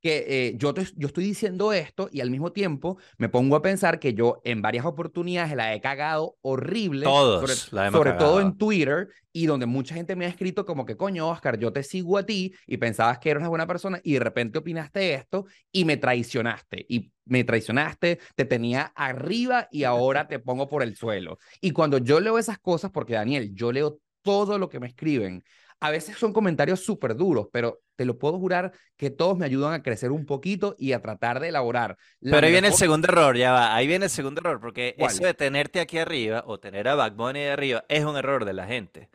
que 0.00 0.24
eh, 0.28 0.54
yo, 0.56 0.74
yo 0.96 1.08
estoy 1.08 1.24
diciendo 1.24 1.72
esto 1.72 2.08
y 2.12 2.20
al 2.20 2.30
mismo 2.30 2.52
tiempo 2.52 2.98
me 3.16 3.28
pongo 3.28 3.56
a 3.56 3.62
pensar 3.62 3.98
que 3.98 4.14
yo 4.14 4.40
en 4.44 4.62
varias 4.62 4.84
oportunidades 4.84 5.54
la 5.56 5.74
he 5.74 5.80
cagado 5.80 6.36
horrible. 6.40 7.04
Todos. 7.04 7.40
Sobre, 7.40 7.90
sobre 7.90 8.12
todo 8.12 8.40
en 8.40 8.56
Twitter 8.56 9.08
y 9.32 9.46
donde 9.46 9.66
mucha 9.66 9.94
gente 9.94 10.16
me 10.16 10.26
ha 10.26 10.28
escrito 10.28 10.64
como 10.64 10.84
que, 10.84 10.96
coño, 10.96 11.28
Oscar, 11.28 11.58
yo 11.58 11.72
te 11.72 11.82
sigo 11.82 12.18
a 12.18 12.26
ti 12.26 12.54
y 12.66 12.76
pensabas 12.76 13.18
que 13.18 13.30
eras 13.30 13.40
una 13.40 13.50
buena 13.50 13.66
persona 13.66 14.00
y 14.02 14.14
de 14.14 14.20
repente 14.20 14.58
opinaste 14.58 15.14
esto 15.14 15.46
y 15.72 15.84
me 15.84 15.96
traicionaste. 15.96 16.86
Y 16.88 17.12
me 17.24 17.44
traicionaste, 17.44 18.18
te 18.34 18.44
tenía 18.44 18.92
arriba 18.96 19.68
y 19.70 19.84
ahora 19.84 20.26
te 20.26 20.38
pongo 20.38 20.68
por 20.68 20.82
el 20.82 20.96
suelo. 20.96 21.38
Y 21.60 21.72
cuando 21.72 21.98
yo 21.98 22.20
leo 22.20 22.38
esas 22.38 22.58
cosas, 22.58 22.90
porque 22.90 23.14
Daniel, 23.14 23.52
yo 23.54 23.70
leo 23.70 23.98
todo 24.22 24.58
lo 24.58 24.68
que 24.68 24.80
me 24.80 24.88
escriben, 24.88 25.44
a 25.80 25.90
veces 25.90 26.16
son 26.18 26.32
comentarios 26.32 26.80
súper 26.80 27.14
duros, 27.14 27.48
pero 27.52 27.82
te 27.96 28.04
lo 28.04 28.18
puedo 28.18 28.38
jurar 28.38 28.72
que 28.96 29.10
todos 29.10 29.38
me 29.38 29.46
ayudan 29.46 29.72
a 29.72 29.82
crecer 29.82 30.10
un 30.10 30.26
poquito 30.26 30.74
y 30.78 30.92
a 30.92 31.00
tratar 31.00 31.40
de 31.40 31.48
elaborar. 31.48 31.96
Pero 32.20 32.46
ahí 32.46 32.52
viene 32.52 32.68
el 32.68 32.74
segundo 32.74 33.08
error, 33.08 33.36
ya 33.36 33.52
va, 33.52 33.74
ahí 33.74 33.86
viene 33.86 34.06
el 34.06 34.10
segundo 34.10 34.40
error, 34.40 34.60
porque 34.60 34.94
eso 34.98 35.24
de 35.24 35.34
tenerte 35.34 35.80
aquí 35.80 35.98
arriba 35.98 36.42
o 36.46 36.58
tener 36.58 36.88
a 36.88 36.94
Backbone 36.94 37.40
de 37.40 37.50
arriba 37.50 37.84
es 37.88 38.04
un 38.04 38.16
error 38.16 38.44
de 38.44 38.52
la 38.52 38.66
gente. 38.66 39.10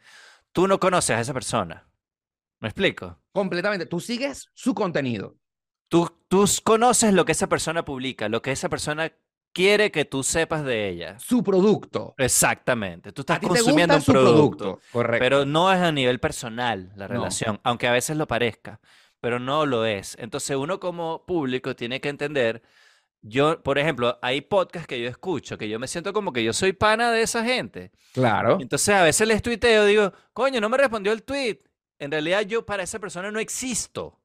Tú 0.51 0.68
no 0.68 0.80
conoces 0.80 1.18
a 1.18 1.22
esa 1.22 1.34
persona. 1.34 1.88
¿Me 2.59 2.70
explico? 2.70 3.20
Completamente. 3.34 3.86
Tú 3.86 3.99
sigues 3.99 4.49
su 4.53 4.74
contenido. 4.74 5.36
Tú, 5.89 6.09
tú 6.28 6.45
conoces 6.64 7.14
lo 7.14 7.26
que 7.26 7.34
esa 7.34 7.47
persona 7.47 7.84
publica, 7.84 8.30
lo 8.30 8.41
que 8.41 8.51
esa 8.51 8.70
persona 8.70 9.11
quiere 9.54 9.91
que 9.91 10.04
tú 10.04 10.24
sepas 10.24 10.66
de 10.66 10.89
ella. 10.89 11.18
Su 11.20 11.43
producto. 11.43 12.16
Exactamente. 12.18 13.12
Tú 13.12 13.22
estás 13.22 13.39
consumiendo 13.39 13.95
un 13.95 14.04
producto, 14.04 14.80
Correcto. 14.91 15.24
Pero 15.24 15.45
no 15.45 15.72
es 15.72 15.80
a 15.80 15.91
nivel 15.91 16.20
personal 16.20 16.91
la 16.95 17.08
relación, 17.08 17.60
aunque 17.64 17.88
a 17.88 17.91
veces 17.93 18.18
lo 18.18 18.28
parezca, 18.28 18.82
pero 19.22 19.39
no 19.39 19.66
lo 19.66 19.86
es. 19.86 20.18
Entonces 20.20 20.58
uno 20.58 20.80
como 20.80 21.26
público 21.26 21.76
tiene 21.76 22.01
que 22.01 22.10
entender, 22.10 22.64
yo, 23.22 23.62
por 23.64 23.78
ejemplo, 23.78 24.20
hay 24.22 24.41
podcasts 24.41 24.88
que 24.88 24.99
yo 24.99 25.08
escucho, 25.08 25.58
que 25.58 25.70
yo 25.70 25.80
me 25.80 25.88
siento 25.88 26.12
como 26.12 26.34
que 26.34 26.43
yo 26.43 26.51
soy 26.51 26.74
pana 26.74 27.12
de 27.12 27.22
esa 27.22 27.45
gente. 27.45 27.91
Claro. 28.14 28.58
Entonces 28.60 28.93
a 28.93 29.04
veces 29.04 29.28
les 29.28 29.41
tuiteo, 29.41 29.86
digo, 29.86 30.12
coño, 30.34 30.60
no 30.60 30.68
me 30.68 30.78
respondió 30.78 31.14
el 31.14 31.24
tweet. 31.24 31.60
En 31.99 32.12
realidad 32.12 32.41
yo 32.41 32.66
para 32.66 32.84
esa 32.84 32.99
persona 32.99 33.32
no 33.32 33.39
existo. 33.39 34.20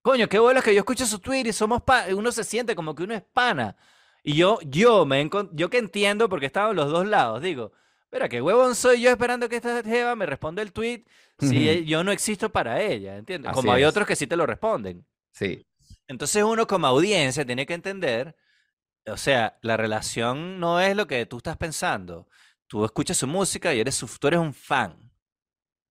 Coño, 0.00 0.28
qué 0.28 0.38
bueno 0.38 0.62
que 0.62 0.74
yo 0.74 0.80
escucho 0.80 1.06
su 1.06 1.18
tweet 1.18 1.46
y 1.46 1.52
somos 1.52 1.82
uno 2.16 2.32
se 2.32 2.44
siente 2.44 2.74
como 2.74 2.94
que 2.94 3.04
uno 3.04 3.14
es 3.14 3.22
pana. 3.22 3.76
Y 4.22 4.34
yo, 4.34 4.58
yo, 4.64 5.04
me 5.04 5.28
yo 5.52 5.70
que 5.70 5.78
entiendo 5.78 6.28
porque 6.28 6.46
estaba 6.46 6.70
en 6.70 6.76
los 6.76 6.90
dos 6.90 7.06
lados, 7.06 7.42
digo, 7.42 7.72
Mira, 8.12 8.28
qué 8.28 8.42
huevón 8.42 8.74
soy 8.74 9.00
yo 9.00 9.10
esperando 9.10 9.48
que 9.48 9.56
esta 9.56 9.82
jeva 9.82 10.14
me 10.14 10.26
responda 10.26 10.60
el 10.60 10.72
tweet 10.72 11.04
si 11.40 11.84
yo 11.86 12.04
no 12.04 12.12
existo 12.12 12.52
para 12.52 12.80
ella, 12.80 13.16
¿entiendes? 13.16 13.50
como 13.52 13.72
hay 13.72 13.84
otros 13.84 14.06
que 14.06 14.14
sí 14.14 14.26
te 14.26 14.36
lo 14.36 14.46
responden. 14.46 15.04
Sí. 15.32 15.66
Entonces 16.06 16.44
uno 16.44 16.66
como 16.66 16.86
audiencia 16.86 17.44
tiene 17.46 17.64
que 17.64 17.72
entender, 17.72 18.36
o 19.06 19.16
sea, 19.16 19.58
la 19.62 19.78
relación 19.78 20.60
no 20.60 20.78
es 20.78 20.94
lo 20.94 21.06
que 21.06 21.24
tú 21.24 21.38
estás 21.38 21.56
pensando. 21.56 22.28
Tú 22.66 22.84
escuchas 22.84 23.16
su 23.16 23.26
música 23.26 23.74
y 23.74 23.80
eres 23.80 23.98
tú 24.20 24.28
eres 24.28 24.40
un 24.40 24.52
fan. 24.52 25.10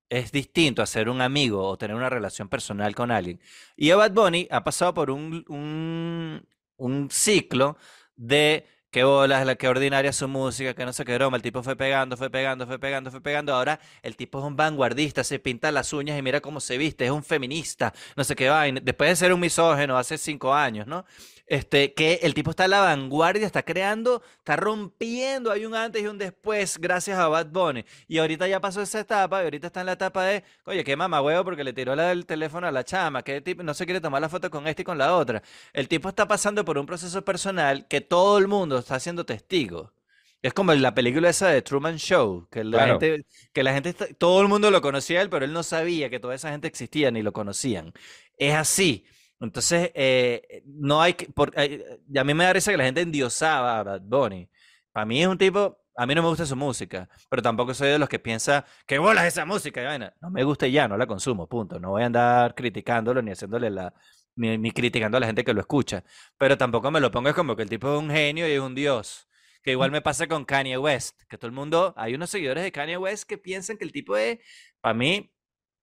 Es 0.07 0.31
distinto 0.31 0.83
a 0.83 0.85
ser 0.85 1.09
un 1.09 1.21
amigo 1.21 1.67
o 1.67 1.77
tener 1.77 1.95
una 1.95 2.09
relación 2.09 2.47
personal 2.49 2.93
con 2.93 3.09
alguien. 3.09 3.41
Y 3.75 3.91
Bad 3.91 4.11
Bunny 4.11 4.47
ha 4.51 4.63
pasado 4.63 4.93
por 4.93 5.09
un, 5.09 5.43
un, 5.47 6.47
un 6.77 7.09
ciclo 7.09 7.77
de 8.21 8.63
qué 8.91 9.03
bolas, 9.05 9.45
la 9.45 9.55
que 9.55 9.67
ordinaria 9.67 10.11
su 10.13 10.27
música, 10.27 10.73
que 10.73 10.85
no 10.85 10.93
sé 10.93 11.05
qué 11.05 11.15
broma. 11.15 11.37
El 11.37 11.43
tipo 11.43 11.63
fue 11.63 11.75
pegando, 11.75 12.17
fue 12.17 12.29
pegando, 12.29 12.67
fue 12.67 12.77
pegando, 12.77 13.09
fue 13.09 13.21
pegando. 13.21 13.55
Ahora 13.55 13.79
el 14.03 14.15
tipo 14.17 14.39
es 14.39 14.45
un 14.45 14.55
vanguardista, 14.55 15.23
se 15.23 15.39
pinta 15.39 15.71
las 15.71 15.93
uñas 15.93 16.19
y 16.19 16.21
mira 16.21 16.41
cómo 16.41 16.59
se 16.59 16.77
viste, 16.77 17.05
es 17.05 17.11
un 17.11 17.23
feminista, 17.23 17.93
no 18.15 18.23
sé 18.23 18.35
qué 18.35 18.49
va. 18.49 18.65
Después 18.65 19.09
de 19.09 19.15
ser 19.15 19.33
un 19.33 19.39
misógeno 19.39 19.97
hace 19.97 20.17
cinco 20.17 20.53
años, 20.53 20.87
¿no? 20.87 21.05
Este, 21.51 21.93
que 21.93 22.19
el 22.23 22.33
tipo 22.33 22.51
está 22.51 22.63
a 22.63 22.67
la 22.69 22.79
vanguardia, 22.79 23.45
está 23.45 23.63
creando, 23.63 24.23
está 24.37 24.55
rompiendo, 24.55 25.51
hay 25.51 25.65
un 25.65 25.75
antes 25.75 26.01
y 26.01 26.07
un 26.07 26.17
después 26.17 26.77
gracias 26.77 27.19
a 27.19 27.27
Bad 27.27 27.47
Bunny. 27.47 27.83
Y 28.07 28.19
ahorita 28.19 28.47
ya 28.47 28.61
pasó 28.61 28.81
esa 28.81 29.01
etapa 29.01 29.41
y 29.41 29.43
ahorita 29.43 29.67
está 29.67 29.81
en 29.81 29.87
la 29.87 29.91
etapa 29.91 30.23
de, 30.23 30.45
oye, 30.63 30.85
qué 30.85 30.95
mamá 30.95 31.21
huevo 31.21 31.43
porque 31.43 31.65
le 31.65 31.73
tiró 31.73 31.93
la 31.93 32.07
del 32.07 32.25
teléfono 32.25 32.67
a 32.67 32.71
la 32.71 32.85
chama, 32.85 33.21
que 33.21 33.41
tipo 33.41 33.63
no 33.63 33.73
se 33.73 33.83
quiere 33.83 33.99
tomar 33.99 34.21
la 34.21 34.29
foto 34.29 34.49
con 34.49 34.65
este 34.65 34.83
y 34.83 34.85
con 34.85 34.97
la 34.97 35.13
otra. 35.13 35.43
El 35.73 35.89
tipo 35.89 36.07
está 36.07 36.25
pasando 36.25 36.63
por 36.63 36.77
un 36.77 36.85
proceso 36.85 37.21
personal 37.25 37.85
que 37.89 37.99
todo 37.99 38.37
el 38.37 38.47
mundo 38.47 38.80
está 38.81 38.99
siendo 38.99 39.25
testigo. 39.25 39.93
Es 40.41 40.53
como 40.53 40.73
la 40.73 40.93
película 40.95 41.29
esa 41.29 41.49
de 41.49 41.61
Truman 41.61 41.97
Show, 41.97 42.47
que 42.49 42.63
la 42.63 42.87
gente, 42.87 43.25
que 43.53 43.63
la 43.63 43.73
gente, 43.73 43.93
todo 43.93 44.41
el 44.41 44.47
mundo 44.47 44.71
lo 44.71 44.81
conocía 44.81 45.21
él, 45.21 45.29
pero 45.29 45.45
él 45.45 45.53
no 45.53 45.63
sabía 45.63 46.09
que 46.09 46.19
toda 46.19 46.33
esa 46.35 46.51
gente 46.51 46.67
existía 46.67 47.11
ni 47.11 47.21
lo 47.21 47.31
conocían. 47.31 47.93
Es 48.37 48.55
así. 48.55 49.05
Entonces, 49.39 49.91
eh, 49.95 50.63
no 50.65 51.01
hay 51.01 51.13
que. 51.13 51.27
Por, 51.27 51.51
eh, 51.57 51.99
a 52.15 52.23
mí 52.23 52.33
me 52.33 52.43
da 52.43 52.53
risa 52.53 52.71
que 52.71 52.77
la 52.77 52.85
gente 52.85 53.01
endiosaba 53.01 53.79
a 53.79 53.83
Bad 53.83 54.01
Bunny. 54.03 54.49
Para 54.91 55.05
mí 55.05 55.21
es 55.21 55.27
un 55.27 55.37
tipo. 55.37 55.79
A 55.95 56.05
mí 56.05 56.15
no 56.15 56.21
me 56.23 56.29
gusta 56.29 56.45
su 56.45 56.55
música, 56.55 57.09
pero 57.29 57.41
tampoco 57.41 57.73
soy 57.73 57.89
de 57.89 57.99
los 57.99 58.07
que 58.09 58.17
piensa 58.17 58.65
que 58.87 58.97
bolas 58.97 59.25
esa 59.25 59.45
música. 59.45 59.97
No 60.21 60.31
me 60.31 60.43
gusta 60.43 60.67
y 60.67 60.71
ya, 60.71 60.87
no 60.87 60.97
la 60.97 61.05
consumo, 61.05 61.47
punto. 61.47 61.79
No 61.79 61.91
voy 61.91 62.03
a 62.03 62.05
andar 62.07 62.55
criticándolo 62.55 63.21
ni 63.21 63.31
haciéndole 63.31 63.69
la. 63.69 63.93
Ni, 64.41 64.57
ni 64.57 64.71
criticando 64.71 65.17
a 65.17 65.19
la 65.19 65.27
gente 65.27 65.43
que 65.43 65.53
lo 65.53 65.61
escucha. 65.61 66.03
Pero 66.37 66.57
tampoco 66.57 66.89
me 66.91 66.99
lo 66.99 67.11
pongo 67.11 67.33
como 67.35 67.55
que 67.55 67.63
el 67.63 67.69
tipo 67.69 67.93
es 67.93 67.99
un 68.01 68.09
genio 68.09 68.47
y 68.47 68.53
es 68.53 68.59
un 68.59 68.73
dios. 68.75 69.27
Que 69.63 69.71
igual 69.71 69.91
me 69.91 70.01
pasa 70.01 70.27
con 70.27 70.45
Kanye 70.45 70.77
West, 70.79 71.21
que 71.29 71.37
todo 71.37 71.47
el 71.47 71.53
mundo, 71.53 71.93
hay 71.95 72.15
unos 72.15 72.31
seguidores 72.31 72.63
de 72.63 72.71
Kanye 72.71 72.97
West 72.97 73.25
que 73.25 73.37
piensan 73.37 73.77
que 73.77 73.85
el 73.85 73.91
tipo 73.91 74.17
es, 74.17 74.39
para 74.81 74.95
mí, 74.95 75.31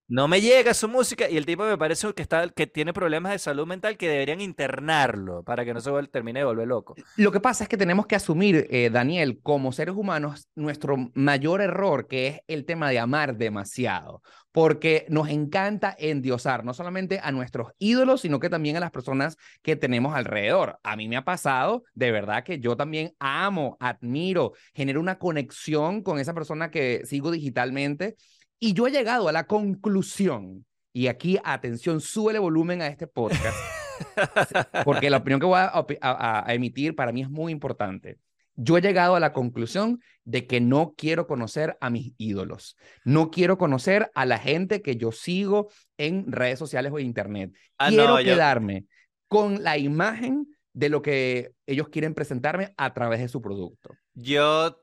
no 0.08 0.26
me 0.26 0.40
llega 0.40 0.72
su 0.72 0.88
música 0.88 1.28
y 1.28 1.36
el 1.36 1.44
tipo 1.44 1.64
me 1.64 1.76
parece 1.76 2.12
que, 2.14 2.22
está, 2.22 2.48
que 2.48 2.66
tiene 2.66 2.94
problemas 2.94 3.32
de 3.32 3.38
salud 3.38 3.66
mental 3.66 3.98
que 3.98 4.08
deberían 4.08 4.40
internarlo 4.40 5.42
para 5.42 5.66
que 5.66 5.74
no 5.74 5.80
se 5.80 5.90
termine 6.10 6.40
de 6.40 6.46
volver 6.46 6.66
loco. 6.66 6.94
Lo 7.16 7.30
que 7.30 7.40
pasa 7.40 7.64
es 7.64 7.68
que 7.68 7.76
tenemos 7.76 8.06
que 8.06 8.16
asumir, 8.16 8.66
eh, 8.70 8.88
Daniel, 8.90 9.40
como 9.42 9.70
seres 9.70 9.94
humanos, 9.94 10.48
nuestro 10.54 10.96
mayor 11.14 11.60
error, 11.60 12.08
que 12.08 12.26
es 12.26 12.40
el 12.48 12.64
tema 12.64 12.88
de 12.88 12.98
amar 12.98 13.36
demasiado, 13.36 14.22
porque 14.50 15.04
nos 15.10 15.28
encanta 15.28 15.94
endiosar 15.98 16.64
no 16.64 16.72
solamente 16.72 17.20
a 17.22 17.30
nuestros 17.30 17.72
ídolos, 17.78 18.22
sino 18.22 18.40
que 18.40 18.48
también 18.48 18.78
a 18.78 18.80
las 18.80 18.90
personas 18.90 19.36
que 19.60 19.76
tenemos 19.76 20.14
alrededor. 20.14 20.78
A 20.84 20.96
mí 20.96 21.06
me 21.06 21.18
ha 21.18 21.24
pasado, 21.24 21.84
de 21.94 22.12
verdad, 22.12 22.44
que 22.44 22.60
yo 22.60 22.78
también 22.78 23.12
amo, 23.18 23.76
admiro, 23.78 24.54
genero 24.74 25.00
una 25.00 25.18
conexión 25.18 26.02
con 26.02 26.18
esa 26.18 26.32
persona 26.32 26.70
que 26.70 27.02
sigo 27.04 27.30
digitalmente 27.30 28.16
y 28.60 28.72
yo 28.72 28.86
he 28.86 28.90
llegado 28.90 29.28
a 29.28 29.32
la 29.32 29.46
conclusión, 29.46 30.64
y 30.92 31.06
aquí, 31.06 31.38
atención, 31.44 32.00
sube 32.00 32.32
el 32.32 32.40
volumen 32.40 32.82
a 32.82 32.88
este 32.88 33.06
podcast, 33.06 33.56
porque 34.84 35.10
la 35.10 35.18
opinión 35.18 35.40
que 35.40 35.46
voy 35.46 35.60
a, 35.60 36.44
emitir 36.48 36.94
para 36.94 37.12
mí 37.12 37.22
es 37.22 37.30
muy 37.30 37.52
importante. 37.52 38.18
Yo 38.60 38.76
he 38.76 38.80
llegado 38.80 39.14
a 39.14 39.20
la 39.20 39.32
conclusión 39.32 40.00
de 40.24 40.48
que 40.48 40.60
no 40.60 40.94
quiero 40.96 41.28
conocer 41.28 41.78
a 41.80 41.90
mis 41.90 42.14
ídolos. 42.18 42.76
No 43.04 43.30
quiero 43.30 43.56
conocer 43.56 44.10
a 44.16 44.26
la 44.26 44.38
gente 44.38 44.82
que 44.82 44.96
yo 44.96 45.12
sigo 45.12 45.68
en 45.96 46.32
redes 46.32 46.58
sociales 46.58 46.90
o 46.92 46.98
internet. 46.98 47.52
Ah, 47.78 47.90
quiero 47.90 48.16
quedarme 48.16 48.86
con 49.28 49.62
la 49.62 49.78
imagen 49.78 50.48
de 50.72 50.88
lo 50.88 51.02
que 51.02 51.52
ellos 51.66 51.88
quieren 51.88 52.14
presentarme 52.14 52.74
a 52.76 52.92
través 52.92 53.20
de 53.20 53.28
su 53.28 53.40
producto. 53.40 53.90
Yo 54.14 54.76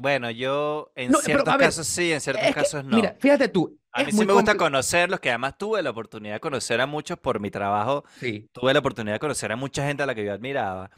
bueno, 0.00 0.30
yo 0.30 0.92
en 0.94 1.14
ciertos 1.14 1.56
casos 1.56 1.86
sí, 1.86 2.12
en 2.12 2.20
ciertos 2.20 2.54
casos 2.54 2.84
no. 2.84 2.96
Mira, 2.96 3.16
fíjate 3.18 3.48
tú. 3.48 3.78
A 3.92 4.04
mí 4.04 4.12
sí 4.12 4.24
me 4.24 4.32
gusta 4.32 4.56
conocerlos, 4.56 5.18
que 5.18 5.30
además 5.30 5.56
tuve 5.58 5.82
la 5.82 5.90
oportunidad 5.90 6.34
de 6.34 6.40
conocer 6.40 6.80
a 6.80 6.86
muchos 6.86 7.18
por 7.18 7.40
mi 7.40 7.50
trabajo. 7.50 8.04
Sí. 8.20 8.48
Tuve 8.52 8.72
la 8.72 8.78
oportunidad 8.80 9.14
de 9.14 9.20
conocer 9.20 9.50
a 9.50 9.56
mucha 9.56 9.86
gente 9.86 10.02
a 10.02 10.06
la 10.06 10.14
que 10.14 10.24
yo 10.24 10.32
admiraba. 10.32 10.90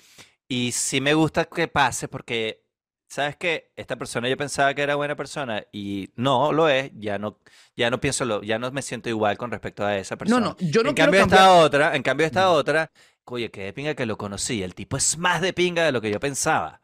Y 0.49 0.73
sí 0.73 1.01
me 1.01 1.15
gusta 1.15 1.45
que 1.45 1.69
pase 1.69 2.09
porque, 2.09 2.65
¿sabes 3.09 3.37
qué? 3.37 3.71
Esta 3.77 3.97
persona 3.97 4.29
yo 4.29 4.37
pensaba 4.37 4.75
que 4.75 4.83
era 4.83 4.97
buena 4.97 5.15
persona 5.15 5.65
y 5.73 6.11
no 6.17 6.53
lo 6.53 6.69
es. 6.69 6.91
Ya 6.95 7.19
no, 7.19 7.39
ya 7.77 7.91
no 7.91 8.01
pienso, 8.01 8.25
lo, 8.25 8.43
ya 8.43 8.59
no 8.59 8.71
me 8.73 8.83
siento 8.83 9.09
igual 9.09 9.39
con 9.39 9.51
respecto 9.51 9.87
a 9.87 9.97
esa 9.97 10.17
persona. 10.17 10.41
No, 10.41 10.47
no, 10.49 10.57
yo 10.59 10.83
no 10.83 10.91
en 10.91 10.97
cambio 10.97 11.21
esta 11.21 11.55
otra, 11.55 11.95
En 11.95 12.03
cambio 12.03 12.27
esta 12.27 12.51
otra, 12.51 12.91
oye, 13.25 13.51
que 13.51 13.63
de 13.63 13.73
pinga 13.73 13.95
que 13.95 14.07
lo 14.07 14.19
conocí. 14.19 14.63
El 14.63 14.75
tipo 14.75 14.97
es 14.97 15.17
más 15.17 15.41
de 15.41 15.53
pinga 15.53 15.85
de 15.85 15.93
lo 15.93 16.01
que 16.01 16.11
yo 16.11 16.19
pensaba. 16.19 16.81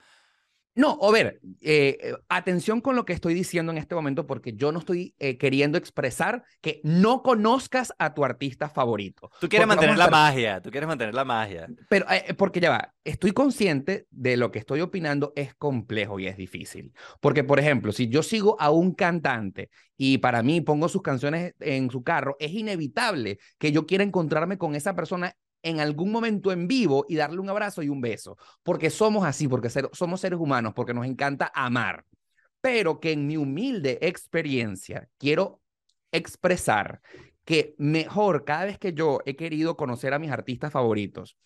No, 0.76 0.98
a 1.00 1.10
ver, 1.10 1.40
eh, 1.62 1.98
eh, 2.02 2.14
atención 2.28 2.82
con 2.82 2.96
lo 2.96 3.06
que 3.06 3.14
estoy 3.14 3.32
diciendo 3.32 3.72
en 3.72 3.78
este 3.78 3.94
momento, 3.94 4.26
porque 4.26 4.52
yo 4.52 4.72
no 4.72 4.80
estoy 4.80 5.14
eh, 5.18 5.38
queriendo 5.38 5.78
expresar 5.78 6.44
que 6.60 6.82
no 6.84 7.22
conozcas 7.22 7.94
a 7.98 8.12
tu 8.12 8.26
artista 8.26 8.68
favorito. 8.68 9.30
Tú 9.40 9.48
quieres 9.48 9.66
mantener 9.66 9.96
la 9.96 10.08
magia, 10.08 10.60
tú 10.60 10.70
quieres 10.70 10.86
mantener 10.86 11.14
la 11.14 11.24
magia. 11.24 11.66
Pero, 11.88 12.04
porque 12.36 12.60
ya 12.60 12.70
va, 12.70 12.94
estoy 13.04 13.32
consciente 13.32 14.06
de 14.10 14.36
lo 14.36 14.52
que 14.52 14.58
estoy 14.58 14.82
opinando 14.82 15.32
es 15.34 15.54
complejo 15.54 16.20
y 16.20 16.26
es 16.26 16.36
difícil. 16.36 16.92
Porque, 17.20 17.42
por 17.42 17.58
ejemplo, 17.58 17.90
si 17.90 18.08
yo 18.08 18.22
sigo 18.22 18.60
a 18.60 18.70
un 18.70 18.92
cantante 18.92 19.70
y 19.96 20.18
para 20.18 20.42
mí 20.42 20.60
pongo 20.60 20.90
sus 20.90 21.00
canciones 21.00 21.54
en 21.58 21.90
su 21.90 22.02
carro, 22.02 22.36
es 22.38 22.52
inevitable 22.52 23.38
que 23.58 23.72
yo 23.72 23.86
quiera 23.86 24.04
encontrarme 24.04 24.58
con 24.58 24.74
esa 24.74 24.94
persona 24.94 25.34
en 25.66 25.80
algún 25.80 26.12
momento 26.12 26.52
en 26.52 26.68
vivo 26.68 27.04
y 27.08 27.16
darle 27.16 27.40
un 27.40 27.50
abrazo 27.50 27.82
y 27.82 27.88
un 27.88 28.00
beso, 28.00 28.38
porque 28.62 28.88
somos 28.88 29.26
así, 29.26 29.48
porque 29.48 29.68
somos 29.68 30.20
seres 30.20 30.38
humanos, 30.38 30.74
porque 30.76 30.94
nos 30.94 31.04
encanta 31.04 31.50
amar. 31.52 32.04
Pero 32.60 33.00
que 33.00 33.10
en 33.10 33.26
mi 33.26 33.36
humilde 33.36 33.98
experiencia 34.00 35.08
quiero 35.18 35.60
expresar 36.12 37.00
que 37.44 37.74
mejor 37.78 38.44
cada 38.44 38.66
vez 38.66 38.78
que 38.78 38.92
yo 38.92 39.18
he 39.26 39.34
querido 39.34 39.76
conocer 39.76 40.14
a 40.14 40.20
mis 40.20 40.30
artistas 40.30 40.72
favoritos 40.72 41.36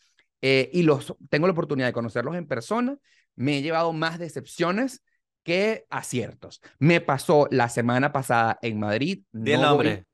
eh, 0.43 0.69
y 0.71 0.83
los 0.83 1.15
tengo 1.31 1.47
la 1.47 1.53
oportunidad 1.53 1.87
de 1.89 1.95
conocerlos 1.95 2.37
en 2.37 2.47
persona, 2.47 2.99
me 3.37 3.59
he 3.59 3.63
llevado 3.63 3.95
más 3.95 4.19
decepciones 4.19 5.03
que 5.43 5.87
aciertos. 5.89 6.61
Me 6.79 7.01
pasó 7.01 7.49
la 7.51 7.71
semana 7.71 8.13
pasada 8.13 8.59
en 8.61 8.79
Madrid. 8.81 9.25
no 9.33 9.51
el 9.51 9.61
nombre. 9.63 10.05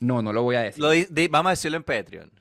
no, 0.00 0.20
no 0.20 0.34
lo 0.34 0.42
voy 0.42 0.56
a 0.56 0.60
decir. 0.60 0.84
vamos 1.30 1.48
a 1.48 1.50
decirlo 1.50 1.78
en 1.78 1.84
Patreon 1.84 2.37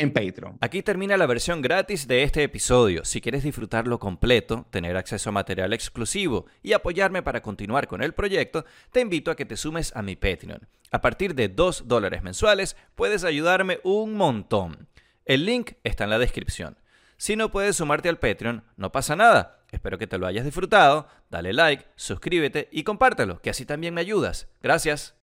en 0.00 0.12
Patreon. 0.12 0.56
Aquí 0.60 0.82
termina 0.82 1.16
la 1.16 1.26
versión 1.26 1.60
gratis 1.60 2.08
de 2.08 2.22
este 2.22 2.42
episodio. 2.42 3.04
Si 3.04 3.20
quieres 3.20 3.42
disfrutarlo 3.42 3.98
completo, 3.98 4.66
tener 4.70 4.96
acceso 4.96 5.28
a 5.28 5.32
material 5.32 5.72
exclusivo 5.72 6.46
y 6.62 6.72
apoyarme 6.72 7.22
para 7.22 7.42
continuar 7.42 7.86
con 7.86 8.02
el 8.02 8.14
proyecto, 8.14 8.64
te 8.90 9.00
invito 9.00 9.30
a 9.30 9.36
que 9.36 9.44
te 9.44 9.56
sumes 9.56 9.94
a 9.94 10.02
mi 10.02 10.16
Patreon. 10.16 10.66
A 10.90 11.00
partir 11.00 11.34
de 11.34 11.48
2 11.48 11.86
dólares 11.86 12.22
mensuales 12.22 12.76
puedes 12.94 13.24
ayudarme 13.24 13.80
un 13.84 14.14
montón. 14.14 14.88
El 15.26 15.44
link 15.44 15.72
está 15.84 16.04
en 16.04 16.10
la 16.10 16.18
descripción. 16.18 16.78
Si 17.16 17.36
no 17.36 17.50
puedes 17.50 17.76
sumarte 17.76 18.08
al 18.08 18.18
Patreon, 18.18 18.64
no 18.76 18.90
pasa 18.92 19.14
nada. 19.14 19.58
Espero 19.70 19.98
que 19.98 20.06
te 20.06 20.16
lo 20.16 20.26
hayas 20.26 20.46
disfrutado. 20.46 21.06
Dale 21.28 21.52
like, 21.52 21.86
suscríbete 21.94 22.68
y 22.72 22.82
compártelo, 22.82 23.40
que 23.42 23.50
así 23.50 23.66
también 23.66 23.92
me 23.92 24.00
ayudas. 24.00 24.48
Gracias. 24.62 25.19